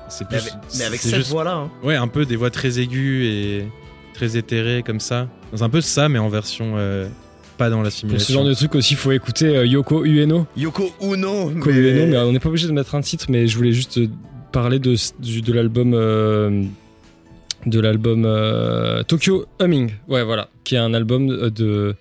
C'est 0.10 0.30
Mais 0.32 0.38
plus, 0.38 0.48
avec, 0.50 0.54
mais 0.78 0.84
avec 0.86 1.00
c'est 1.02 1.10
cette 1.10 1.20
juste- 1.20 1.32
voix-là, 1.32 1.54
hein. 1.56 1.72
Ouais, 1.84 1.96
un 1.96 2.08
peu 2.08 2.26
des 2.26 2.36
voix 2.36 2.50
très 2.52 2.80
aiguës 2.80 3.26
et 3.26 3.66
très 4.14 4.38
éthérées 4.38 4.84
comme 4.86 5.00
ça. 5.00 5.28
C'est 5.54 5.64
un 5.64 5.70
peu 5.70 5.82
ça, 5.82 6.10
mais 6.10 6.20
en 6.20 6.30
version 6.30 6.74
euh, 6.78 7.08
pas 7.58 7.70
dans 7.70 7.78
la 7.78 7.84
Pour 7.84 7.92
ce 7.94 7.98
simulation. 8.00 8.34
genre 8.36 8.46
de 8.46 8.54
truc 8.54 8.76
aussi, 8.76 8.94
il 8.94 8.98
faut 8.98 9.12
écouter 9.12 9.48
euh, 9.58 9.66
Yoko 9.66 10.06
Ueno. 10.06 10.46
Yoko 10.58 10.92
Uno, 11.02 11.52
Yoko 11.52 11.70
Ueno, 11.72 12.06
mais 12.08 12.18
on 12.18 12.32
n'est 12.32 12.40
pas 12.40 12.50
obligé 12.50 12.68
de 12.68 12.74
mettre 12.74 12.94
un 12.96 13.02
titre, 13.02 13.26
mais 13.30 13.48
je 13.48 13.58
voulais 13.58 13.72
juste 13.72 13.98
euh, 13.98 14.08
parler 14.52 14.80
de, 14.80 14.96
du- 15.20 15.42
de 15.42 15.54
l'album. 15.54 15.94
euh, 15.94 16.64
de 17.66 17.80
l'album 17.80 18.26
euh, 18.26 19.02
Tokyo 19.04 19.46
Humming, 19.60 19.90
ouais 20.08 20.24
voilà, 20.24 20.50
qui 20.64 20.76
est 20.76 20.78
un 20.78 20.94
album 20.94 21.32
euh, 21.32 21.50
de 21.50 21.96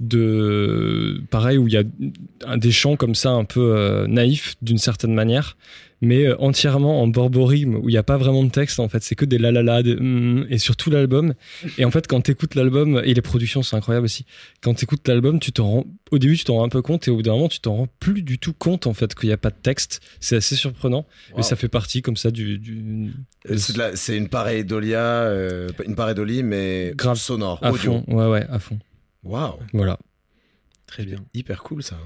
de 0.00 1.22
pareil 1.30 1.58
où 1.58 1.66
il 1.68 1.74
y 1.74 1.76
a 1.78 2.56
des 2.56 2.70
chants 2.72 2.96
comme 2.96 3.14
ça 3.14 3.30
un 3.30 3.44
peu 3.44 3.74
euh, 3.76 4.06
naïfs 4.06 4.54
d'une 4.62 4.78
certaine 4.78 5.14
manière, 5.14 5.56
mais 6.02 6.26
euh, 6.26 6.36
entièrement 6.38 7.00
en 7.02 7.06
borborigme 7.06 7.76
où 7.76 7.88
il 7.88 7.92
n'y 7.92 7.98
a 7.98 8.02
pas 8.02 8.18
vraiment 8.18 8.44
de 8.44 8.50
texte 8.50 8.78
en 8.80 8.88
fait, 8.88 9.02
c'est 9.02 9.14
que 9.14 9.24
des 9.24 9.38
la 9.38 9.50
la 9.50 9.62
la 9.62 9.82
des 9.82 9.94
hum, 9.96 10.46
et 10.50 10.58
sur 10.58 10.76
tout 10.76 10.90
l'album. 10.90 11.32
Et 11.78 11.84
en 11.84 11.90
fait, 11.90 12.06
quand 12.06 12.20
tu 12.20 12.32
écoutes 12.32 12.54
l'album 12.54 13.00
et 13.04 13.14
les 13.14 13.22
productions, 13.22 13.62
c'est 13.62 13.76
incroyable 13.76 14.04
aussi. 14.04 14.26
Quand 14.60 14.74
tu 14.74 14.84
écoutes 14.84 15.06
l'album, 15.08 15.40
tu 15.40 15.52
t'en 15.52 15.66
rends 15.70 15.84
au 16.10 16.18
début, 16.18 16.36
tu 16.36 16.44
t'en 16.44 16.56
rends 16.56 16.64
un 16.64 16.68
peu 16.68 16.82
compte 16.82 17.08
et 17.08 17.10
au 17.10 17.16
bout 17.16 17.22
d'un 17.22 17.32
moment, 17.32 17.48
tu 17.48 17.60
t'en 17.60 17.74
rends 17.76 17.88
plus 17.98 18.22
du 18.22 18.38
tout 18.38 18.52
compte 18.52 18.86
en 18.86 18.92
fait 18.94 19.14
qu'il 19.14 19.28
n'y 19.28 19.32
a 19.32 19.38
pas 19.38 19.50
de 19.50 19.56
texte. 19.62 20.00
C'est 20.20 20.36
assez 20.36 20.56
surprenant, 20.56 21.06
Wow. 21.30 21.38
mais 21.38 21.42
ça 21.42 21.56
fait 21.56 21.68
partie 21.68 22.02
comme 22.02 22.16
ça 22.16 22.30
du, 22.30 22.58
du 22.58 23.12
Euh, 23.50 23.56
C'est 23.94 24.16
une 24.16 24.28
pareidolia, 24.28 24.98
euh, 24.98 25.68
une 25.86 25.94
pareidolie, 25.94 26.42
mais 26.42 26.92
Grave. 26.96 27.16
sonore, 27.16 27.58
à 27.62 27.72
audio. 27.72 27.92
fond. 27.92 28.04
Ouais 28.08 28.26
ouais, 28.26 28.46
à 28.50 28.58
fond. 28.58 28.78
Waouh, 29.26 29.58
Voilà. 29.72 29.98
Très 30.86 31.04
bien. 31.04 31.24
hyper 31.34 31.62
cool 31.62 31.82
ça. 31.82 31.98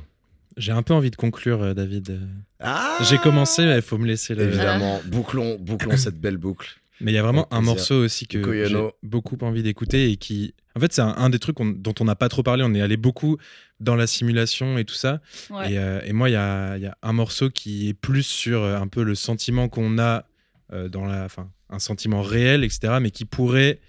J'ai 0.56 0.72
un 0.72 0.82
peu 0.82 0.94
envie 0.94 1.10
de 1.10 1.16
conclure, 1.16 1.62
euh, 1.62 1.74
David. 1.74 2.20
Ah 2.58 2.98
J'ai 3.08 3.18
commencé, 3.18 3.64
mais 3.64 3.76
il 3.76 3.82
faut 3.82 3.98
me 3.98 4.06
laisser 4.06 4.34
le. 4.34 4.44
Évidemment, 4.44 5.00
bouclons, 5.06 5.56
bouclons 5.60 5.96
cette 5.96 6.20
belle 6.20 6.38
boucle. 6.38 6.80
Mais 7.00 7.12
il 7.12 7.14
y 7.14 7.18
a 7.18 7.22
vraiment 7.22 7.46
un 7.52 7.62
morceau 7.62 7.94
aussi 8.04 8.26
que 8.26 8.66
j'ai 8.66 8.76
beaucoup 9.02 9.38
envie 9.42 9.62
d'écouter 9.62 10.10
et 10.10 10.16
qui. 10.16 10.54
En 10.76 10.80
fait, 10.80 10.92
c'est 10.92 11.02
un, 11.02 11.14
un 11.16 11.30
des 11.30 11.38
trucs 11.38 11.56
dont 11.58 11.94
on 12.00 12.04
n'a 12.04 12.14
pas 12.14 12.28
trop 12.28 12.42
parlé. 12.42 12.62
On 12.64 12.74
est 12.74 12.80
allé 12.82 12.96
beaucoup 12.96 13.38
dans 13.80 13.96
la 13.96 14.06
simulation 14.06 14.76
et 14.76 14.84
tout 14.84 14.94
ça. 14.94 15.20
ouais. 15.50 15.72
Et, 15.72 15.78
euh, 15.78 16.00
et 16.04 16.12
moi, 16.12 16.28
il 16.28 16.32
y 16.32 16.36
a, 16.36 16.76
il 16.76 16.82
y 16.82 16.86
a 16.86 16.96
un 17.02 17.12
morceau 17.12 17.48
qui 17.48 17.88
est 17.88 17.94
plus 17.94 18.22
sur 18.24 18.62
euh, 18.62 18.76
un 18.76 18.86
peu 18.86 19.02
le 19.02 19.14
sentiment 19.14 19.68
qu'on 19.68 19.98
a 19.98 20.24
euh, 20.72 20.88
dans 20.88 21.06
la. 21.06 21.24
Enfin, 21.24 21.50
un 21.70 21.78
sentiment 21.78 22.22
réel, 22.22 22.64
etc., 22.64 22.98
mais 23.00 23.10
qui 23.12 23.24
pourrait 23.24 23.80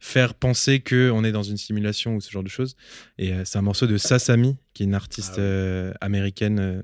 faire 0.00 0.34
penser 0.34 0.80
qu'on 0.80 1.22
est 1.24 1.30
dans 1.32 1.42
une 1.42 1.58
simulation 1.58 2.16
ou 2.16 2.20
ce 2.20 2.30
genre 2.30 2.42
de 2.42 2.48
choses. 2.48 2.74
Et 3.18 3.32
euh, 3.32 3.42
c'est 3.44 3.58
un 3.58 3.62
morceau 3.62 3.86
de 3.86 3.96
Sasami, 3.98 4.56
qui 4.74 4.82
est 4.82 4.86
une 4.86 4.94
artiste 4.94 5.34
Ah 5.36 5.40
euh, 5.40 5.92
américaine 6.00 6.58
euh, 6.58 6.82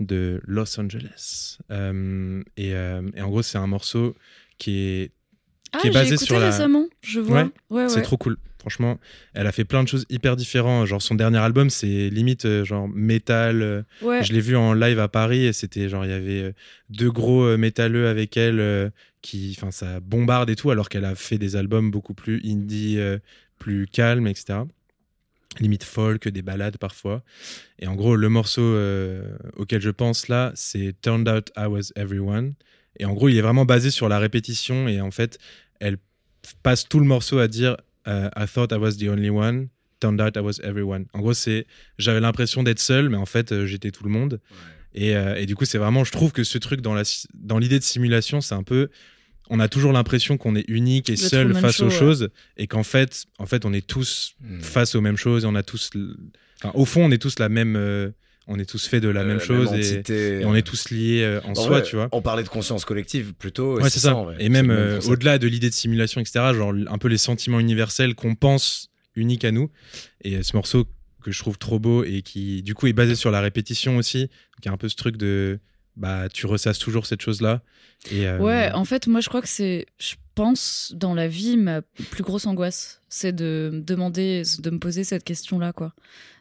de 0.00 0.40
Los 0.46 0.78
Angeles. 0.80 1.58
Euh, 1.70 2.42
et, 2.56 2.74
euh, 2.74 3.02
et 3.14 3.20
en 3.22 3.28
gros, 3.28 3.42
c'est 3.42 3.58
un 3.58 3.66
morceau 3.66 4.14
qui 4.58 4.78
est 4.78 5.10
Ah, 5.72 5.78
qui 5.80 5.88
est 5.88 5.92
j'ai 5.92 5.98
basé 5.98 6.14
écouté 6.14 6.26
sur 6.26 6.38
la- 6.38 6.46
récemment, 6.50 6.86
je 7.02 7.20
vois. 7.20 7.42
Ouais, 7.42 7.50
Ouais, 7.70 7.82
ouais. 7.82 7.88
c'est 7.88 8.02
trop 8.02 8.16
cool. 8.16 8.36
Franchement, 8.60 8.98
elle 9.34 9.46
a 9.46 9.52
fait 9.52 9.64
plein 9.66 9.82
de 9.82 9.88
choses 9.88 10.06
hyper 10.08 10.36
différentes. 10.36 10.86
Genre, 10.86 11.02
son 11.02 11.14
dernier 11.16 11.36
album, 11.38 11.68
c'est 11.68 12.08
limite 12.08 12.46
euh, 12.46 12.64
genre 12.64 12.88
métal. 12.88 13.84
Ouais. 14.00 14.22
Je 14.24 14.32
l'ai 14.32 14.40
vu 14.40 14.56
en 14.56 14.72
live 14.72 14.98
à 15.00 15.08
Paris 15.08 15.44
et 15.44 15.52
c'était 15.52 15.88
genre, 15.90 16.04
il 16.06 16.10
y 16.10 16.14
avait 16.14 16.54
deux 16.88 17.10
gros 17.10 17.42
euh, 17.44 17.56
métalleux 17.58 18.08
avec 18.08 18.36
elle 18.38 18.60
euh, 18.60 18.88
qui, 19.24 19.54
enfin, 19.56 19.70
ça 19.70 20.00
bombarde 20.00 20.50
et 20.50 20.54
tout, 20.54 20.70
alors 20.70 20.90
qu'elle 20.90 21.06
a 21.06 21.14
fait 21.14 21.38
des 21.38 21.56
albums 21.56 21.90
beaucoup 21.90 22.12
plus 22.12 22.42
indie, 22.44 22.98
euh, 22.98 23.18
plus 23.58 23.86
calmes, 23.86 24.26
etc. 24.26 24.60
Limite 25.60 25.82
folk, 25.84 26.28
des 26.28 26.42
ballades 26.42 26.76
parfois. 26.76 27.22
Et 27.78 27.86
en 27.86 27.94
gros, 27.94 28.16
le 28.16 28.28
morceau 28.28 28.60
euh, 28.62 29.34
auquel 29.56 29.80
je 29.80 29.88
pense 29.88 30.28
là, 30.28 30.52
c'est 30.54 30.94
Turned 31.00 31.26
Out 31.26 31.50
I 31.56 31.64
Was 31.66 31.90
Everyone. 31.96 32.52
Et 32.98 33.06
en 33.06 33.14
gros, 33.14 33.30
il 33.30 33.36
est 33.38 33.40
vraiment 33.40 33.64
basé 33.64 33.90
sur 33.90 34.10
la 34.10 34.18
répétition 34.18 34.88
et 34.88 35.00
en 35.00 35.10
fait, 35.10 35.38
elle 35.80 35.96
passe 36.62 36.86
tout 36.86 37.00
le 37.00 37.06
morceau 37.06 37.38
à 37.38 37.48
dire 37.48 37.78
euh, 38.06 38.28
I 38.36 38.44
thought 38.46 38.72
I 38.72 38.76
was 38.76 38.96
the 38.98 39.08
only 39.08 39.30
one, 39.30 39.68
turned 40.00 40.20
out 40.20 40.36
I 40.36 40.40
was 40.40 40.60
everyone. 40.62 41.06
En 41.14 41.20
gros, 41.20 41.32
c'est 41.32 41.66
j'avais 41.98 42.20
l'impression 42.20 42.62
d'être 42.62 42.78
seul, 42.80 43.08
mais 43.08 43.16
en 43.16 43.26
fait, 43.26 43.64
j'étais 43.64 43.90
tout 43.90 44.04
le 44.04 44.10
monde. 44.10 44.38
Et, 44.92 45.16
euh, 45.16 45.34
et 45.36 45.46
du 45.46 45.56
coup, 45.56 45.64
c'est 45.64 45.78
vraiment, 45.78 46.04
je 46.04 46.12
trouve 46.12 46.30
que 46.32 46.44
ce 46.44 46.58
truc 46.58 46.80
dans 46.82 47.02
si- 47.04 47.26
dans 47.34 47.58
l'idée 47.58 47.78
de 47.78 47.84
simulation, 47.84 48.40
c'est 48.40 48.54
un 48.54 48.62
peu, 48.62 48.90
on 49.50 49.60
a 49.60 49.68
toujours 49.68 49.92
l'impression 49.92 50.36
qu'on 50.36 50.56
est 50.56 50.64
unique 50.68 51.08
et 51.08 51.12
Le 51.12 51.16
seul 51.18 51.54
face 51.54 51.76
Show, 51.76 51.84
aux 51.84 51.88
ouais. 51.88 51.98
choses, 51.98 52.28
et 52.56 52.66
qu'en 52.66 52.82
fait, 52.82 53.24
en 53.38 53.46
fait, 53.46 53.64
on 53.64 53.72
est 53.72 53.86
tous 53.86 54.34
Hmm. 54.40 54.60
face 54.60 54.94
aux 54.94 55.00
mêmes 55.00 55.16
choses, 55.16 55.44
et 55.44 55.46
on 55.46 55.54
a 55.54 55.62
tous, 55.62 55.90
enfin, 56.62 56.72
au 56.74 56.84
fond, 56.84 57.04
on 57.04 57.10
est 57.10 57.18
tous 57.20 57.38
la 57.38 57.48
même, 57.48 57.76
euh, 57.76 58.10
on 58.46 58.58
est 58.58 58.64
tous 58.68 58.86
faits 58.86 59.02
de 59.02 59.08
la 59.08 59.20
Euh, 59.22 59.26
même 59.26 59.40
chose, 59.40 59.68
et, 59.72 59.76
entité, 59.96 60.40
et 60.40 60.44
on 60.44 60.54
est 60.54 60.62
tous 60.66 60.90
liés 60.90 61.22
euh, 61.22 61.40
en, 61.44 61.54
soi, 61.54 61.80
tu 61.82 61.96
vois. 61.96 62.08
On 62.12 62.22
parlait 62.22 62.42
de 62.42 62.48
conscience 62.48 62.84
collective 62.84 63.34
plutôt. 63.34 63.78
et 63.78 63.82
Ouais, 63.82 63.90
c'est 63.90 64.00
ça. 64.00 64.14
en 64.16 64.24
vrai. 64.24 64.36
Et 64.38 64.48
même 64.48 64.70
euh, 64.70 65.00
au-delà 65.02 65.38
de 65.38 65.46
l'idée 65.46 65.68
de 65.70 65.74
simulation, 65.74 66.20
etc., 66.20 66.52
genre 66.54 66.74
un 66.88 66.98
peu 66.98 67.08
les 67.08 67.18
sentiments 67.18 67.60
universels 67.60 68.14
qu'on 68.14 68.34
pense 68.34 68.88
uniques 69.16 69.44
à 69.44 69.52
nous. 69.52 69.70
Et 70.22 70.42
ce 70.42 70.56
morceau 70.56 70.86
que 71.22 71.32
je 71.32 71.38
trouve 71.38 71.56
trop 71.56 71.78
beau 71.78 72.04
et 72.04 72.20
qui, 72.20 72.62
du 72.62 72.74
coup, 72.74 72.86
est 72.86 72.92
basé 72.92 73.14
sur 73.14 73.30
la 73.30 73.40
répétition 73.40 73.96
aussi. 73.96 74.20
Donc, 74.22 74.30
il 74.62 74.66
y 74.66 74.68
a 74.68 74.72
un 74.72 74.76
peu 74.76 74.88
ce 74.90 74.96
truc 74.96 75.16
de, 75.16 75.58
bah, 75.96 76.28
tu 76.28 76.46
ressasses 76.46 76.78
toujours 76.78 77.06
cette 77.06 77.22
chose-là. 77.22 77.62
Et, 78.10 78.26
euh, 78.26 78.38
Ouais, 78.38 78.70
en 78.72 78.84
fait, 78.84 79.06
moi, 79.06 79.20
je 79.20 79.28
crois 79.28 79.40
que 79.40 79.48
c'est, 79.48 79.86
je 79.98 80.14
pense, 80.34 80.92
dans 80.96 81.14
la 81.14 81.28
vie, 81.28 81.56
ma 81.56 81.82
plus 81.82 82.22
grosse 82.22 82.46
angoisse, 82.46 83.00
c'est 83.08 83.32
de 83.32 83.70
me 83.72 83.80
demander, 83.80 84.42
de 84.58 84.70
me 84.70 84.78
poser 84.78 85.04
cette 85.04 85.24
question-là, 85.24 85.72
quoi. 85.72 85.92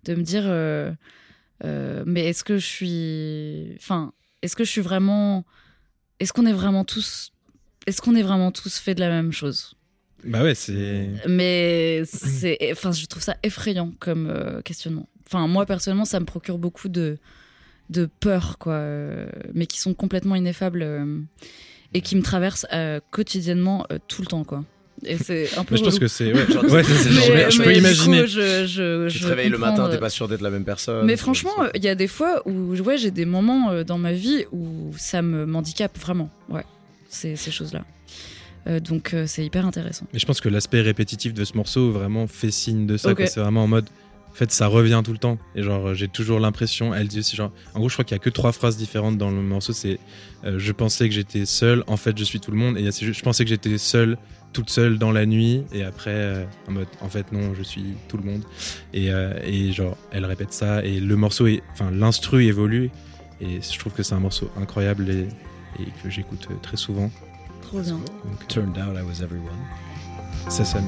De 0.06 0.16
me 0.16 0.24
dire, 0.24 0.44
euh, 0.46 0.92
euh, 1.64 2.04
mais 2.06 2.28
est-ce 2.28 2.44
que 2.44 2.58
je 2.58 2.66
suis, 2.66 3.76
enfin, 3.78 4.14
est-ce 4.42 4.56
que 4.56 4.64
je 4.64 4.72
suis 4.72 4.82
vraiment, 4.82 5.46
est-ce 6.20 6.34
qu'on 6.34 6.46
est 6.46 6.54
vraiment 6.54 6.84
tous 6.84 7.30
est-ce 7.86 8.02
qu'on 8.02 8.16
est 8.16 8.24
vraiment 8.24 8.54
tous 8.54 8.78
faits 8.78 8.96
de 8.96 9.04
la 9.04 9.10
même 9.10 9.34
chose? 9.34 9.76
Bah 10.24 10.42
ouais, 10.42 10.56
c'est. 10.56 11.10
Mais 11.28 12.04
c'est, 12.06 12.58
enfin, 12.72 12.94
je 12.94 13.06
trouve 13.08 13.22
ça 13.22 13.36
effrayant 13.44 13.92
comme 14.00 14.62
questionnement. 14.64 15.10
Enfin, 15.28 15.46
moi 15.48 15.66
personnellement, 15.66 16.06
ça 16.06 16.22
me 16.22 16.26
procure 16.26 16.58
beaucoup 16.58 16.88
de 16.88 17.18
de 17.90 18.10
peur, 18.20 18.58
quoi, 18.60 18.74
euh, 18.74 19.28
mais 19.54 19.66
qui 19.66 19.80
sont 19.80 19.94
complètement 19.94 20.36
ineffables 20.36 20.82
euh, 20.84 21.20
et 21.94 22.02
qui 22.02 22.16
me 22.16 22.22
traversent 22.22 22.66
euh, 22.74 23.00
quotidiennement 23.12 23.86
tout 24.08 24.22
le 24.22 24.28
temps, 24.28 24.44
quoi. 24.44 24.64
Et 25.06 25.18
c'est 25.18 25.58
un 25.58 25.66
peu. 25.66 25.74
Mais 25.76 25.80
je 25.80 25.84
pense 25.84 26.00
que 26.00 26.08
c'est. 26.08 26.32
Ouais, 26.34 26.46
Mais- 26.74 27.52
je 27.52 27.62
peux 27.62 27.76
imaginer. 27.76 28.22
coup, 28.22 28.28
je, 28.28 28.66
je, 28.66 29.08
Tu 29.10 29.18
je 29.18 29.24
te 29.24 29.28
réveilles 29.28 29.50
le 29.50 29.58
matin, 29.58 29.90
t'es 29.90 29.98
pas 29.98 30.10
sûr 30.10 30.28
d'être 30.28 30.42
la 30.42 30.50
même 30.50 30.64
personne. 30.64 31.06
Mais 31.06 31.18
franchement, 31.18 31.52
il 31.76 31.84
y 31.84 31.90
a 31.90 31.96
des 31.96 32.08
fois 32.08 32.42
où 32.48 32.74
ouais, 32.76 32.98
j'ai 32.98 33.12
des 33.12 33.26
moments 33.26 33.84
dans 33.84 33.98
ma 33.98 34.14
vie 34.14 34.46
où 34.54 34.94
ça 34.98 35.22
me 35.22 35.46
m'handicape 35.46 35.98
vraiment. 35.98 36.30
Ouais, 36.50 36.64
ces, 37.10 37.36
ces 37.36 37.52
choses-là. 37.52 37.84
Euh, 38.68 38.80
donc 38.80 39.14
euh, 39.14 39.26
c'est 39.28 39.46
hyper 39.46 39.66
intéressant. 39.66 40.06
Mais 40.14 40.20
je 40.20 40.26
pense 40.26 40.40
que 40.40 40.50
l'aspect 40.50 40.82
répétitif 40.82 41.34
de 41.34 41.44
ce 41.44 41.56
morceau 41.56 41.92
vraiment 41.92 42.28
fait 42.28 42.52
signe 42.52 42.86
de 42.86 42.98
ça. 42.98 43.12
Ok. 43.12 43.18
quoi. 43.18 43.26
C'est 43.28 43.40
vraiment 43.42 43.64
en 43.64 43.68
mode. 43.68 43.90
En 44.34 44.36
fait, 44.36 44.52
ça 44.52 44.66
revient 44.66 45.02
tout 45.06 45.12
le 45.12 45.20
temps. 45.20 45.38
Et 45.56 45.62
genre, 45.62 45.94
j'ai 45.94 46.08
toujours 46.08 46.40
l'impression. 46.40 46.92
Elle 46.94 47.08
dit 47.08 47.20
aussi, 47.20 47.36
genre. 47.36 47.52
En 47.76 47.80
gros, 47.80 47.88
je 47.90 47.94
crois 47.94 48.04
qu'il 48.04 48.16
y 48.16 48.20
a 48.20 48.20
que 48.20 48.32
trois 48.32 48.52
phrases 48.52 48.78
différentes 48.78 49.16
dans 49.18 49.30
le 49.30 49.42
morceau. 49.42 49.74
C'est 49.74 50.00
euh, 50.44 50.58
Je 50.58 50.72
pensais 50.72 51.08
que 51.08 51.14
j'étais 51.14 51.46
seule. 51.46 51.84
En 51.86 51.98
fait, 51.98 52.18
je 52.18 52.24
suis 52.24 52.40
tout 52.40 52.50
le 52.50 52.58
monde. 52.58 52.76
Et 52.78 52.90
je 52.92 53.22
pensais 53.22 53.44
que 53.44 53.50
j'étais 53.50 53.78
seule, 53.78 54.18
toute 54.52 54.72
seule 54.72 54.98
dans 54.98 55.12
la 55.12 55.28
nuit. 55.28 55.64
Et 55.72 55.84
après, 55.84 56.10
euh, 56.14 56.46
en 56.68 56.72
mode 56.72 56.88
En 57.02 57.10
fait, 57.10 57.32
non, 57.32 57.54
je 57.54 57.62
suis 57.62 57.94
tout 58.08 58.18
le 58.18 58.24
monde. 58.24 58.42
Et, 58.92 59.12
euh, 59.12 59.38
et 59.44 59.72
genre, 59.72 59.96
elle 60.12 60.26
répète 60.26 60.52
ça. 60.52 60.84
Et 60.84 61.00
le 61.00 61.16
morceau, 61.16 61.46
est, 61.46 61.62
enfin, 61.74 61.92
l'instru 61.92 62.46
évolue. 62.46 62.90
Et 63.40 63.60
je 63.62 63.78
trouve 63.78 63.94
que 63.94 64.02
c'est 64.02 64.16
un 64.16 64.20
morceau 64.20 64.50
incroyable 64.60 65.12
et, 65.12 65.28
et 65.80 65.86
que 66.04 66.10
j'écoute 66.10 66.48
très 66.64 66.78
souvent. 66.78 67.12
Trop 67.62 67.82
bien. 67.82 67.94
Donc, 67.94 68.48
Turned 68.48 68.78
out 68.80 68.98
I 68.98 69.04
was 69.04 69.24
everyone. 69.24 69.60
ça, 70.50 70.66
ça 70.66 70.80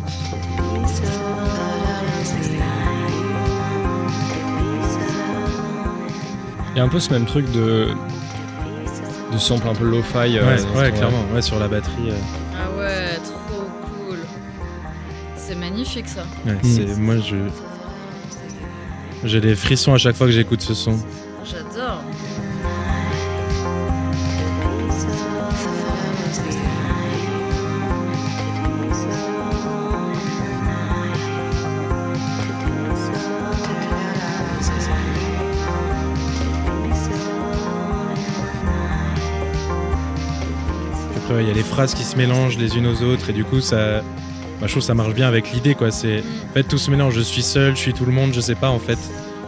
Il 6.76 6.80
y 6.80 6.82
a 6.82 6.84
un 6.84 6.89
peu 6.89 6.99
ce 6.99 7.11
même 7.13 7.26
truc 7.26 7.49
de 7.51 7.88
de 9.32 9.38
sample 9.38 9.67
un 9.67 9.73
peu 9.73 9.86
lo-fi. 9.86 10.38
euh, 10.38 10.57
Ouais, 10.76 10.91
clairement. 10.91 11.23
Ouais, 11.34 11.41
sur 11.41 11.57
la 11.59 11.67
batterie. 11.67 12.11
euh, 12.11 12.15
Ah 12.53 12.78
ouais, 12.78 13.15
trop 13.23 13.63
cool. 14.07 14.19
C'est 15.36 15.55
magnifique 15.55 16.07
ça. 16.07 16.23
Ouais, 16.45 16.57
c'est 16.63 16.97
moi 16.97 17.15
je 17.17 17.36
j'ai 19.23 19.41
des 19.41 19.55
frissons 19.55 19.93
à 19.93 19.97
chaque 19.97 20.15
fois 20.15 20.28
que 20.28 20.34
j'écoute 20.34 20.61
ce 20.61 20.73
son. 20.73 20.97
J'adore. 21.43 22.01
Il 41.42 41.48
y 41.48 41.52
a 41.52 41.54
les 41.54 41.64
phrases 41.64 41.94
qui 41.94 42.04
se 42.04 42.16
mélangent 42.18 42.58
les 42.58 42.78
unes 42.78 42.88
aux 42.88 43.02
autres 43.04 43.30
et 43.30 43.34
du 43.34 43.44
coup 43.44 43.60
ça 43.62 44.02
bah, 44.62 44.68
je 44.68 44.68
trouve 44.68 44.82
que 44.84 44.88
ça 44.88 44.94
marche 44.94 45.14
bien 45.14 45.28
avec 45.28 45.52
l'idée 45.52 45.76
quoi, 45.76 45.92
c'est 45.92 46.20
en 46.50 46.54
fait 46.54 46.64
tout 46.64 46.78
se 46.78 46.90
mélange, 46.90 47.14
je 47.16 47.22
suis 47.22 47.44
seul, 47.44 47.76
je 47.76 47.82
suis 47.82 47.94
tout 47.94 48.06
le 48.06 48.12
monde, 48.14 48.32
je 48.34 48.40
sais 48.40 48.56
pas 48.56 48.70
en 48.70 48.80
fait. 48.80 48.98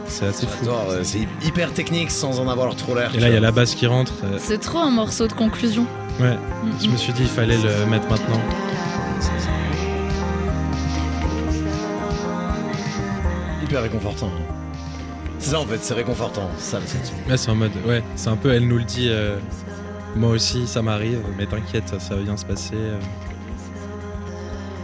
C'est 0.09 0.25
assez 0.27 0.47
fou. 0.47 0.65
Euh, 0.69 1.01
c'est 1.03 1.27
hyper 1.45 1.73
technique 1.73 2.11
sans 2.11 2.39
en 2.39 2.47
avoir 2.47 2.73
trop 2.75 2.95
l'air. 2.95 3.13
Et 3.15 3.19
là 3.19 3.27
il 3.27 3.33
y 3.33 3.37
a 3.37 3.41
la 3.41 3.51
basse 3.51 3.75
qui 3.75 3.87
rentre. 3.87 4.13
euh, 4.23 4.37
C'est 4.39 4.59
trop 4.59 4.79
un 4.79 4.89
morceau 4.91 5.27
de 5.27 5.33
conclusion. 5.33 5.85
ouais, 6.19 6.35
Mm, 6.63 6.71
je 6.81 6.87
mm. 6.87 6.91
me 6.91 6.97
suis 6.97 7.13
dit 7.13 7.21
il 7.23 7.27
fallait 7.29 7.57
le 7.57 7.85
mettre 7.89 8.09
maintenant. 8.09 8.39
hyper 13.63 13.81
réconfortant. 13.81 14.29
C'est 15.39 15.51
ça 15.51 15.59
en 15.59 15.65
fait, 15.65 15.77
c'est 15.81 15.93
réconfortant. 15.93 16.49
C'est 16.57 16.71
ça 16.71 16.79
le 16.79 16.87
sens. 16.87 17.13
Là 17.27 17.37
c'est 17.37 17.49
en 17.51 17.55
mode 17.55 17.71
ouais, 17.87 18.03
c'est 18.15 18.29
un 18.29 18.35
peu 18.37 18.51
elle 18.53 18.67
nous 18.67 18.77
le 18.77 18.83
dit 18.83 19.07
euh, 19.09 19.37
moi 20.17 20.29
aussi 20.31 20.67
ça 20.67 20.81
m'arrive 20.81 21.21
mais 21.37 21.45
t'inquiète 21.45 21.87
ça, 21.89 21.99
ça 21.99 22.15
va 22.15 22.21
bien 22.21 22.37
se 22.37 22.45
passer. 22.45 22.75
euh. 22.75 22.99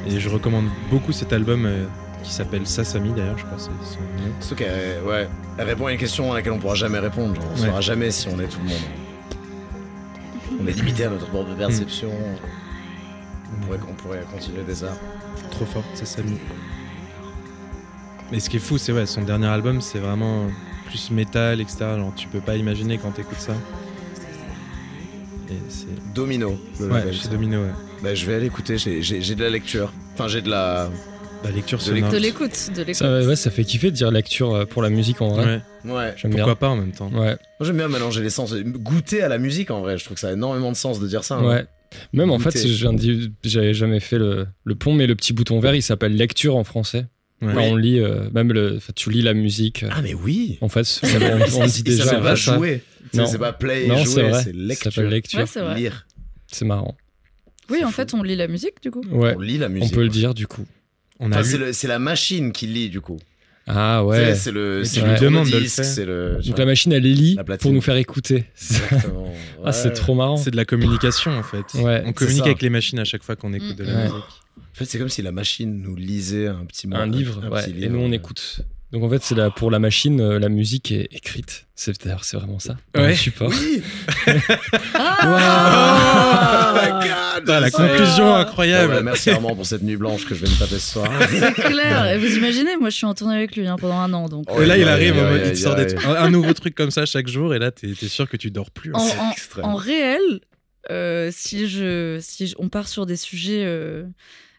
Et 0.08 0.20
je 0.20 0.30
recommande 0.30 0.66
beaucoup 0.90 1.12
cet 1.14 1.32
album 1.34 1.66
euh, 1.66 1.86
qui 2.24 2.32
s'appelle 2.34 2.68
Sasami 2.68 3.12
d'ailleurs, 3.14 3.38
je 3.38 3.46
crois 3.46 3.58
que 3.58 3.64
c'est 3.64 3.70
son 3.94 4.00
nom. 4.02 4.34
Surtout 4.42 4.56
qu'elle 4.56 5.02
ouais, 5.06 5.30
elle 5.58 5.66
répond 5.68 5.86
à 5.88 5.92
une 5.94 5.98
question 5.98 6.32
à 6.32 6.36
laquelle 6.36 6.52
on 6.54 6.60
pourra 6.60 6.76
jamais 6.76 7.00
répondre. 7.00 7.36
Genre, 7.36 7.44
on 7.56 7.60
Ouais. 7.62 7.68
saura 7.68 7.82
jamais 7.82 8.12
si 8.12 8.28
on 8.28 8.40
est 8.40 8.48
tout 8.48 8.60
le 8.60 8.70
monde. 8.70 10.60
On 10.62 10.68
est 10.68 10.72
limité 10.74 11.06
à 11.06 11.10
notre 11.10 11.28
propre 11.28 11.54
perception. 11.56 12.10
On, 12.12 13.66
pourrait, 13.66 13.80
on 13.90 13.94
pourrait 13.94 14.26
continuer 14.32 14.64
des 14.64 14.84
heures. 14.84 14.98
trop 15.52 15.66
forte, 15.66 15.86
c'est 15.94 16.06
Samy. 16.06 16.38
Mais 18.32 18.40
ce 18.40 18.50
qui 18.50 18.58
est 18.58 18.62
fou, 18.62 18.78
c'est 18.78 18.92
ouais, 18.92 19.06
son 19.06 19.22
dernier 19.22 19.48
album, 19.48 19.80
c'est 19.82 20.00
vraiment 20.00 20.48
plus 20.88 21.12
métal, 21.12 21.62
etc. 21.62 21.78
Genre, 21.98 22.14
tu 22.16 22.28
peux 22.28 22.40
pas 22.40 22.56
imaginer 22.56 22.98
quand 22.98 23.12
t'écoutes 23.12 23.40
ça. 23.40 23.54
Et 25.54 25.70
c'est. 25.70 26.14
Domino, 26.14 26.58
le 26.80 26.86
Ouais, 26.88 27.00
label, 27.00 27.14
chez 27.14 27.24
ça. 27.24 27.30
Domino, 27.30 27.62
ouais. 27.62 27.70
Bah, 28.04 28.16
je 28.16 28.26
vais 28.26 28.36
aller 28.36 28.46
écouter, 28.48 28.78
j'ai- 28.78 29.02
j'ai 29.02 29.22
j'ai 29.22 29.36
de 29.36 29.44
la 29.44 29.50
lecture. 29.50 29.92
Enfin, 30.14 30.28
j'ai 30.28 30.42
de 30.42 30.50
la. 30.50 30.90
La 31.44 31.52
lecture 31.52 31.78
De 31.78 31.84
sonore. 31.84 32.10
De 32.10 32.18
l'écoute, 32.18 32.70
de 32.74 32.80
l'écoute. 32.84 32.96
Ça, 32.96 33.20
ouais, 33.22 33.36
ça 33.36 33.52
fait 33.52 33.66
kiffer 33.66 33.92
de 33.92 33.96
dire 33.98 34.12
lecture 34.12 34.56
euh, 34.56 34.66
pour 34.66 34.82
la 34.82 34.90
musique 34.90 35.22
en 35.22 35.28
vrai. 35.28 35.62
Ouais, 35.84 35.92
Ouais. 35.92 36.14
J'aime 36.16 36.32
pourquoi 36.32 36.46
bien. 36.54 36.56
pas 36.56 36.70
en 36.70 36.78
même 36.78 36.94
temps. 36.94 37.10
Ouais, 37.10 37.36
Moi, 37.36 37.36
j'aime 37.62 37.76
bien 37.76 37.90
mélanger 37.90 38.22
les 38.22 38.30
sens. 38.30 38.54
Goûter 38.56 39.22
à 39.22 39.28
la 39.28 39.38
musique, 39.38 39.70
en 39.70 39.82
vrai, 39.82 39.98
je 39.98 40.06
trouve 40.06 40.16
que 40.16 40.22
ça 40.22 40.30
a 40.30 40.34
énormément 40.34 40.72
de 40.72 40.78
sens 40.78 41.02
de 41.02 41.08
dire 41.08 41.26
ça. 41.26 41.36
hein. 41.36 41.46
ouais. 41.46 41.66
Même 42.14 42.32
en 42.32 42.40
fait, 42.40 42.58
je 42.58 42.68
viens 42.82 42.94
de 42.94 42.98
dire- 42.98 43.30
j'avais 43.44 43.74
jamais 43.74 44.00
fait 44.00 44.18
le, 44.18 44.48
le 44.64 44.76
pont, 44.76 44.94
mais 44.94 45.06
le 45.06 45.16
petit 45.16 45.34
bouton 45.34 45.60
vert, 45.60 45.76
il 45.76 45.84
s'appelle 45.84 46.16
lecture 46.16 46.56
en 46.56 46.64
français. 46.64 47.06
Ouais. 47.44 47.54
Quand 47.54 47.62
on 47.64 47.76
lit, 47.76 48.00
euh, 48.00 48.30
même 48.34 48.52
le, 48.54 48.80
tu 48.96 49.10
lis 49.12 49.22
la 49.22 49.34
musique. 49.34 49.84
euh, 49.84 49.90
Ah, 49.92 50.02
mais 50.02 50.14
oui! 50.14 50.58
En 50.62 50.70
fait, 50.70 50.84
ça, 50.86 51.08
on, 51.12 51.62
on 51.62 51.66
dit 51.66 51.72
Ça 51.78 51.82
déjà. 51.84 52.06
ça. 52.06 52.36
jouer. 52.36 52.82
Tu 53.04 53.10
sais, 53.12 53.18
Non. 53.18 53.28
C'est 53.28 53.38
pas 53.38 53.54
play 53.54 53.88
Non, 53.88 53.98
c'est 54.06 54.12
jouer, 54.12 54.30
vrai. 54.30 54.44
c'est 54.44 54.52
Ça 54.52 54.58
lecture. 54.58 54.94
s'appelle 54.94 55.10
lecture. 55.12 55.40
Ouais. 55.58 55.76
Lire. 55.76 56.08
C'est 56.48 56.66
marrant. 56.66 56.96
Oui, 57.70 57.84
en 57.84 57.88
fou. 57.88 57.94
fait, 57.94 58.14
on 58.14 58.24
lit 58.24 58.36
la 58.36 58.48
musique 58.48 58.76
du 58.82 58.92
coup. 58.92 59.04
Ouais, 59.12 59.34
On 59.36 59.40
lit 59.40 59.58
la 59.58 59.68
on 59.68 59.70
musique. 59.70 59.94
peut 59.94 60.04
le 60.04 60.10
dire 60.10 60.34
du 60.34 60.48
coup. 60.48 60.66
On 61.20 61.32
a 61.32 61.36
Enfin, 61.40 61.44
lu- 61.44 61.50
c'est 61.52 61.58
le- 61.58 61.74
c'est 61.74 61.88
la 61.88 62.00
machine 62.00 62.52
qui 62.52 62.68
lit, 62.68 62.90
du 62.90 63.00
coup. 63.02 63.20
Ah 63.66 64.04
ouais. 64.04 64.36
C'est 64.36 64.52
le. 64.52 64.84
Tu 64.92 65.00
le 65.00 65.14
lui 65.14 65.20
demandes 65.22 65.50
de 65.50 65.58
le 65.58 65.66
faire. 65.68 66.42
Donc 66.46 66.58
la 66.58 66.66
machine, 66.66 66.92
elle 66.92 67.04
lit 67.04 67.38
pour 67.62 67.72
nous 67.72 67.80
faire 67.82 67.96
écouter. 67.96 68.46
Exactement. 68.62 69.34
ah, 69.66 69.72
c'est 69.72 69.92
trop 69.94 70.16
marrant. 70.16 70.36
C'est 70.38 70.52
de 70.52 70.58
la 70.58 70.66
communication 70.66 71.32
en 71.38 71.44
fait. 71.44 71.64
Ouais, 71.82 72.04
on 72.06 72.12
communique 72.12 72.40
ça. 72.44 72.46
avec 72.48 72.62
les 72.62 72.70
machines 72.70 73.00
à 73.00 73.06
chaque 73.06 73.24
fois 73.24 73.36
qu'on 73.38 73.54
écoute 73.54 73.78
de 73.78 73.86
la 73.86 74.04
musique. 74.04 74.24
En 74.74 74.78
fait, 74.78 74.86
c'est 74.86 74.98
comme 74.98 75.10
si 75.10 75.22
la 75.22 75.32
machine 75.32 75.82
nous 75.82 75.96
lisait 75.96 76.48
un 76.48 76.66
petit 76.66 76.88
mot. 76.88 76.96
Un 76.96 77.06
livre, 77.06 77.42
un 77.44 77.50
ouais, 77.50 77.64
petit 77.66 77.84
et 77.84 77.90
nous 77.90 78.00
on 78.00 78.12
écoute. 78.12 78.62
Donc 78.92 79.04
en 79.04 79.10
fait, 79.10 79.24
c'est 79.24 79.34
là 79.36 79.50
pour 79.50 79.72
la 79.72 79.80
machine, 79.80 80.20
euh, 80.22 80.38
la 80.40 80.50
musique 80.50 80.92
est 80.92 81.08
écrite. 81.12 81.66
C'est 81.76 82.00
d'ailleurs, 82.04 82.24
c'est 82.24 82.38
vraiment 82.38 82.60
ça. 82.60 82.78
Ouais. 82.96 83.10
Le 83.10 83.16
support. 83.16 83.52
Oui! 83.52 83.82
Ah 84.96 86.74
Oh 86.74 86.78
my 86.78 87.08
god! 87.08 87.42
Putain, 87.44 87.60
la 87.60 87.72
conclusion 87.72 88.26
Bon, 88.26 88.36
incroyable. 88.36 88.94
bah, 88.94 89.02
merci 89.02 89.30
Armand 89.32 89.56
pour 89.56 89.66
cette 89.66 89.82
nuit 89.82 89.96
blanche 89.98 90.26
que 90.26 90.36
je 90.36 90.46
vais 90.46 90.52
me 90.52 90.58
taper 90.60 90.76
ce 90.80 90.92
soir. 90.94 91.12
C'est 91.30 91.54
clair. 91.54 92.06
Et 92.12 92.18
vous 92.20 92.36
imaginez, 92.38 92.78
moi 92.78 92.90
je 92.90 92.96
suis 92.96 93.06
en 93.06 93.14
tournée 93.14 93.36
avec 93.36 93.56
lui 93.56 93.68
hein, 93.68 93.76
pendant 93.80 93.98
un 94.00 94.14
an 94.14 94.30
donc. 94.30 94.46
Oh, 94.50 94.62
et 94.62 94.66
là, 94.66 94.78
il 94.78 94.88
arrive, 94.88 95.16
il 95.46 95.52
te 95.52 95.56
sort 95.58 95.76
des 95.76 95.96
un, 96.06 96.30
nouveau 96.30 96.54
truc 96.54 96.76
comme 96.76 96.92
ça 96.92 97.06
chaque 97.06 97.28
jour, 97.28 97.54
et 97.56 97.60
là, 97.60 97.72
t'es 97.72 97.94
sûr 97.96 98.30
que 98.30 98.38
tu 98.38 98.52
dors 98.52 98.72
plus. 98.72 98.94
En, 98.94 99.00
hein. 99.00 99.10
en- 99.20 99.32
extrême. 99.32 99.66
en 99.66 99.76
réel, 99.76 100.22
euh, 100.92 101.30
si, 101.34 101.68
je, 101.68 102.20
si 102.22 102.48
je- 102.48 102.56
on 102.60 102.70
part 102.70 102.88
sur 102.88 103.06
des 103.06 103.16
sujets 103.16 103.64
euh, 103.66 104.04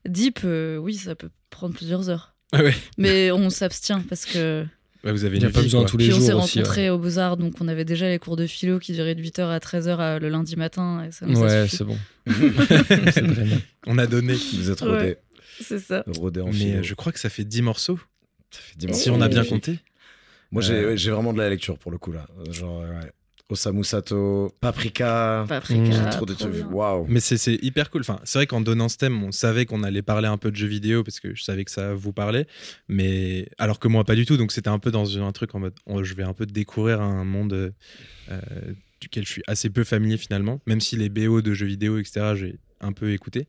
deep, 0.06 0.40
euh, 0.44 0.76
oui, 0.78 0.94
ça 0.94 1.14
peut 1.14 1.30
prendre 1.50 1.74
plusieurs 1.74 2.08
heures. 2.10 2.34
Ah 2.52 2.62
ouais. 2.62 2.74
Mais 2.98 3.30
on 3.32 3.50
s'abstient 3.50 4.02
parce 4.08 4.24
que. 4.26 4.64
Ouais, 5.04 5.12
vous 5.12 5.24
avez 5.24 5.36
Il 5.36 5.40
n'y 5.40 5.44
a 5.44 5.48
une 5.48 5.54
pas 5.54 5.60
besoin 5.62 5.82
quoi. 5.82 5.90
tous 5.90 5.96
les 5.98 6.06
Puis 6.06 6.14
on 6.14 6.20
s'est 6.20 6.30
jours 6.32 6.40
rencontrés 6.40 6.88
au 6.88 6.98
Beaux-Arts, 6.98 7.36
donc 7.36 7.54
on 7.60 7.68
avait 7.68 7.84
déjà 7.84 8.08
les 8.08 8.18
cours 8.18 8.36
de 8.36 8.46
philo 8.46 8.78
qui 8.78 8.92
duraient 8.92 9.14
de 9.14 9.22
8h 9.22 9.42
à 9.50 9.58
13h 9.58 10.18
le 10.18 10.28
lundi 10.30 10.56
matin. 10.56 11.04
Et 11.06 11.12
ça, 11.12 11.26
Ouais, 11.26 11.66
c'est 11.68 11.84
bon. 11.84 11.98
On 13.86 13.98
a 13.98 14.06
donné. 14.06 14.34
Vous 14.54 14.70
êtes 14.70 14.80
rodés. 14.80 14.92
Ouais. 14.94 15.18
c'est 15.60 15.78
ça. 15.78 16.04
Rodés 16.06 16.40
en 16.40 16.46
Mais 16.46 16.52
philo. 16.52 16.78
euh, 16.78 16.82
je 16.82 16.94
crois 16.94 17.12
que 17.12 17.18
ça 17.20 17.28
fait 17.28 17.44
10 17.44 17.62
morceaux, 17.62 17.98
Ça 18.50 18.60
fait 18.62 18.76
dix 18.78 18.86
si 18.94 19.10
morceaux. 19.10 19.12
on 19.12 19.20
a 19.20 19.28
bien 19.28 19.44
compté. 19.44 19.78
Moi, 20.50 20.62
j'ai 20.62 20.74
Euh, 20.74 20.96
vraiment 21.14 21.32
de 21.32 21.38
la 21.38 21.50
lecture 21.50 21.78
pour 21.78 21.90
le 21.90 21.98
coup 21.98 22.12
là. 22.12 22.26
Euh, 22.38 22.52
Genre, 22.52 22.80
ouais. 22.80 23.12
Osamu 23.50 23.84
Sato, 23.84 24.54
Paprika. 24.60 25.44
Paprika. 25.46 25.80
Mmh. 25.80 25.92
J'ai 25.92 26.10
trop 26.10 26.24
de 26.24 26.32
trucs. 26.32 26.70
Waouh. 26.70 27.06
Mais 27.08 27.20
c'est 27.20 27.36
c'est 27.36 27.58
hyper 27.62 27.90
cool. 27.90 28.00
Enfin, 28.00 28.18
c'est 28.24 28.38
vrai 28.38 28.46
qu'en 28.46 28.62
donnant 28.62 28.88
ce 28.88 28.96
thème, 28.96 29.22
on 29.22 29.32
savait 29.32 29.66
qu'on 29.66 29.82
allait 29.82 30.02
parler 30.02 30.28
un 30.28 30.38
peu 30.38 30.50
de 30.50 30.56
jeux 30.56 30.66
vidéo 30.66 31.04
parce 31.04 31.20
que 31.20 31.34
je 31.34 31.42
savais 31.42 31.64
que 31.64 31.70
ça 31.70 31.94
vous 31.94 32.12
parlait. 32.12 32.46
Mais 32.88 33.48
alors 33.58 33.78
que 33.78 33.88
moi, 33.88 34.04
pas 34.04 34.14
du 34.14 34.24
tout. 34.24 34.38
Donc 34.38 34.50
c'était 34.50 34.68
un 34.68 34.78
peu 34.78 34.90
dans 34.90 35.18
un 35.22 35.32
truc 35.32 35.54
en 35.54 35.60
mode 35.60 35.74
oh, 35.84 36.02
je 36.02 36.14
vais 36.14 36.22
un 36.22 36.32
peu 36.32 36.46
découvrir 36.46 37.02
un 37.02 37.24
monde 37.24 37.74
euh, 38.30 38.40
duquel 39.00 39.26
je 39.26 39.30
suis 39.30 39.42
assez 39.46 39.68
peu 39.68 39.84
familier 39.84 40.16
finalement. 40.16 40.60
Même 40.66 40.80
si 40.80 40.96
les 40.96 41.10
BO 41.10 41.42
de 41.42 41.52
jeux 41.52 41.66
vidéo, 41.66 41.98
etc., 41.98 42.32
j'ai 42.36 42.58
un 42.80 42.92
peu 42.92 43.12
écouté. 43.12 43.46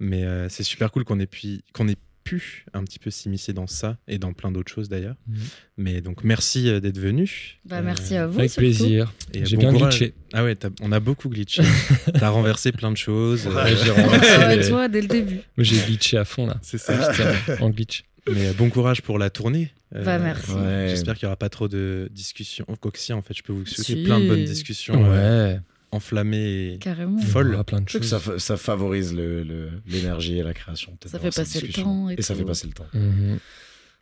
Mais 0.00 0.24
euh, 0.24 0.48
c'est 0.48 0.64
super 0.64 0.90
cool 0.90 1.04
qu'on 1.04 1.20
ait, 1.20 1.26
pu, 1.26 1.60
qu'on 1.72 1.86
ait 1.88 1.96
pu 2.28 2.64
un 2.74 2.84
petit 2.84 2.98
peu 2.98 3.10
s'immiscer 3.10 3.52
dans 3.52 3.66
ça 3.66 3.96
et 4.08 4.18
dans 4.18 4.32
plein 4.32 4.50
d'autres 4.52 4.72
choses 4.72 4.88
d'ailleurs. 4.88 5.16
Mhm. 5.26 5.36
Mais 5.78 6.00
donc 6.00 6.24
merci 6.24 6.68
euh, 6.68 6.80
d'être 6.80 6.98
venu. 6.98 7.58
Bah, 7.64 7.78
Euh, 7.78 7.82
merci 7.82 8.16
à 8.16 8.26
vous. 8.26 8.38
Avec 8.38 8.50
surtout. 8.50 8.60
plaisir. 8.66 9.12
et 9.34 9.44
J'ai 9.46 9.56
bon 9.56 9.62
bien 9.62 9.72
courage. 9.72 9.98
glitché. 9.98 10.14
Ah 10.32 10.44
ouais, 10.44 10.54
t'as- 10.54 10.68
on 10.82 10.92
a 10.92 11.00
beaucoup 11.00 11.28
glitché. 11.28 11.62
T'as 12.18 12.28
renversé 12.28 12.72
plein 12.72 12.90
de 12.90 12.96
choses. 12.96 13.46
euh, 13.46 13.54
Ouais, 13.54 13.74
j'ai 13.82 13.90
renversé 13.90 14.36
ouais, 14.46 14.68
toi, 14.68 14.88
dès 14.88 15.00
le 15.00 15.08
début. 15.08 15.40
J'ai 15.58 15.78
glitché 15.86 16.18
à 16.18 16.24
fond 16.24 16.46
là. 16.46 16.58
c'est 16.62 16.78
ça. 16.78 17.12
J'étais 17.12 17.62
en 17.62 17.70
glitch. 17.70 18.04
Mais 18.30 18.48
euh, 18.48 18.52
bon 18.52 18.68
courage 18.68 19.00
pour 19.02 19.18
la 19.18 19.30
tournée. 19.30 19.72
Euh, 19.94 20.04
Bah, 20.04 20.18
merci. 20.18 20.50
Ouais. 20.52 20.86
J'espère 20.90 21.14
qu'il 21.16 21.24
n'y 21.24 21.28
aura 21.28 21.36
pas 21.36 21.48
trop 21.48 21.66
de 21.66 22.08
discussions. 22.12 22.66
Oh, 22.68 22.76
si, 22.94 23.12
en 23.14 23.22
fait, 23.22 23.32
je 23.34 23.42
peux 23.42 23.54
vous 23.54 23.64
souhaiter 23.64 23.94
Si. 23.94 24.02
plein 24.04 24.20
de 24.20 24.28
bonnes 24.28 24.44
discussions 24.44 25.02
euh, 25.06 25.56
Ouais. 25.92 25.96
enflammées. 25.96 26.74
Et... 26.74 26.78
Carrément. 26.78 27.18
Folle. 27.18 27.56
Ah, 27.58 27.64
plein 27.64 27.80
de 27.80 27.88
Je 27.88 27.98
trouve 27.98 28.00
que 28.02 28.06
choses. 28.08 28.22
ça, 28.22 28.38
ça 28.38 28.56
favorise 28.56 29.14
le- 29.14 29.42
le- 29.42 29.70
l'énergie 29.86 30.38
et 30.38 30.42
la 30.42 30.54
création. 30.54 30.96
Ça 31.06 31.18
fait 31.18 31.34
passer 31.34 31.60
le 31.60 31.72
temps 31.72 32.10
et 32.10 32.14
Et 32.18 32.22
ça 32.22 32.34
fait 32.34 32.44
passer 32.44 32.66
le 32.66 32.72
temps. 32.72 32.86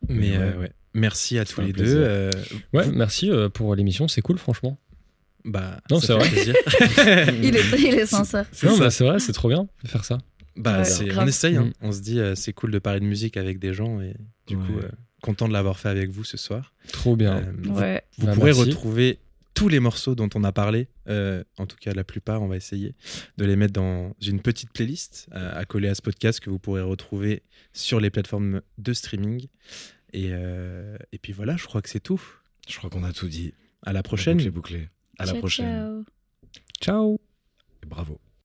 Mais 0.09 0.31
Ouais. 0.31 0.37
euh, 0.37 0.59
ouais. 0.59 0.71
merci 0.93 1.39
à 1.39 1.45
tous 1.45 1.61
les 1.61 1.73
plaisir. 1.73 1.95
deux. 1.97 2.03
euh, 2.03 2.31
Ouais, 2.73 2.87
merci 2.91 3.31
euh, 3.31 3.49
pour 3.49 3.73
l'émission, 3.75 4.07
c'est 4.07 4.21
cool 4.21 4.37
franchement. 4.37 4.77
bah, 5.43 5.79
Non, 5.89 5.99
c'est 5.99 6.15
plaisir. 6.17 6.53
Il 7.41 7.55
est, 7.55 7.63
il 7.79 7.95
est 7.95 8.05
sincère. 8.05 8.45
C'est 8.51 8.67
Non, 8.67 8.77
bah, 8.77 8.89
c'est 8.91 9.03
vrai, 9.05 9.19
c'est 9.19 9.33
trop 9.33 9.49
bien 9.49 9.67
de 9.83 9.87
faire 9.89 10.05
ça. 10.05 10.19
Bah, 10.55 10.79
Ouais, 10.79 10.85
c'est- 10.85 11.17
on 11.17 11.25
essaye. 11.27 11.55
hein. 11.55 11.65
Mm. 11.81 11.87
On 11.87 11.91
se 11.91 12.01
dit, 12.01 12.19
euh, 12.19 12.35
c'est 12.35 12.53
cool 12.53 12.71
de 12.71 12.79
parler 12.79 12.99
de 12.99 13.05
musique 13.05 13.37
avec 13.37 13.59
des 13.59 13.73
gens. 13.73 13.99
Et 14.01 14.13
du 14.47 14.55
Ouais. 14.55 14.65
coup, 14.67 14.77
euh, 14.83 14.89
content 15.21 15.47
de 15.47 15.53
l'avoir 15.53 15.79
fait 15.79 15.89
avec 15.89 16.09
vous 16.11 16.23
ce 16.23 16.37
soir. 16.37 16.73
Trop 16.91 17.15
bien. 17.15 17.37
Euh, 17.37 17.43
vous- 17.63 17.79
Ouais. 17.79 18.03
Vous 18.19 18.25
Bah, 18.27 18.33
pourrez 18.33 18.51
merci. 18.53 18.61
retrouver 18.69 19.19
tous 19.57 19.69
les 19.69 19.79
morceaux 19.79 20.13
dont 20.13 20.29
on 20.35 20.43
a 20.43 20.51
parlé, 20.51 20.87
euh, 21.09 21.43
en 21.57 21.65
tout 21.65 21.77
cas 21.77 21.91
la 21.91 22.03
plupart, 22.03 22.43
on 22.43 22.47
va 22.47 22.57
essayer 22.57 22.93
de 23.37 23.45
les 23.45 23.55
mettre 23.55 23.73
dans 23.73 24.15
une 24.21 24.39
petite 24.39 24.71
playlist 24.71 25.27
euh, 25.33 25.59
à 25.59 25.65
coller 25.65 25.89
à 25.89 25.95
ce 25.95 26.03
podcast 26.03 26.39
que 26.39 26.51
vous 26.51 26.59
pourrez 26.59 26.83
retrouver 26.83 27.41
sur 27.73 27.99
les 27.99 28.11
plateformes 28.11 28.61
de 28.77 28.93
streaming. 28.93 29.47
Et, 30.13 30.27
euh, 30.29 30.95
et 31.11 31.17
puis 31.17 31.33
voilà, 31.33 31.57
je 31.57 31.65
crois 31.65 31.81
que 31.81 31.89
c'est 31.89 31.99
tout. 31.99 32.21
Je 32.69 32.77
crois 32.77 32.91
qu'on 32.91 33.03
a 33.03 33.11
tout 33.11 33.27
dit. 33.27 33.55
À 33.81 33.93
la 33.93 34.03
prochaine. 34.03 34.39
J'ai 34.39 34.51
bouclé. 34.51 34.89
À 35.17 35.25
la 35.25 35.31
Ciao, 35.31 35.39
prochaine. 35.39 35.65
ciao. 35.65 36.05
Ciao. 36.79 37.19
Et 37.81 37.87
bravo. 37.87 38.19